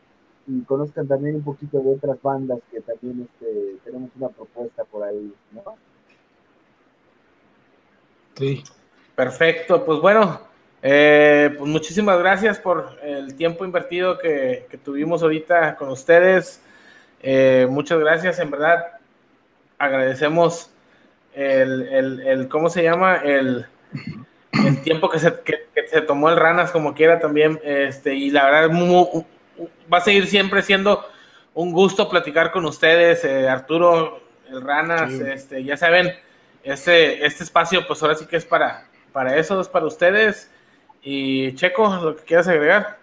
y 0.48 0.62
conozcan 0.62 1.06
también 1.06 1.36
un 1.36 1.44
poquito 1.44 1.78
de 1.80 1.94
otras 1.94 2.20
bandas 2.22 2.58
que 2.70 2.80
también 2.80 3.28
este, 3.30 3.76
tenemos 3.84 4.10
una 4.16 4.28
propuesta 4.28 4.84
por 4.84 5.04
ahí, 5.04 5.32
¿no? 5.52 5.62
Sí. 8.34 8.64
Perfecto, 9.18 9.84
pues 9.84 9.98
bueno, 9.98 10.40
eh, 10.80 11.52
pues 11.58 11.68
muchísimas 11.68 12.20
gracias 12.20 12.60
por 12.60 12.96
el 13.02 13.34
tiempo 13.34 13.64
invertido 13.64 14.16
que, 14.16 14.68
tuvimos 14.84 15.24
ahorita 15.24 15.74
con 15.74 15.88
ustedes. 15.88 16.62
Eh, 17.20 17.66
muchas 17.68 17.98
gracias, 17.98 18.38
en 18.38 18.52
verdad. 18.52 18.92
Agradecemos 19.76 20.70
el, 21.34 22.46
¿cómo 22.48 22.70
se 22.70 22.84
llama? 22.84 23.16
El, 23.16 23.66
el 24.52 24.82
tiempo 24.82 25.10
que 25.10 25.18
se, 25.18 25.34
se, 25.90 26.00
tomó 26.02 26.30
el 26.30 26.36
Ranas 26.36 26.70
como 26.70 26.94
quiera 26.94 27.18
también. 27.18 27.58
Este, 27.64 28.14
y 28.14 28.30
la 28.30 28.44
verdad, 28.44 28.70
va 29.92 29.98
a 29.98 30.00
seguir 30.00 30.26
siempre 30.26 30.62
siendo 30.62 31.06
un 31.54 31.72
gusto 31.72 32.08
platicar 32.08 32.52
con 32.52 32.64
ustedes, 32.64 33.24
eh, 33.24 33.48
Arturo, 33.48 34.22
el 34.48 34.62
Ranas, 34.62 35.12
este, 35.12 35.64
ya 35.64 35.76
saben, 35.76 36.14
este, 36.62 37.26
este 37.26 37.44
espacio, 37.44 37.86
pues 37.86 38.02
ahora 38.02 38.14
sí 38.14 38.26
que 38.26 38.36
es 38.36 38.44
para, 38.44 38.88
para 39.12 39.36
eso, 39.36 39.60
es 39.60 39.68
para 39.68 39.86
ustedes. 39.86 40.50
Y 41.02 41.54
Checo, 41.54 41.96
lo 41.96 42.16
que 42.16 42.24
quieras 42.24 42.48
agregar. 42.48 42.98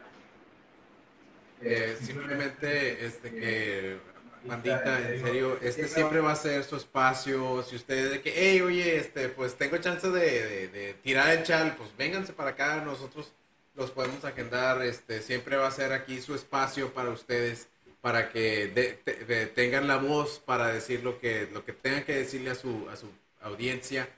Eh, 1.62 1.98
simplemente 2.00 3.06
este 3.06 3.32
que 3.32 3.98
bandita, 4.44 5.00
en 5.00 5.22
serio, 5.24 5.58
este 5.62 5.88
siempre 5.88 6.20
va 6.20 6.32
a 6.32 6.36
ser 6.36 6.64
su 6.64 6.76
espacio. 6.76 7.64
Si 7.64 7.76
ustedes 7.76 8.12
de 8.12 8.22
que, 8.22 8.34
hey, 8.36 8.62
oye, 8.62 8.98
este, 8.98 9.30
pues 9.30 9.56
tengo 9.56 9.78
chance 9.78 10.10
de, 10.10 10.96
tirar 11.02 11.32
el 11.32 11.44
chal, 11.44 11.76
pues 11.78 11.96
vénganse 11.98 12.34
para 12.34 12.52
acá, 12.52 12.82
nosotros 12.86 13.34
los 13.76 13.92
podemos 13.92 14.24
agendar. 14.26 14.82
Este, 14.84 15.22
siempre 15.22 15.58
va 15.58 15.68
a 15.68 15.72
ser 15.72 15.94
aquí 15.94 16.22
su 16.22 16.36
espacio 16.36 16.94
para 16.94 17.10
ustedes, 17.10 17.68
para 18.02 18.30
que 18.30 19.52
tengan 19.56 19.88
la 19.88 19.98
voz 19.98 20.40
para 20.40 20.68
decir 20.68 21.04
lo 21.04 21.20
que, 21.20 21.48
lo 21.52 21.66
que 21.66 21.74
tengan 21.74 22.04
que 22.04 22.16
decirle 22.16 22.52
a 22.52 22.56
su, 22.56 22.88
a 22.90 22.96
su 22.96 23.10
audiencia. 23.42 24.10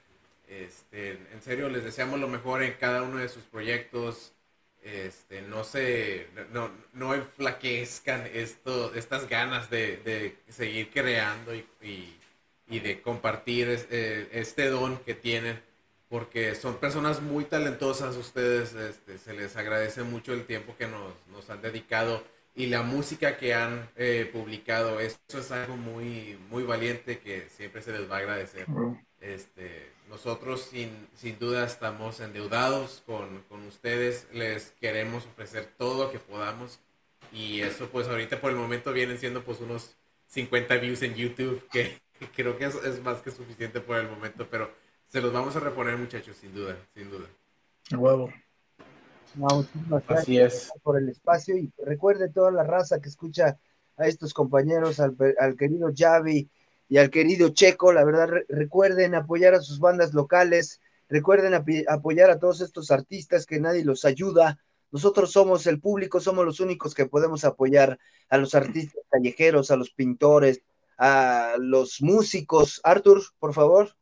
Este, 0.47 1.11
en 1.11 1.41
serio, 1.41 1.69
les 1.69 1.83
deseamos 1.83 2.19
lo 2.19 2.27
mejor 2.27 2.63
en 2.63 2.73
cada 2.73 3.03
uno 3.03 3.17
de 3.17 3.29
sus 3.29 3.43
proyectos. 3.43 4.33
Este, 4.81 5.41
no 5.41 5.65
se, 5.65 6.27
no, 6.53 6.71
no 6.93 7.13
enflaquezcan 7.13 8.25
esto, 8.33 8.93
estas 8.93 9.27
ganas 9.27 9.69
de, 9.69 10.37
seguir 10.49 10.89
creando 10.91 11.53
y, 11.53 12.13
de 12.69 13.01
compartir 13.01 13.67
eh, 13.89 14.29
este 14.31 14.69
don 14.69 14.97
que 14.99 15.13
tienen, 15.13 15.61
porque 16.09 16.55
son 16.55 16.77
personas 16.77 17.21
muy 17.21 17.45
talentosas 17.45 18.15
ustedes, 18.15 18.73
este, 18.73 19.17
se 19.17 19.33
les 19.33 19.55
agradece 19.57 20.03
mucho 20.03 20.33
el 20.33 20.45
tiempo 20.45 20.75
que 20.77 20.87
nos, 20.87 21.49
han 21.49 21.61
dedicado 21.61 22.23
y 22.55 22.67
la 22.67 22.81
música 22.81 23.37
que 23.37 23.53
han 23.53 23.89
eh, 23.95 24.29
publicado, 24.31 24.99
eso 24.99 25.17
es 25.33 25.51
algo 25.51 25.77
muy, 25.77 26.39
muy 26.49 26.63
valiente 26.63 27.19
que 27.19 27.47
siempre 27.49 27.81
se 27.81 27.91
les 27.91 28.09
va 28.09 28.15
a 28.15 28.19
agradecer. 28.19 28.65
Este, 29.21 29.91
nosotros 30.09 30.61
sin, 30.61 30.89
sin 31.15 31.37
duda 31.39 31.65
estamos 31.65 32.19
endeudados 32.19 33.03
con, 33.05 33.43
con, 33.49 33.65
ustedes, 33.67 34.27
les 34.33 34.71
queremos 34.79 35.25
ofrecer 35.25 35.69
todo 35.77 36.05
lo 36.05 36.11
que 36.11 36.19
podamos 36.19 36.79
y 37.31 37.61
eso 37.61 37.89
pues 37.89 38.07
ahorita 38.07 38.39
por 38.39 38.51
el 38.51 38.57
momento 38.57 38.93
vienen 38.93 39.19
siendo 39.19 39.43
pues 39.43 39.59
unos 39.59 39.95
50 40.27 40.77
views 40.77 41.01
en 41.01 41.15
YouTube 41.15 41.67
que, 41.71 41.99
creo 42.35 42.57
que 42.57 42.65
es, 42.65 42.75
es, 42.75 43.03
más 43.03 43.21
que 43.21 43.31
suficiente 43.31 43.81
por 43.81 43.97
el 43.97 44.09
momento, 44.09 44.47
pero 44.49 44.71
se 45.07 45.21
los 45.21 45.33
vamos 45.33 45.55
a 45.55 45.59
reponer 45.59 45.97
muchachos, 45.97 46.37
sin 46.37 46.53
duda, 46.53 46.75
sin 46.93 47.09
duda. 47.09 47.27
A 47.91 47.97
huevo. 47.97 48.31
Así 50.07 50.39
es. 50.39 50.71
por 50.83 50.97
el 50.97 51.09
espacio 51.09 51.57
y 51.57 51.71
recuerde 51.85 52.29
toda 52.29 52.51
la 52.51 52.63
raza 52.63 52.99
que 52.99 53.09
escucha 53.09 53.59
a 53.97 54.07
estos 54.07 54.33
compañeros, 54.33 54.99
al, 54.99 55.15
al 55.39 55.55
querido 55.55 55.91
Javi, 55.95 56.49
y 56.89 56.97
al 56.97 57.09
querido 57.09 57.49
Checo. 57.49 57.93
La 57.93 58.03
verdad, 58.03 58.29
recuerden 58.49 59.15
apoyar 59.15 59.53
a 59.53 59.61
sus 59.61 59.79
bandas 59.79 60.13
locales, 60.13 60.81
recuerden 61.09 61.53
apoyar 61.87 62.29
a 62.29 62.39
todos 62.39 62.61
estos 62.61 62.91
artistas 62.91 63.45
que 63.45 63.59
nadie 63.59 63.85
los 63.85 64.05
ayuda. 64.05 64.59
Nosotros 64.91 65.31
somos 65.31 65.67
el 65.67 65.81
público, 65.81 66.19
somos 66.19 66.45
los 66.45 66.59
únicos 66.59 66.93
que 66.93 67.05
podemos 67.05 67.43
apoyar 67.43 67.99
a 68.29 68.37
los 68.37 68.55
artistas 68.55 69.03
callejeros, 69.09 69.69
a 69.71 69.75
los 69.75 69.91
pintores, 69.91 70.61
a 70.97 71.55
los 71.59 72.01
músicos. 72.01 72.79
Arthur, 72.83 73.21
por 73.39 73.53
favor. 73.53 73.95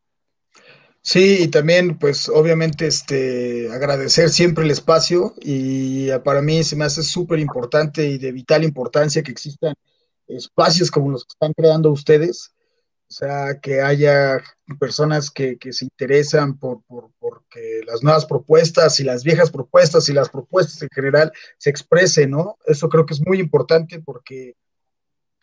Sí, 1.07 1.43
y 1.43 1.47
también, 1.49 1.99
pues, 1.99 2.29
obviamente, 2.29 2.87
este, 2.87 3.71
agradecer 3.71 4.29
siempre 4.31 4.63
el 4.65 4.71
espacio 4.71 5.35
y 5.39 6.09
para 6.23 6.41
mí 6.41 6.63
se 6.63 6.75
me 6.75 6.83
hace 6.85 7.03
súper 7.03 7.37
importante 7.37 8.07
y 8.07 8.17
de 8.17 8.31
vital 8.31 8.63
importancia 8.63 9.21
que 9.21 9.31
existan 9.31 9.75
espacios 10.27 10.89
como 10.89 11.11
los 11.11 11.23
que 11.23 11.33
están 11.33 11.53
creando 11.53 11.91
ustedes, 11.91 12.55
o 13.07 13.13
sea, 13.13 13.59
que 13.61 13.81
haya 13.81 14.41
personas 14.79 15.29
que, 15.29 15.59
se 15.71 15.85
interesan 15.85 16.57
por, 16.57 16.81
por, 16.87 17.11
porque 17.19 17.81
las 17.85 18.01
nuevas 18.01 18.25
propuestas 18.25 18.99
y 18.99 19.03
las 19.03 19.23
viejas 19.23 19.51
propuestas 19.51 20.09
y 20.09 20.13
las 20.13 20.29
propuestas 20.29 20.81
en 20.81 20.89
general 20.91 21.31
se 21.59 21.69
expresen, 21.69 22.31
¿no? 22.31 22.57
Eso 22.65 22.89
creo 22.89 23.05
que 23.05 23.13
es 23.13 23.21
muy 23.23 23.39
importante 23.39 24.01
porque 24.01 24.55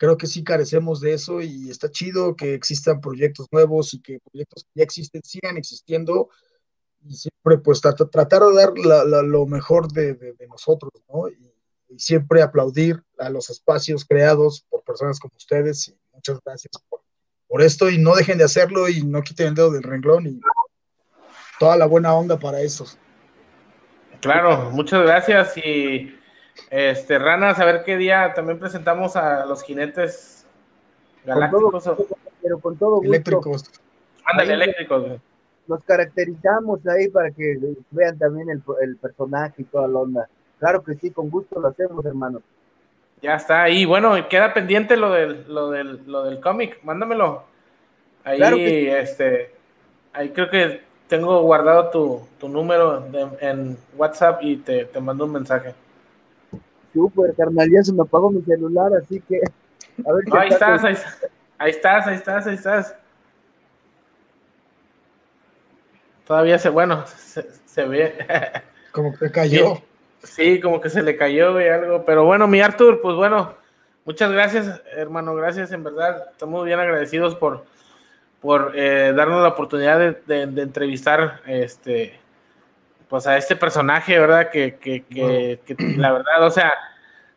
creo 0.03 0.17
que 0.17 0.27
sí 0.27 0.43
carecemos 0.43 0.99
de 0.99 1.13
eso 1.13 1.39
y 1.39 1.69
está 1.69 1.89
chido 1.89 2.35
que 2.35 2.55
existan 2.55 2.99
proyectos 2.99 3.47
nuevos 3.53 3.93
y 3.93 4.01
que 4.01 4.19
proyectos 4.19 4.65
que 4.65 4.71
ya 4.75 4.83
existen 4.83 5.21
sigan 5.23 5.55
existiendo 5.55 6.27
y 7.05 7.15
siempre 7.15 7.57
pues 7.63 7.79
tratar 7.79 8.41
de 8.43 8.53
dar 8.53 8.73
lo 9.23 9.45
mejor 9.45 9.89
de, 9.93 10.35
nosotros, 10.49 10.91
¿no? 11.07 11.29
Y, 11.29 11.53
y 11.87 11.99
siempre 11.99 12.41
aplaudir 12.41 13.01
a 13.17 13.29
los 13.29 13.49
espacios 13.49 14.03
creados 14.03 14.65
por 14.69 14.83
personas 14.83 15.21
como 15.21 15.31
ustedes 15.37 15.87
y 15.87 15.97
muchas 16.11 16.37
gracias 16.43 16.73
por 16.89 16.99
por 17.47 17.61
esto 17.61 17.89
y 17.89 17.97
no 17.97 18.13
dejen 18.13 18.39
de 18.39 18.43
hacerlo 18.43 18.89
y 18.89 19.03
no 19.03 19.21
quiten 19.21 19.47
el 19.47 19.55
dedo 19.55 19.71
del 19.71 19.83
renglón 19.83 20.27
y 20.27 20.41
toda 21.59 21.77
la 21.77 21.85
buena 21.85 22.13
onda 22.13 22.37
para 22.37 22.59
esos. 22.59 22.97
Claro, 24.19 24.69
muchas 24.71 25.03
gracias 25.03 25.55
y 25.57 26.13
este 26.69 27.19
Ranas, 27.19 27.59
a 27.59 27.65
ver 27.65 27.83
qué 27.83 27.97
día 27.97 28.33
también 28.33 28.59
presentamos 28.59 29.15
a 29.15 29.45
los 29.45 29.63
jinetes 29.63 30.45
galácticos. 31.25 31.89
pero 32.41 32.59
con 32.59 32.77
todo 32.77 32.95
gusto. 32.97 33.07
Eléctricos. 33.07 33.71
Ándale, 34.25 34.53
eléctricos. 34.53 35.19
Nos 35.67 35.83
caracterizamos 35.83 36.85
ahí 36.87 37.07
para 37.09 37.31
que 37.31 37.57
vean 37.91 38.17
también 38.17 38.49
el, 38.49 38.61
el 38.81 38.97
personaje 38.97 39.61
y 39.61 39.65
toda 39.65 39.87
la 39.87 39.99
onda. 39.99 40.29
Claro 40.59 40.83
que 40.83 40.95
sí, 40.95 41.11
con 41.11 41.29
gusto 41.29 41.59
lo 41.59 41.69
hacemos, 41.69 42.05
hermano. 42.05 42.41
Ya 43.21 43.35
está 43.35 43.63
ahí. 43.63 43.85
Bueno, 43.85 44.15
queda 44.27 44.53
pendiente 44.53 44.97
lo 44.97 45.11
del, 45.11 45.45
lo 45.47 45.71
del, 45.71 46.01
lo 46.05 46.23
del 46.23 46.41
cómic. 46.41 46.79
Mándamelo. 46.83 47.43
Ahí, 48.25 48.87
este, 48.87 49.51
ahí 50.13 50.29
creo 50.29 50.49
que 50.49 50.81
tengo 51.07 51.41
guardado 51.41 51.89
tu, 51.89 52.27
tu 52.39 52.49
número 52.49 53.05
en 53.39 53.77
WhatsApp 53.97 54.39
y 54.41 54.57
te, 54.57 54.85
te, 54.85 54.99
mando 54.99 55.25
un 55.25 55.33
mensaje. 55.33 55.73
Súper, 56.93 57.33
carnal, 57.35 57.69
ya 57.69 57.83
se 57.83 57.91
me 57.91 58.03
apagó 58.03 58.29
mi 58.29 58.41
celular, 58.43 58.91
así 58.93 59.19
que 59.21 59.41
a 60.05 60.13
ver 60.13 60.23
ahí, 60.31 60.49
estás, 60.49 60.83
ahí, 60.83 60.95
ahí, 61.57 61.71
estás, 61.71 62.07
ahí 62.07 62.15
estás, 62.15 62.47
ahí 62.47 62.55
estás. 62.55 62.95
Todavía 66.25 66.57
se, 66.57 66.69
bueno, 66.69 67.03
se, 67.07 67.47
se 67.65 67.85
ve. 67.85 68.15
Como 68.91 69.17
que 69.17 69.31
cayó. 69.31 69.81
Sí, 70.23 70.61
como 70.61 70.79
que 70.79 70.89
se 70.89 71.01
le 71.01 71.17
cayó, 71.17 71.59
y 71.59 71.67
algo. 71.67 72.05
Pero 72.05 72.23
bueno, 72.23 72.47
mi 72.47 72.61
Arthur, 72.61 73.01
pues 73.01 73.15
bueno, 73.15 73.55
muchas 74.05 74.31
gracias, 74.31 74.81
hermano. 74.95 75.35
Gracias, 75.35 75.71
en 75.73 75.83
verdad. 75.83 76.29
Estamos 76.31 76.63
bien 76.63 76.79
agradecidos 76.79 77.35
por, 77.35 77.65
por 78.41 78.71
eh, 78.75 79.13
darnos 79.13 79.41
la 79.41 79.49
oportunidad 79.49 79.99
de, 79.99 80.41
entrevistar 80.41 81.41
este 81.45 82.19
pues 83.13 83.27
a 83.27 83.37
este 83.37 83.55
personaje, 83.55 84.17
¿verdad? 84.17 84.49
Que, 84.49 84.79
que, 84.81 85.03
que, 85.03 85.75
la 85.97 86.13
verdad, 86.13 86.43
o 86.47 86.49
sea, 86.49 86.73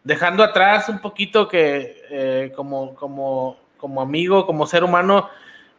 dejando 0.03 0.43
atrás 0.43 0.89
un 0.89 1.01
poquito 1.01 1.49
que 1.49 2.03
eh, 2.09 2.51
como, 2.57 2.95
como, 2.95 3.61
como 3.77 4.01
amigo, 4.01 4.47
como 4.47 4.67
ser 4.67 4.85
humano, 4.85 5.29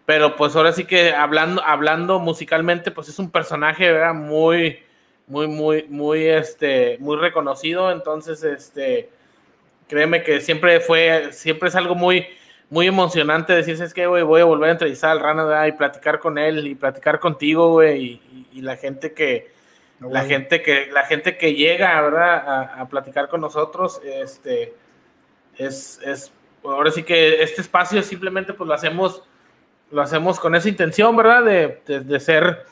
pero 0.06 0.36
pues 0.36 0.56
ahora 0.56 0.72
sí 0.72 0.86
que 0.86 1.14
hablando, 1.16 1.64
hablando 1.66 2.20
musicalmente, 2.20 2.92
pues 2.92 3.10
es 3.10 3.18
un 3.18 3.32
personaje, 3.32 3.92
¿verdad? 3.92 4.14
Muy, 4.14 4.84
muy, 5.26 5.48
muy, 5.48 5.88
muy, 5.90 6.28
este, 6.28 7.00
muy 7.00 7.18
reconocido, 7.18 7.92
entonces, 7.92 8.44
este, 8.44 9.10
créeme 9.88 10.22
que 10.22 10.42
siempre 10.42 10.80
fue, 10.80 11.30
siempre 11.32 11.70
es 11.70 11.76
algo 11.76 11.96
muy, 11.96 12.28
muy 12.70 12.86
emocionante 12.86 13.52
decirse, 13.54 13.86
es 13.86 13.96
que, 13.96 14.06
güey, 14.06 14.22
voy 14.22 14.42
a 14.42 14.46
volver 14.46 14.70
a 14.70 14.74
entrevistar 14.74 15.10
al 15.10 15.22
Rana, 15.22 15.68
y 15.68 15.72
platicar 15.72 16.20
con 16.20 16.38
él, 16.38 16.68
y 16.68 16.76
platicar 16.76 17.20
contigo, 17.20 17.72
güey, 17.72 18.22
y, 18.54 18.62
la 18.62 18.76
gente 18.76 19.16
que, 19.16 19.57
la 20.00 20.26
gente 20.26 20.62
que, 20.62 20.88
la 20.92 21.04
gente 21.04 21.38
que 21.38 21.56
llega, 21.56 22.00
¿verdad? 22.02 22.80
A, 22.80 22.88
platicar 22.88 23.30
con 23.30 23.42
nosotros, 23.42 24.00
este, 24.04 24.74
es, 25.58 26.00
es, 26.04 26.32
ahora 26.64 26.92
sí 26.92 27.04
que 27.04 27.42
este 27.42 27.62
espacio 27.62 28.02
simplemente, 28.04 28.54
pues, 28.54 28.68
lo 28.68 28.74
hacemos, 28.74 29.24
lo 29.92 30.02
hacemos 30.02 30.40
con 30.40 30.56
esa 30.56 30.70
intención, 30.70 31.16
¿verdad? 31.16 31.44
De, 31.44 32.20
ser, 32.20 32.66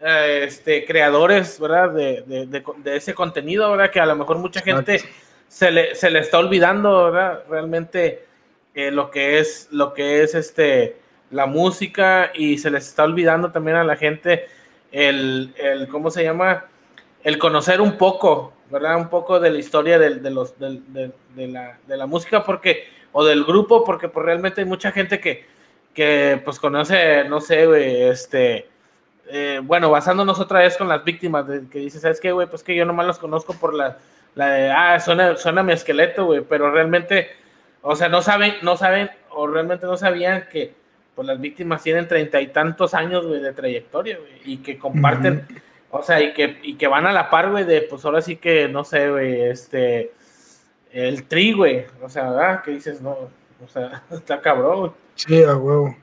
eh, 0.00 0.44
este, 0.46 0.84
creadores, 0.84 1.58
¿verdad? 1.58 1.90
De, 1.90 2.62
ese 2.84 3.14
contenido, 3.14 3.70
¿verdad? 3.70 3.90
Que 3.90 4.00
a 4.00 4.06
lo 4.06 4.16
mejor 4.16 4.38
mucha 4.38 4.60
gente 4.60 5.02
se 5.48 5.70
le, 5.70 5.94
se 5.94 6.10
le 6.10 6.20
está 6.20 6.38
olvidando, 6.38 7.10
¿verdad? 7.10 7.42
Realmente 7.48 8.24
eh, 8.74 8.90
lo 8.90 9.10
que 9.10 9.38
es, 9.38 9.68
lo 9.72 9.94
que 9.94 10.22
es 10.22 10.34
este, 10.34 10.96
la 11.30 11.46
música 11.46 12.30
y 12.34 12.58
se 12.58 12.70
les 12.70 12.86
está 12.86 13.04
olvidando 13.04 13.50
también 13.50 13.76
a 13.76 13.84
la 13.84 13.96
gente 13.96 14.46
el, 14.92 15.54
el 15.56 15.88
¿cómo 15.88 16.10
se 16.10 16.22
llama? 16.22 16.66
El 17.24 17.38
conocer 17.38 17.80
un 17.80 17.96
poco, 17.96 18.52
¿verdad? 18.70 18.96
Un 18.96 19.08
poco 19.08 19.40
de 19.40 19.50
la 19.50 19.58
historia 19.58 19.98
de, 19.98 20.16
de 20.16 20.30
los, 20.30 20.58
de, 20.58 20.80
de, 21.34 21.48
la, 21.48 21.78
de, 21.86 21.96
la, 21.96 22.06
música 22.06 22.44
porque, 22.44 22.84
o 23.12 23.24
del 23.24 23.44
grupo, 23.44 23.84
porque 23.84 24.08
pues, 24.08 24.24
realmente 24.24 24.60
hay 24.60 24.66
mucha 24.66 24.92
gente 24.92 25.18
que, 25.18 25.46
que 25.94 26.40
pues 26.44 26.60
conoce, 26.60 27.24
no 27.24 27.40
sé, 27.40 27.66
güey, 27.66 28.02
este, 28.02 28.68
eh, 29.28 29.60
bueno, 29.62 29.90
basándonos 29.90 30.38
otra 30.40 30.60
vez 30.60 30.76
con 30.76 30.88
las 30.88 31.04
víctimas, 31.04 31.46
de, 31.46 31.68
que 31.68 31.78
dices, 31.78 32.02
¿sabes 32.02 32.20
qué, 32.20 32.32
güey? 32.32 32.46
Pues 32.48 32.62
que 32.62 32.74
yo 32.74 32.84
nomás 32.84 33.06
los 33.06 33.18
conozco 33.18 33.54
por 33.54 33.74
la, 33.74 33.98
la 34.34 34.50
de, 34.50 34.70
ah, 34.70 35.00
suena, 35.00 35.36
suena 35.36 35.62
mi 35.62 35.72
esqueleto, 35.72 36.26
güey, 36.26 36.42
pero 36.42 36.70
realmente, 36.70 37.28
o 37.82 37.96
sea, 37.96 38.08
no 38.08 38.20
saben, 38.20 38.56
no 38.62 38.76
saben, 38.76 39.10
o 39.30 39.46
realmente 39.46 39.86
no 39.86 39.96
sabían 39.96 40.48
que 40.50 40.74
pues 41.14 41.26
las 41.26 41.40
víctimas 41.40 41.82
tienen 41.82 42.08
treinta 42.08 42.40
y 42.40 42.48
tantos 42.48 42.94
años, 42.94 43.26
güey, 43.26 43.40
de 43.40 43.52
trayectoria, 43.52 44.18
güey, 44.18 44.32
y 44.44 44.56
que 44.58 44.78
comparten, 44.78 45.46
o 45.90 46.02
sea, 46.02 46.20
y 46.22 46.32
que, 46.32 46.58
y 46.62 46.74
que 46.74 46.86
van 46.86 47.06
a 47.06 47.12
la 47.12 47.30
par, 47.30 47.50
güey, 47.50 47.64
de, 47.64 47.82
pues 47.82 48.04
ahora 48.04 48.22
sí 48.22 48.36
que, 48.36 48.68
no 48.68 48.84
sé, 48.84 49.10
güey, 49.10 49.42
este, 49.42 50.12
el 50.90 51.24
tri, 51.24 51.52
güey, 51.52 51.86
o 52.02 52.08
sea, 52.08 52.30
¿verdad? 52.30 52.62
Que 52.62 52.72
dices, 52.72 53.00
no, 53.00 53.10
o 53.10 53.68
sea, 53.68 54.02
está 54.10 54.40
cabrón, 54.40 54.94
Sí, 55.14 55.42
a 55.42 55.56
huevo. 55.56 55.94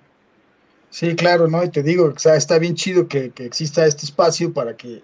Sí, 0.91 1.15
claro, 1.15 1.48
¿no? 1.48 1.64
Y 1.64 1.69
te 1.69 1.84
digo, 1.84 2.14
o 2.15 2.19
sea, 2.19 2.36
está 2.36 2.57
bien 2.60 2.76
chido 2.76 3.07
que, 3.07 3.31
que 3.31 3.45
exista 3.45 3.86
este 3.86 4.06
espacio 4.06 4.53
para 4.53 4.76
que 4.76 5.03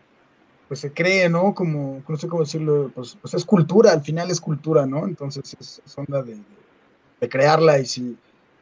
pues 0.68 0.80
se 0.80 0.92
cree, 0.92 1.30
¿no? 1.30 1.54
Como, 1.54 2.04
no 2.08 2.18
sé 2.18 2.28
cómo 2.28 2.44
decirlo, 2.44 2.92
pues, 2.94 3.18
pues, 3.22 3.34
es 3.34 3.46
cultura, 3.46 3.92
al 3.92 4.02
final 4.02 4.32
es 4.32 4.42
cultura, 4.42 4.86
¿no? 4.86 5.06
Entonces 5.06 5.56
es, 5.60 5.82
onda 5.96 6.24
de, 6.24 6.40
crearla 7.30 7.80
y 7.80 7.86
si 7.86 8.16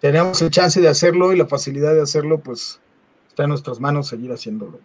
tenemos 0.03 0.41
el 0.41 0.49
chance 0.49 0.81
de 0.81 0.89
hacerlo 0.89 1.31
y 1.31 1.37
la 1.37 1.47
facilidad 1.47 1.93
de 1.93 2.01
hacerlo, 2.01 2.37
pues 2.37 2.77
está 3.29 3.43
en 3.43 3.49
nuestras 3.49 3.79
manos 3.79 4.09
seguir 4.09 4.33
haciéndolo. 4.33 4.81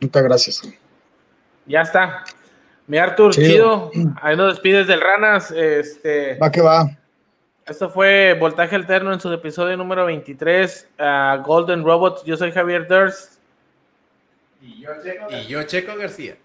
Muchas 0.00 0.22
gracias. 0.22 0.62
Ya 1.66 1.82
está. 1.82 2.24
Mi 2.86 2.96
Artur, 2.96 3.34
chido. 3.34 3.90
Ahí 4.22 4.34
nos 4.34 4.54
despides 4.54 4.86
del 4.86 5.02
Ranas. 5.02 5.50
Este, 5.50 6.38
va 6.38 6.50
que 6.50 6.62
va. 6.62 6.88
Esto 7.66 7.90
fue 7.90 8.34
Voltaje 8.40 8.74
Alterno 8.76 9.12
en 9.12 9.20
su 9.20 9.30
episodio 9.30 9.76
número 9.76 10.06
23, 10.06 10.88
Golden 11.44 11.84
Robots. 11.84 12.24
Yo 12.24 12.38
soy 12.38 12.50
Javier 12.50 12.88
Durst. 12.88 13.34
Y 14.62 14.80
yo, 14.80 14.90
Checo, 15.04 15.26
y 15.32 15.46
yo, 15.48 15.62
Checo 15.64 15.96
García. 15.98 16.38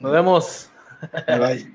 Nos 0.00 0.10
vemos. 0.10 0.68
Bye. 1.28 1.72